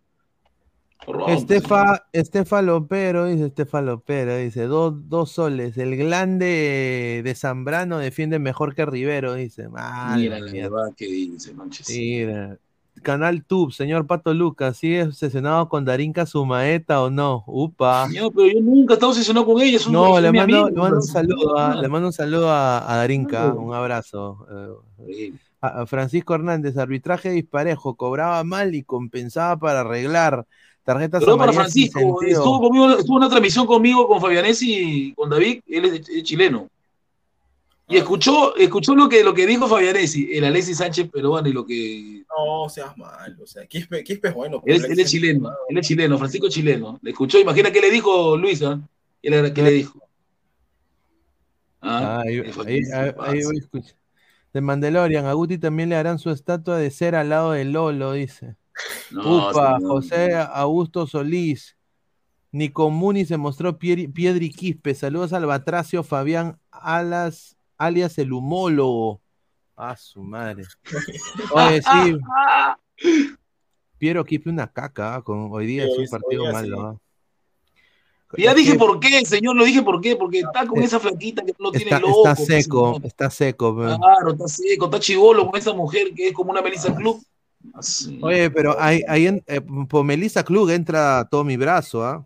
Lo 1.07 1.13
rompe, 1.13 1.33
Estefa, 1.35 2.07
Estefa 2.11 2.61
Lopero, 2.61 3.27
dice 3.27 3.45
Estefa 3.45 3.81
Lopero, 3.81 4.35
dice, 4.35 4.63
dos, 4.63 5.07
dos 5.07 5.31
soles. 5.31 5.77
El 5.77 5.95
glande 5.95 7.21
de 7.23 7.35
Zambrano 7.35 7.99
defiende 7.99 8.37
mejor 8.39 8.75
que 8.75 8.85
Rivero, 8.85 9.35
dice. 9.35 9.69
Mira 9.69 10.39
la 10.39 10.51
mierda. 10.51 10.91
que 10.93 11.05
dice, 11.05 11.53
manches. 11.53 11.89
Mira. 11.89 12.59
Canal 13.01 13.43
Tube, 13.45 13.71
señor 13.73 14.07
Pato 14.07 14.33
Lucas, 14.33 14.77
¿sigue 14.77 15.03
obsesionado 15.03 15.69
con 15.69 15.85
Darinka 15.85 16.25
Sumaeta 16.25 17.01
o 17.01 17.09
no? 17.09 17.43
Upa. 17.47 18.07
Señor, 18.07 18.31
pero 18.35 18.47
yo 18.47 18.61
nunca 18.61 18.93
he 18.93 18.95
estado 18.95 19.11
obsesionado 19.11 19.45
con 19.45 19.61
ella. 19.61 19.77
Es 19.77 19.87
un, 19.87 19.93
No, 19.93 20.19
le 20.19 20.31
mando, 20.31 20.57
amigo, 20.57 20.69
le 20.69 20.75
mando 20.81 20.95
un 20.97 21.01
saludo, 21.03 21.57
a, 21.57 21.75
le 21.81 21.87
mando 21.87 22.07
un 22.07 22.13
saludo 22.13 22.49
a, 22.49 22.91
a 22.91 22.97
Darinka, 22.97 23.53
un 23.53 23.73
abrazo. 23.73 24.45
eh, 25.07 25.33
a- 25.61 25.85
Francisco 25.85 26.35
Hernández, 26.35 26.77
arbitraje 26.77 27.31
disparejo, 27.31 27.95
cobraba 27.95 28.43
mal 28.43 28.75
y 28.75 28.83
compensaba 28.83 29.57
para 29.57 29.81
arreglar. 29.81 30.45
Tarjetas 30.83 31.23
Pero 31.23 31.37
para 31.37 31.53
Francisco, 31.53 32.19
estuvo 32.23 32.59
conmigo, 32.61 32.89
estuvo 32.91 33.17
una 33.17 33.29
transmisión 33.29 33.65
conmigo 33.67 34.07
con 34.07 34.19
Fabianesi 34.19 34.73
y 35.09 35.13
con 35.13 35.29
David, 35.29 35.61
él 35.67 35.85
es, 35.85 36.09
es 36.09 36.23
chileno. 36.23 36.67
Y 37.89 37.97
escuchó, 37.97 38.55
escuchó 38.55 38.93
lo 38.95 39.09
que, 39.09 39.23
lo 39.23 39.33
que 39.33 39.47
dijo 39.47 39.67
Fabianesi, 39.67 40.29
el 40.33 40.43
Alexis 40.45 40.77
Sánchez 40.77 41.09
peruano 41.09 41.47
y 41.49 41.53
lo 41.53 41.65
que. 41.65 42.23
No 42.37 42.69
seas 42.69 42.95
mal, 42.97 43.35
o 43.41 43.47
sea, 43.47 43.65
Quispe, 43.65 44.03
Quispe 44.03 44.27
es 44.27 44.33
bueno. 44.35 44.61
Él, 44.65 44.75
es- 44.77 44.83
él 44.91 44.99
es 44.99 45.09
chileno, 45.09 45.51
él 45.67 45.77
es 45.79 45.87
chileno, 45.87 46.17
Francisco 46.19 46.47
es 46.47 46.53
chileno. 46.53 46.99
Le 47.01 47.11
escuchó, 47.11 47.39
imagina 47.39 47.71
qué 47.71 47.81
le 47.81 47.89
dijo 47.89 48.37
Luisa. 48.37 48.79
¿Qué 49.21 49.29
le, 49.31 49.53
qué 49.53 49.61
le 49.63 49.71
dijo? 49.71 49.99
Ah, 51.81 52.19
Ah, 52.19 52.21
ahí, 52.25 52.39
ahí- 52.93 53.43
voy 53.43 53.55
a 53.55 53.59
escuchar. 53.59 53.95
De 54.53 54.61
Mandalorian, 54.61 55.25
a 55.25 55.33
Guti 55.33 55.57
también 55.57 55.89
le 55.89 55.95
harán 55.95 56.17
su 56.19 56.29
estatua 56.31 56.77
de 56.77 56.89
cera 56.91 57.21
al 57.21 57.29
lado 57.29 57.51
de 57.51 57.65
Lolo, 57.65 58.13
dice. 58.13 58.55
No, 59.11 59.49
Upa, 59.49 59.75
señor. 59.77 59.91
José 59.91 60.35
Augusto 60.35 61.05
Solís. 61.07 61.75
Nico 62.51 62.89
Muni 62.89 63.25
se 63.25 63.37
mostró 63.37 63.77
Piedri 63.77 64.49
Quispe. 64.49 64.95
Saludos 64.95 65.33
al 65.33 65.45
Batracio 65.45 66.01
Fabián 66.03 66.57
Alas, 66.71 67.57
alias 67.80 68.17
el 68.19 68.32
humólogo. 68.34 69.21
A 69.75 69.95
su 69.95 70.21
madre. 70.21 70.65
Oye, 71.53 71.82
sí. 71.82 72.17
Piero 73.97 74.23
Quispe 74.25 74.49
una 74.49 74.71
caca, 74.71 75.15
ah, 75.15 75.21
con, 75.21 75.49
hoy 75.51 75.65
día 75.67 75.86
Sí, 75.86 75.91
es 75.91 75.97
un 75.99 76.19
partido 76.19 76.51
malo. 76.51 76.77
sí. 76.77 76.84
ah. 76.86 76.95
Ya 78.38 78.53
dije 78.53 78.75
por 78.75 78.99
qué, 78.99 79.25
señor, 79.25 79.55
lo 79.55 79.65
dije 79.65 79.82
por 79.82 79.99
qué, 80.01 80.15
porque 80.15 80.41
está 80.41 80.67
con 80.67 80.80
Eh, 80.80 80.86
esa 80.86 80.99
flaquita 80.99 81.43
que 81.43 81.53
no 81.57 81.71
tiene 81.71 81.86
está, 81.86 81.99
loco. 81.99 82.17
está 82.27 82.36
pues, 82.36 82.47
seco, 82.47 82.93
señor. 82.93 83.05
está 83.07 83.30
seco. 83.32 83.75
Claro, 83.75 84.32
está 84.34 84.47
seco, 84.47 84.86
está 84.86 84.99
chivolo 84.99 85.47
con 85.49 85.59
esa 85.59 85.73
mujer 85.73 86.13
que 86.13 86.27
es 86.27 86.34
como 86.34 86.51
una 86.51 86.61
Melissa 86.61 86.93
Club. 86.95 87.23
Así. 87.73 88.19
Oye, 88.21 88.51
pero 88.51 88.80
ahí, 88.80 89.01
ahí 89.07 89.27
en, 89.27 89.43
eh, 89.47 89.61
por 89.61 90.03
Melissa 90.05 90.43
Klug 90.43 90.69
entra 90.69 91.27
todo 91.30 91.43
mi 91.43 91.57
brazo, 91.57 92.05
¿ah? 92.05 92.25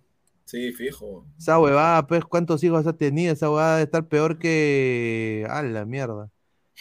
Sí, 0.53 0.71
fijo. 0.71 1.25
Esa 1.35 1.59
huevada, 1.59 2.05
pues, 2.05 2.23
¿cuántos 2.25 2.63
hijos 2.63 2.85
ha 2.85 2.93
tenido? 2.93 3.33
Esa 3.33 3.49
huevada 3.49 3.77
de 3.77 3.83
estar 3.85 4.07
peor 4.07 4.37
que. 4.37 5.47
¡A 5.49 5.63
la 5.63 5.83
mierda! 5.83 6.29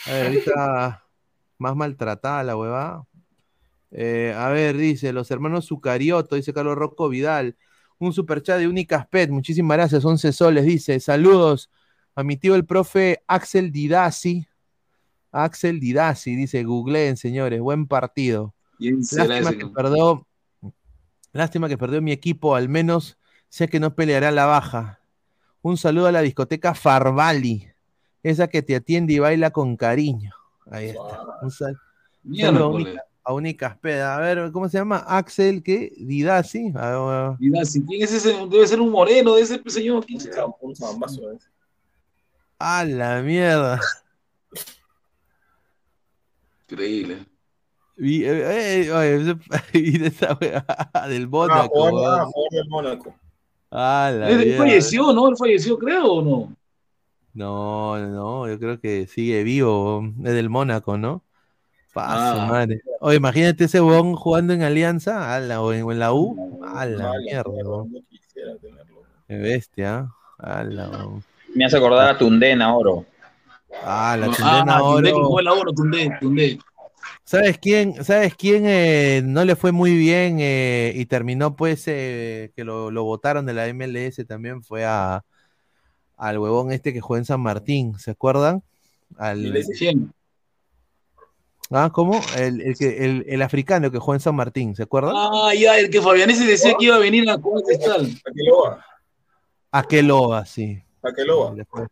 A 0.07 0.13
ver, 0.13 0.27
ahorita 0.27 1.05
más 1.59 1.75
maltratada 1.75 2.45
la 2.45 2.55
huevada. 2.55 3.07
Eh, 3.91 4.35
a 4.37 4.51
ver, 4.51 4.77
dice, 4.77 5.15
los 5.15 5.31
hermanos 5.31 5.69
Zucarioto, 5.69 6.37
dice 6.37 6.53
Carlos 6.53 6.77
Rocco 6.77 7.09
Vidal. 7.09 7.57
Un 7.99 8.13
superchat 8.13 8.59
de 8.59 8.69
Únicas 8.69 9.07
Pet, 9.07 9.31
muchísimas 9.31 9.79
gracias, 9.79 10.05
11 10.05 10.33
soles, 10.35 10.67
dice, 10.67 11.01
saludos 11.01 11.71
a 12.15 12.23
mi 12.23 12.37
tío 12.37 12.55
el 12.55 12.67
profe 12.67 13.23
Axel 13.27 13.73
Didasi. 13.73 14.47
Axel 15.31 15.81
Didasi, 15.81 16.37
dice, 16.37 16.63
googleen, 16.63 17.17
señores, 17.17 17.59
buen 17.61 17.87
partido. 17.87 18.55
¿Quién 18.77 19.03
será 19.03 19.29
Lástima 19.29 19.51
ese? 19.51 19.59
que 19.61 19.67
perdió, 19.69 20.27
lástima 21.33 21.69
que 21.71 21.79
perdió 21.79 22.03
mi 22.03 22.13
equipo, 22.13 22.55
al 22.55 22.69
menos 22.69 23.17
sé 23.53 23.69
que 23.69 23.79
no 23.79 23.95
peleará 23.95 24.31
la 24.31 24.47
baja. 24.47 24.99
Un 25.61 25.77
saludo 25.77 26.07
a 26.07 26.13
la 26.13 26.23
discoteca 26.23 26.75
Farvali, 26.75 27.69
esa 28.23 28.49
que 28.49 28.63
te 28.63 28.75
atiende 28.75 29.13
y 29.13 29.19
baila 29.19 29.51
con 29.51 29.77
cariño. 29.77 30.33
Ahí 30.71 30.87
está. 30.89 31.21
Un 31.43 31.51
sal- 31.51 31.79
Mierda, 32.23 32.59
saludo 32.59 32.87
a 33.25 33.33
Únicas 33.35 33.77
Peda. 33.77 34.17
A 34.17 34.21
ver, 34.21 34.51
¿cómo 34.53 34.71
se 34.71 34.79
llama? 34.79 35.05
Axel, 35.07 35.63
¿qué? 35.63 35.93
Didasi. 35.99 36.73
A 36.75 36.97
ver, 37.29 37.37
Mira, 37.39 37.63
si 37.67 37.85
¿Quién 37.85 38.03
es 38.03 38.13
ese? 38.15 38.33
Debe 38.49 38.67
ser 38.67 38.81
un 38.81 38.91
moreno 38.91 39.35
de 39.35 39.43
ese 39.43 39.63
señor. 39.67 40.07
¿Quién 40.07 40.19
¿eh? 40.19 41.39
A 42.59 42.85
la 42.85 43.21
mierda. 43.21 43.79
Increíble. 46.71 47.27
Y, 47.99 48.25
eh, 48.25 48.89
eh, 48.89 49.37
y 49.75 49.99
de 49.99 50.07
esa 50.09 50.39
wea, 50.41 50.65
del 51.07 51.25
Ah, 51.25 51.29
Mónaco. 51.29 51.87
ah, 51.87 52.25
jugador 52.25 52.51
del 52.51 52.69
Mónaco. 52.69 53.15
A 53.75 54.11
la 54.15 54.29
Él, 54.29 54.55
falleció, 54.57 55.13
¿no? 55.15 55.29
Él 55.31 55.37
falleció, 55.37 55.79
creo, 55.79 56.05
¿o 56.13 56.23
no? 56.23 56.55
No, 57.35 57.99
no, 57.99 58.47
yo 58.49 58.59
creo 58.59 58.79
que 58.79 59.07
sigue 59.07 59.43
vivo, 59.43 60.05
es 60.19 60.33
del 60.35 60.51
Mónaco, 60.51 60.99
¿no? 60.99 61.23
Paso, 61.95 62.41
Ah. 62.43 62.47
madre. 62.47 62.83
Oye, 63.01 63.17
imagínate 63.17 63.65
ese 63.65 63.81
huevón 63.81 64.15
jugando 64.15 64.53
en 64.53 64.63
Alianza, 64.63 65.35
ala, 65.35 65.63
o 65.63 65.73
en, 65.73 65.83
o 65.85 65.93
en 65.93 65.99
la 65.99 66.13
U, 66.13 66.61
a 66.63 66.85
la 66.85 66.99
Mala 67.09 67.19
mierda, 67.21 67.63
no 67.65 67.87
quisiera 68.11 68.53
tenerlo. 68.61 69.03
Qué 69.27 69.37
bestia, 69.37 70.09
a 70.39 70.65
la 70.65 70.89
huevón. 70.91 71.25
Me 71.55 71.65
hace 71.65 71.77
acordar 71.79 72.09
a 72.11 72.19
Tundena 72.19 72.75
Oro. 72.77 73.07
Ah, 73.85 74.17
la 74.21 74.27
ah, 74.27 74.31
chilena 74.35 74.79
Tundé, 74.81 75.09
que 75.09 75.15
oro. 75.15 75.27
jugó 75.27 75.41
el 75.41 75.49
oro, 75.49 75.73
Tundé, 75.73 76.17
Tundé. 76.21 76.59
¿Sabes 77.33 77.57
quién, 77.57 78.05
sabes 78.05 78.35
quién 78.35 78.65
eh, 78.67 79.23
no 79.25 79.47
le 79.47 79.57
fue 79.57 79.73
muy 79.73 79.97
bien 79.97 80.37
eh, 80.39 80.93
y 80.95 81.07
terminó 81.07 81.57
pues 81.57 81.85
eh, 81.87 82.53
que 82.55 82.63
lo, 82.63 82.91
lo 82.91 83.05
votaron 83.05 83.47
de 83.47 83.55
la 83.55 83.67
MLS 83.73 84.27
también 84.27 84.63
fue 84.63 84.85
a 84.85 85.25
al 86.19 86.39
huevón 86.39 86.73
este 86.73 86.93
que 86.93 87.01
juega 87.01 87.21
en 87.21 87.25
San 87.25 87.41
Martín, 87.41 87.99
¿se 87.99 88.11
acuerdan? 88.11 88.63
Al, 89.17 89.65
¿Quién? 89.79 90.13
ah, 91.71 91.89
¿cómo? 91.91 92.21
El, 92.37 92.61
el, 92.61 92.77
que- 92.77 93.03
el, 93.03 93.25
el 93.27 93.41
africano 93.41 93.91
que 93.91 93.99
juega 93.99 94.17
en 94.17 94.21
San 94.21 94.37
Martín, 94.37 94.77
¿se 94.77 94.83
acuerdan? 94.83 95.15
Ah, 95.17 95.53
ya, 95.59 95.79
el 95.79 95.89
que 95.89 96.03
Fabianese 96.03 96.45
decía 96.45 96.75
que 96.79 96.85
iba 96.85 96.97
a 96.97 96.99
venir 96.99 97.31
a 97.31 97.39
cristal. 97.67 98.11
Aqueloba, 98.27 98.85
Aqueloba, 99.71 100.45
sí. 100.45 100.83
Aqueloba. 101.03 101.55
Le 101.55 101.65
fue, 101.65 101.87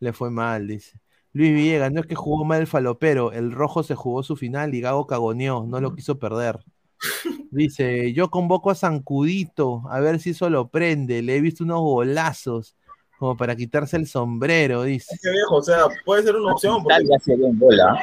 le 0.00 0.12
fue 0.14 0.30
mal, 0.30 0.66
dice. 0.66 0.98
Luis 1.38 1.54
Villegas, 1.54 1.92
no 1.92 2.00
es 2.00 2.06
que 2.08 2.16
jugó 2.16 2.44
mal 2.44 2.62
el 2.62 2.66
falopero, 2.66 3.30
el 3.30 3.52
rojo 3.52 3.84
se 3.84 3.94
jugó 3.94 4.24
su 4.24 4.34
final 4.34 4.74
y 4.74 4.80
Gago 4.80 5.06
cagoneó, 5.06 5.64
no 5.68 5.80
lo 5.80 5.94
quiso 5.94 6.18
perder. 6.18 6.58
Dice, 7.52 8.12
yo 8.12 8.28
convoco 8.28 8.72
a 8.72 8.74
Zancudito, 8.74 9.84
a 9.88 10.00
ver 10.00 10.18
si 10.18 10.30
eso 10.30 10.50
lo 10.50 10.66
prende, 10.66 11.22
le 11.22 11.36
he 11.36 11.40
visto 11.40 11.62
unos 11.62 11.78
golazos, 11.78 12.74
como 13.20 13.36
para 13.36 13.54
quitarse 13.54 13.96
el 13.96 14.08
sombrero, 14.08 14.82
dice. 14.82 15.14
Ese 15.14 15.30
viejo, 15.30 15.54
o 15.54 15.62
sea, 15.62 15.84
puede 16.04 16.24
ser 16.24 16.34
una 16.34 16.52
opción. 16.54 16.82
Cristal 16.82 17.04
le 17.04 17.14
hace 17.14 17.36
buen 17.36 17.56
gol, 17.56 17.80
¿ah? 17.82 17.96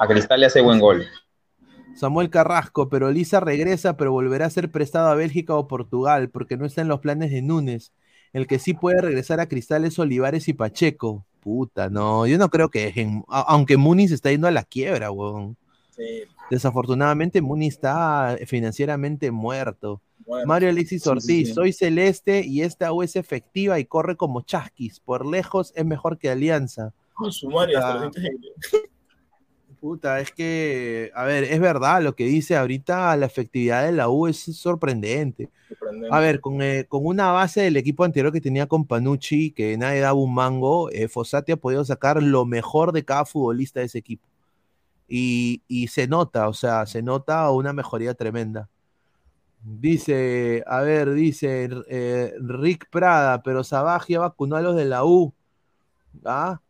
A 0.00 0.06
Cristal 0.06 0.40
le 0.40 0.46
hace 0.46 0.60
buen 0.60 0.78
gol. 0.78 1.06
Samuel 1.96 2.28
Carrasco, 2.28 2.90
pero 2.90 3.10
Lisa 3.10 3.40
regresa, 3.40 3.96
pero 3.96 4.12
volverá 4.12 4.44
a 4.44 4.50
ser 4.50 4.70
prestado 4.70 5.08
a 5.08 5.14
Bélgica 5.14 5.54
o 5.54 5.68
Portugal, 5.68 6.28
porque 6.28 6.58
no 6.58 6.66
está 6.66 6.82
en 6.82 6.88
los 6.88 7.00
planes 7.00 7.30
de 7.30 7.40
Núñez. 7.40 7.94
El 8.34 8.46
que 8.46 8.58
sí 8.58 8.74
puede 8.74 9.00
regresar 9.00 9.40
a 9.40 9.48
Cristal 9.48 9.86
es 9.86 9.98
Olivares 9.98 10.48
y 10.48 10.52
Pacheco. 10.52 11.24
Puta, 11.48 11.88
no, 11.88 12.26
yo 12.26 12.36
no 12.36 12.50
creo 12.50 12.68
que 12.68 12.84
dejen, 12.84 13.24
aunque 13.26 13.78
Muniz 13.78 14.12
está 14.12 14.30
yendo 14.30 14.48
a 14.48 14.50
la 14.50 14.64
quiebra, 14.64 15.10
weón. 15.10 15.56
Sí, 15.96 16.24
Desafortunadamente 16.50 17.40
Muni 17.40 17.68
está 17.68 18.36
financieramente 18.46 19.30
muerto. 19.30 20.02
Mario 20.44 20.68
Alexis 20.68 21.06
Ortiz, 21.06 21.48
sí. 21.48 21.54
soy 21.54 21.72
celeste 21.72 22.44
y 22.44 22.60
esta 22.60 22.92
U 22.92 23.02
es 23.02 23.16
efectiva 23.16 23.78
y 23.78 23.86
corre 23.86 24.16
como 24.16 24.42
chasquis. 24.42 25.00
Por 25.00 25.24
lejos 25.24 25.72
es 25.74 25.86
mejor 25.86 26.18
que 26.18 26.28
Alianza. 26.28 26.92
Con 27.14 27.32
su 27.32 27.48
madre, 27.48 27.76
hasta 27.76 28.10
Puta. 29.80 30.20
es 30.20 30.32
que, 30.32 31.10
a 31.14 31.24
ver, 31.24 31.44
es 31.44 31.60
verdad 31.60 32.02
lo 32.02 32.14
que 32.14 32.24
dice 32.24 32.56
ahorita, 32.56 33.16
la 33.16 33.26
efectividad 33.26 33.84
de 33.84 33.92
la 33.92 34.08
U 34.08 34.26
es 34.26 34.38
sorprendente. 34.38 35.50
A 36.10 36.20
ver, 36.20 36.40
con, 36.40 36.62
eh, 36.62 36.86
con 36.88 37.04
una 37.06 37.30
base 37.32 37.62
del 37.62 37.76
equipo 37.76 38.04
anterior 38.04 38.32
que 38.32 38.40
tenía 38.40 38.66
con 38.66 38.86
Panucci, 38.86 39.50
que 39.52 39.76
nadie 39.76 40.00
daba 40.00 40.18
un 40.18 40.34
mango, 40.34 40.90
eh, 40.90 41.08
Fossati 41.08 41.52
ha 41.52 41.56
podido 41.56 41.84
sacar 41.84 42.22
lo 42.22 42.44
mejor 42.46 42.92
de 42.92 43.04
cada 43.04 43.24
futbolista 43.24 43.80
de 43.80 43.86
ese 43.86 43.98
equipo. 43.98 44.26
Y, 45.08 45.62
y 45.68 45.88
se 45.88 46.06
nota, 46.08 46.48
o 46.48 46.52
sea, 46.54 46.86
se 46.86 47.02
nota 47.02 47.50
una 47.50 47.72
mejoría 47.72 48.14
tremenda. 48.14 48.68
Dice, 49.64 50.62
a 50.66 50.80
ver, 50.82 51.12
dice 51.12 51.68
eh, 51.88 52.32
Rick 52.40 52.88
Prada, 52.90 53.42
pero 53.42 53.64
Sabaj 53.64 54.06
ya 54.08 54.20
vacunó 54.20 54.56
a 54.56 54.62
los 54.62 54.76
de 54.76 54.84
la 54.84 55.04
U. 55.04 55.32
¿Ah? 56.24 56.60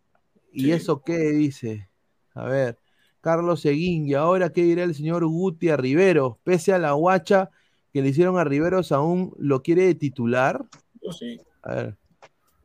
¿Y 0.52 0.62
Sí. 0.64 0.72
eso 0.72 1.02
qué 1.02 1.18
dice? 1.18 1.88
A 2.34 2.44
ver, 2.44 2.78
Carlos 3.20 3.60
Seguín, 3.60 4.06
¿y 4.08 4.14
ahora 4.14 4.50
qué 4.52 4.62
dirá 4.62 4.84
el 4.84 4.94
señor 4.94 5.24
Guti 5.26 5.68
a 5.70 5.76
Rivero? 5.76 6.38
Pese 6.44 6.72
a 6.72 6.78
la 6.78 6.92
guacha 6.92 7.50
que 7.92 8.02
le 8.02 8.08
hicieron 8.08 8.38
a 8.38 8.44
Riveros, 8.44 8.92
¿aún 8.92 9.34
lo 9.38 9.62
quiere 9.62 9.86
de 9.86 9.94
titular? 9.94 10.64
Yo 11.02 11.12
sí. 11.12 11.40
A 11.62 11.74
ver. 11.74 11.96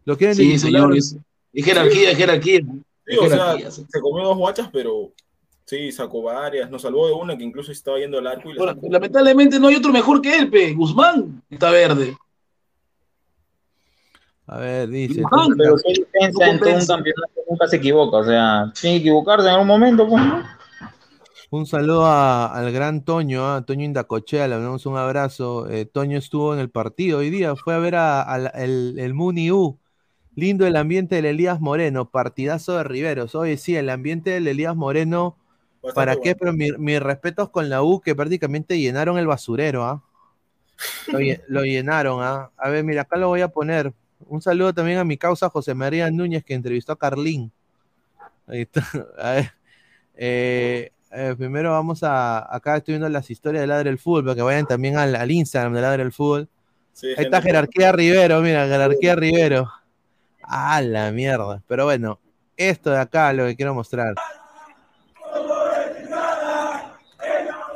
¿Lo 0.06 0.18
quieren 0.18 0.36
Sí, 0.36 0.44
titular? 0.54 0.60
señores. 0.82 1.18
Es 1.54 1.66
jerarquía, 1.66 2.12
es 2.12 2.18
jerarquía. 2.18 2.60
Sí, 3.06 3.18
o 3.18 3.30
sea, 3.30 3.72
sí. 3.72 3.86
se 3.88 4.00
comió 4.02 4.24
dos 4.26 4.38
guachas, 4.38 4.70
pero 4.72 5.12
sí, 5.66 5.92
sacó 5.92 6.22
varias. 6.24 6.70
Nos 6.70 6.82
salvó 6.82 7.08
de 7.08 7.14
una 7.14 7.38
que 7.38 7.44
incluso 7.44 7.72
estaba 7.72 8.00
yendo 8.00 8.18
al 8.20 8.28
arco 8.28 8.50
y 8.52 8.56
sacó. 8.56 8.88
lamentablemente 8.90 9.60
no 9.60 9.68
hay 9.68 9.76
otro 9.76 9.92
mejor 9.92 10.22
que 10.22 10.36
él, 10.36 10.50
pe. 10.50 10.74
Guzmán 10.74 11.42
está 11.50 11.72
verde. 11.72 12.16
A 14.48 14.58
ver, 14.58 14.90
dice. 14.90 15.24
Pero 15.58 15.76
qué 15.78 15.94
defensa 16.02 16.46
No 16.46 16.52
en 16.52 16.60
todo 16.60 16.76
un 16.76 16.86
campeonato 16.86 17.42
nunca 17.50 17.68
se 17.68 17.76
equivoca. 17.78 18.18
O 18.18 18.24
sea, 18.26 18.72
tiene 18.80 18.98
que 18.98 19.02
equivocarse 19.02 19.48
en 19.48 19.54
algún 19.54 19.68
momento, 19.68 20.08
pues, 20.08 20.24
¿no? 20.24 20.44
Un 21.52 21.68
saludo 21.68 22.06
a- 22.06 22.48
al 22.48 22.72
gran 22.72 23.06
Toño, 23.06 23.54
a 23.54 23.64
Toño 23.64 23.86
Indacochea, 23.86 24.48
le 24.48 24.60
damos 24.60 24.86
un 24.88 24.98
abrazo. 24.98 25.70
Eh, 25.70 25.86
Toño 25.86 26.18
estuvo 26.18 26.54
en 26.54 26.60
el 26.60 26.70
partido 26.72 27.20
hoy 27.20 27.30
día, 27.30 27.56
fue 27.56 27.76
a 27.76 27.78
ver 27.78 27.96
a, 27.96 28.24
a 28.34 28.38
el, 28.64 28.98
el 28.98 29.14
Muni 29.14 29.52
U. 29.52 29.78
Lindo 30.36 30.66
el 30.66 30.76
ambiente 30.76 31.14
del 31.16 31.26
Elías 31.26 31.62
Moreno, 31.62 32.10
partidazo 32.10 32.76
de 32.78 32.84
Riveros. 32.84 33.36
Oye, 33.36 33.58
sí, 33.58 33.76
el 33.76 33.88
ambiente 33.92 34.32
del 34.32 34.48
Elías 34.48 34.76
Moreno, 34.76 35.38
Bastante 35.84 35.94
¿para 35.94 36.14
qué? 36.16 36.34
bueno. 36.34 36.38
Pero 36.40 36.54
mi- 36.54 36.84
mis 36.84 37.00
respetos 37.00 37.50
con 37.50 37.70
la 37.70 37.84
U, 37.84 38.02
que 38.02 38.16
prácticamente 38.16 38.80
llenaron 38.80 39.20
el 39.20 39.28
basurero, 39.28 39.86
¿ah? 39.86 40.02
Lo 41.48 41.62
llenaron, 41.62 42.24
¿ah? 42.24 42.50
A 42.58 42.70
ver, 42.70 42.84
mira, 42.84 43.04
acá 43.04 43.18
lo 43.18 43.28
voy 43.28 43.42
a 43.42 43.50
poner. 43.50 43.94
Un 44.28 44.42
saludo 44.42 44.74
también 44.74 44.98
a 44.98 45.04
mi 45.04 45.18
causa 45.18 45.50
José 45.50 45.74
María 45.74 46.10
Núñez, 46.12 46.44
que 46.44 46.54
entrevistó 46.54 46.94
a 46.94 47.00
Carlín. 47.00 47.52
Ahí 48.48 48.62
está. 48.62 48.84
A 49.18 49.32
ver. 49.32 49.52
Eh, 50.16 50.92
eh, 51.12 51.36
primero 51.38 51.72
vamos 51.72 52.04
a. 52.04 52.56
Acá 52.56 52.78
estoy 52.78 52.94
viendo 52.94 53.10
las 53.10 53.30
historias 53.30 53.62
de 53.62 53.68
Ladre 53.68 53.90
el 53.90 54.00
Fútbol, 54.00 54.26
para 54.26 54.36
que 54.36 54.42
vayan 54.42 54.66
también 54.66 54.98
al, 54.98 55.16
al 55.16 55.32
Instagram 55.32 55.74
de 55.74 55.82
Ladre 55.82 56.04
el 56.04 56.12
Fútbol. 56.12 56.50
Sí, 56.92 57.08
Ahí 57.18 57.26
está 57.26 57.42
Jerarquía 57.42 57.92
Rivero, 57.92 58.42
mira, 58.42 58.68
Jerarquía 58.68 59.16
Rivero. 59.16 59.72
Ah, 60.44 60.82
la 60.82 61.12
mierda. 61.12 61.64
Pero 61.68 61.86
bueno, 61.86 62.20
esto 62.58 62.92
de 62.92 63.00
acá 63.00 63.32
es 63.32 63.38
lo 63.38 63.46
que 63.46 63.56
quiero 63.56 63.74
mostrar. 63.74 64.16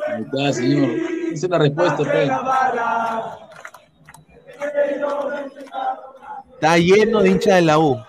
Ahí 0.07 0.21
está, 0.23 0.53
señor. 0.53 0.89
Es 1.33 1.49
la 1.49 1.57
respuesta, 1.59 2.03
pe. 2.03 2.27
Está 6.57 6.75
lleno 6.79 7.21
de 7.21 7.29
hinchas 7.29 7.55
de 7.57 7.61
la 7.61 7.77
U. 7.77 8.03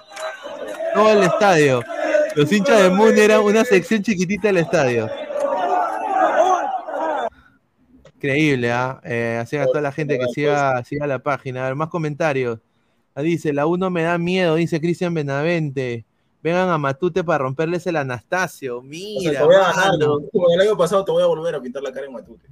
Todo 0.95 1.13
el 1.13 1.23
estadio. 1.23 1.83
Los 2.35 2.51
hinchas 2.51 2.83
de 2.83 2.89
Moon 2.89 3.19
eran 3.19 3.43
una 3.43 3.63
sección 3.63 4.03
chiquitita 4.03 4.49
del 4.49 4.57
estadio. 4.57 5.11
Increíble, 8.15 8.73
¿ah? 8.73 9.03
Eh, 9.05 9.39
así 9.39 9.59
a 9.59 9.67
toda 9.67 9.83
la 9.83 9.93
gente 9.93 10.19
que 10.19 10.25
siga, 10.29 10.83
siga 10.83 11.07
la 11.07 11.19
página. 11.19 11.61
A 11.61 11.67
ver, 11.67 11.75
más 11.75 11.91
comentarios. 11.91 12.59
Ah, 13.15 13.21
dice, 13.21 13.53
la 13.53 13.67
U 13.67 13.77
no 13.77 13.91
me 13.91 14.05
da 14.05 14.17
miedo, 14.17 14.55
dice 14.55 14.81
Cristian 14.81 15.13
Benavente. 15.13 16.07
Vengan 16.43 16.71
a 16.71 16.79
Matute 16.79 17.23
para 17.23 17.45
romperles 17.45 17.87
el 17.87 17.97
Anastasio. 17.97 18.79
O 18.79 18.81
sea, 18.81 18.89
Mira, 18.89 19.41
te 19.41 19.45
voy 19.45 19.57
a 19.57 19.73
ganar, 19.75 19.99
como 20.33 20.51
el 20.55 20.61
año 20.63 20.75
pasado 20.75 21.05
te 21.05 21.13
voy 21.13 21.23
a 21.23 21.27
volver 21.27 21.55
a 21.55 21.61
pintar 21.61 21.83
la 21.83 21.93
cara 21.93 22.07
en 22.07 22.15
Matute. 22.15 22.47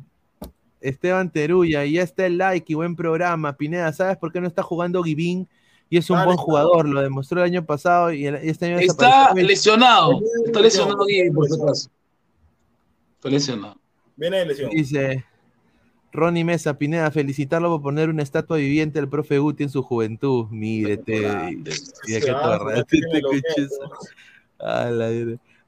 Esteban 0.78 1.32
Teruya, 1.32 1.86
y 1.86 1.92
ya 1.92 2.02
está 2.02 2.26
el 2.26 2.36
like 2.36 2.70
y 2.70 2.74
buen 2.74 2.94
programa. 2.94 3.56
Pineda, 3.56 3.90
¿sabes 3.94 4.18
por 4.18 4.30
qué 4.30 4.42
no 4.42 4.46
está 4.46 4.62
jugando 4.62 5.02
Givín? 5.02 5.48
Y 5.88 5.98
es 5.98 6.10
un 6.10 6.16
Vale, 6.16 6.26
buen 6.26 6.36
jugador, 6.38 6.88
lo 6.88 7.00
demostró 7.00 7.40
el 7.40 7.46
año 7.46 7.64
pasado 7.64 8.12
y 8.12 8.26
el- 8.26 8.44
y 8.44 8.48
este 8.48 8.66
año 8.66 8.78
Está 8.78 9.32
lesionado. 9.34 10.20
Está 10.44 10.60
lesionado 10.60 11.04
aquí, 11.04 11.30
por 11.30 11.46
acaso. 11.46 11.90
Está 13.16 13.28
lesionado. 13.30 13.76
Viene 14.16 14.38
de 14.38 14.46
lesión. 14.46 14.70
Dice 14.70 15.24
Ronnie 16.12 16.44
Mesa, 16.44 16.76
Pineda, 16.78 17.10
felicitarlo 17.10 17.68
por 17.70 17.82
poner 17.82 18.08
una 18.08 18.22
estatua 18.22 18.56
viviente 18.56 18.98
del 18.98 19.08
profe 19.08 19.38
Guti 19.38 19.64
en 19.64 19.70
su 19.70 19.82
juventud. 19.82 20.46
Mírete. 20.50 21.22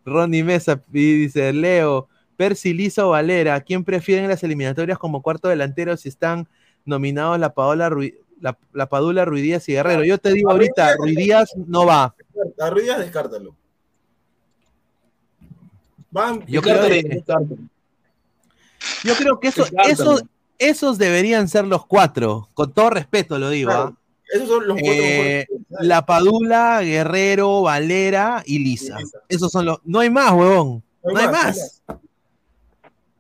Ronnie 0.05 0.45
Mesa 0.45 0.83
y 0.93 1.13
dice, 1.19 1.53
Leo, 1.53 2.09
Percy 2.37 2.73
Lisa 2.73 3.07
o 3.07 3.11
Valera, 3.11 3.61
¿quién 3.61 3.85
prefieren 3.85 4.25
en 4.25 4.31
las 4.31 4.43
eliminatorias 4.43 4.99
como 4.99 5.23
cuarto 5.23 5.49
delantero 5.49 5.97
si 5.97 6.09
están 6.09 6.49
nominados 6.85 7.39
la 7.39 7.53
Paola 7.53 7.91
Ruiz, 7.91 8.15
la, 8.41 8.57
la 8.73 8.89
Padula 8.89 9.25
Ruidías 9.25 9.69
y 9.69 9.73
Guerrero? 9.73 10.05
Yo 10.05 10.19
te 10.19 10.33
digo 10.33 10.51
A 10.51 10.53
ahorita, 10.53 10.97
Ruidías 10.97 11.51
no 11.57 11.87
va. 11.87 12.15
A 12.61 12.71
Ruiz 12.71 12.87
descártalo. 12.99 13.55
Van, 16.11 16.45
Yo 16.47 16.63
creo, 16.63 16.89
que, 16.89 17.23
yo 19.05 19.15
creo 19.15 19.41
que 19.41 19.49
eso, 19.49 19.67
esos, 19.87 20.23
esos 20.59 20.97
deberían 20.97 21.49
ser 21.49 21.67
los 21.67 21.87
cuatro, 21.87 22.49
con 22.55 22.73
todo 22.73 22.91
respeto 22.91 23.39
lo 23.39 23.51
digo. 23.51 23.71
Claro, 23.71 23.95
¿ah? 23.95 23.99
Esos 24.33 24.49
son 24.49 24.69
los 24.69 24.79
cuatro 24.79 25.03
Eh, 25.03 25.47
la 25.81 26.07
Padula, 26.07 26.81
Guerrero, 26.81 27.63
Valera 27.63 28.43
y 28.47 28.59
Lisa. 28.59 28.97
Y 28.99 29.05
Lisa. 29.05 29.19
Esos 29.29 29.53
son 29.53 29.67
los. 29.67 29.81
No 29.85 30.01
hay 30.01 30.11
más, 30.11 30.33
huevón. 30.33 30.83
No 31.03 31.11
hay 31.11 31.15
No 31.15 31.21
hay 31.21 31.27
más, 31.27 31.57
más. 31.57 31.83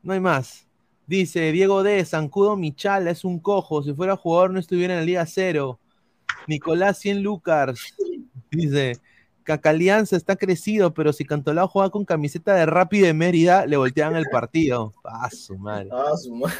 No 0.02 0.12
hay 0.14 0.20
más. 0.20 0.67
Dice 1.09 1.50
Diego 1.52 1.82
D. 1.82 2.04
Zancudo 2.04 2.54
Michala 2.56 3.11
es 3.11 3.24
un 3.24 3.40
cojo. 3.40 3.82
Si 3.82 3.92
fuera 3.94 4.14
jugador 4.16 4.50
no 4.52 4.61
estuviera 4.61 4.94
en 4.94 5.00
la 5.00 5.06
Liga 5.06 5.26
Cero. 5.26 5.80
Nicolás 6.46 6.98
100 6.98 7.22
Lucas. 7.22 7.80
Dice 8.52 8.98
Cacalianza 9.42 10.14
está 10.16 10.36
crecido, 10.36 10.92
pero 10.92 11.12
si 11.14 11.24
Cantolao 11.24 11.66
juega 11.68 11.88
con 11.91 12.04
camiseta 12.04 12.54
de 12.54 12.66
Rappi 12.66 13.00
de 13.00 13.14
Mérida, 13.14 13.64
le 13.64 13.78
voltean 13.78 14.14
el 14.14 14.26
partido. 14.30 14.92
Ah, 15.03 15.30
su 15.30 15.57
madre. 15.57 15.88
Ah, 15.91 16.14
su 16.22 16.34
madre. 16.37 16.54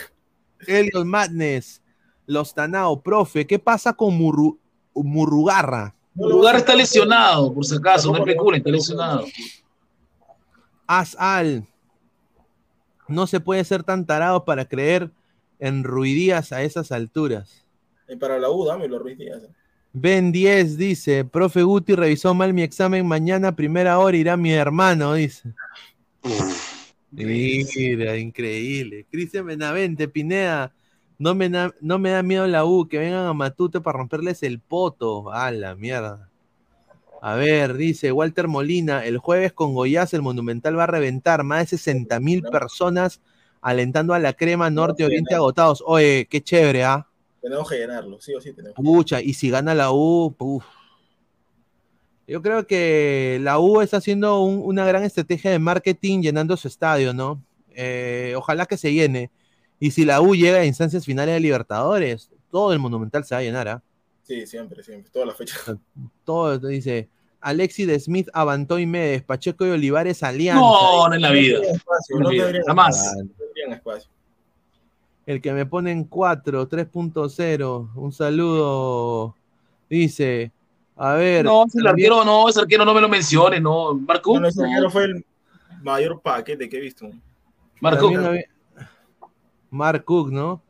Elliot 0.67 1.05
Madness. 1.05 1.83
Los 2.25 2.55
Tanao, 2.55 3.01
profe, 3.03 3.47
¿qué 3.47 3.59
pasa 3.59 3.93
con 3.93 4.19
Murru- 4.19 4.59
Murrugarra? 4.95 5.95
No 6.15 6.29
lo 6.29 6.37
Lugar 6.37 6.55
vas 6.55 6.63
a- 6.63 6.65
está 6.65 6.75
lesionado, 6.75 7.53
por 7.55 7.65
si 7.65 7.77
acaso. 7.77 8.11
No 8.11 8.19
especulen, 8.19 8.59
está 8.59 8.71
lesionado. 8.71 9.25
Asal. 10.87 11.67
No 13.09 13.27
se 13.27 13.41
puede 13.41 13.65
ser 13.65 13.83
tan 13.83 14.07
tarado 14.07 14.45
para 14.45 14.67
creer 14.67 15.11
en 15.59 15.85
Ruidías 15.85 16.53
a 16.53 16.63
esas 16.63 16.93
alturas. 16.93 17.65
Y 18.09 18.17
para 18.17 18.39
la 18.39 18.51
U, 18.51 18.65
dámelo, 18.65 18.99
Ruiz 18.99 19.19
Díaz. 19.19 19.43
Ben 19.93 20.31
10 20.33 20.77
dice, 20.77 21.25
profe 21.25 21.63
Guti 21.63 21.95
revisó 21.95 22.35
mal 22.35 22.53
mi 22.53 22.63
examen, 22.63 23.07
mañana 23.07 23.57
primera 23.57 23.99
hora 23.99 24.17
irá 24.17 24.37
mi 24.37 24.53
hermano, 24.53 25.15
dice. 25.15 25.55
Mira, 27.11 28.17
increíble. 28.17 29.07
Cristian 29.11 29.47
Benavente, 29.47 30.09
Pineda, 30.09 30.75
no 31.19 31.35
me, 31.35 31.49
da, 31.49 31.75
no 31.81 31.99
me 31.99 32.11
da 32.11 32.23
miedo 32.23 32.47
la 32.47 32.65
U, 32.65 32.87
que 32.87 32.99
vengan 32.99 33.27
a 33.27 33.33
Matute 33.33 33.81
para 33.81 33.99
romperles 33.99 34.43
el 34.43 34.61
poto. 34.61 35.33
A 35.33 35.51
la 35.51 35.75
mierda. 35.75 36.28
A 37.21 37.35
ver, 37.35 37.75
dice 37.77 38.13
Walter 38.13 38.47
Molina, 38.49 39.05
el 39.05 39.19
jueves 39.19 39.53
con 39.53 39.75
Goiás 39.75 40.15
el 40.15 40.23
Monumental 40.23 40.79
va 40.79 40.85
a 40.85 40.87
reventar, 40.87 41.43
más 41.43 41.61
de 41.61 41.67
60 41.79 42.21
mil 42.21 42.43
personas 42.43 43.21
alentando 43.61 44.15
a 44.15 44.19
la 44.21 44.33
crema 44.35 44.71
norte 44.71 45.05
oriente 45.05 45.35
agotados. 45.35 45.83
Oye, 45.85 46.27
qué 46.31 46.41
chévere, 46.43 46.85
¿ah? 46.85 47.07
Tenemos 47.43 47.69
que 47.69 47.77
llenarlo, 47.79 48.21
sí 48.21 48.35
o 48.35 48.41
sí 48.41 48.53
tenemos. 48.53 48.77
Pucha, 48.77 49.21
y 49.21 49.35
si 49.35 49.51
gana 49.51 49.75
la 49.75 49.91
U, 49.93 50.35
uf. 50.39 50.65
Yo 52.27 52.43
creo 52.43 52.67
que 52.67 53.39
la 53.43 53.59
U 53.59 53.81
está 53.81 53.97
haciendo 53.97 54.43
un- 54.43 54.61
una 54.63 54.85
gran 54.87 55.03
estrategia 55.03 55.51
de 55.51 55.59
marketing 55.59 56.21
llenando 56.21 56.57
su 56.57 56.69
estadio, 56.69 57.15
¿no? 57.15 57.43
Eh, 57.75 58.35
ojalá 58.37 58.67
que 58.67 58.77
se 58.77 58.93
llene. 58.93 59.31
Y 59.81 59.93
si 59.93 60.05
la 60.05 60.21
U 60.21 60.35
llega 60.35 60.59
a 60.59 60.65
instancias 60.65 61.05
finales 61.07 61.35
de 61.35 61.41
Libertadores, 61.41 62.31
todo 62.51 62.73
el 62.73 62.79
Monumental 62.81 63.25
se 63.25 63.35
va 63.35 63.41
a 63.41 63.45
llenar, 63.45 63.69
¿ah? 63.69 63.83
Sí, 64.29 64.47
siempre, 64.47 64.83
siempre, 64.83 65.11
todas 65.11 65.27
las 65.29 65.37
fechas. 65.39 65.59
Todo, 66.25 66.59
dice, 66.59 67.09
Alexis 67.41 67.87
de 67.87 67.99
Smith, 67.99 68.29
Avantó 68.35 68.79
y 68.79 68.85
Medes, 68.85 69.23
Pacheco 69.23 69.67
y 69.67 69.71
Olivares, 69.71 70.23
Alianza. 70.23 70.61
No, 70.61 71.09
no 71.09 71.15
en 71.15 71.23
la 71.23 71.31
vida. 71.31 71.59
No 71.61 71.65
espacio, 71.65 72.19
No 72.21 72.31
no 72.31 72.65
jamás. 72.67 73.15
no 73.67 73.75
espacio. 73.75 74.11
El 75.25 75.41
que 75.41 75.53
me 75.55 75.65
pone 75.65 75.93
en 75.93 76.05
4, 76.05 76.69
3.0. 76.69 77.91
Un 77.95 78.13
saludo. 78.13 79.35
Dice, 79.89 80.53
a 80.97 81.15
ver. 81.15 81.47
No, 81.47 81.65
ese 81.67 81.79
también- 81.83 82.13
arquero 82.13 82.25
no, 82.25 82.49
ese 82.51 82.61
arquero 82.61 82.85
no 82.85 82.93
me 82.93 83.01
lo 83.01 83.09
mencione, 83.09 83.61
no. 83.61 83.95
Marco. 83.95 84.33
Bueno, 84.33 84.49
ese 84.49 84.63
arquero 84.63 84.91
fue 84.91 85.05
el 85.05 85.25
mayor 85.83 86.21
paquete 86.21 86.69
que 86.69 86.77
he 86.77 86.81
visto. 86.81 87.09
Marco. 87.81 88.09
Había- 88.09 88.45
Mark 89.71 90.05
Cook, 90.05 90.31
¿no? 90.33 90.63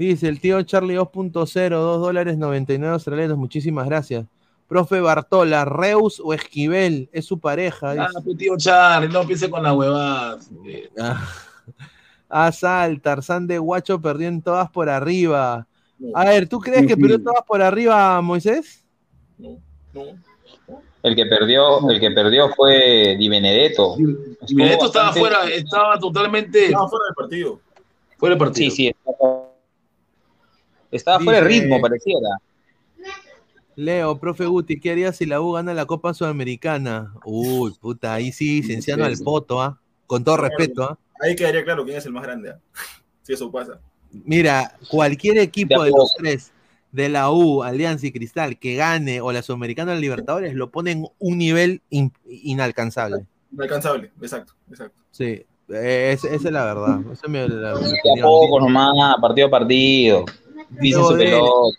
Dice 0.00 0.28
el 0.28 0.40
tío 0.40 0.62
Charlie 0.62 0.96
2.0, 0.96 1.68
2 1.68 2.00
dólares 2.00 2.38
99 2.38 2.94
australianos. 2.94 3.36
Muchísimas 3.36 3.86
gracias. 3.86 4.24
Profe 4.66 4.98
Bartola, 4.98 5.66
Reus 5.66 6.22
o 6.24 6.32
Esquivel, 6.32 7.10
es 7.12 7.26
su 7.26 7.38
pareja. 7.38 7.90
Ah, 7.90 8.08
dice. 8.08 8.24
tu 8.24 8.34
tío 8.34 8.56
Charlie, 8.56 9.12
no 9.12 9.26
piense 9.26 9.50
con 9.50 9.62
la 9.62 9.74
huevada. 9.74 10.38
Ah. 10.98 12.46
Asal, 12.46 13.02
Tarzán 13.02 13.46
de 13.46 13.58
Guacho 13.58 14.00
perdió 14.00 14.28
en 14.28 14.40
todas 14.40 14.70
por 14.70 14.88
arriba. 14.88 15.66
A 16.14 16.24
ver, 16.24 16.48
¿tú 16.48 16.60
crees 16.60 16.86
que 16.86 16.96
perdió 16.96 17.22
todas 17.22 17.44
por 17.46 17.60
arriba, 17.60 18.22
Moisés? 18.22 18.82
El 21.02 21.14
que 21.14 21.26
perdió, 21.26 21.90
el 21.90 22.00
que 22.00 22.10
perdió 22.12 22.48
fue 22.54 23.16
Di 23.18 23.28
Benedetto. 23.28 23.96
Y 23.98 24.54
Benedetto 24.54 24.86
estaba 24.86 25.12
fuera, 25.12 25.40
estaba 25.52 25.98
totalmente 25.98 26.66
Estaba 26.66 26.88
fuera 26.88 27.04
del 27.04 27.14
partido. 27.16 27.60
fuera 28.16 28.34
del 28.34 28.38
partido. 28.38 28.70
Sí, 28.70 28.76
sí. 28.76 28.88
Estaba, 28.88 29.49
estaba 30.90 31.20
fuera 31.20 31.40
de 31.40 31.46
ritmo, 31.48 31.80
pareciera. 31.80 32.28
Leo, 33.76 34.18
profe 34.18 34.46
Guti, 34.46 34.78
¿qué 34.78 34.90
haría 34.90 35.12
si 35.12 35.26
la 35.26 35.40
U 35.40 35.52
gana 35.52 35.72
la 35.72 35.86
Copa 35.86 36.12
Sudamericana? 36.12 37.14
Uy, 37.24 37.72
puta, 37.80 38.12
ahí 38.14 38.32
sí, 38.32 38.62
Cienciano 38.62 39.04
al 39.04 39.16
poto, 39.18 39.62
¿ah? 39.62 39.78
Con 40.06 40.24
todo 40.24 40.36
respeto, 40.36 40.82
¿ah? 40.82 40.98
Ahí 41.22 41.36
quedaría 41.36 41.64
claro 41.64 41.84
quién 41.84 41.96
es 41.96 42.06
el 42.06 42.12
más 42.12 42.22
grande. 42.22 42.50
¿ah? 42.50 42.58
Si 43.22 43.34
eso 43.34 43.50
pasa. 43.52 43.78
Mira, 44.24 44.76
cualquier 44.88 45.38
equipo 45.38 45.84
De 45.84 45.90
los 45.90 46.14
tres, 46.16 46.50
de 46.90 47.08
la 47.08 47.30
U, 47.30 47.62
Alianza 47.62 48.06
y 48.06 48.12
Cristal, 48.12 48.58
que 48.58 48.74
gane 48.74 49.20
o 49.20 49.30
la 49.30 49.42
Sudamericana 49.42 49.92
o 49.92 49.94
la 49.94 50.00
Libertadores, 50.00 50.54
lo 50.54 50.70
ponen 50.70 51.06
un 51.18 51.38
nivel 51.38 51.80
in- 51.90 52.12
inalcanzable. 52.26 53.26
Inalcanzable, 53.52 54.10
exacto, 54.20 54.54
exacto. 54.68 55.00
Sí, 55.12 55.44
es- 55.68 56.24
esa 56.24 56.34
es 56.34 56.42
la 56.42 56.64
verdad. 56.64 57.00
Esa 57.12 57.26
es 57.26 57.28
mi- 57.30 57.38
la- 57.48 57.74
mi 57.76 58.20
a 58.20 58.22
poco 58.22 58.58
nomás, 58.60 59.16
partido 59.20 59.46
a 59.46 59.50
partido. 59.50 60.24
Su 60.70 61.16
pelota. 61.16 61.76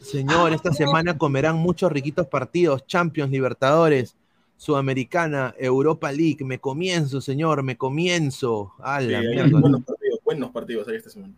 Señor, 0.00 0.52
esta 0.52 0.72
semana 0.72 1.18
comerán 1.18 1.56
muchos 1.56 1.90
riquitos 1.90 2.26
partidos, 2.28 2.86
Champions, 2.86 3.30
Libertadores, 3.30 4.16
Sudamericana, 4.56 5.54
Europa 5.58 6.12
League. 6.12 6.44
Me 6.44 6.58
comienzo, 6.60 7.20
señor, 7.20 7.62
me 7.62 7.76
comienzo. 7.76 8.72
A 8.80 9.00
Sí, 9.00 9.08
la 9.08 9.18
hay 9.18 9.26
mierda. 9.28 9.58
buenos 9.60 9.84
partidos, 9.84 10.20
buenos 10.24 10.50
partidos 10.50 10.88
ahí 10.88 10.96
esta 10.96 11.10
semana. 11.10 11.34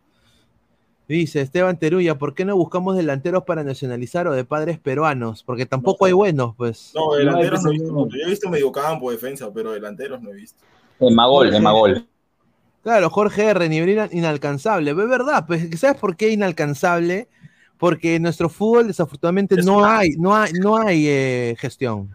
Dice 1.09 1.41
Esteban 1.41 1.79
Teruya, 1.79 2.19
¿por 2.19 2.35
qué 2.35 2.45
no 2.45 2.55
buscamos 2.55 2.95
delanteros 2.95 3.45
para 3.45 3.65
nacionalizar 3.65 4.29
o 4.29 4.33
de 4.35 4.45
padres 4.45 4.79
peruanos? 4.79 5.43
Porque 5.43 5.65
tampoco 5.65 6.05
hay 6.05 6.13
buenos, 6.13 6.55
pues. 6.55 6.93
No, 6.95 7.15
delanteros 7.15 7.63
no 7.63 7.71
he 7.71 7.73
visto. 7.73 8.09
Yo 8.11 8.27
he 8.27 8.29
visto 8.29 8.51
mediocampo, 8.51 9.11
defensa, 9.11 9.51
pero 9.53 9.73
delanteros 9.73 10.21
no 10.21 10.31
he 10.31 10.35
visto. 10.35 10.63
En 11.01 11.15
Magol, 11.15 11.55
en 11.55 11.63
Magol. 11.63 12.07
Claro, 12.89 13.11
Jorge 13.11 13.45
R, 13.51 13.69
nivel 13.69 13.91
ina- 13.91 14.09
inalcanzable. 14.11 14.93
Es 14.93 14.97
verdad, 14.97 15.45
pues, 15.47 15.79
¿sabes 15.79 16.01
por 16.01 16.17
qué 16.17 16.31
inalcanzable? 16.31 17.29
Porque 17.77 18.15
en 18.15 18.23
nuestro 18.23 18.49
fútbol, 18.49 18.87
desafortunadamente, 18.87 19.57
Es 19.57 19.67
no 19.67 19.85
hay, 19.85 20.13
no 20.17 20.35
hay, 20.35 20.53
no 20.55 20.79
hay 20.79 21.05
eh, 21.07 21.55
gestión. 21.59 22.09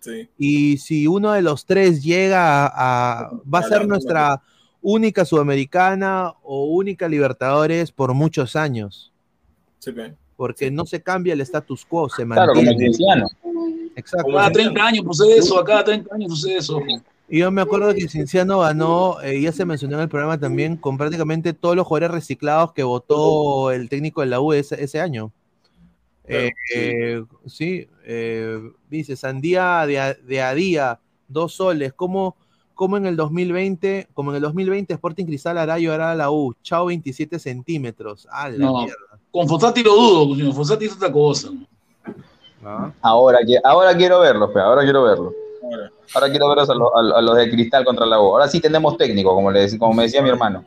Sí. 0.00 0.28
Y 0.36 0.78
si 0.78 1.06
uno 1.06 1.30
de 1.30 1.42
los 1.42 1.64
tres 1.64 2.02
llega 2.02 2.66
a, 2.66 3.20
a- 3.20 3.30
va 3.32 3.60
a 3.60 3.62
A 3.62 3.68
ser 3.68 3.86
nuestra 3.86 4.42
única 4.80 5.24
sudamericana 5.24 6.32
o 6.42 6.64
única 6.64 7.08
Libertadores 7.08 7.92
por 7.92 8.14
muchos 8.14 8.56
años, 8.56 9.12
Sí, 9.78 9.92
porque 10.34 10.72
no 10.72 10.84
se 10.86 11.00
cambia 11.00 11.34
el 11.34 11.40
status 11.42 11.84
quo, 11.84 12.08
se 12.08 12.26
Claro, 12.26 12.52
como 12.52 12.64
mantiene. 12.66 12.96
Exacto. 13.94 14.32
Cada 14.32 14.50
30 14.50 14.84
años 14.86 15.04
sucede 15.06 15.36
eso, 15.38 15.56
a 15.60 15.64
cada 15.64 15.84
30 15.84 16.12
años 16.16 16.32
sucede 16.32 16.56
eso. 16.56 16.80
Y 17.34 17.38
yo 17.38 17.50
me 17.50 17.62
acuerdo 17.62 17.94
que 17.94 18.10
Cinciano 18.10 18.58
ganó, 18.58 19.16
eh, 19.22 19.40
ya 19.40 19.52
se 19.52 19.64
mencionó 19.64 19.96
en 19.96 20.02
el 20.02 20.08
programa 20.10 20.38
también, 20.38 20.76
con 20.76 20.98
prácticamente 20.98 21.54
todos 21.54 21.74
los 21.74 21.86
jugadores 21.86 22.10
reciclados 22.10 22.74
que 22.74 22.82
votó 22.82 23.70
el 23.70 23.88
técnico 23.88 24.20
de 24.20 24.26
la 24.26 24.38
U 24.38 24.52
ese, 24.52 24.84
ese 24.84 25.00
año. 25.00 25.32
Claro, 26.26 26.44
Eh, 26.46 26.52
eh, 26.74 27.24
sí, 27.46 27.88
eh, 28.04 28.60
dice 28.90 29.16
Sandía 29.16 29.86
de 29.86 29.98
a, 29.98 30.12
de 30.12 30.42
a 30.42 30.52
día, 30.52 31.00
dos 31.26 31.54
soles. 31.54 31.94
¿Cómo, 31.94 32.36
cómo 32.74 32.98
en 32.98 33.06
el 33.06 33.16
2020, 33.16 34.08
como 34.12 34.32
en 34.32 34.36
el 34.36 34.42
2020 34.42 34.92
Sporting 34.92 35.24
Cristal 35.24 35.56
hará 35.56 35.78
llorar 35.78 36.10
a 36.10 36.14
la 36.14 36.30
U? 36.30 36.52
Chao 36.62 36.84
27 36.84 37.38
centímetros. 37.38 38.28
A 38.30 38.50
la 38.50 38.58
No. 38.58 38.72
mierda. 38.82 39.18
Con 39.30 39.48
Fossati 39.48 39.82
lo 39.82 39.94
dudo, 39.94 40.36
señor. 40.36 40.52
Fossati 40.54 40.84
es 40.84 40.92
otra 40.92 41.10
cosa. 41.10 41.48
Ahora, 43.00 43.38
que- 43.46 43.58
ahora 43.64 43.96
quiero 43.96 44.20
verlo, 44.20 44.52
pe, 44.52 44.60
ahora 44.60 44.82
quiero 44.82 45.02
verlo. 45.04 45.32
Ahora. 45.72 45.90
Ahora 46.14 46.30
quiero 46.30 46.48
verlos 46.48 46.70
a, 46.70 46.74
lo- 46.74 46.96
a 46.96 47.02
lo- 47.02 47.16
a 47.16 47.22
los 47.22 47.36
de 47.36 47.50
Cristal 47.50 47.84
contra 47.84 48.06
la 48.06 48.20
U. 48.20 48.24
Ahora 48.26 48.48
sí 48.48 48.60
tenemos 48.60 48.96
técnico, 48.96 49.34
como, 49.34 49.50
le, 49.50 49.78
como 49.78 49.94
me 49.94 50.04
decía 50.04 50.22
mi 50.22 50.28
hermano. 50.28 50.64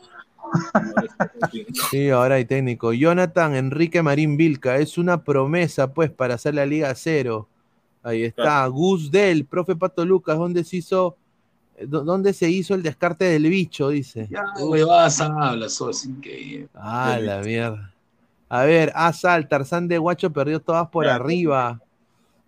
Sí, 1.91 2.09
ahora 2.09 2.35
hay 2.35 2.45
técnico. 2.45 2.93
Jonathan 2.93 3.55
Enrique 3.55 4.01
Marín 4.01 4.37
Vilca, 4.37 4.77
es 4.77 4.97
una 4.97 5.23
promesa, 5.23 5.93
pues, 5.93 6.11
para 6.11 6.35
hacer 6.35 6.55
la 6.55 6.65
Liga 6.65 6.93
Cero. 6.95 7.47
Ahí 8.03 8.23
está. 8.23 8.43
Claro. 8.43 8.71
Gus 8.71 9.11
Del, 9.11 9.45
profe 9.45 9.75
Pato 9.75 10.05
Lucas, 10.05 10.37
¿dónde 10.37 10.63
se 10.63 10.77
hizo, 10.77 11.15
eh, 11.77 11.85
dó- 11.87 12.03
dónde 12.03 12.33
se 12.33 12.49
hizo 12.49 12.75
el 12.75 12.83
descarte 12.83 13.25
del 13.25 13.43
bicho? 13.49 13.89
Dice. 13.89 14.27
Ya, 14.29 14.43
huevadas 14.63 15.19
hablas, 15.21 15.81
es 15.89 16.05
increíble. 16.05 16.67
Ah, 16.75 17.17
la 17.19 17.39
mierda. 17.39 17.91
A 18.47 18.63
ver, 18.63 18.91
Asal, 18.95 19.47
Tarzán 19.47 19.87
de 19.87 19.97
Guacho 19.97 20.31
perdió 20.31 20.59
todas 20.61 20.87
por 20.89 21.03
Claro. 21.05 21.23
arriba. 21.23 21.81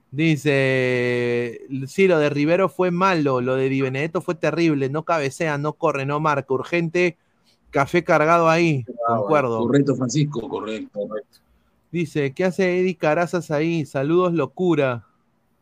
Dice, 0.10 1.62
sí, 1.88 2.08
lo 2.08 2.18
de 2.18 2.30
Rivero 2.30 2.70
fue 2.70 2.92
malo, 2.92 3.42
lo 3.42 3.56
de 3.56 3.68
Di 3.68 3.82
Benedetto 3.82 4.22
fue 4.22 4.36
terrible, 4.36 4.90
no 4.90 5.04
cabecea, 5.04 5.58
no 5.58 5.74
corre, 5.74 6.06
no 6.06 6.22
marca, 6.22 6.54
urgente, 6.54 7.18
café 7.72 8.04
cargado 8.04 8.50
ahí, 8.50 8.86
concuerdo. 9.06 9.60
Correcto, 9.60 9.96
Francisco, 9.96 10.48
correcto. 10.48 11.02
Correcto. 11.08 11.40
Dice, 11.92 12.34
¿qué 12.34 12.46
hace 12.46 12.80
Eddie 12.80 12.96
Carazas 12.96 13.52
ahí? 13.52 13.86
Saludos, 13.86 14.34
locura. 14.34 15.06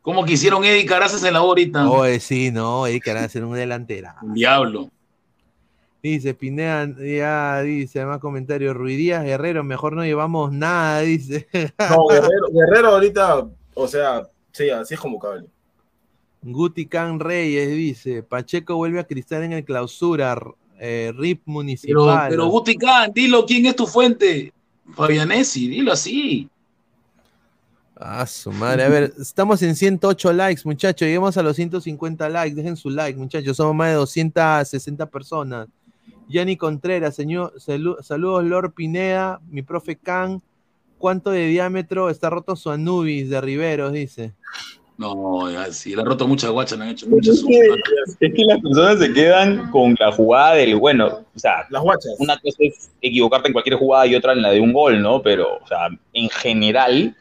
¿Cómo 0.04 0.24
quisieron 0.24 0.64
Eddie 0.64 0.86
Carazas 0.86 1.24
en 1.24 1.34
la 1.34 1.40
ahorita? 1.40 1.90
Oye, 1.90 2.20
sí, 2.20 2.52
no, 2.52 2.86
Eddie 2.86 3.02
Carazas 3.02 3.36
era 3.36 3.48
un 3.48 3.56
delantera. 3.56 4.16
El 4.22 4.34
diablo. 4.34 4.90
Dice, 6.04 6.36
Pineda, 6.36 6.88
ya 7.00 7.62
dice, 7.62 8.06
más 8.06 8.20
comentarios, 8.20 8.76
Ruidías, 8.76 9.24
Guerrero, 9.24 9.64
mejor 9.64 9.94
no 9.94 10.06
llevamos 10.06 10.52
nada, 10.52 11.00
dice. 11.00 11.48
No, 11.90 12.06
Guerrero, 12.08 12.48
Guerrero 12.54 12.88
ahorita, 12.90 13.48
o 13.74 13.88
sea, 13.88 14.28
sí, 14.56 14.70
así 14.70 14.94
es 14.94 15.00
como 15.00 15.20
cable. 15.20 15.46
Guti 16.42 16.86
Can 16.86 17.20
Reyes 17.20 17.70
dice, 17.70 18.22
Pacheco 18.24 18.76
vuelve 18.76 19.00
a 19.00 19.04
Cristal 19.08 19.44
en 19.44 19.54
el 19.54 19.66
clausura, 19.66 20.40
eh, 20.80 21.12
RIP 21.16 21.42
Pero, 21.46 21.54
municipal. 21.54 22.30
pero 22.30 22.48
Guti 22.48 22.76
Khan, 22.78 23.12
dilo 23.14 23.46
quién 23.46 23.66
es 23.66 23.76
tu 23.76 23.88
fuente. 23.88 24.54
Fabianesi, 24.94 25.68
dilo 25.68 25.92
así. 25.92 26.48
Ah, 27.98 28.26
su 28.28 28.52
madre. 28.52 28.84
A 28.84 28.90
ver, 28.90 29.14
estamos 29.20 29.62
en 29.64 29.76
108 29.76 30.34
likes, 30.34 30.62
muchachos. 30.66 31.06
Lleguemos 31.08 31.36
a 31.38 31.42
los 31.44 31.56
150 31.56 32.30
likes. 32.30 32.56
Dejen 32.56 32.76
su 32.76 32.90
like, 32.90 33.18
muchachos. 33.18 33.58
Somos 33.58 33.74
más 33.74 33.88
de 33.90 33.94
260 33.96 35.06
personas. 35.10 35.68
Yanni 36.28 36.58
Contreras, 36.58 37.16
señor, 37.16 37.54
salu- 37.58 38.02
saludos, 38.04 38.44
Lord 38.44 38.74
Pineda, 38.74 39.40
mi 39.50 39.62
profe 39.62 39.96
Can. 39.96 40.42
¿Cuánto 40.98 41.30
de 41.32 41.48
diámetro 41.48 42.10
está 42.10 42.30
roto 42.30 42.56
su 42.56 42.70
Anubis 42.72 43.30
de 43.30 43.42
Riveros? 43.42 43.92
Dice. 43.94 44.34
No, 44.98 45.42
sí, 45.72 45.94
le 45.94 46.02
ha 46.02 46.06
roto 46.06 46.26
muchas 46.26 46.52
guachas, 46.52 46.78
le 46.78 46.86
han 46.86 46.92
hecho 46.92 47.08
muchas. 47.10 47.36
Es 47.36 47.44
que, 47.46 48.26
es 48.28 48.34
que 48.34 48.46
las 48.46 48.62
personas 48.62 49.00
se 49.00 49.12
quedan 49.12 49.70
con 49.70 49.94
la 50.00 50.12
jugada 50.14 50.54
del 50.56 50.78
bueno. 50.78 51.26
O 51.36 51.40
sea, 51.40 51.66
Las 51.70 51.82
guachas. 51.84 52.16
una 52.20 52.40
cosa 52.40 52.56
es 52.60 52.90
equivocarte 53.02 53.48
en 53.50 53.54
cualquier 53.54 53.76
jugada 53.76 54.08
y 54.08 54.16
otra 54.16 54.32
en 54.32 54.42
la 54.42 54.52
de 54.52 54.62
un 54.62 54.72
gol, 54.72 55.02
¿no? 55.02 55.22
Pero, 55.22 55.58
o 55.62 55.68
sea, 55.68 55.90
en 56.14 56.30
general, 56.30 57.14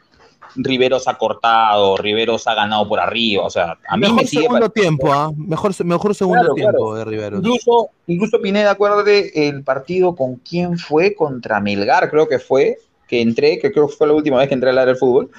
Riveros 0.55 1.05
ha 1.09 1.15
cortado, 1.17 1.97
Riveros 1.97 2.47
ha 2.47 2.55
ganado 2.55 2.87
por 2.87 3.01
arriba. 3.01 3.43
O 3.43 3.49
sea, 3.49 3.77
a 3.89 3.97
mí 3.97 4.01
Mejor 4.03 4.15
me 4.15 4.25
sigue 4.25 4.43
segundo 4.43 4.69
tiempo, 4.69 5.11
¿ah? 5.13 5.31
Mejor, 5.35 5.85
mejor 5.85 6.15
segundo 6.15 6.39
Claro, 6.43 6.53
tiempo 6.53 6.71
claro. 6.71 6.95
de 6.95 7.05
Riveros. 7.05 7.39
Incluso, 7.39 7.89
incluso 8.07 8.41
Pineda, 8.41 8.71
acuérdate 8.71 9.49
el 9.49 9.63
partido 9.63 10.15
con 10.15 10.35
quién 10.37 10.77
fue, 10.77 11.13
contra 11.13 11.59
Melgar, 11.59 12.09
creo 12.09 12.29
que 12.29 12.39
fue, 12.39 12.77
que 13.07 13.21
entré, 13.21 13.59
que 13.59 13.71
creo 13.71 13.87
que 13.87 13.95
fue 13.95 14.07
la 14.07 14.13
última 14.13 14.37
vez 14.37 14.47
que 14.47 14.53
entré 14.53 14.69
al 14.69 14.77
área 14.77 14.93
del 14.93 14.97
fútbol, 14.97 15.29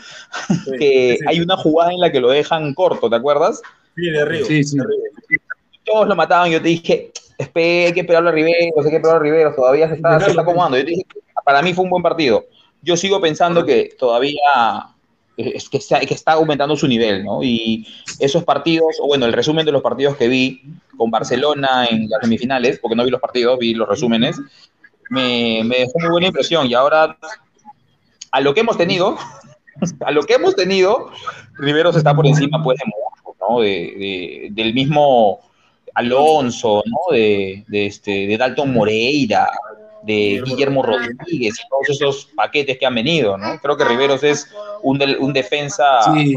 Sí, 0.48 0.70
que 0.78 1.16
sí, 1.18 1.24
hay 1.26 1.40
una 1.40 1.56
jugada 1.56 1.93
en 1.93 2.01
la 2.01 2.12
que 2.12 2.20
lo 2.20 2.30
dejan 2.30 2.74
corto, 2.74 3.10
¿te 3.10 3.16
acuerdas? 3.16 3.62
sí, 3.94 4.10
de 4.10 4.24
Río. 4.24 4.44
Sí, 4.44 4.64
sí. 4.64 4.76
de 4.76 4.84
Río. 4.84 5.40
Todos 5.84 6.09
lo 6.09 6.16
mataban, 6.16 6.51
yo 6.51 6.60
te 6.60 6.68
dije, 6.68 7.12
espera, 7.38 7.86
hay 7.86 7.93
que 7.93 8.01
esperarlo 8.01 8.28
a 8.28 8.32
Riveros, 8.32 8.84
hay 8.84 8.90
que 8.90 8.97
esperarlo 8.97 9.20
a 9.20 9.22
Riveros, 9.22 9.56
todavía 9.56 9.88
se 9.88 9.94
está, 9.94 10.20
se 10.20 10.30
está 10.30 10.43
acomodando. 10.43 10.78
Yo 10.78 10.84
te 10.84 10.90
dije, 10.90 11.06
para 11.44 11.62
mí 11.62 11.72
fue 11.72 11.84
un 11.84 11.90
buen 11.90 12.02
partido. 12.02 12.44
Yo 12.82 12.97
sigo 12.97 13.20
pensando 13.20 13.64
que 13.64 13.94
todavía 13.98 14.40
es 15.36 15.68
que 15.68 15.76
está, 15.78 16.01
que 16.01 16.14
está 16.14 16.32
aumentando 16.32 16.76
su 16.76 16.88
nivel, 16.88 17.24
¿no? 17.24 17.43
Y 17.43 17.86
esos 18.18 18.44
partidos, 18.44 18.97
o 19.01 19.06
bueno, 19.06 19.26
el 19.26 19.32
resumen 19.32 19.66
de 19.66 19.72
los 19.72 19.82
partidos 19.82 20.16
que 20.16 20.28
vi 20.28 20.62
con 20.97 21.10
Barcelona 21.10 21.86
en 21.90 22.09
las 22.09 22.20
semifinales, 22.22 22.78
porque 22.78 22.97
no 22.97 23.05
vi 23.05 23.10
los 23.10 23.20
partidos, 23.20 23.59
vi 23.59 23.74
los 23.74 23.88
resúmenes, 23.88 24.40
me, 25.10 25.62
me 25.64 25.78
dejó 25.78 25.98
muy 26.01 26.10
buena 26.10 26.26
impresión. 26.28 26.66
Y 26.66 26.74
ahora, 26.74 27.16
a 28.37 28.41
lo 28.41 28.53
que 28.53 28.61
hemos 28.61 28.77
tenido, 28.77 29.17
a 30.05 30.11
lo 30.11 30.23
que 30.25 30.35
hemos 30.35 30.55
tenido, 30.55 31.11
Riveros 31.55 31.97
está 31.97 32.15
por 32.15 32.27
encima, 32.27 32.63
pues, 32.63 32.79
de 32.79 32.85
Mojo, 32.87 33.37
¿no? 33.49 33.61
De, 33.61 33.69
de- 33.69 34.49
del 34.53 34.75
mismo 34.75 35.41
Alonso, 35.95 36.83
¿no? 36.85 37.15
De, 37.15 37.65
de 37.69 37.87
este, 37.87 38.27
de 38.27 38.37
Dalton 38.37 38.73
Moreira, 38.73 39.49
de 40.03 40.43
Guillermo 40.45 40.83
Rodríguez, 40.83 41.55
y 41.59 41.69
todos 41.69 41.89
esos 41.89 42.27
paquetes 42.37 42.77
que 42.79 42.85
han 42.87 42.95
venido, 42.95 43.37
¿no? 43.39 43.59
Creo 43.61 43.77
que 43.77 43.85
Riveros 43.85 44.23
es 44.23 44.49
un, 44.83 44.99
del- 44.99 45.17
un 45.19 45.33
defensa. 45.33 45.85
Sí, 46.15 46.35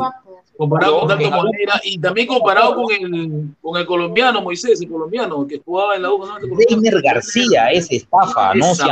comparado 0.58 1.00
con 1.00 1.08
Dalton 1.10 1.32
Moreira 1.32 1.82
y 1.84 2.00
también 2.00 2.28
comparado 2.28 2.76
con 2.76 2.92
el, 2.94 3.44
con 3.62 3.78
el 3.80 3.86
colombiano, 3.86 4.42
Moisés, 4.42 4.82
el 4.82 4.90
colombiano, 4.90 5.46
que 5.48 5.60
jugaba 5.64 5.96
en 5.96 6.02
la 6.04 6.12
U. 6.12 6.26
¿no? 6.26 6.38
Reiner 6.58 7.02
García 7.02 7.72
es 7.72 7.92
estafa, 7.92 8.54
¿no? 8.56 8.72
Esa 8.72 8.88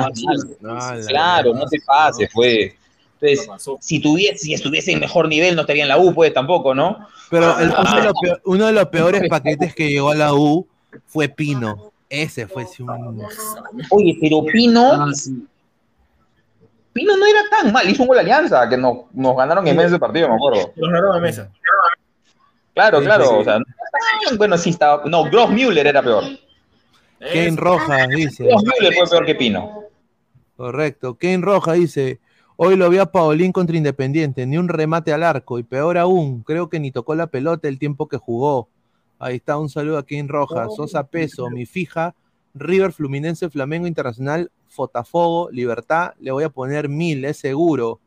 mal. 0.61 1.01
Claro, 1.07 1.53
no 1.53 1.65
te 1.65 1.79
pases, 1.85 2.29
pues. 2.33 2.73
Entonces, 3.19 3.49
si, 3.79 3.99
tuviese, 3.99 4.37
si 4.37 4.53
estuviese 4.53 4.91
en 4.91 4.99
mejor 4.99 5.27
nivel, 5.27 5.55
no 5.55 5.61
estaría 5.61 5.83
en 5.83 5.89
la 5.89 5.97
U, 5.97 6.13
pues 6.13 6.33
tampoco, 6.33 6.73
¿no? 6.75 7.07
Pero 7.29 7.57
el- 7.59 7.69
uno, 7.69 7.75
de 7.77 7.83
Ah, 7.85 8.03
los 8.03 8.13
peor- 8.21 8.41
uno 8.45 8.65
de 8.67 8.73
los 8.73 8.85
peores 8.87 9.29
paquetes 9.29 9.73
que 9.75 9.89
llegó 9.89 10.11
a 10.11 10.15
la 10.15 10.33
U 10.33 10.67
fue 11.07 11.27
Pino. 11.29 11.91
Ese 12.09 12.47
fue 12.47 12.65
sí, 12.65 12.83
un... 12.83 12.89
Oye, 13.89 14.17
pero 14.21 14.43
Pino, 14.45 14.91
Ah, 14.93 15.11
Pino 16.93 17.17
no 17.17 17.25
era 17.25 17.41
tan 17.49 17.71
mal, 17.71 17.87
hizo 17.89 18.03
un 18.03 18.07
gol 18.07 18.15
de 18.17 18.21
alianza, 18.21 18.67
que 18.69 18.77
nos, 18.77 18.99
nos 19.13 19.35
ganaron 19.35 19.67
en 19.67 19.75
medio 19.75 19.89
de 19.91 19.99
partido, 19.99 20.29
me 20.29 20.35
acuerdo. 20.35 20.71
Los 20.75 20.89
ganaron 20.89 21.15
a 21.17 21.19
mesa. 21.19 21.51
Claro, 22.73 22.99
Sí, 22.99 23.05
claro, 23.05 23.23
sí, 23.25 23.29
sí. 23.29 23.35
o 23.39 23.43
sea, 23.43 23.59
bueno, 24.37 24.57
sí 24.57 24.69
estaba, 24.71 25.03
no, 25.05 25.23
Gross 25.25 25.49
Müller 25.49 25.85
era 25.87 26.01
peor. 26.01 26.23
Kane 27.19 27.55
Rojas 27.55 28.07
dice. 28.09 28.45
Gross 28.45 28.63
Müller 28.63 28.93
fue 28.93 29.09
peor 29.09 29.25
que 29.25 29.35
Pino. 29.35 29.83
Correcto. 30.55 31.15
Kane 31.19 31.39
Roja 31.39 31.73
dice, 31.73 32.19
hoy 32.57 32.75
lo 32.75 32.89
vi 32.89 32.97
a 32.97 33.05
Paulín 33.05 33.51
contra 33.51 33.77
Independiente, 33.77 34.45
ni 34.45 34.57
un 34.57 34.67
remate 34.67 35.13
al 35.13 35.23
arco, 35.23 35.57
y 35.59 35.63
peor 35.63 35.97
aún, 35.97 36.43
creo 36.43 36.67
que 36.69 36.79
ni 36.79 36.91
tocó 36.91 37.15
la 37.15 37.27
pelota 37.27 37.67
el 37.67 37.79
tiempo 37.79 38.07
que 38.07 38.17
jugó. 38.17 38.67
Ahí 39.19 39.37
está, 39.37 39.57
un 39.57 39.69
saludo 39.69 39.97
a 39.97 40.03
Kane 40.05 40.27
Roja, 40.27 40.67
Sosa 40.75 41.03
Peso, 41.07 41.49
mi 41.49 41.65
fija, 41.65 42.13
River 42.53 42.91
Fluminense, 42.91 43.49
Flamengo 43.49 43.87
Internacional, 43.87 44.51
Fotafogo, 44.67 45.49
Libertad, 45.51 46.11
le 46.19 46.31
voy 46.31 46.43
a 46.43 46.49
poner 46.49 46.89
mil, 46.89 47.23
es 47.25 47.37
seguro. 47.37 47.99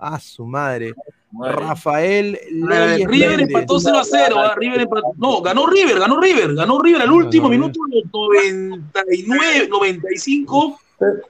A 0.00 0.20
su 0.20 0.46
madre. 0.46 0.94
Rafael 1.40 2.38
Ah, 2.70 2.94
Leyes 2.94 3.08
River 3.08 3.40
empató 3.40 3.80
0 3.80 3.98
a 3.98 4.04
0. 4.04 4.36
ah, 4.38 4.54
River 4.56 4.80
empató- 4.82 5.12
No, 5.16 5.42
ganó 5.42 5.66
River, 5.66 5.98
ganó 5.98 6.20
River, 6.20 6.54
ganó 6.54 6.80
River 6.80 7.02
al 7.02 7.10
último 7.12 7.48
minuto, 7.48 7.80
los 7.88 8.04
99, 8.12 9.68
95. 9.68 10.78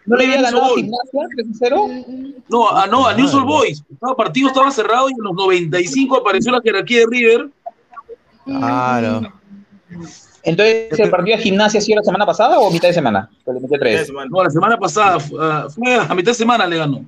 ¿No 0.07 0.17
le 0.17 0.25
había 0.25 0.41
ganado 0.43 0.65
a. 0.65 0.75
Gimnasia 0.77 1.21
3-0? 1.71 2.35
No, 2.49 2.71
a, 2.71 2.87
no, 2.87 3.07
a 3.07 3.15
News 3.15 3.35
All. 3.35 3.45
Boys. 3.45 3.83
Estaba 3.93 4.17
partido 4.17 4.49
estaba 4.49 4.71
cerrado 4.71 5.09
y 5.11 5.13
en 5.13 5.19
los 5.23 5.35
95 5.35 6.17
apareció 6.17 6.53
la 6.53 6.61
jerarquía 6.63 7.01
de 7.01 7.07
River. 7.07 7.49
Claro. 8.45 9.33
Entonces, 10.43 10.99
¿el 10.99 11.11
partido 11.11 11.37
de 11.37 11.43
Gimnasia 11.43 11.79
ha 11.79 11.83
sido 11.83 11.97
la 11.99 12.05
semana 12.05 12.25
pasada 12.25 12.59
o 12.59 12.71
mitad 12.71 12.89
de 12.89 12.95
semana? 12.95 13.29
Que 13.45 13.53
le 13.53 13.61
metió 13.61 13.79
tres. 13.79 14.11
No, 14.31 14.43
la 14.43 14.51
semana 14.51 14.79
pasada, 14.79 15.21
fu- 15.21 15.39
ah, 15.41 15.67
fue 15.69 15.95
a 15.97 16.15
mitad 16.15 16.31
de 16.31 16.35
semana 16.35 16.67
le 16.67 16.79
ganó. 16.79 17.05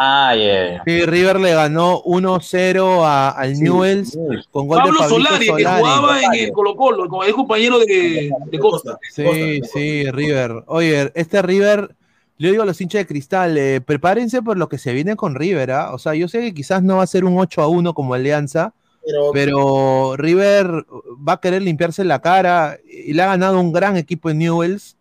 Ah, 0.00 0.32
yeah. 0.36 0.82
Sí, 0.86 1.04
River 1.06 1.40
le 1.40 1.54
ganó 1.54 2.00
1-0 2.04 3.04
a- 3.04 3.30
al 3.30 3.54
Newells 3.58 4.16
con 4.52 4.68
gol 4.68 4.78
Pablo 4.78 5.02
de 5.02 5.08
Solari, 5.08 5.38
que 5.40 5.46
Solari. 5.46 5.80
jugaba 5.82 6.22
en 6.22 6.34
el 6.34 6.52
Colo 6.52 6.76
Colo, 6.76 7.08
como 7.08 7.24
es 7.24 7.32
compañero 7.34 7.78
de, 7.80 8.30
de 8.46 8.58
Costa. 8.58 8.98
Sí, 9.10 9.60
sí, 9.72 10.10
River. 10.10 10.62
Oye, 10.66 11.10
este 11.14 11.42
River, 11.42 11.94
le 12.36 12.50
digo 12.52 12.62
a 12.62 12.66
los 12.66 12.80
hinchas 12.80 13.00
de 13.00 13.06
cristal, 13.06 13.58
eh, 13.58 13.80
prepárense 13.80 14.40
por 14.42 14.56
lo 14.56 14.68
que 14.68 14.78
se 14.78 14.92
viene 14.92 15.16
con 15.16 15.34
River, 15.34 15.72
¿ah? 15.72 15.92
O 15.92 15.98
sea, 15.98 16.14
yo 16.14 16.28
sé 16.28 16.40
que 16.42 16.54
quizás 16.54 16.82
no 16.82 16.98
va 16.98 17.02
a 17.02 17.06
ser 17.08 17.24
un 17.24 17.36
8 17.38 17.60
a 17.62 17.66
1 17.66 17.92
como 17.94 18.14
Alianza, 18.14 18.72
Pero, 19.04 19.30
pero 19.32 20.14
River 20.16 20.84
va 21.26 21.32
a 21.34 21.40
querer 21.40 21.62
limpiarse 21.62 22.04
la 22.04 22.20
cara 22.20 22.76
y 22.88 23.14
le 23.14 23.22
ha 23.22 23.26
ganado 23.26 23.58
un 23.58 23.72
gran 23.72 23.96
equipo 23.96 24.28
en 24.30 24.38
Newells. 24.38 24.96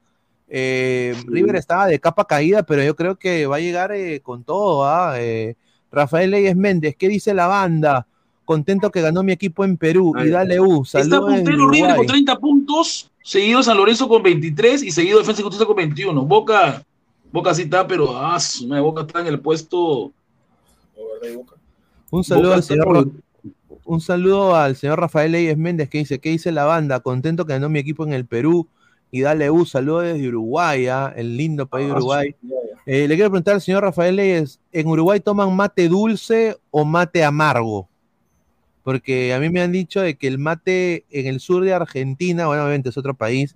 Eh, 0.50 1.14
River 1.26 1.58
estaba 1.58 1.88
de 1.88 2.00
capa 2.00 2.26
caída, 2.26 2.64
pero 2.64 2.84
yo 2.84 2.96
creo 2.96 3.18
que 3.18 3.48
va 3.48 3.58
a 3.58 3.60
llegar 3.60 3.92
eh, 3.92 4.22
con 4.22 4.44
todo. 4.44 4.86
Eh, 5.16 5.56
Rafael 5.92 6.32
Leyes 6.32 6.56
Méndez, 6.56 6.96
¿qué 6.98 7.08
dice 7.08 7.34
la 7.34 7.48
banda? 7.48 8.08
Contento 8.46 8.92
que 8.92 9.02
ganó 9.02 9.24
mi 9.24 9.34
equipo 9.34 9.66
en 9.66 9.78
Perú. 9.78 10.14
Y 10.24 10.30
dale 10.30 10.60
U, 10.60 10.84
Está 10.84 11.20
puntero 11.20 11.70
River 11.70 11.90
con 11.90 12.00
Uruguay. 12.00 12.08
30 12.08 12.40
puntos, 12.40 13.12
seguido 13.22 13.62
San 13.62 13.76
Lorenzo 13.76 14.08
con 14.08 14.24
23 14.24 14.84
y 14.84 14.92
seguido 14.92 15.20
Defensa 15.20 15.42
y 15.42 15.44
Justicia 15.44 15.66
con 15.66 15.76
21. 15.76 16.24
Boca, 16.24 16.84
Boca 17.32 17.54
sí 17.54 17.64
está, 17.64 17.86
pero 17.86 18.16
ah, 18.16 18.40
Boca 18.82 19.02
está 19.02 19.20
en 19.20 19.28
el 19.28 19.40
puesto. 19.42 20.14
Un 22.10 22.24
saludo, 22.24 22.54
al 22.54 22.64
señor, 22.64 23.12
un 23.84 24.00
saludo 24.00 24.56
al 24.56 24.78
señor 24.78 25.00
Rafael 25.00 25.34
Leyes 25.34 25.58
Méndez 25.58 25.90
que 25.90 25.98
dice, 25.98 26.20
¿qué 26.20 26.30
dice 26.30 26.54
la 26.54 26.64
banda? 26.64 27.02
Contento 27.02 27.46
que 27.46 27.54
ganó 27.54 27.68
mi 27.68 27.80
equipo 27.80 28.06
en 28.06 28.14
el 28.14 28.26
Perú. 28.26 28.68
Y 29.10 29.22
dale 29.22 29.50
U, 29.50 29.66
saludos 29.66 30.04
desde 30.04 30.28
Uruguay, 30.28 30.88
¿ah? 30.88 31.14
el 31.16 31.38
lindo 31.38 31.66
país 31.68 31.88
de 31.88 31.94
Ah, 31.94 31.96
Uruguay. 31.96 32.36
Eh, 32.86 33.08
le 33.08 33.16
quiero 33.16 33.30
preguntar 33.30 33.56
al 33.56 33.62
señor 33.62 33.84
Rafael 33.84 34.16
Leyes, 34.16 34.60
¿en 34.72 34.88
Uruguay 34.88 35.20
toman 35.20 35.56
mate 35.56 35.88
dulce 35.88 36.58
o 36.72 36.86
mate 36.86 37.24
amargo? 37.24 37.88
Porque 38.84 39.34
a 39.34 39.40
mí 39.40 39.50
me 39.50 39.62
han 39.62 39.72
dicho 39.72 40.02
de 40.02 40.16
que 40.16 40.28
el 40.28 40.38
mate 40.38 41.06
en 41.10 41.28
el 41.28 41.40
sur 41.40 41.64
de 41.64 41.74
Argentina, 41.74 42.48
bueno, 42.48 42.64
obviamente 42.64 42.90
es 42.90 42.98
otro 42.98 43.14
país, 43.14 43.56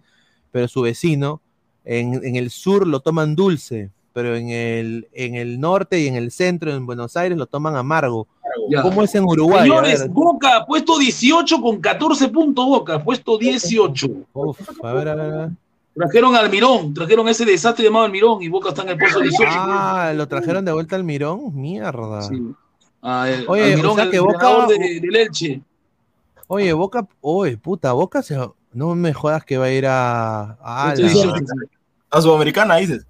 pero 0.51 0.67
su 0.67 0.81
vecino, 0.81 1.41
en, 1.85 2.21
en 2.25 2.35
el 2.35 2.49
sur 2.49 2.85
lo 2.85 2.99
toman 2.99 3.35
dulce, 3.35 3.89
pero 4.13 4.35
en 4.35 4.49
el, 4.49 5.07
en 5.13 5.35
el 5.35 5.59
norte 5.61 5.99
y 6.01 6.07
en 6.07 6.15
el 6.15 6.31
centro, 6.31 6.73
en 6.73 6.85
Buenos 6.85 7.15
Aires, 7.15 7.37
lo 7.37 7.45
toman 7.45 7.75
amargo. 7.77 8.27
Ya. 8.69 8.81
¿Cómo 8.81 9.03
es 9.03 9.13
en 9.15 9.23
Uruguay? 9.25 9.59
A 9.59 9.63
Señores. 9.63 10.09
Boca 10.09 10.57
ha 10.57 10.65
puesto 10.65 10.97
18 10.97 11.61
con 11.61 11.79
14 11.81 12.27
puntos. 12.29 12.65
Boca 12.65 12.95
ha 12.95 13.03
puesto 13.03 13.37
18. 13.37 14.07
Uf, 14.33 14.59
a 14.83 14.93
ver, 14.93 15.07
a 15.09 15.15
ver, 15.15 15.33
a 15.33 15.37
ver. 15.37 15.49
Trajeron 15.93 16.35
al 16.35 16.49
Mirón, 16.49 16.93
trajeron 16.93 17.27
ese 17.27 17.43
desastre 17.43 17.83
llamado 17.83 18.05
Almirón 18.05 18.41
y 18.41 18.47
Boca 18.47 18.69
está 18.69 18.83
en 18.83 18.89
el 18.89 18.97
puesto 18.97 19.19
18. 19.19 19.45
Ah, 19.53 20.13
lo 20.15 20.25
trajeron 20.27 20.63
de 20.63 20.71
vuelta 20.71 20.95
al 20.95 21.03
Mirón, 21.03 21.51
mierda. 21.53 22.21
Ah, 23.01 23.29
el- 23.29 23.45
Oye, 23.49 23.73
Almirón, 23.73 23.91
o 23.91 23.95
sea 23.95 24.03
el 24.05 24.11
que 24.11 24.19
Boca, 24.19 24.33
entrenador 24.33 24.67
de- 24.69 24.99
del 25.01 25.15
Elche. 25.17 25.61
oye, 26.47 26.71
Boca, 26.71 27.05
oye, 27.19 27.57
puta, 27.57 27.91
Boca 27.91 28.21
se, 28.23 28.37
no 28.71 28.95
me 28.95 29.13
jodas 29.13 29.43
que 29.43 29.57
va 29.57 29.65
a 29.65 29.71
ir 29.71 29.85
a, 29.85 30.51
a, 30.63 30.95
Sí, 30.95 31.01
la- 31.01 31.09
sí, 31.09 31.17
sí. 31.21 31.29
A 32.09 32.21
Sudamericana, 32.21 32.75
dices. 32.77 33.05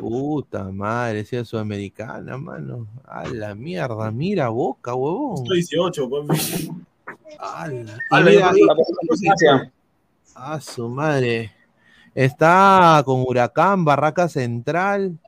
Puta 0.00 0.64
madre, 0.64 1.24
si 1.24 1.36
es 1.36 1.48
sudamericana, 1.48 2.36
mano. 2.36 2.86
A 3.06 3.26
la 3.28 3.54
mierda, 3.54 4.10
mira 4.10 4.48
Boca, 4.48 4.94
huevón. 4.94 5.44
18, 5.44 6.08
pues. 6.08 6.68
A 7.38 7.68
la- 7.68 7.98
A 8.10 8.20
y 8.20 8.24
la- 8.24 8.30
mira, 8.30 8.52
la- 8.52 8.74
la- 9.54 9.72
a 10.34 10.60
su 10.60 10.88
madre. 10.88 11.52
Está 12.14 13.02
con 13.04 13.22
Huracán, 13.26 13.84
Barraca 13.84 14.28
Central. 14.28 15.18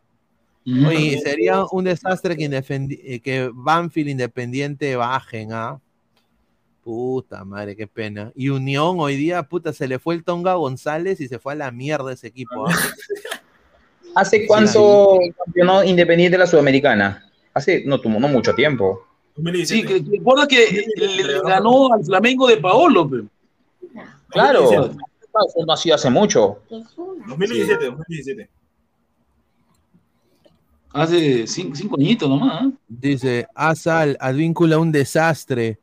Oye, 0.87 1.19
sería 1.23 1.65
un 1.71 1.85
desastre 1.85 2.37
que, 2.37 2.45
indefendi- 2.51 3.01
eh, 3.03 3.21
que 3.21 3.51
Banfield 3.53 4.11
Independiente 4.11 4.97
bajen, 4.97 5.53
¿ah? 5.53 5.81
Puta 6.85 7.45
madre, 7.45 7.75
qué 7.77 7.87
pena. 7.87 8.33
Y 8.35 8.49
Unión 8.51 9.01
hoy 9.01 9.17
día, 9.17 9.43
puta, 9.43 9.73
se 9.73 9.89
le 9.89 9.99
fue 9.99 10.15
el 10.15 10.25
Tonga 10.25 10.55
González 10.55 11.21
y 11.21 11.29
se 11.29 11.39
fue 11.39 11.53
a 11.55 11.57
la 11.57 11.71
mierda 11.71 12.13
ese 12.13 12.27
equipo. 12.27 12.67
¿ah? 12.67 12.71
¿Hace 14.15 14.47
cuánto 14.47 15.19
campeonó 15.45 15.85
Independiente 15.85 16.37
de 16.37 16.39
la 16.39 16.47
Sudamericana? 16.47 17.25
Hace 17.55 17.85
no, 17.85 17.99
mucho 17.99 18.55
tiempo. 18.55 19.05
Sí, 19.65 19.85
que, 19.85 20.05
recuerda 20.11 20.49
que 20.49 20.85
le, 20.97 21.23
le 21.23 21.41
ganó 21.43 21.93
al 21.93 22.05
Flamengo 22.05 22.49
de 22.49 22.57
Paolo. 22.57 23.09
pe. 23.09 23.23
Claro. 24.31 24.71
Eso 24.71 25.65
no 25.65 25.73
ha 25.73 25.77
sido 25.77 25.95
hace 25.95 26.11
mucho. 26.11 26.59
2017, 27.29 27.85
2017. 27.85 28.51
Hace 30.93 31.47
cinco, 31.47 31.77
cinco 31.77 31.97
añitos 31.97 32.29
nomás. 32.29 32.65
¿eh? 32.65 32.71
Dice, 32.89 33.47
Asal, 33.55 34.17
Advíncula 34.21 34.79
un 34.79 34.91
desastre. 34.91 35.79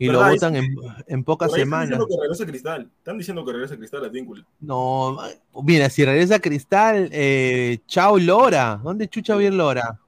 Y 0.00 0.06
lo 0.06 0.24
votan 0.24 0.54
en, 0.54 0.76
en 1.08 1.24
pocas 1.24 1.52
ahí 1.52 1.62
Están 1.62 1.64
semanas. 1.64 1.88
diciendo 1.88 2.06
que 2.06 2.16
regresa 2.22 2.46
Cristal. 2.46 2.90
Están 2.98 3.18
diciendo 3.18 3.44
que 3.44 3.52
regresa 3.52 3.76
Cristal 3.76 4.04
a 4.04 4.08
Víncula. 4.08 4.44
No, 4.60 5.18
mira, 5.64 5.90
si 5.90 6.04
regresa 6.04 6.38
Cristal, 6.38 7.08
eh, 7.10 7.78
chao 7.86 8.16
Lora. 8.18 8.80
¿Dónde 8.82 9.08
chucha 9.08 9.40
ir 9.42 9.52
Lora? 9.54 9.98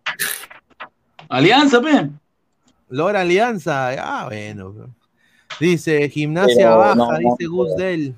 Alianza, 1.29 1.81
pe. 1.81 2.09
Lora 2.89 3.23
Alianza. 3.23 3.91
Ah, 3.99 4.27
bueno. 4.27 4.95
Dice, 5.59 6.09
gimnasia 6.09 6.55
Pero 6.57 6.79
baja, 6.79 6.95
no, 6.95 7.11
no, 7.13 7.19
dice 7.19 7.47
Gus 7.47 7.77
Del. 7.77 8.15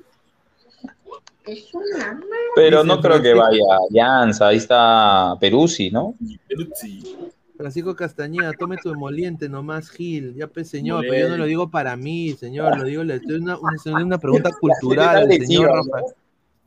Pero 2.55 2.85
no 2.85 3.01
creo 3.01 3.21
que 3.23 3.33
vaya 3.35 3.63
Alianza. 3.89 4.49
Ahí 4.49 4.59
está 4.59 5.37
Peruzzi, 5.41 5.91
¿no? 5.91 6.15
Francisco 7.63 7.95
Castañeda, 7.95 8.53
tome 8.55 8.77
tu 8.77 8.91
emoliente 8.91 9.49
nomás, 9.49 9.89
Gil. 9.89 10.35
Ya 10.35 10.49
pues, 10.49 10.69
señor, 10.69 11.05
pero 11.09 11.17
yo 11.17 11.29
no 11.29 11.37
lo 11.37 11.45
digo 11.45 11.71
para 11.71 11.95
mí, 11.97 12.33
señor. 12.33 12.77
Lo 12.77 12.83
digo, 12.83 13.05
le 13.05 13.15
estoy 13.15 13.37
una, 13.37 13.57
una, 13.57 14.03
una 14.03 14.19
pregunta 14.19 14.51
cultural 14.61 15.29
señor 15.31 15.71
Rafael. 15.71 16.05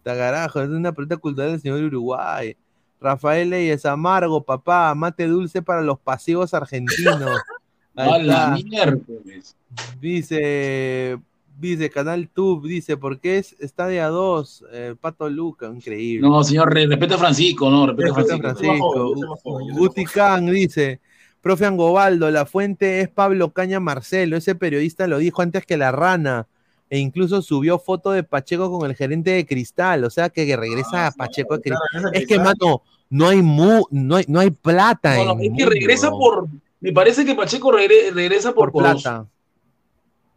Tagarajo, 0.03 0.61
es 0.61 0.69
una 0.69 0.93
pregunta 0.93 1.17
cultural 1.17 1.51
del 1.51 1.59
señor 1.59 1.83
Uruguay. 1.83 2.55
Rafael 3.01 3.51
es 3.51 3.85
amargo, 3.85 4.41
papá, 4.41 4.95
mate 4.95 5.27
dulce 5.27 5.61
para 5.61 5.81
los 5.81 5.99
pasivos 5.99 6.53
argentinos. 6.53 7.41
Ahí 7.97 8.21
está. 8.21 8.51
miércoles. 8.51 9.57
Dice, 9.99 11.19
dice 11.57 11.89
Canal 11.89 12.27
Tube, 12.29 12.67
dice, 12.67 12.97
¿por 12.97 13.19
qué 13.19 13.37
es 13.37 13.55
Estadia 13.59 14.07
2? 14.07 14.65
Eh, 14.71 14.95
Pato 14.99 15.29
Luca, 15.29 15.67
increíble. 15.67 16.27
No, 16.27 16.43
señor, 16.43 16.73
re- 16.73 16.87
respeta 16.87 17.15
a 17.15 17.17
Francisco, 17.17 17.69
no, 17.69 17.87
respeta 17.87 18.09
a 18.09 18.35
a 18.35 18.37
Francisco. 18.39 19.13
Francisco. 19.13 19.59
Guti 19.77 20.05
Khan 20.05 20.45
dice, 20.47 20.99
profe 21.41 21.65
Angobaldo, 21.65 22.29
la 22.31 22.45
fuente 22.45 23.01
es 23.01 23.09
Pablo 23.09 23.51
Caña 23.51 23.79
Marcelo, 23.79 24.37
ese 24.37 24.55
periodista 24.55 25.07
lo 25.07 25.17
dijo 25.17 25.41
antes 25.41 25.65
que 25.65 25.77
la 25.77 25.91
rana, 25.91 26.47
e 26.89 26.99
incluso 26.99 27.41
subió 27.41 27.79
foto 27.79 28.11
de 28.11 28.23
Pacheco 28.23 28.69
con 28.77 28.89
el 28.89 28.95
gerente 28.95 29.31
de 29.31 29.45
Cristal, 29.45 30.03
o 30.03 30.09
sea 30.09 30.29
que 30.29 30.55
regresa 30.55 31.07
a 31.07 31.11
Pacheco 31.11 31.55
a 31.55 31.59
Cristal. 31.59 32.05
a 32.05 32.09
Es 32.17 32.27
que, 32.27 32.37
mano, 32.37 32.83
no 33.09 33.27
hay, 33.27 33.41
mu 33.41 33.83
no 33.91 34.17
hay, 34.17 34.25
no 34.27 34.39
hay 34.39 34.51
plata. 34.51 35.15
No, 35.15 35.31
es 35.33 35.37
que 35.41 35.49
Mundo, 35.49 35.69
regresa 35.69 36.09
por. 36.11 36.47
Me 36.81 36.91
parece 36.91 37.25
que 37.25 37.33
Pacheco 37.33 37.71
regre- 37.71 38.11
regresa 38.13 38.53
por, 38.53 38.71
plata. 38.71 39.25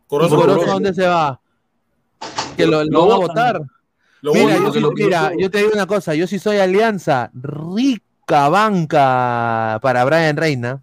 Corozo, 0.09 0.35
¿Y 0.35 0.39
Corozo 0.39 0.57
Corozo. 0.59 0.73
dónde 0.73 0.95
se 0.95 1.07
va? 1.07 1.41
Que 2.57 2.67
lo, 2.67 2.83
Lo 2.85 2.91
lo 2.91 3.07
va 3.09 3.15
a 3.15 3.19
votar. 3.19 3.61
Lo 4.21 4.35
Mira, 4.35 4.57
yo, 4.57 4.65
que 4.65 4.73
sí- 4.73 4.81
lo 4.81 4.91
mira, 4.93 5.33
yo 5.39 5.49
te 5.51 5.59
digo 5.59 5.71
una 5.73 5.87
cosa, 5.87 6.13
yo 6.15 6.27
sí 6.27 6.41
soy 6.41 6.57
alianza, 6.59 7.31
rica 7.35 8.49
banca 8.49 9.79
para 9.81 10.05
Brian 10.05 10.37
Reina. 10.37 10.83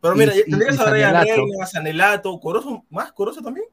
Pero 0.00 0.16
mira, 0.16 0.34
Y- 0.34 0.40
y- 0.40 0.50
tendrías 0.50 0.76
y 0.76 0.80
a 0.80 0.90
Brian 0.90 1.12
Sanelato. 1.12 1.40
Reina, 1.42 1.64
a 1.64 1.66
Sanelato, 1.66 2.40
Corozo, 2.40 2.84
más 2.90 3.12
Corozo 3.12 3.40
también. 3.40 3.66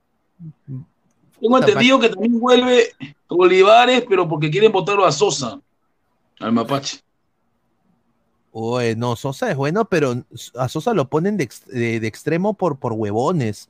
Tengo 1.39 1.57
entendido 1.57 1.99
que 1.99 2.09
también 2.09 2.39
vuelve 2.39 2.89
Olivares, 3.27 4.03
pero 4.07 4.27
porque 4.29 4.51
quieren 4.51 4.71
votarlo 4.71 5.05
a 5.05 5.11
Sosa, 5.11 5.59
al 6.39 6.51
Mapache. 6.51 6.99
Oye, 8.51 8.95
no, 8.95 9.15
Sosa 9.15 9.49
es 9.49 9.57
bueno, 9.57 9.85
pero 9.85 10.23
a 10.55 10.69
Sosa 10.69 10.93
lo 10.93 11.09
ponen 11.09 11.35
de- 11.37 11.49
de 11.99 12.07
extremo 12.07 12.53
por, 12.53 12.77
por 12.77 12.93
huevones. 12.93 13.69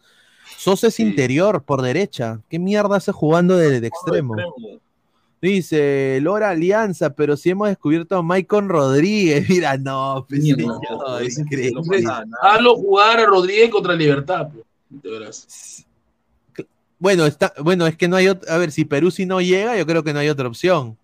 Sosa 0.57 0.87
es 0.87 0.99
interior, 0.99 1.63
por 1.63 1.81
derecha. 1.81 2.39
¿Qué 2.49 2.59
mierda 2.59 2.97
hace 2.97 3.11
jugando 3.11 3.57
de, 3.57 3.79
de 3.81 3.87
extremo? 3.87 4.35
Dice, 5.41 6.19
Lora 6.21 6.51
Alianza, 6.51 7.13
pero 7.13 7.35
si 7.35 7.49
hemos 7.49 7.67
descubierto 7.67 8.15
a 8.15 8.21
Maicon 8.23 8.69
Rodríguez. 8.69 9.45
Mira, 9.49 9.77
no, 9.77 10.25
pues, 10.29 10.41
Mierda, 10.41 10.63
señor, 10.63 10.79
no, 11.09 11.19
es 11.19 11.37
increíble. 11.37 11.81
Hazlo 12.41 12.75
jugar 12.75 13.19
a 13.19 13.25
Rodríguez 13.25 13.69
contra 13.69 13.93
Libertad. 13.93 14.47
pues. 15.01 15.85
Bueno, 16.97 17.25
está, 17.25 17.53
bueno, 17.61 17.85
es 17.85 17.97
que 17.97 18.07
no 18.07 18.15
hay 18.15 18.27
ot- 18.27 18.47
a 18.47 18.57
ver, 18.57 18.71
si 18.71 18.85
Perú 18.85 19.11
si 19.11 19.25
no 19.25 19.41
llega, 19.41 19.77
yo 19.77 19.85
creo 19.85 20.03
que 20.03 20.13
no 20.13 20.19
hay 20.19 20.29
otra 20.29 20.47
opción. 20.47 20.97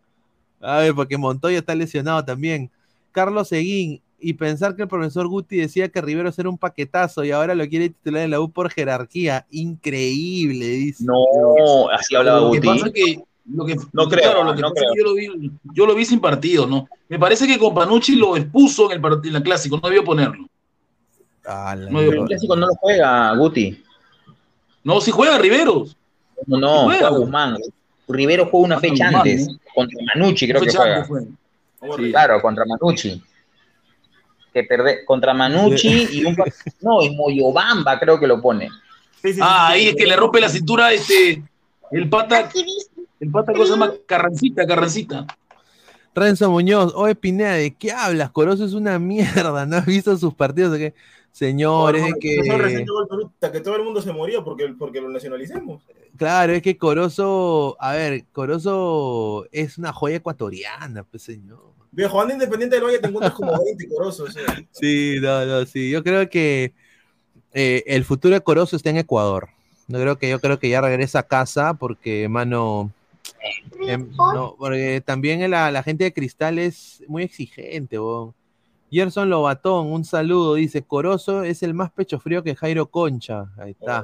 A 0.62 0.78
ver, 0.78 0.94
porque 0.96 1.18
Montoya 1.18 1.60
está 1.60 1.76
lesionado 1.76 2.24
también. 2.24 2.70
Carlos 3.12 3.50
Seguín, 3.50 4.02
y 4.22 4.34
pensar 4.34 4.76
que 4.76 4.84
el 4.84 4.88
profesor 4.88 5.28
Guti 5.28 5.58
decía 5.58 5.90
que 5.90 6.02
Rivero 6.02 6.32
era 6.38 6.50
un 6.50 6.58
paquetazo 6.58 7.24
y 7.24 7.32
ahora 7.32 7.56
lo 7.56 7.68
quiere 7.68 7.90
titular 7.90 8.24
en 8.24 8.32
la 8.32 8.42
U 8.42 8.52
por 8.52 8.70
jerarquía. 8.72 9.46
Increíble, 9.52 10.66
dice. 10.66 11.04
No, 11.06 11.90
así 11.90 12.16
hablaba 12.16 12.40
Lo 12.42 12.52
que 12.52 12.58
Guti. 12.60 12.68
pasa 12.68 12.88
es 12.88 12.94
que, 12.94 13.24
lo 13.52 13.66
que, 13.66 13.76
No 13.94 14.08
creo, 14.08 14.22
claro, 14.32 14.44
lo 14.44 14.56
que 14.56 14.62
no 14.62 14.70
pasa 14.74 14.86
es 14.86 14.92
creo. 14.92 15.16
que 15.16 15.24
yo 15.26 15.30
lo, 15.32 15.38
vi, 15.40 15.52
yo 15.74 15.86
lo 15.86 15.96
vi 15.96 16.06
sin 16.06 16.20
partido, 16.20 16.68
¿no? 16.68 16.88
Me 17.08 17.18
parece 17.18 17.48
que 17.48 17.58
con 17.58 17.74
Panucci 17.74 18.16
lo 18.16 18.36
expuso 18.38 18.92
en 18.92 19.04
el 19.04 19.20
en 19.26 19.34
la 19.34 19.42
clásico, 19.44 19.80
no 19.82 19.88
debió 19.90 20.04
ponerlo. 20.04 20.48
Ah, 21.46 21.76
No, 21.78 22.00
Pero 22.00 22.14
yo- 22.14 22.22
el 22.22 22.28
clásico 22.28 22.56
no 22.56 22.68
lo 22.68 22.74
juega 22.76 23.36
Guti. 23.36 23.84
No, 24.84 25.02
si 25.02 25.12
juega 25.12 25.38
Riveros. 25.38 25.96
No, 26.48 26.58
no, 26.58 26.84
Juega. 26.84 27.08
juega 27.10 27.18
Guzmán. 27.18 27.58
Rivero 28.08 28.46
juega 28.46 28.66
una 28.66 28.80
fecha 28.80 29.06
Guzmán, 29.06 29.16
antes. 29.28 29.48
¿no? 29.48 29.60
Contra 29.76 30.00
Manucci 30.16 30.48
creo 30.48 30.62
que 30.62 30.72
juega. 30.72 30.96
antes 30.96 31.08
fue. 31.08 31.22
Sí. 31.98 32.12
Claro, 32.12 32.42
contra 32.42 32.66
Manucci. 32.66 33.22
Que 34.60 34.68
perde 34.68 35.06
contra 35.06 35.34
Manucci 35.34 36.10
y 36.12 36.26
un 36.26 36.36
no, 36.82 37.02
y 37.02 37.16
Moyobamba 37.16 37.98
creo 37.98 38.20
que 38.20 38.28
lo 38.28 38.42
pone. 38.42 38.70
Ah, 39.42 39.70
ahí 39.70 39.88
es 39.88 39.96
que 39.96 40.06
le 40.06 40.18
rompe 40.18 40.42
la 40.42 40.50
cintura 40.50 40.92
este 40.92 41.42
el 41.92 42.10
pata 42.10 42.50
el 43.22 43.32
pata 43.32 43.54
cosa 43.54 43.78
más 43.78 43.92
carrancita, 44.06 44.66
carrancita. 44.66 45.26
Renzo 46.14 46.52
Muñoz, 46.52 46.94
oye 46.94 47.16
Pineda, 47.16 47.54
¿de 47.54 47.74
qué 47.74 47.94
hablas? 47.94 48.32
Corozo 48.32 48.66
es 48.66 48.74
una 48.74 49.00
mierda, 49.00 49.66
¿no 49.66 49.78
has 49.78 49.86
visto 49.86 50.18
sus 50.18 50.34
partidos? 50.34 50.74
¿De 50.74 50.80
qué? 50.80 50.94
Señores, 51.32 52.04
es 52.06 52.16
que 53.52 53.60
todo 53.62 53.76
el 53.78 53.84
mundo 53.84 54.02
se 54.02 54.12
moría 54.12 54.44
porque, 54.44 54.74
porque 54.78 55.00
lo 55.00 55.10
nacionalicemos. 55.10 55.82
Claro, 56.18 56.52
es 56.52 56.62
que 56.62 56.78
Corozo, 56.78 57.78
a 57.80 57.94
ver, 57.94 58.26
Corozo 58.34 59.46
es 59.52 59.78
una 59.78 59.94
joya 59.94 60.18
ecuatoriana, 60.18 61.04
pues 61.04 61.24
señor. 61.24 61.69
Viejo, 61.92 62.22
anda 62.22 62.34
independiente 62.36 62.76
del 62.76 62.86
Valle, 62.86 63.00
te 63.00 63.08
encuentras 63.08 63.34
como 63.34 63.52
20 63.66 63.88
Corozo. 63.90 64.24
o 64.26 64.32
sea. 64.32 64.44
Sí, 64.72 65.18
no, 65.22 65.46
no, 65.46 65.66
sí. 65.66 65.90
Yo 65.90 66.04
creo 66.04 66.30
que 66.30 66.74
eh, 67.54 67.84
el 67.88 68.04
futuro 68.06 68.36
de 68.36 68.42
Corozo 68.42 68.76
está 68.76 68.90
en 68.90 68.98
Ecuador. 68.98 69.50
No 69.88 70.00
creo 70.00 70.18
que 70.20 70.30
yo 70.30 70.40
creo 70.40 70.60
que 70.60 70.70
ya 70.70 70.82
regresa 70.82 71.20
a 71.20 71.24
casa 71.28 71.74
porque, 71.74 72.30
mano, 72.30 72.92
em, 73.88 74.08
no, 74.18 74.56
porque 74.58 75.02
también 75.04 75.50
la, 75.50 75.72
la 75.72 75.82
gente 75.82 76.04
de 76.04 76.14
Cristal 76.14 76.60
es 76.60 77.04
muy 77.08 77.24
exigente, 77.24 77.98
bo. 77.98 78.36
Gerson 78.92 79.30
Lobatón, 79.30 79.88
un 79.92 80.04
saludo, 80.06 80.56
dice, 80.56 80.84
Corozo 80.84 81.44
es 81.44 81.62
el 81.64 81.74
más 81.74 81.92
pecho 81.92 82.20
frío 82.20 82.44
que 82.44 82.56
Jairo 82.56 82.86
Concha. 82.88 83.46
Ahí 83.58 83.72
está. 83.72 84.04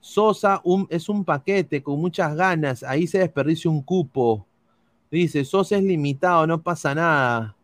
Sosa 0.00 0.60
un- 0.64 0.86
es 0.90 1.08
un 1.08 1.24
paquete 1.24 1.82
con 1.82 2.00
muchas 2.00 2.34
ganas, 2.34 2.82
ahí 2.82 3.06
se 3.06 3.18
desperdicia 3.18 3.70
un 3.70 3.82
cupo. 3.82 4.46
Dice, 5.12 5.44
Sosa 5.44 5.76
es 5.76 5.82
limitado, 5.82 6.46
no 6.46 6.62
pasa 6.62 6.94
nada. 6.94 7.54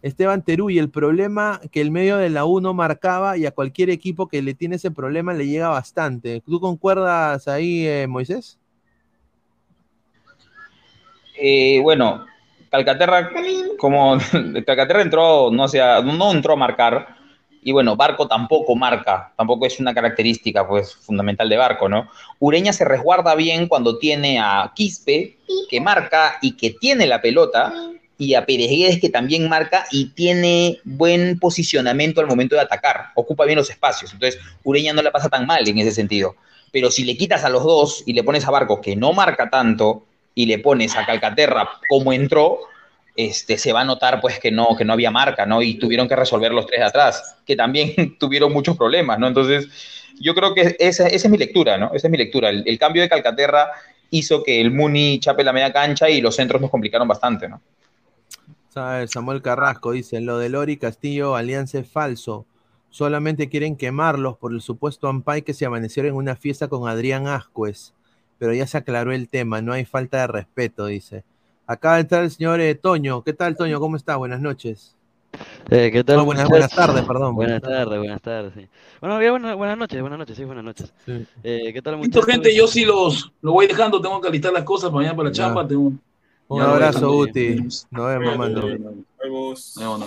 Esteban 0.00 0.42
Teruy, 0.42 0.78
el 0.78 0.88
problema 0.88 1.60
que 1.70 1.82
el 1.82 1.90
medio 1.90 2.16
de 2.16 2.30
la 2.30 2.46
U 2.46 2.62
no 2.62 2.72
marcaba 2.72 3.36
y 3.36 3.44
a 3.44 3.50
cualquier 3.50 3.90
equipo 3.90 4.26
que 4.26 4.40
le 4.40 4.54
tiene 4.54 4.76
ese 4.76 4.90
problema 4.90 5.34
le 5.34 5.46
llega 5.46 5.68
bastante. 5.68 6.40
¿Tú 6.40 6.58
concuerdas 6.60 7.46
ahí, 7.46 7.86
eh, 7.86 8.06
Moisés? 8.06 8.58
Eh, 11.38 11.78
bueno, 11.82 12.24
Calcaterra, 12.70 13.30
como 13.76 14.16
Calcaterra 14.66 15.02
entró, 15.02 15.50
no 15.50 15.68
sé, 15.68 15.80
no 15.80 16.32
entró 16.32 16.54
a 16.54 16.56
marcar, 16.56 17.16
y 17.64 17.72
bueno, 17.72 17.96
Barco 17.96 18.28
tampoco 18.28 18.76
marca, 18.76 19.32
tampoco 19.36 19.66
es 19.66 19.80
una 19.80 19.94
característica 19.94 20.68
pues 20.68 20.94
fundamental 20.94 21.48
de 21.48 21.56
Barco, 21.56 21.88
¿no? 21.88 22.08
Ureña 22.38 22.72
se 22.74 22.84
resguarda 22.84 23.34
bien 23.34 23.66
cuando 23.66 23.98
tiene 23.98 24.38
a 24.38 24.70
Quispe, 24.76 25.38
que 25.68 25.80
marca 25.80 26.38
y 26.42 26.52
que 26.52 26.70
tiene 26.70 27.06
la 27.06 27.22
pelota, 27.22 27.72
y 28.16 28.34
a 28.34 28.46
Pérez 28.46 29.00
que 29.00 29.08
también 29.08 29.48
marca 29.48 29.86
y 29.90 30.10
tiene 30.10 30.78
buen 30.84 31.38
posicionamiento 31.40 32.20
al 32.20 32.28
momento 32.28 32.54
de 32.54 32.60
atacar, 32.60 33.06
ocupa 33.16 33.44
bien 33.44 33.58
los 33.58 33.70
espacios, 33.70 34.12
entonces 34.12 34.40
Ureña 34.62 34.92
no 34.92 35.02
la 35.02 35.10
pasa 35.10 35.28
tan 35.28 35.46
mal 35.46 35.66
en 35.66 35.78
ese 35.78 35.90
sentido. 35.90 36.36
Pero 36.70 36.90
si 36.90 37.04
le 37.04 37.16
quitas 37.16 37.44
a 37.44 37.48
los 37.48 37.64
dos 37.64 38.02
y 38.04 38.12
le 38.12 38.24
pones 38.24 38.46
a 38.46 38.50
Barco, 38.50 38.80
que 38.80 38.94
no 38.94 39.12
marca 39.12 39.48
tanto, 39.48 40.04
y 40.34 40.46
le 40.46 40.58
pones 40.58 40.96
a 40.96 41.06
Calcaterra 41.06 41.68
como 41.88 42.12
entró, 42.12 42.58
este, 43.16 43.58
se 43.58 43.72
va 43.72 43.82
a 43.82 43.84
notar 43.84 44.20
pues 44.20 44.40
que 44.40 44.50
no, 44.50 44.76
que 44.76 44.84
no 44.84 44.92
había 44.92 45.10
marca, 45.10 45.46
¿no? 45.46 45.62
Y 45.62 45.74
tuvieron 45.74 46.08
que 46.08 46.16
resolver 46.16 46.52
los 46.52 46.66
tres 46.66 46.80
de 46.80 46.86
atrás, 46.86 47.36
que 47.46 47.56
también 47.56 48.16
tuvieron 48.18 48.52
muchos 48.52 48.76
problemas, 48.76 49.18
¿no? 49.18 49.28
Entonces, 49.28 49.68
yo 50.20 50.34
creo 50.34 50.54
que 50.54 50.76
esa, 50.78 51.06
es 51.06 51.28
mi 51.28 51.38
lectura, 51.38 51.78
¿no? 51.78 51.92
Esa 51.94 52.08
es 52.08 52.10
mi 52.10 52.18
lectura. 52.18 52.50
El, 52.50 52.78
cambio 52.78 53.02
de 53.02 53.08
Calcaterra 53.08 53.70
hizo 54.10 54.42
que 54.42 54.60
el 54.60 54.70
Muni 54.70 55.18
chape 55.20 55.44
la 55.44 55.52
media 55.52 55.72
cancha 55.72 56.08
y 56.08 56.20
los 56.20 56.36
centros 56.36 56.60
nos 56.60 56.70
complicaron 56.70 57.08
bastante, 57.08 57.48
¿no? 57.48 57.60
Samuel 59.06 59.40
Carrasco 59.40 59.92
dice, 59.92 60.20
lo 60.20 60.38
de 60.38 60.48
Lori 60.48 60.76
Castillo, 60.76 61.36
alianza 61.36 61.78
es 61.78 61.88
falso. 61.88 62.44
Solamente 62.90 63.48
quieren 63.48 63.76
quemarlos 63.76 64.36
por 64.36 64.52
el 64.52 64.60
supuesto 64.60 65.06
Ampay 65.06 65.42
que 65.42 65.54
se 65.54 65.64
amanecieron 65.64 66.10
en 66.10 66.16
una 66.16 66.34
fiesta 66.34 66.66
con 66.66 66.88
Adrián 66.88 67.28
Ascuez. 67.28 67.94
Pero 68.38 68.52
ya 68.52 68.66
se 68.66 68.78
aclaró 68.78 69.12
el 69.12 69.28
tema, 69.28 69.62
no 69.62 69.72
hay 69.72 69.84
falta 69.84 70.18
de 70.18 70.26
respeto, 70.26 70.86
dice. 70.86 71.22
Acá 71.66 71.98
está 71.98 72.20
el 72.20 72.30
señor 72.30 72.60
eh, 72.60 72.74
Toño. 72.74 73.22
¿Qué 73.22 73.32
tal, 73.32 73.56
Toño? 73.56 73.80
¿Cómo 73.80 73.96
está? 73.96 74.16
Buenas 74.16 74.40
noches. 74.40 74.94
Eh, 75.70 75.90
¿Qué 75.90 76.04
tal? 76.04 76.18
No, 76.18 76.24
buenas, 76.26 76.48
tardes, 76.70 77.02
perdón. 77.04 77.34
Buenas 77.34 77.60
tardes, 77.60 77.98
buenas 77.98 78.20
tardes, 78.20 78.52
sí. 78.54 78.68
Bueno, 79.00 79.20
ya 79.20 79.30
buenas, 79.30 79.56
buenas 79.56 79.78
noches, 79.78 80.00
buenas 80.00 80.18
noches, 80.18 80.36
sí, 80.36 80.44
buenas 80.44 80.64
noches. 80.64 80.92
Sí. 81.06 81.26
Eh, 81.42 81.72
¿Qué 81.72 81.82
tal, 81.82 81.94
Listo, 81.96 82.18
muchachos? 82.18 82.26
gente, 82.26 82.54
yo 82.54 82.66
sí 82.66 82.84
los, 82.84 83.32
los 83.40 83.52
voy 83.52 83.66
dejando, 83.66 84.00
tengo 84.00 84.20
que 84.20 84.28
alistar 84.28 84.52
las 84.52 84.62
cosas 84.64 84.90
para 84.90 84.96
mañana 84.98 85.16
para 85.16 85.28
la 85.30 85.34
Ya. 85.34 85.44
chamba, 85.44 85.66
tengo 85.66 85.92
Un 86.48 86.58
Ya 86.60 86.66
lo 86.66 86.72
abrazo. 86.74 87.10
Guti. 87.10 87.56
Nos 87.90 88.06
vemos, 88.08 88.38
mano. 88.38 88.66
Vemos. 89.22 89.76
No, 89.80 89.98
no. 89.98 90.06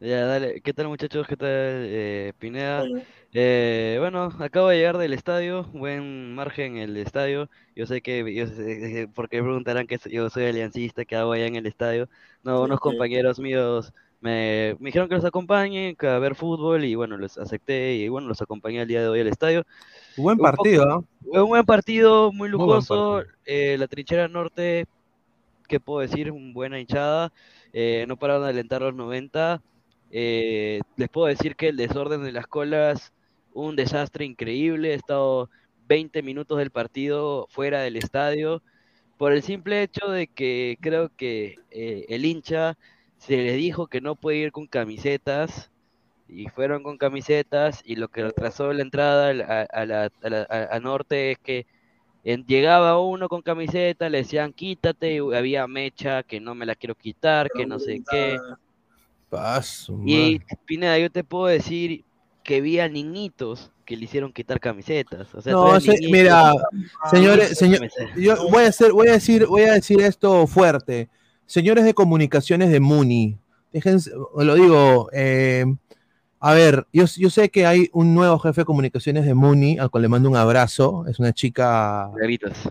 Ya, 0.00 0.26
dale. 0.26 0.60
¿Qué 0.60 0.74
tal, 0.74 0.88
muchachos? 0.88 1.26
¿Qué 1.26 1.36
tal, 1.36 1.48
eh, 1.48 2.32
Pineda? 2.38 2.84
Eh, 3.32 3.96
bueno, 4.00 4.24
acabo 4.38 4.68
de 4.68 4.76
llegar 4.76 4.98
del 4.98 5.12
estadio, 5.14 5.64
buen 5.72 6.34
margen 6.34 6.76
en 6.76 6.90
el 6.90 6.96
estadio. 6.98 7.48
Yo 7.74 7.86
sé 7.86 8.02
que, 8.02 8.34
yo 8.34 8.46
sé- 8.46 9.02
eh, 9.02 9.08
porque 9.14 9.42
preguntarán 9.42 9.86
que 9.86 9.98
yo 10.10 10.28
soy 10.30 10.44
aliancista, 10.46 11.04
que 11.04 11.16
hago 11.16 11.32
allá 11.32 11.46
en 11.46 11.56
el 11.56 11.66
estadio. 11.66 12.08
No, 12.42 12.62
unos 12.62 12.80
compañeros 12.80 13.38
míos 13.40 13.92
me, 14.20 14.76
me 14.78 14.88
dijeron 14.88 15.08
que 15.08 15.14
los 15.16 15.24
acompañe 15.24 15.96
que 15.96 16.06
a 16.08 16.18
ver 16.18 16.34
fútbol 16.34 16.84
y 16.84 16.94
bueno, 16.96 17.16
los 17.16 17.38
acepté 17.38 17.94
y 17.94 18.08
bueno, 18.08 18.28
los 18.28 18.42
acompañé 18.42 18.82
el 18.82 18.88
día 18.88 19.00
de 19.02 19.08
hoy 19.08 19.20
al 19.20 19.28
estadio. 19.28 19.64
Buen 20.16 20.38
Un 20.38 20.52
poco- 20.54 20.70
partido, 20.70 20.82
¿ah? 20.90 21.02
Fue 21.30 21.42
un 21.42 21.48
buen 21.48 21.64
partido, 21.64 22.32
muy 22.32 22.48
Muy 22.52 22.66
buen 22.68 22.84
lujoso. 22.86 23.22
eh, 23.44 23.76
la 23.78 23.88
trinchera 23.88 24.28
norte 24.28 24.86
¿qué 25.68 25.80
puedo 25.80 26.00
decir? 26.00 26.30
Buena 26.32 26.80
hinchada, 26.80 27.32
eh, 27.72 28.04
no 28.08 28.16
pararon 28.16 28.44
de 28.44 28.50
alentar 28.50 28.82
los 28.82 28.94
90. 28.94 29.62
Eh, 30.16 30.80
les 30.96 31.08
puedo 31.08 31.26
decir 31.26 31.56
que 31.56 31.66
el 31.68 31.76
desorden 31.76 32.22
de 32.22 32.30
las 32.30 32.46
colas, 32.46 33.12
un 33.52 33.74
desastre 33.74 34.24
increíble. 34.24 34.92
He 34.92 34.94
estado 34.94 35.50
20 35.88 36.22
minutos 36.22 36.56
del 36.58 36.70
partido 36.70 37.48
fuera 37.50 37.80
del 37.80 37.96
estadio 37.96 38.62
por 39.18 39.32
el 39.32 39.42
simple 39.42 39.82
hecho 39.82 40.08
de 40.08 40.28
que 40.28 40.78
creo 40.80 41.10
que 41.16 41.56
eh, 41.72 42.06
el 42.10 42.24
hincha 42.26 42.78
se 43.18 43.38
le 43.38 43.54
dijo 43.54 43.88
que 43.88 44.00
no 44.00 44.14
puede 44.14 44.38
ir 44.38 44.52
con 44.52 44.68
camisetas 44.68 45.72
y 46.28 46.48
fueron 46.48 46.84
con 46.84 46.96
camisetas 46.96 47.82
y 47.84 47.96
lo 47.96 48.06
que 48.06 48.22
retrasó 48.22 48.72
la 48.72 48.82
entrada 48.82 49.30
a, 49.30 49.84
la, 49.84 50.10
a, 50.70 50.80
norte 50.80 51.32
es 51.32 51.38
que 51.38 51.66
llegaba 52.22 53.00
uno 53.00 53.28
con 53.28 53.42
camiseta, 53.42 54.08
le 54.08 54.18
decían 54.18 54.52
quítate, 54.52 55.14
y 55.14 55.34
había 55.34 55.66
mecha 55.66 56.22
que 56.22 56.38
no 56.38 56.54
me 56.54 56.66
la 56.66 56.76
quiero 56.76 56.94
quitar, 56.94 57.48
que 57.50 57.66
no 57.66 57.80
sé 57.80 58.00
qué. 58.08 58.38
Paso, 59.34 60.00
y 60.04 60.40
Pineda, 60.64 60.98
yo 60.98 61.10
te 61.10 61.24
puedo 61.24 61.46
decir 61.46 62.04
que 62.44 62.60
vi 62.60 62.78
a 62.78 62.88
niñitos 62.88 63.72
que 63.84 63.96
le 63.96 64.04
hicieron 64.04 64.32
quitar 64.32 64.60
camisetas. 64.60 65.28
no, 65.46 65.78
mira, 66.10 66.52
señores, 67.10 67.58
señor, 67.58 67.88
yo 68.16 68.48
voy 68.48 68.64
a 68.64 68.68
hacer, 68.68 68.92
voy 68.92 69.08
a 69.08 69.12
decir, 69.12 69.46
voy 69.46 69.62
a 69.62 69.72
decir 69.72 70.00
esto 70.00 70.46
fuerte. 70.46 71.08
Señores 71.46 71.84
de 71.84 71.94
comunicaciones 71.94 72.70
de 72.70 72.80
Muni, 72.80 73.36
déjense, 73.72 74.12
lo 74.36 74.54
digo, 74.54 75.10
eh, 75.12 75.66
a 76.40 76.52
ver, 76.54 76.86
yo, 76.92 77.04
yo, 77.16 77.30
sé 77.30 77.48
que 77.50 77.66
hay 77.66 77.88
un 77.92 78.14
nuevo 78.14 78.38
jefe 78.38 78.60
de 78.60 78.64
comunicaciones 78.66 79.24
de 79.24 79.34
Muni, 79.34 79.78
al 79.78 79.90
cual 79.90 80.02
le 80.02 80.08
mando 80.08 80.28
un 80.28 80.36
abrazo. 80.36 81.06
Es 81.08 81.18
una 81.18 81.32
chica 81.32 82.10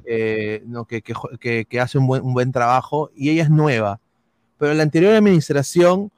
eh, 0.05 0.63
no, 0.65 0.85
que, 0.85 1.01
que, 1.01 1.65
que, 1.65 1.79
hace 1.79 1.97
un 1.97 2.07
buen, 2.07 2.23
un 2.23 2.33
buen 2.33 2.51
trabajo 2.51 3.09
y 3.15 3.31
ella 3.31 3.43
es 3.43 3.49
nueva. 3.49 3.99
Pero 4.59 4.75
la 4.75 4.83
anterior 4.83 5.13
administración 5.13 6.11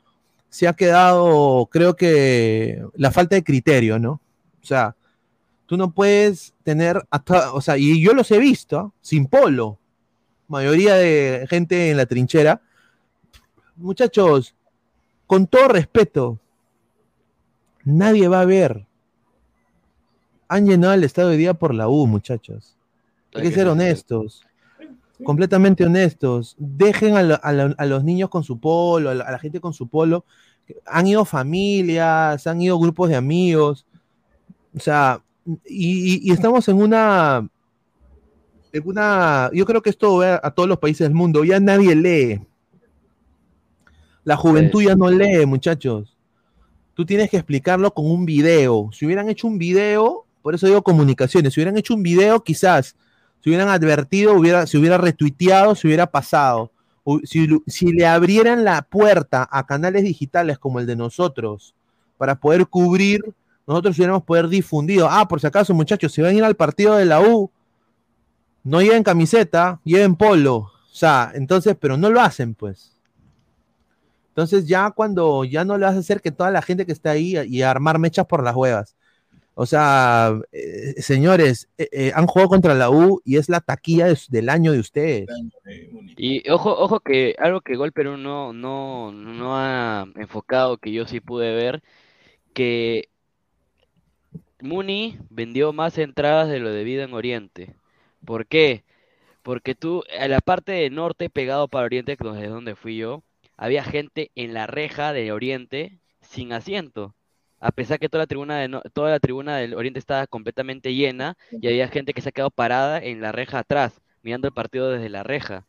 se 0.56 0.70
ha 0.70 0.74
quedado, 0.74 1.68
creo 1.70 1.98
que, 1.98 2.82
la 2.94 3.12
falta 3.12 3.36
de 3.36 3.44
criterio, 3.44 4.00
¿no? 4.00 4.22
O 4.64 4.66
sea, 4.66 4.96
tú 5.66 5.76
no 5.76 5.94
puedes 5.94 6.54
tener, 6.64 7.06
hasta, 7.10 7.52
o 7.52 7.60
sea, 7.60 7.78
y 7.78 8.02
yo 8.02 8.14
los 8.14 8.32
he 8.32 8.40
visto, 8.40 8.94
sin 9.02 9.28
polo, 9.28 9.80
mayoría 10.48 10.96
de 10.96 11.46
gente 11.50 11.92
en 11.92 11.98
la 11.98 12.06
trinchera. 12.06 12.62
Muchachos, 13.76 14.56
con 15.28 15.46
todo 15.46 15.68
respeto, 15.68 16.40
nadie 17.84 18.30
va 18.30 18.40
a 18.40 18.46
ver. 18.46 18.86
Han 20.48 20.68
llenado 20.68 20.94
el 20.94 21.04
estado 21.04 21.32
de 21.32 21.38
día 21.38 21.54
por 21.56 21.74
la 21.74 21.90
U, 21.90 22.08
muchachos. 22.08 22.78
Hay 23.34 23.42
que 23.42 23.52
ser 23.52 23.68
honestos. 23.68 24.46
Completamente 25.24 25.86
honestos. 25.86 26.56
Dejen 26.58 27.16
a, 27.18 27.86
los 27.86 28.04
niños 28.06 28.30
con 28.30 28.44
su 28.44 28.60
polo, 28.60 29.10
a 29.10 29.16
la, 29.16 29.40
gente 29.40 29.60
con 29.60 29.74
su 29.74 29.88
polo. 29.88 30.26
Han 30.86 31.08
ido 31.08 31.26
familias, 31.26 32.46
han 32.48 32.62
ido 32.62 32.80
grupos 32.80 33.10
de 33.10 33.16
amigos. 33.16 33.86
O 34.76 34.80
sea, 34.80 35.22
y, 35.66 36.32
estamos 36.32 36.68
en 36.68 36.78
una, 36.78 37.48
en 38.74 38.88
una, 38.88 39.50
yo 39.54 39.66
creo 39.66 39.82
que 39.82 39.90
esto 39.90 40.18
va 40.18 40.40
a 40.42 40.52
todos 40.52 40.68
los 40.68 40.80
países 40.80 41.08
del 41.08 41.14
mundo, 41.14 41.44
ya 41.44 41.60
nadie 41.60 41.96
lee. 41.96 42.42
La 44.24 44.36
juventud 44.36 44.82
ya 44.82 44.96
no 44.96 45.10
lee, 45.10 45.46
muchachos. 45.46 46.18
Tú 46.96 47.06
tienes 47.06 47.30
que 47.30 47.38
explicarlo 47.38 47.94
con 47.94 48.10
un 48.10 48.26
video. 48.26 48.90
Si 48.92 49.06
hubieran 49.06 49.30
hecho 49.30 49.48
un 49.48 49.60
video, 49.60 50.26
por 50.42 50.56
eso 50.56 50.66
digo 50.66 50.82
comunicaciones, 50.82 51.54
si 51.54 51.60
hubieran 51.60 51.78
hecho 51.78 51.94
un 51.94 52.02
video, 52.02 52.44
quizás, 52.44 52.96
si 53.44 53.50
hubieran 53.50 53.70
advertido, 53.70 54.34
hubiera, 54.34 54.66
si 54.66 54.78
hubiera 54.78 54.98
retuiteado, 54.98 55.76
se 55.76 55.88
hubiera 55.88 56.08
pasado. 56.08 56.72
Si, 57.24 57.92
le 57.92 58.06
abrieran 58.08 58.64
la 58.64 58.82
puerta 58.82 59.48
a 59.52 59.66
canales 59.66 60.04
digitales 60.04 60.58
como 60.58 60.80
el 60.80 60.88
de 60.88 60.96
nosotros 60.96 61.76
para 62.18 62.40
poder 62.40 62.68
cubrir 62.68 63.22
nosotros 63.68 63.98
hubiéramos 63.98 64.24
poder 64.24 64.48
difundido. 64.48 65.08
Ah, 65.10 65.28
por 65.28 65.42
si 65.42 65.48
acaso, 65.48 65.74
muchachos, 65.74 66.12
si 66.12 66.22
van 66.22 66.32
a 66.32 66.38
ir 66.38 66.44
al 66.44 66.56
partido 66.56 66.96
de 66.96 67.06
la 67.06 67.22
U, 67.22 67.52
no 68.64 68.82
lleven 68.82 69.04
camiseta, 69.04 69.80
lleven 69.84 70.16
polo. 70.16 70.56
O 70.56 70.72
sea, 70.92 71.32
entonces, 71.34 71.76
pero 71.80 71.98
no 71.98 72.10
lo 72.10 72.22
hacen, 72.22 72.54
pues. 72.54 72.96
Entonces, 74.30 74.68
ya 74.68 74.92
cuando 74.92 75.46
ya 75.46 75.66
no 75.66 75.78
le 75.78 75.86
vas 75.86 75.96
a 75.96 76.00
hacer 76.00 76.22
que 76.22 76.32
toda 76.32 76.52
la 76.52 76.62
gente 76.62 76.86
que 76.86 76.92
está 76.92 77.12
ahí 77.12 77.38
y 77.48 77.62
armar 77.62 78.00
mechas 78.00 78.26
por 78.26 78.44
las 78.44 78.56
huevas. 78.56 78.96
O 79.58 79.66
sea, 79.66 80.38
eh, 80.52 81.02
señores, 81.02 81.70
eh, 81.78 81.88
eh, 81.94 82.12
han 82.14 82.28
jugado 82.28 82.50
contra 82.50 82.74
la 82.74 82.90
U 82.90 83.22
y 83.24 83.38
es 83.38 83.48
la 83.48 83.62
taquilla 83.62 84.08
del 84.28 84.50
año 84.50 84.74
de 84.74 84.80
ustedes. 84.80 85.28
Y 86.18 86.48
ojo, 86.50 86.78
ojo 86.78 87.00
que 87.00 87.36
algo 87.40 87.62
que 87.62 87.78
Gol 87.78 87.94
Perú 87.94 88.18
no, 88.18 88.52
no, 88.52 89.14
no 89.14 89.58
ha 89.58 90.08
enfocado, 90.16 90.78
que 90.78 90.92
yo 90.92 91.08
sí 91.08 91.22
pude 91.22 91.56
ver, 91.56 91.82
que 92.54 93.08
Muni 94.60 95.18
vendió 95.30 95.72
más 95.72 95.98
entradas 95.98 96.50
de 96.50 96.60
lo 96.60 96.72
debido 96.72 97.04
en 97.04 97.14
Oriente. 97.14 97.76
¿Por 98.26 98.48
qué? 98.48 98.84
Porque 99.42 99.74
tú, 99.74 100.04
en 100.10 100.32
la 100.32 100.42
parte 100.42 100.74
de 100.74 100.90
norte, 100.90 101.30
pegado 101.30 101.70
para 101.70 101.86
Oriente, 101.86 102.18
que 102.18 102.28
es 102.28 102.50
donde 102.50 102.76
fui 102.76 102.98
yo, 102.98 103.24
había 103.56 103.84
gente 103.86 104.32
en 104.36 104.54
la 104.54 104.68
reja 104.68 105.14
de 105.14 105.32
Oriente 105.32 106.00
sin 106.22 106.52
asiento. 106.52 107.16
A 107.66 107.72
pesar 107.72 107.98
que 107.98 108.10
toda 108.10 108.22
la 108.22 108.28
tribuna 108.28 108.60
de 108.60 108.80
toda 108.94 109.10
la 109.10 109.20
tribuna 109.20 109.58
del 109.58 109.74
Oriente 109.74 109.98
estaba 109.98 110.28
completamente 110.28 110.94
llena 110.94 111.36
y 111.50 111.68
había 111.68 111.88
gente 111.88 112.14
que 112.14 112.22
se 112.22 112.30
ha 112.30 112.32
quedado 112.32 112.52
parada 112.52 113.00
en 113.00 113.22
la 113.22 113.32
reja 113.32 113.58
atrás, 113.58 114.00
mirando 114.22 114.48
el 114.48 114.54
partido 114.54 114.92
desde 114.92 115.10
la 115.10 115.24
reja, 115.24 115.66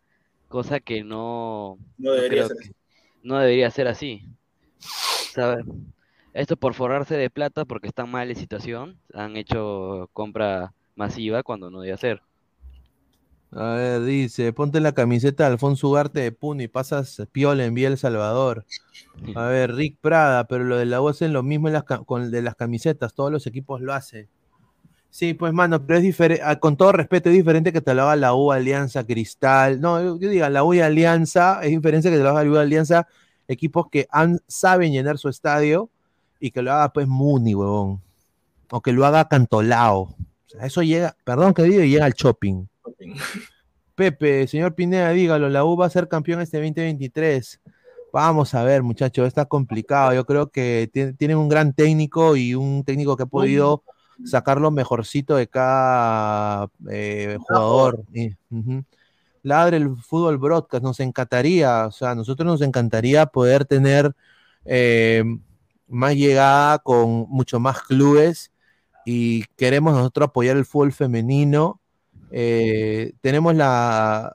cosa 0.49 0.79
que 0.79 1.03
no 1.03 1.79
no 1.97 2.13
debería, 2.13 2.49
ser, 2.49 2.57
no 3.23 3.39
debería 3.39 3.71
ser 3.71 3.89
así. 3.89 4.29
¿Sabes? 4.79 5.65
Esto 6.35 6.59
por 6.59 6.75
forrarse 6.75 7.17
de 7.17 7.31
plata 7.31 7.65
porque 7.65 7.89
están 7.89 8.11
mal 8.11 8.29
en 8.29 8.37
situación. 8.37 8.99
Han 9.15 9.39
hecho 9.39 10.11
compra 10.13 10.75
masiva 10.97 11.43
cuando 11.43 11.71
no 11.71 11.81
debía 11.81 11.97
ser. 11.97 12.21
A 13.59 13.73
ver, 13.73 14.03
dice, 14.03 14.53
ponte 14.53 14.81
la 14.81 14.93
camiseta 14.93 15.45
de 15.45 15.53
Alfonso 15.53 15.89
Ugarte 15.89 16.21
de 16.21 16.31
Puno 16.31 16.63
y 16.63 16.69
pasas 16.69 17.23
piola 17.33 17.65
en 17.65 17.73
Vía 17.73 17.89
El 17.89 17.97
Salvador. 17.97 18.67
A 19.35 19.45
ver, 19.49 19.75
Rick 19.75 19.97
Prada, 19.99 20.47
pero 20.47 20.65
lo 20.65 20.77
de 20.77 20.85
la 20.85 21.01
U 21.01 21.09
hacen 21.09 21.33
lo 21.33 21.43
mismo 21.43 21.71
con 22.05 22.25
el 22.25 22.31
de 22.31 22.43
las 22.43 22.55
camisetas, 22.55 23.15
todos 23.15 23.33
los 23.33 23.47
equipos 23.47 23.81
lo 23.81 23.95
hacen. 23.95 24.29
Sí, 25.09 25.33
pues 25.33 25.55
mano, 25.55 25.87
pero 25.87 25.97
es 25.97 26.03
diferente, 26.03 26.43
ah, 26.45 26.57
con 26.61 26.77
todo 26.77 26.93
respeto, 26.93 27.31
es 27.31 27.35
diferente 27.35 27.73
que 27.73 27.81
te 27.81 27.95
lo 27.95 28.03
haga 28.03 28.17
la 28.17 28.35
U 28.35 28.53
Alianza 28.53 29.07
Cristal. 29.07 29.81
No, 29.81 30.03
yo, 30.03 30.21
yo 30.21 30.29
diga, 30.29 30.51
la 30.51 30.63
U 30.63 30.73
Alianza, 30.73 31.61
es 31.63 31.71
diferente 31.71 32.11
que 32.11 32.19
te 32.19 32.23
lo 32.23 32.29
haga 32.29 32.45
la 32.45 32.51
U 32.51 32.57
Alianza, 32.59 33.09
equipos 33.49 33.87
que 33.91 34.07
han, 34.11 34.39
saben 34.47 34.93
llenar 34.93 35.17
su 35.17 35.31
estadio 35.31 35.89
y 36.39 36.51
que 36.51 36.61
lo 36.61 36.73
haga 36.73 36.93
pues 36.93 37.09
Muni, 37.09 37.55
huevón. 37.55 38.03
O 38.71 38.83
que 38.83 38.93
lo 38.93 39.07
haga 39.07 39.29
Cantolao. 39.29 40.01
O 40.01 40.17
sea, 40.45 40.67
eso 40.67 40.83
llega, 40.83 41.17
perdón 41.25 41.55
que 41.55 41.63
digo, 41.63 41.83
llega 41.85 42.05
al 42.05 42.13
shopping. 42.13 42.67
Pepe, 43.95 44.47
señor 44.47 44.75
Pineda, 44.75 45.11
dígalo, 45.11 45.49
la 45.49 45.65
U 45.65 45.77
va 45.77 45.87
a 45.87 45.91
ser 45.91 46.09
campeón 46.09 46.41
este 46.41 46.59
2023. 46.59 47.61
Vamos 48.13 48.55
a 48.55 48.63
ver, 48.63 48.83
muchachos, 48.83 49.27
está 49.27 49.47
complicado. 49.47 50.15
Yo 50.15 50.25
creo 50.25 50.51
que 50.51 50.91
tienen 51.19 51.39
un 51.39 51.49
gran 51.49 51.73
técnico 51.73 52.37
y 52.37 52.55
un 52.55 52.85
técnico 52.85 53.17
que 53.17 53.25
ha 53.25 53.27
podido 53.27 53.83
sacar 54.25 54.61
lo 54.61 54.71
mejorcito 54.71 55.37
de 55.37 55.49
cada 55.49 56.69
eh, 56.91 57.37
jugador. 57.41 58.05
Ladre 59.43 59.77
el 59.77 59.97
fútbol 59.97 60.39
broadcast, 60.39 60.83
nos 60.83 61.01
encantaría, 61.01 61.87
o 61.87 61.93
sea, 61.93 62.11
a 62.11 62.15
nosotros 62.15 62.47
nos 62.47 62.63
encantaría 62.63 63.27
poder 63.27 63.65
tener 63.65 64.13
eh, 64.65 65.23
más 65.87 66.15
llegada, 66.15 66.79
con 66.81 67.27
mucho 67.29 67.61
más 67.61 67.83
clubes 67.83 68.51
y 69.05 69.45
queremos 69.57 69.95
nosotros 69.95 70.29
apoyar 70.29 70.57
el 70.57 70.65
fútbol 70.65 70.93
femenino. 70.93 71.81
Eh, 72.31 73.13
tenemos 73.21 73.55
la, 73.55 74.35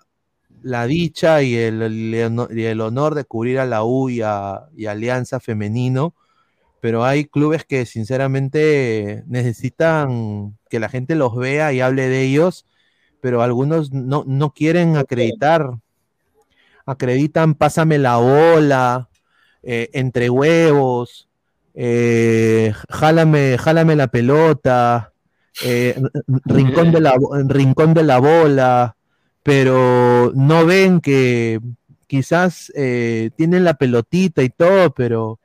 la 0.64 0.88
dicha 0.88 1.42
y 1.42 1.56
el, 1.56 1.82
el, 1.82 2.82
honor 2.82 3.16
de 3.16 3.26
cubrir 3.26 3.60
a 3.60 3.66
la 3.66 3.84
U 3.84 4.10
y 4.10 4.22
a, 4.22 4.68
Alianza 4.88 5.40
Femenino, 5.40 6.14
pero 6.80 7.04
hay 7.04 7.26
clubes 7.26 7.66
que 7.66 7.86
sinceramente 7.86 9.24
necesitan 9.28 10.58
que 10.70 10.80
la 10.80 10.90
gente 10.90 11.16
los 11.16 11.36
vea 11.36 11.74
y 11.74 11.82
hable 11.82 12.08
de 12.08 12.24
ellos, 12.24 12.66
pero 13.22 13.42
algunos 13.42 13.92
no, 13.92 14.24
no 14.26 14.54
quieren 14.54 14.98
acreditar. 14.98 15.72
Acreditan, 16.86 17.54
pásame 17.54 18.00
la 18.00 18.18
ola, 18.18 19.10
eh, 19.62 19.90
entre 19.94 20.30
huevos, 20.30 21.30
eh, 21.74 22.74
jálame, 22.90 23.58
jálame 23.60 23.96
la 23.96 24.08
pelota, 24.08 25.11
eh, 25.64 26.02
rincón, 26.46 26.92
de 26.92 27.02
la, 27.02 27.16
rincón 27.48 27.94
de 27.94 28.04
la 28.04 28.20
bola, 28.20 28.96
pero 29.44 30.32
no 30.36 30.66
ven 30.66 31.02
que 31.02 31.60
quizás 32.08 32.72
eh, 32.76 33.32
tienen 33.36 33.64
la 33.64 33.76
pelotita 33.76 34.44
y 34.44 34.50
todo, 34.50 34.94
pero 34.94 35.40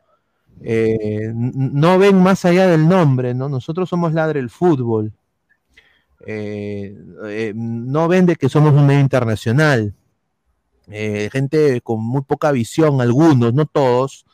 eh, 0.61 1.33
no 1.35 1.99
ven 1.99 2.23
más 2.23 2.45
allá 2.45 2.67
del 2.67 2.89
nombre, 2.89 3.35
¿no? 3.35 3.49
Nosotros 3.49 3.89
somos 3.89 4.13
ladre 4.13 4.41
el 4.41 4.51
fútbol. 4.51 5.13
no 7.55 8.09
ven 8.09 8.27
de 8.27 8.37
que 8.37 8.49
somos 8.49 8.75
un 8.75 8.87
medio 8.87 9.01
internacional. 9.01 9.95
gente 10.89 11.81
con 11.83 12.05
muy 12.05 12.23
poca 12.23 12.53
visión, 12.53 13.01
algunos, 13.01 13.55
no 13.55 13.67
todos, 13.67 14.26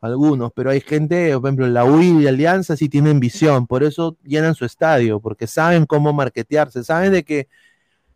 algunos, 0.00 0.52
pero 0.54 0.70
hay 0.70 0.80
gente, 0.80 1.32
por 1.38 1.48
ejemplo, 1.48 1.66
la 1.68 1.84
UI 1.84 2.22
y 2.22 2.26
Alianza 2.26 2.76
sí 2.76 2.88
tienen 2.88 3.20
visión, 3.20 3.66
por 3.66 3.82
eso 3.82 4.16
llenan 4.24 4.54
su 4.54 4.64
estadio, 4.64 5.20
porque 5.20 5.46
saben 5.46 5.86
cómo 5.86 6.12
marketearse, 6.12 6.84
saben 6.84 7.12
de 7.12 7.24
que 7.24 7.48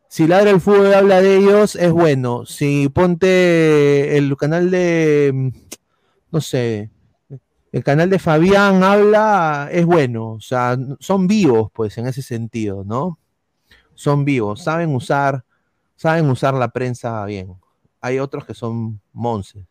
si 0.09 0.28
Ladra 0.28 0.51
el 0.51 0.61
Fútbol 0.61 0.94
habla 0.94 1.20
de 1.20 1.39
ellos, 1.39 1.74
es 1.74 1.90
bueno. 1.90 2.47
Si 2.47 2.89
ponte 2.89 4.16
el 4.16 4.36
canal 4.36 4.70
de, 4.70 5.32
mm, 5.35 5.48
no 6.31 6.40
sé, 6.40 6.90
el 7.73 7.82
canal 7.82 8.09
de 8.11 8.20
Fabián 8.20 8.85
habla, 8.85 9.69
es 9.73 9.85
bueno. 9.85 10.35
O 10.35 10.40
sea, 10.40 10.78
son 11.01 11.27
vivos, 11.27 11.70
pues, 11.74 11.98
en 11.98 12.06
ese 12.06 12.23
sentido, 12.23 12.85
¿no? 12.85 13.19
Son 13.94 14.24
vivos, 14.24 14.62
saben 14.62 14.94
usar, 14.94 15.44
saben 15.97 16.31
usar 16.31 16.55
la 16.55 16.69
prensa 16.69 17.24
bien. 17.24 17.52
Hay 18.01 18.20
otros 18.20 18.44
que 18.44 18.55
son 18.55 19.01
monces. 19.12 19.65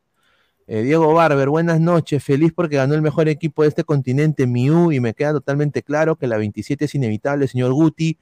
Eh, 0.68 0.82
Diego 0.82 1.14
Barber, 1.14 1.50
buenas 1.50 1.80
noches. 1.80 2.24
Feliz 2.24 2.54
porque 2.56 2.78
ganó 2.78 2.94
el 2.94 3.02
mejor 3.02 3.28
equipo 3.30 3.64
de 3.64 3.70
este 3.70 3.84
continente, 3.84 4.48
Miu, 4.48 4.92
y 4.92 5.00
me 5.00 5.14
queda 5.14 5.34
totalmente 5.34 5.84
claro 5.84 6.16
que 6.16 6.28
la 6.28 6.38
27 6.38 6.86
es 6.86 6.96
inevitable, 6.96 7.48
señor 7.48 7.74
Guti 7.74 8.18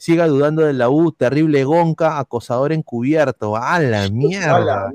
siga 0.00 0.26
dudando 0.26 0.62
de 0.62 0.72
la 0.72 0.88
U, 0.88 1.12
terrible 1.12 1.62
gonca, 1.64 2.18
acosador 2.18 2.72
encubierto. 2.72 3.54
¡A 3.54 3.78
la 3.80 4.08
mierda! 4.12 4.90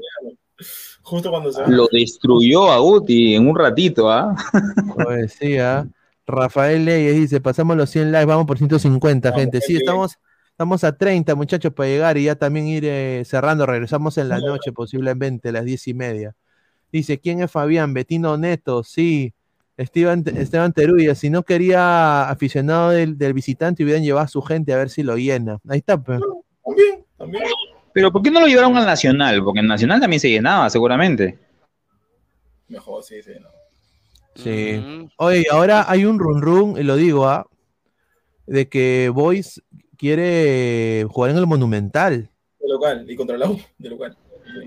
Justo 1.04 1.30
cuando 1.30 1.52
se 1.52 1.68
Lo 1.68 1.88
destruyó 1.92 2.72
a 2.72 2.80
Guti 2.80 3.36
en 3.36 3.48
un 3.48 3.56
ratito, 3.56 4.10
¿ah? 4.12 4.36
Pues 4.96 5.34
sí, 5.40 5.60
¿ah? 5.60 5.88
Rafael 6.26 6.86
Leyes 6.86 7.16
dice, 7.16 7.40
pasamos 7.40 7.78
los 7.78 7.92
100 7.92 8.12
likes, 8.12 8.26
vamos 8.26 8.48
por 8.48 8.58
150, 8.58 9.32
gente. 9.32 9.62
Sí, 9.62 9.76
estamos, 9.76 10.18
estamos 10.50 10.84
a 10.84 10.98
30, 10.98 11.36
muchachos, 11.36 11.72
para 11.72 11.88
llegar 11.88 12.18
y 12.18 12.24
ya 12.24 12.36
también 12.36 12.66
ir 12.66 12.86
eh, 12.86 13.22
cerrando. 13.26 13.68
Regresamos 13.68 14.18
en 14.18 14.30
la 14.30 14.40
noche, 14.40 14.72
posiblemente, 14.72 15.50
a 15.50 15.52
las 15.52 15.66
10 15.66 15.88
y 15.88 15.94
media. 15.94 16.36
Dice, 16.96 17.20
¿quién 17.20 17.42
es 17.42 17.52
Fabián? 17.52 17.94
Betino 17.94 18.38
Neto, 18.38 18.82
sí. 18.82 19.34
Esteban, 19.76 20.24
Esteban 20.34 20.72
Teruya, 20.72 21.14
si 21.14 21.30
no 21.30 21.44
quería 21.44 22.30
aficionado 22.30 22.92
del, 22.92 23.18
del 23.18 23.34
visitante, 23.34 23.84
hubieran 23.84 24.02
llevado 24.02 24.24
a 24.24 24.30
su 24.30 24.42
gente 24.42 24.72
a 24.72 24.78
ver 24.78 24.90
si 24.90 25.04
lo 25.04 25.18
llena. 25.18 25.60
Ahí 25.68 25.80
está, 25.80 26.02
pues. 26.02 26.22
También, 26.64 27.06
también. 27.18 27.44
Pero 27.92 28.14
¿por 28.14 28.22
qué 28.22 28.32
no 28.32 28.40
lo 28.40 28.48
llevaron 28.48 28.78
al 28.78 28.86
Nacional? 28.86 29.44
Porque 29.44 29.60
en 29.60 29.68
Nacional 29.68 30.00
también 30.00 30.22
se 30.22 30.30
llenaba, 30.30 30.70
seguramente. 30.70 31.38
Mejor, 32.70 33.04
sí, 33.04 33.22
sí, 33.22 33.32
no. 33.42 33.50
Sí. 34.36 35.10
Oye, 35.18 35.44
ahora 35.52 35.84
hay 35.92 36.06
un 36.06 36.18
run 36.18 36.42
run, 36.42 36.78
y 36.78 36.84
lo 36.84 36.96
digo, 36.96 37.28
¿ah? 37.28 37.46
De 38.48 38.70
que 38.70 39.12
Boys 39.14 39.62
quiere 39.98 41.06
jugar 41.10 41.32
en 41.32 41.38
el 41.40 41.46
Monumental. 41.46 42.30
De 42.58 42.70
local, 42.70 43.06
y 43.06 43.18
contra 43.18 43.38
la 43.38 43.50
U, 43.50 43.60
de 43.78 43.90
local. 43.90 44.18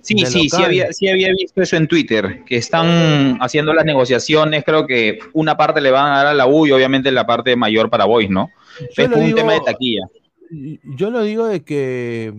Sí, 0.03 0.15
De 0.15 0.27
sí, 0.27 0.49
sí 0.49 0.63
había, 0.63 0.93
sí 0.93 1.09
había 1.09 1.33
visto 1.33 1.63
eso 1.63 1.77
en 1.77 1.87
Twitter, 1.89 2.45
que 2.45 2.57
están 2.57 3.39
haciendo 3.41 3.73
las 3.73 3.85
negociaciones, 3.85 4.65
creo 4.65 4.87
que 4.87 5.19
una 5.33 5.57
parte 5.57 5.81
le 5.81 5.91
van 5.91 6.13
a 6.13 6.17
dar 6.19 6.27
a 6.29 6.35
la 6.35 6.47
U 6.47 6.67
y 6.67 6.73
obviamente 6.73 7.11
la 7.13 7.27
parte 7.27 7.55
mayor 7.57 7.91
para 7.91 8.05
Boys, 8.05 8.31
¿no? 8.31 8.49
Yo 8.97 9.05
es 9.05 9.09
un 9.11 9.25
digo- 9.25 9.37
tema 9.37 9.53
de 9.55 9.61
taquilla. 9.61 10.03
Yo 10.51 11.11
lo 11.11 11.23
digo 11.23 11.47
de 11.47 11.63
que 11.63 12.33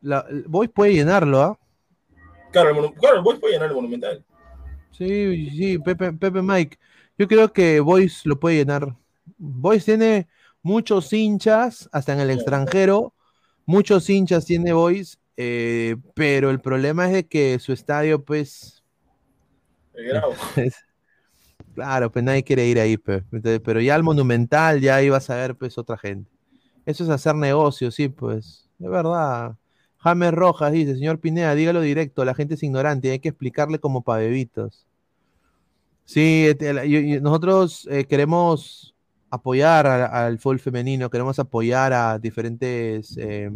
la, 0.00 0.24
Boys 0.46 0.70
puede 0.72 0.94
llenarlo, 0.94 1.42
¿ah? 1.42 1.58
Claro, 2.52 2.70
el, 2.86 2.92
claro, 2.94 3.22
Boys 3.22 3.38
puede 3.40 3.54
llenar 3.54 3.68
el 3.70 3.74
Monumental. 3.74 4.24
Sí, 4.92 5.50
sí, 5.50 5.78
Pepe, 5.78 6.12
Pepe 6.12 6.42
Mike. 6.42 6.78
Yo 7.18 7.26
creo 7.28 7.52
que 7.52 7.80
Boys 7.80 8.22
lo 8.24 8.38
puede 8.38 8.56
llenar. 8.56 8.94
Boys 9.36 9.84
tiene 9.84 10.28
muchos 10.62 11.12
hinchas, 11.12 11.88
hasta 11.92 12.12
en 12.12 12.20
el 12.20 12.30
extranjero. 12.30 13.12
Muchos 13.66 14.08
hinchas 14.08 14.44
tiene 14.46 14.72
Boys, 14.72 15.18
eh, 15.38 15.96
pero 16.16 16.50
el 16.50 16.60
problema 16.60 17.06
es 17.06 17.12
de 17.14 17.26
que 17.28 17.58
su 17.60 17.72
estadio, 17.72 18.24
pues. 18.24 18.84
El 19.94 20.06
grado. 20.08 20.34
es- 20.56 20.76
claro, 21.74 22.10
pues 22.12 22.24
nadie 22.24 22.44
quiere 22.44 22.66
ir 22.66 22.80
ahí, 22.80 22.96
pues. 22.96 23.22
Entonces, 23.32 23.60
pero 23.64 23.80
ya 23.80 23.94
al 23.94 24.02
Monumental, 24.02 24.80
ya 24.80 24.96
ahí 24.96 25.08
vas 25.10 25.30
a 25.30 25.36
ver, 25.36 25.56
pues, 25.56 25.78
otra 25.78 25.98
gente. 25.98 26.30
Eso 26.86 27.04
es 27.04 27.10
hacer 27.10 27.34
negocio, 27.36 27.90
sí, 27.90 28.08
pues. 28.08 28.68
Es 28.80 28.90
verdad. 28.90 29.56
James 29.98 30.32
Rojas 30.32 30.72
dice, 30.72 30.94
señor 30.94 31.20
Pineda, 31.20 31.54
dígalo 31.54 31.80
directo, 31.80 32.24
la 32.24 32.34
gente 32.34 32.54
es 32.54 32.62
ignorante, 32.62 33.10
hay 33.10 33.20
que 33.20 33.30
explicarle 33.30 33.78
como 33.80 34.02
para 34.02 34.20
bebitos. 34.22 34.86
Sí, 36.04 36.46
este, 36.48 36.72
nosotros 37.20 37.86
eh, 37.90 38.04
queremos 38.06 38.94
apoyar 39.30 39.86
a- 39.86 40.26
al 40.26 40.38
fútbol 40.38 40.58
femenino, 40.60 41.10
queremos 41.10 41.38
apoyar 41.38 41.92
a 41.92 42.18
diferentes 42.18 43.16
eh, 43.18 43.50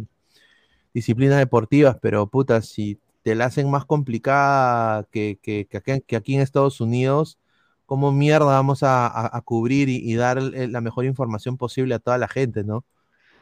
disciplinas 0.93 1.37
deportivas, 1.39 1.97
pero 2.01 2.27
puta, 2.27 2.61
si 2.61 2.99
te 3.23 3.35
la 3.35 3.45
hacen 3.45 3.69
más 3.71 3.85
complicada 3.85 5.05
que, 5.11 5.39
que- 5.41 5.67
que 5.67 6.15
aquí, 6.15 6.35
en 6.35 6.41
Estados 6.41 6.81
Unidos, 6.81 7.39
¿cómo 7.85 8.11
mierda 8.11 8.45
vamos 8.47 8.83
a, 8.83 9.07
a- 9.07 9.41
cubrir 9.41 9.89
y, 9.89 10.13
dar 10.15 10.41
la 10.41 10.81
mejor 10.81 11.05
información 11.05 11.57
posible 11.57 11.95
a 11.95 11.99
toda 11.99 12.17
la 12.17 12.27
gente, 12.27 12.63
¿no? 12.63 12.85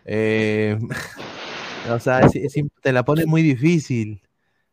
Eh, 0.06 0.78
o 1.92 2.00
sea, 2.00 2.22
te 2.82 2.94
la 2.94 3.04
pone 3.06 3.26
muy 3.26 3.42
difícil, 3.42 4.22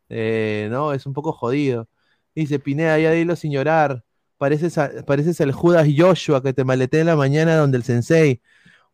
eh, 0.09 0.68
¿no? 0.70 0.92
Es 0.92 1.06
un 1.06 1.12
poco 1.14 1.32
jodido. 1.32 1.88
Dice 2.34 2.59
Pineda, 2.59 2.98
ya 2.98 3.12
dilo 3.12 3.36
sin 3.36 3.52
llorar. 3.52 4.05
Pareces, 4.38 4.78
a- 4.78 4.90
pareces 5.06 5.40
el 5.40 5.52
Judas 5.52 5.88
Joshua 5.96 6.42
que 6.42 6.52
te 6.52 6.64
maleté 6.64 7.00
en 7.00 7.06
la 7.06 7.16
mañana 7.16 7.56
donde 7.56 7.78
el 7.78 7.84
sensei. 7.84 8.40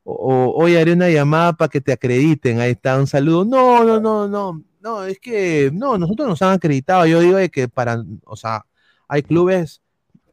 O, 0.05 0.53
hoy 0.57 0.77
haré 0.77 0.93
una 0.93 1.09
llamada 1.11 1.55
para 1.55 1.69
que 1.71 1.81
te 1.81 1.93
acrediten. 1.93 2.61
Ahí 2.61 2.73
está, 2.73 2.99
un 2.99 3.07
saludo. 3.07 3.45
No, 3.45 3.85
no, 3.85 4.01
no, 4.01 4.29
no. 4.29 4.63
No, 4.81 5.05
es 5.05 5.19
que 5.19 5.71
no, 5.73 5.97
nosotros 5.99 6.29
nos 6.29 6.43
han 6.43 6.53
acreditado. 6.53 7.07
Yo 7.07 7.21
digo 7.21 7.37
de 7.39 7.49
que 7.51 7.69
para, 7.69 8.05
o 8.25 8.37
sea, 8.37 8.67
hay 9.09 9.23
clubes 9.23 9.83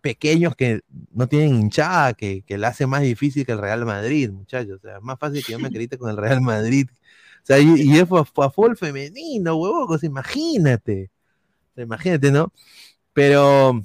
pequeños 0.01 0.55
que 0.55 0.81
no 1.13 1.27
tienen 1.27 1.55
hinchada, 1.55 2.13
que, 2.13 2.43
que 2.43 2.57
la 2.57 2.69
hace 2.69 2.87
más 2.87 3.01
difícil 3.01 3.45
que 3.45 3.53
el 3.53 3.59
Real 3.59 3.85
Madrid, 3.85 4.31
muchachos. 4.31 4.77
O 4.77 4.81
sea, 4.81 4.97
es 4.97 5.03
más 5.03 5.19
fácil 5.19 5.43
que 5.45 5.53
yo 5.53 5.59
me 5.59 5.67
acredite 5.69 5.97
con 5.97 6.09
el 6.09 6.17
Real 6.17 6.41
Madrid. 6.41 6.87
O 7.43 7.45
sea, 7.45 7.59
y, 7.59 7.81
y 7.81 7.97
es 7.97 8.03
a 8.11 8.25
fútbol 8.25 8.77
femenino, 8.77 9.55
huevos, 9.57 10.03
imagínate. 10.03 11.11
Imagínate, 11.77 12.31
¿no? 12.31 12.53
Pero, 13.13 13.81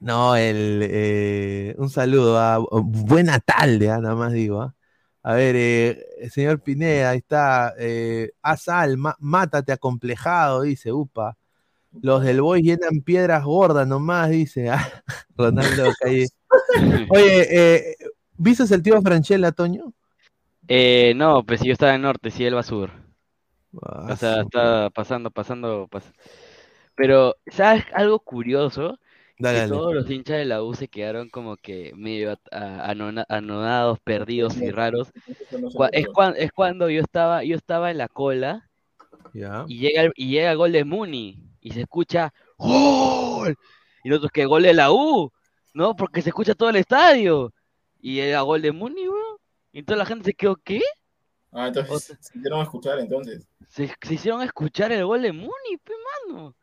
no, 0.00 0.36
el, 0.36 0.80
eh, 0.84 1.74
un 1.78 1.90
saludo, 1.90 2.38
a, 2.38 2.58
buena 2.58 3.38
tarde, 3.40 3.90
ah, 3.90 3.98
nada 4.00 4.14
más 4.16 4.32
digo. 4.32 4.60
ah. 4.62 4.74
A 5.24 5.34
ver, 5.34 5.54
eh, 5.56 6.04
el 6.18 6.30
señor 6.30 6.60
Pineda, 6.60 7.10
ahí 7.10 7.18
está. 7.18 7.74
Eh, 7.78 8.32
Asal, 8.42 8.96
ma- 8.96 9.16
mátate 9.20 9.72
acomplejado, 9.72 10.62
dice, 10.62 10.92
upa. 10.92 11.36
Los 12.00 12.22
del 12.22 12.40
Boy 12.40 12.62
llenan 12.62 13.02
piedras 13.04 13.44
gordas 13.44 13.86
nomás, 13.86 14.30
dice. 14.30 14.68
ah, 14.70 15.02
Ronaldo 15.36 15.92
Calle. 16.00 16.26
Oye, 17.10 17.46
eh, 17.50 17.96
¿viste 18.36 18.74
el 18.74 18.82
tío 18.82 19.00
Franchella, 19.02 19.52
Toño? 19.52 19.92
Eh, 20.68 21.12
no, 21.16 21.44
pues 21.44 21.60
si 21.60 21.66
yo 21.66 21.72
estaba 21.72 21.94
en 21.94 22.02
norte, 22.02 22.30
si 22.30 22.44
él 22.44 22.56
va 22.56 22.60
a 22.60 22.64
sur. 22.64 22.90
Ah, 23.82 24.08
O 24.10 24.16
sea, 24.16 24.40
está 24.42 24.90
pasando, 24.90 25.30
pasando, 25.30 25.86
pas- 25.88 26.12
Pero, 26.94 27.36
¿sabes 27.46 27.84
algo 27.94 28.18
curioso? 28.20 28.98
Dale, 29.42 29.54
Que 29.56 29.60
dale. 29.62 29.72
todos 29.72 29.94
los 29.94 30.10
hinchas 30.10 30.36
de 30.38 30.44
la 30.44 30.62
U 30.62 30.74
se 30.74 30.88
quedaron 30.88 31.28
como 31.28 31.56
que 31.56 31.92
medio 31.96 32.32
at- 32.32 32.52
a- 32.52 32.90
anona- 32.90 33.26
anodados, 33.28 33.98
perdidos 34.00 34.56
y 34.58 34.70
raros. 34.70 35.08
Es, 35.92 36.06
cuan- 36.08 36.34
es 36.36 36.52
cuando 36.52 36.88
yo 36.88 37.00
estaba, 37.00 37.44
yo 37.44 37.56
estaba 37.56 37.90
en 37.90 37.98
la 37.98 38.08
cola 38.08 38.68
y 39.68 39.78
llega 39.78 40.02
el, 40.02 40.12
y 40.16 40.28
llega 40.28 40.50
el 40.52 40.56
gol 40.58 40.72
de 40.72 40.84
Muni 40.84 41.38
y 41.60 41.70
se 41.72 41.80
escucha 41.82 42.32
¡Gol! 42.56 43.56
Y 44.04 44.08
nosotros 44.08 44.32
que 44.32 44.46
gol 44.46 44.62
de 44.62 44.74
la 44.74 44.92
U, 44.92 45.32
¿no? 45.74 45.94
Porque 45.96 46.22
se 46.22 46.28
escucha 46.30 46.54
todo 46.54 46.70
el 46.70 46.76
estadio. 46.76 47.52
Y 48.00 48.18
era 48.20 48.40
gol 48.42 48.62
de 48.62 48.72
Muni, 48.72 49.08
weón. 49.08 49.36
Y 49.72 49.82
toda 49.82 49.96
la 49.98 50.06
gente 50.06 50.24
se 50.24 50.34
quedó, 50.34 50.56
¿qué? 50.56 50.80
Ah, 51.52 51.68
entonces 51.68 52.16
se 52.20 52.38
hicieron 52.38 52.60
escuchar 52.62 52.98
entonces. 52.98 53.46
Se, 53.68 53.92
se 54.00 54.14
hicieron 54.14 54.42
escuchar 54.42 54.90
el 54.92 55.04
gol 55.04 55.22
de 55.22 55.32
Muni, 55.32 55.76
pe 55.82 55.92
mano. 56.28 56.54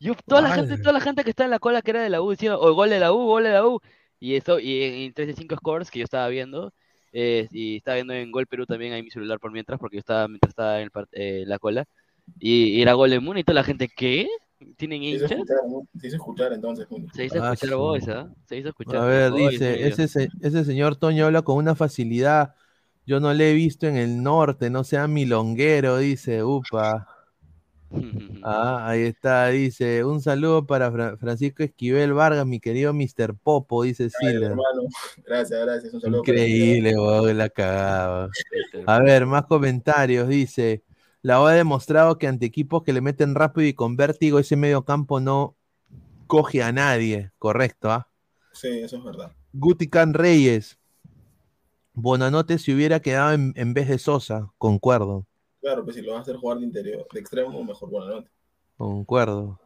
Yo, 0.00 0.14
toda 0.26 0.40
la 0.42 0.52
gente, 0.52 0.78
toda 0.78 0.92
la 0.92 1.00
gente 1.00 1.24
que 1.24 1.30
está 1.30 1.44
en 1.44 1.50
la 1.50 1.58
cola 1.58 1.82
que 1.82 1.90
era 1.90 2.02
de 2.02 2.10
la 2.10 2.22
U 2.22 2.30
diciendo, 2.30 2.58
o 2.60 2.72
gol 2.74 2.90
de 2.90 2.98
la 3.00 3.12
U, 3.12 3.18
gol 3.26 3.44
de 3.44 3.50
la 3.52 3.66
U. 3.66 3.80
Y 4.18 4.34
eso, 4.34 4.58
y 4.58 4.82
en, 4.82 4.94
en 4.94 5.12
3 5.14 5.28
de 5.28 5.34
5 5.34 5.56
scores 5.56 5.90
que 5.90 5.98
yo 5.98 6.04
estaba 6.04 6.28
viendo, 6.28 6.72
eh, 7.12 7.48
y 7.52 7.76
estaba 7.76 7.94
viendo 7.96 8.12
en 8.14 8.30
Gol 8.30 8.46
Perú 8.46 8.66
también 8.66 8.92
ahí 8.92 9.02
mi 9.02 9.10
celular 9.10 9.38
por 9.40 9.50
mientras, 9.52 9.78
porque 9.78 9.96
yo 9.96 10.00
estaba 10.00 10.28
mientras 10.28 10.50
estaba 10.50 10.76
en 10.78 10.84
el 10.84 10.90
part- 10.92 11.08
eh, 11.12 11.44
la 11.46 11.58
cola. 11.58 11.84
Y, 12.38 12.64
y 12.78 12.82
era 12.82 12.92
gol 12.94 13.10
de 13.10 13.20
Muni 13.20 13.40
y 13.40 13.44
toda 13.44 13.54
la 13.56 13.64
gente, 13.64 13.88
¿qué? 13.94 14.28
¿Tienen 14.76 15.00
Se 15.00 15.06
hizo 15.08 15.24
hinchas? 15.24 15.30
escuchar, 15.38 15.56
¿no? 15.68 15.88
Se 15.98 16.06
hizo 16.06 16.16
escuchar 16.16 16.52
entonces. 16.52 16.86
Se 17.14 17.24
hizo 17.24 17.42
Ah, 17.42 17.52
escuchar 17.52 17.70
su- 17.70 17.78
voz, 17.78 18.08
¿ah? 18.08 18.34
Se 18.46 18.56
hizo 18.58 18.68
escuchar 18.68 18.96
A 18.96 19.04
ver, 19.06 19.30
voz, 19.30 19.50
dice, 19.50 19.86
ese, 19.88 20.06
se- 20.08 20.28
ese 20.42 20.64
señor 20.64 20.96
Toño 20.96 21.26
habla 21.26 21.42
con 21.42 21.56
una 21.56 21.74
facilidad. 21.74 22.54
Yo 23.06 23.20
no 23.20 23.32
le 23.32 23.50
he 23.50 23.54
visto 23.54 23.86
en 23.86 23.96
el 23.96 24.22
norte, 24.22 24.70
no 24.70 24.84
sea 24.84 25.06
milonguero, 25.08 25.96
dice, 25.98 26.44
upa. 26.44 27.08
Ah, 28.42 28.88
ahí 28.88 29.02
está, 29.02 29.48
dice, 29.48 30.02
un 30.02 30.22
saludo 30.22 30.66
para 30.66 30.90
Fra- 30.90 31.16
Francisco 31.18 31.62
Esquivel 31.62 32.14
Vargas, 32.14 32.46
mi 32.46 32.58
querido 32.58 32.94
Mr. 32.94 33.34
Popo, 33.34 33.82
dice 33.82 34.08
hermano. 34.22 34.62
Gracias, 35.26 35.60
gracias. 35.62 35.92
Un 35.92 36.00
saludo. 36.00 36.20
Increíble, 36.20 36.94
la 37.34 37.50
cagada. 37.50 38.30
weón. 38.72 38.84
A 38.86 39.00
ver, 39.00 39.26
más 39.26 39.44
comentarios, 39.44 40.26
dice. 40.26 40.82
La 41.20 41.42
U 41.42 41.44
ha 41.44 41.52
demostrado 41.52 42.16
que 42.16 42.28
ante 42.28 42.46
equipos 42.46 42.82
que 42.82 42.94
le 42.94 43.02
meten 43.02 43.34
rápido 43.34 43.66
y 43.66 43.74
con 43.74 43.96
vértigo, 43.96 44.38
ese 44.38 44.56
medio 44.56 44.86
campo 44.86 45.20
no 45.20 45.54
coge 46.26 46.62
a 46.62 46.72
nadie. 46.72 47.32
Correcto, 47.38 47.90
¿ah? 47.90 48.08
Sí, 48.52 48.68
eso 48.68 48.96
es 48.96 49.04
verdad. 49.04 49.32
Gutican 49.52 50.14
Reyes. 50.14 50.78
Bonanote 51.92 52.56
si 52.58 52.72
hubiera 52.72 53.00
quedado 53.00 53.32
en, 53.32 53.52
en 53.56 53.74
vez 53.74 53.88
de 53.88 53.98
Sosa, 53.98 54.50
concuerdo. 54.56 55.26
Claro, 55.60 55.84
pues 55.84 55.96
si 55.96 56.02
lo 56.02 56.12
vas 56.12 56.20
a 56.20 56.22
hacer 56.22 56.36
jugar 56.36 56.58
de 56.58 56.64
interior, 56.64 57.06
de 57.12 57.20
extremo, 57.20 57.62
mejor 57.64 57.90
buena 57.90 58.06
nota. 58.06 58.30
Concuerdo. 58.76 59.60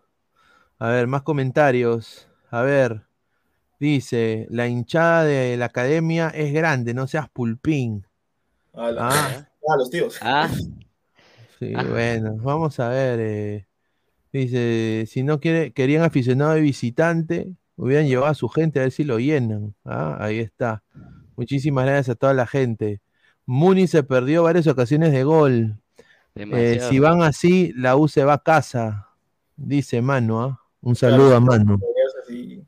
A 0.79 0.89
ver, 0.89 1.07
más 1.07 1.23
comentarios. 1.23 2.29
A 2.51 2.63
ver. 2.63 3.03
Dice, 3.79 4.47
la 4.51 4.67
hinchada 4.67 5.25
de 5.25 5.57
la 5.57 5.67
academia 5.67 6.29
es 6.29 6.53
grande, 6.53 6.95
no 6.95 7.07
seas 7.07 7.29
pulpín. 7.29 8.07
Ah, 8.73 8.91
la- 8.91 9.09
Ah. 9.09 9.49
ah, 9.69 9.77
los 9.77 9.91
tíos. 9.91 10.19
Ah, 10.21 10.49
Sí, 11.59 11.73
bueno, 11.75 12.37
vamos 12.39 12.81
a 12.81 12.89
ver. 12.89 13.21
eh, 13.21 13.67
dice, 14.33 15.05
si 15.07 15.23
no 15.23 15.39
quiere, 15.39 15.73
querían 15.73 16.03
aficionado 16.03 16.55
de 16.55 16.61
visitante, 16.61 17.53
hubieran 17.77 18.07
llevado 18.09 18.31
a 18.31 18.35
su 18.35 18.49
gente 18.49 18.81
a 18.81 18.83
ver 18.83 18.91
si 18.93 19.05
lo 19.05 19.19
llenan. 19.19 19.75
Ah, 19.85 20.17
ahí 20.21 20.39
está. 20.41 20.83
Muchísimas 21.37 21.85
gracias 21.87 22.11
a 22.11 22.19
toda 22.19 22.35
la 22.35 22.47
gente. 22.47 23.01
Muni 23.47 23.87
se 23.87 24.03
perdió 24.03 24.43
varias 24.43 24.67
ocasiones 24.67 25.13
de 25.13 25.23
gol. 25.25 25.79
Eh, 26.37 26.81
si 26.89 26.99
van 26.99 27.23
así, 27.23 27.73
la 27.77 27.97
U 27.97 28.09
se 28.09 28.25
va 28.25 28.35
a 28.35 28.43
casa, 28.43 29.09
dice 29.57 30.03
Manu. 30.03 30.41
¿ah? 30.41 30.61
Un 30.81 30.97
saludo 30.97 31.37
a 31.37 31.41
así. 32.23 32.65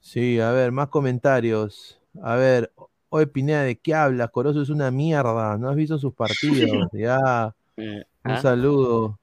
Sí, 0.00 0.40
a 0.40 0.50
ver, 0.50 0.72
más 0.72 0.88
comentarios. 0.88 2.00
A 2.22 2.34
ver, 2.34 2.72
oye 3.08 3.26
Pineda, 3.28 3.62
¿de 3.62 3.78
qué 3.78 3.94
hablas? 3.94 4.30
Corozo 4.30 4.62
es 4.62 4.70
una 4.70 4.90
mierda, 4.90 5.56
no 5.56 5.68
has 5.68 5.76
visto 5.76 5.98
sus 5.98 6.14
partidos. 6.14 6.88
Ya, 6.92 7.54
Eh, 7.76 8.04
un 8.24 8.30
ah, 8.32 8.40
saludo. 8.42 9.20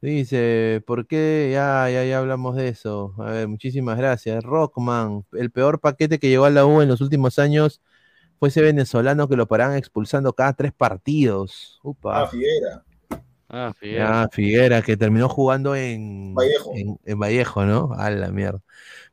Dice, 0.00 0.82
¿por 0.86 1.06
qué? 1.06 1.50
Ya, 1.52 1.88
ya, 1.90 2.04
ya 2.04 2.18
hablamos 2.18 2.54
de 2.56 2.68
eso. 2.68 3.14
A 3.18 3.30
ver, 3.30 3.48
muchísimas 3.48 3.96
gracias. 3.96 4.44
Rockman, 4.44 5.24
el 5.32 5.50
peor 5.50 5.80
paquete 5.80 6.18
que 6.18 6.28
llegó 6.28 6.44
a 6.44 6.50
la 6.50 6.66
U 6.66 6.82
en 6.82 6.88
los 6.88 7.00
últimos 7.00 7.38
años 7.38 7.80
fue 8.38 8.50
ese 8.50 8.60
venezolano 8.60 9.28
que 9.28 9.36
lo 9.36 9.48
paraban 9.48 9.76
expulsando 9.76 10.34
cada 10.34 10.52
tres 10.52 10.72
partidos. 10.72 11.80
Upa. 11.82 12.24
Ah. 12.24 12.30
Ah, 13.54 13.72
Figueroa. 13.78 14.22
Ah, 14.22 14.28
Figuera, 14.32 14.82
que 14.82 14.96
terminó 14.96 15.28
jugando 15.28 15.74
en 15.76 16.34
Vallejo. 16.34 16.72
En, 16.74 16.98
en 17.04 17.18
Vallejo, 17.18 17.64
¿no? 17.64 17.92
A 17.96 18.10
la 18.10 18.28
mierda. 18.30 18.60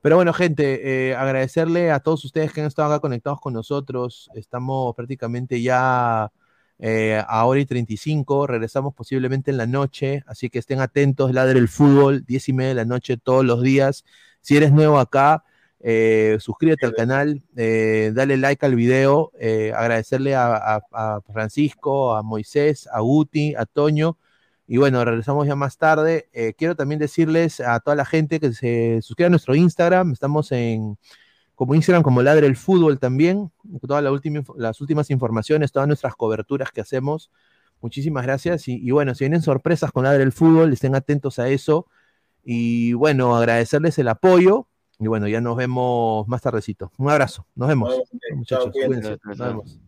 Pero 0.01 0.15
bueno, 0.15 0.33
gente, 0.33 1.09
eh, 1.11 1.15
agradecerle 1.15 1.91
a 1.91 1.99
todos 1.99 2.25
ustedes 2.25 2.51
que 2.53 2.61
han 2.61 2.67
estado 2.67 2.91
acá 2.91 2.99
conectados 3.01 3.39
con 3.39 3.53
nosotros. 3.53 4.29
Estamos 4.35 4.95
prácticamente 4.95 5.61
ya 5.61 6.31
eh, 6.79 7.21
a 7.27 7.45
hora 7.45 7.59
y 7.59 7.65
35. 7.65 8.47
Regresamos 8.47 8.93
posiblemente 8.95 9.51
en 9.51 9.57
la 9.57 9.67
noche, 9.67 10.23
así 10.27 10.49
que 10.49 10.59
estén 10.59 10.79
atentos. 10.81 11.33
Ladre 11.33 11.59
el 11.59 11.67
fútbol, 11.69 12.25
10 12.25 12.49
y 12.49 12.53
media 12.53 12.69
de 12.69 12.75
la 12.75 12.85
noche 12.85 13.17
todos 13.17 13.45
los 13.45 13.61
días. 13.61 14.03
Si 14.41 14.57
eres 14.57 14.71
nuevo 14.71 14.97
acá, 14.99 15.43
eh, 15.79 16.37
suscríbete 16.39 16.85
al 16.85 16.93
canal, 16.93 17.41
eh, 17.55 18.11
dale 18.13 18.37
like 18.37 18.65
al 18.65 18.75
video. 18.75 19.31
eh, 19.39 19.71
agradecerle 19.75 20.35
a, 20.35 20.55
a- 20.55 20.81
a 20.91 21.21
Francisco, 21.31 22.15
a 22.15 22.23
Moisés, 22.23 22.87
a 22.91 22.99
Guti, 23.01 23.53
a 23.55 23.65
Toño. 23.65 24.17
Y 24.71 24.77
bueno, 24.77 25.03
regresamos 25.03 25.45
ya 25.45 25.55
más 25.57 25.77
tarde. 25.77 26.29
Eh, 26.31 26.53
quiero 26.57 26.77
también 26.77 26.97
decirles 26.97 27.59
a 27.59 27.81
toda 27.81 27.93
la 27.93 28.05
gente 28.05 28.39
que 28.39 28.53
se 28.53 29.01
suscriba 29.01 29.27
a 29.27 29.29
nuestro 29.29 29.53
Instagram. 29.53 30.13
Estamos 30.13 30.49
en 30.53 30.97
como 31.55 31.75
Instagram, 31.75 32.03
como 32.03 32.21
Ladre 32.21 32.47
el 32.47 32.55
Fútbol 32.55 32.97
también. 32.97 33.51
Todas 33.85 34.01
la 34.01 34.13
última 34.13 34.41
las 34.55 34.79
últimas 34.79 35.09
informaciones, 35.09 35.73
todas 35.73 35.89
nuestras 35.89 36.15
coberturas 36.15 36.71
que 36.71 36.79
hacemos. 36.79 37.31
Muchísimas 37.81 38.23
gracias. 38.23 38.69
Y, 38.69 38.75
y 38.75 38.91
bueno, 38.91 39.13
si 39.13 39.25
vienen 39.25 39.41
sorpresas 39.41 39.91
con 39.91 40.05
Ladre 40.05 40.23
el 40.23 40.31
Fútbol, 40.31 40.71
estén 40.71 40.95
atentos 40.95 41.37
a 41.37 41.49
eso. 41.49 41.87
Y 42.41 42.93
bueno, 42.93 43.35
agradecerles 43.35 43.99
el 43.99 44.07
apoyo. 44.07 44.69
Y 44.99 45.07
bueno, 45.07 45.27
ya 45.27 45.41
nos 45.41 45.57
vemos 45.57 46.25
más 46.29 46.41
tardecito. 46.41 46.93
Un 46.97 47.09
abrazo. 47.09 47.45
Nos 47.55 47.67
vemos. 47.67 47.93
Muchachos, 48.33 48.71
cuídense. 48.71 49.17
Nos 49.25 49.37
vemos. 49.37 49.81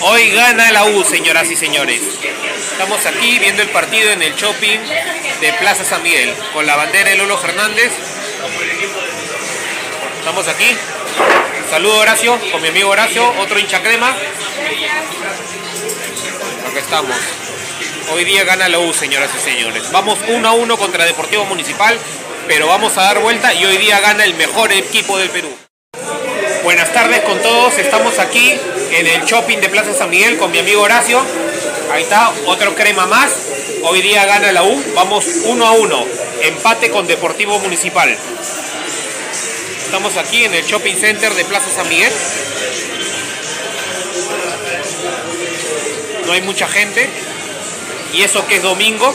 Hoy 0.00 0.30
gana 0.30 0.70
la 0.72 0.84
U, 0.84 1.04
señoras 1.04 1.50
y 1.50 1.56
señores. 1.56 2.00
Estamos 2.72 3.06
aquí 3.06 3.38
viendo 3.38 3.62
el 3.62 3.68
partido 3.70 4.10
en 4.10 4.22
el 4.22 4.34
shopping 4.34 4.78
de 5.40 5.52
Plaza 5.54 5.84
San 5.84 6.02
Miguel 6.02 6.34
con 6.52 6.66
la 6.66 6.76
bandera 6.76 7.10
de 7.10 7.16
Lolo 7.16 7.38
Fernández. 7.38 7.92
Estamos 10.18 10.48
aquí. 10.48 10.76
Saludo 11.70 11.98
Horacio, 11.98 12.38
con 12.52 12.62
mi 12.62 12.68
amigo 12.68 12.90
Horacio, 12.90 13.32
otro 13.38 13.58
hincha 13.58 13.82
crema. 13.82 14.10
Acá 16.70 16.78
estamos. 16.78 17.16
Hoy 18.12 18.24
día 18.24 18.44
gana 18.44 18.68
la 18.68 18.78
U, 18.78 18.92
señoras 18.92 19.30
y 19.36 19.40
señores. 19.40 19.90
Vamos 19.90 20.18
1 20.28 20.48
a 20.48 20.52
1 20.52 20.76
contra 20.76 21.04
Deportivo 21.04 21.44
Municipal, 21.46 21.98
pero 22.46 22.66
vamos 22.66 22.96
a 22.98 23.02
dar 23.02 23.20
vuelta 23.20 23.54
y 23.54 23.64
hoy 23.64 23.78
día 23.78 24.00
gana 24.00 24.24
el 24.24 24.34
mejor 24.34 24.72
equipo 24.72 25.16
del 25.18 25.30
Perú. 25.30 25.56
Buenas 26.62 26.92
tardes 26.92 27.20
con 27.20 27.40
todos, 27.42 27.78
estamos 27.78 28.18
aquí 28.18 28.58
en 28.92 29.06
el 29.06 29.24
shopping 29.24 29.58
de 29.58 29.68
Plaza 29.68 29.92
San 29.94 30.10
Miguel 30.10 30.36
con 30.38 30.50
mi 30.50 30.58
amigo 30.58 30.82
Horacio. 30.82 31.20
Ahí 31.92 32.02
está, 32.02 32.32
otro 32.46 32.74
crema 32.74 33.06
más. 33.06 33.32
Hoy 33.82 34.02
día 34.02 34.24
gana 34.24 34.52
la 34.52 34.62
U, 34.62 34.84
vamos 34.94 35.26
1 35.44 35.66
a 35.66 35.72
1. 35.72 36.06
Empate 36.42 36.90
con 36.90 37.06
Deportivo 37.06 37.58
Municipal. 37.58 38.16
Estamos 39.84 40.16
aquí 40.16 40.44
en 40.44 40.54
el 40.54 40.64
shopping 40.64 40.96
center 40.96 41.32
de 41.34 41.44
Plaza 41.44 41.68
San 41.74 41.88
Miguel. 41.88 42.12
No 46.26 46.32
hay 46.32 46.42
mucha 46.42 46.66
gente. 46.66 47.08
Y 48.12 48.22
eso 48.22 48.46
que 48.46 48.56
es 48.56 48.62
domingo. 48.62 49.14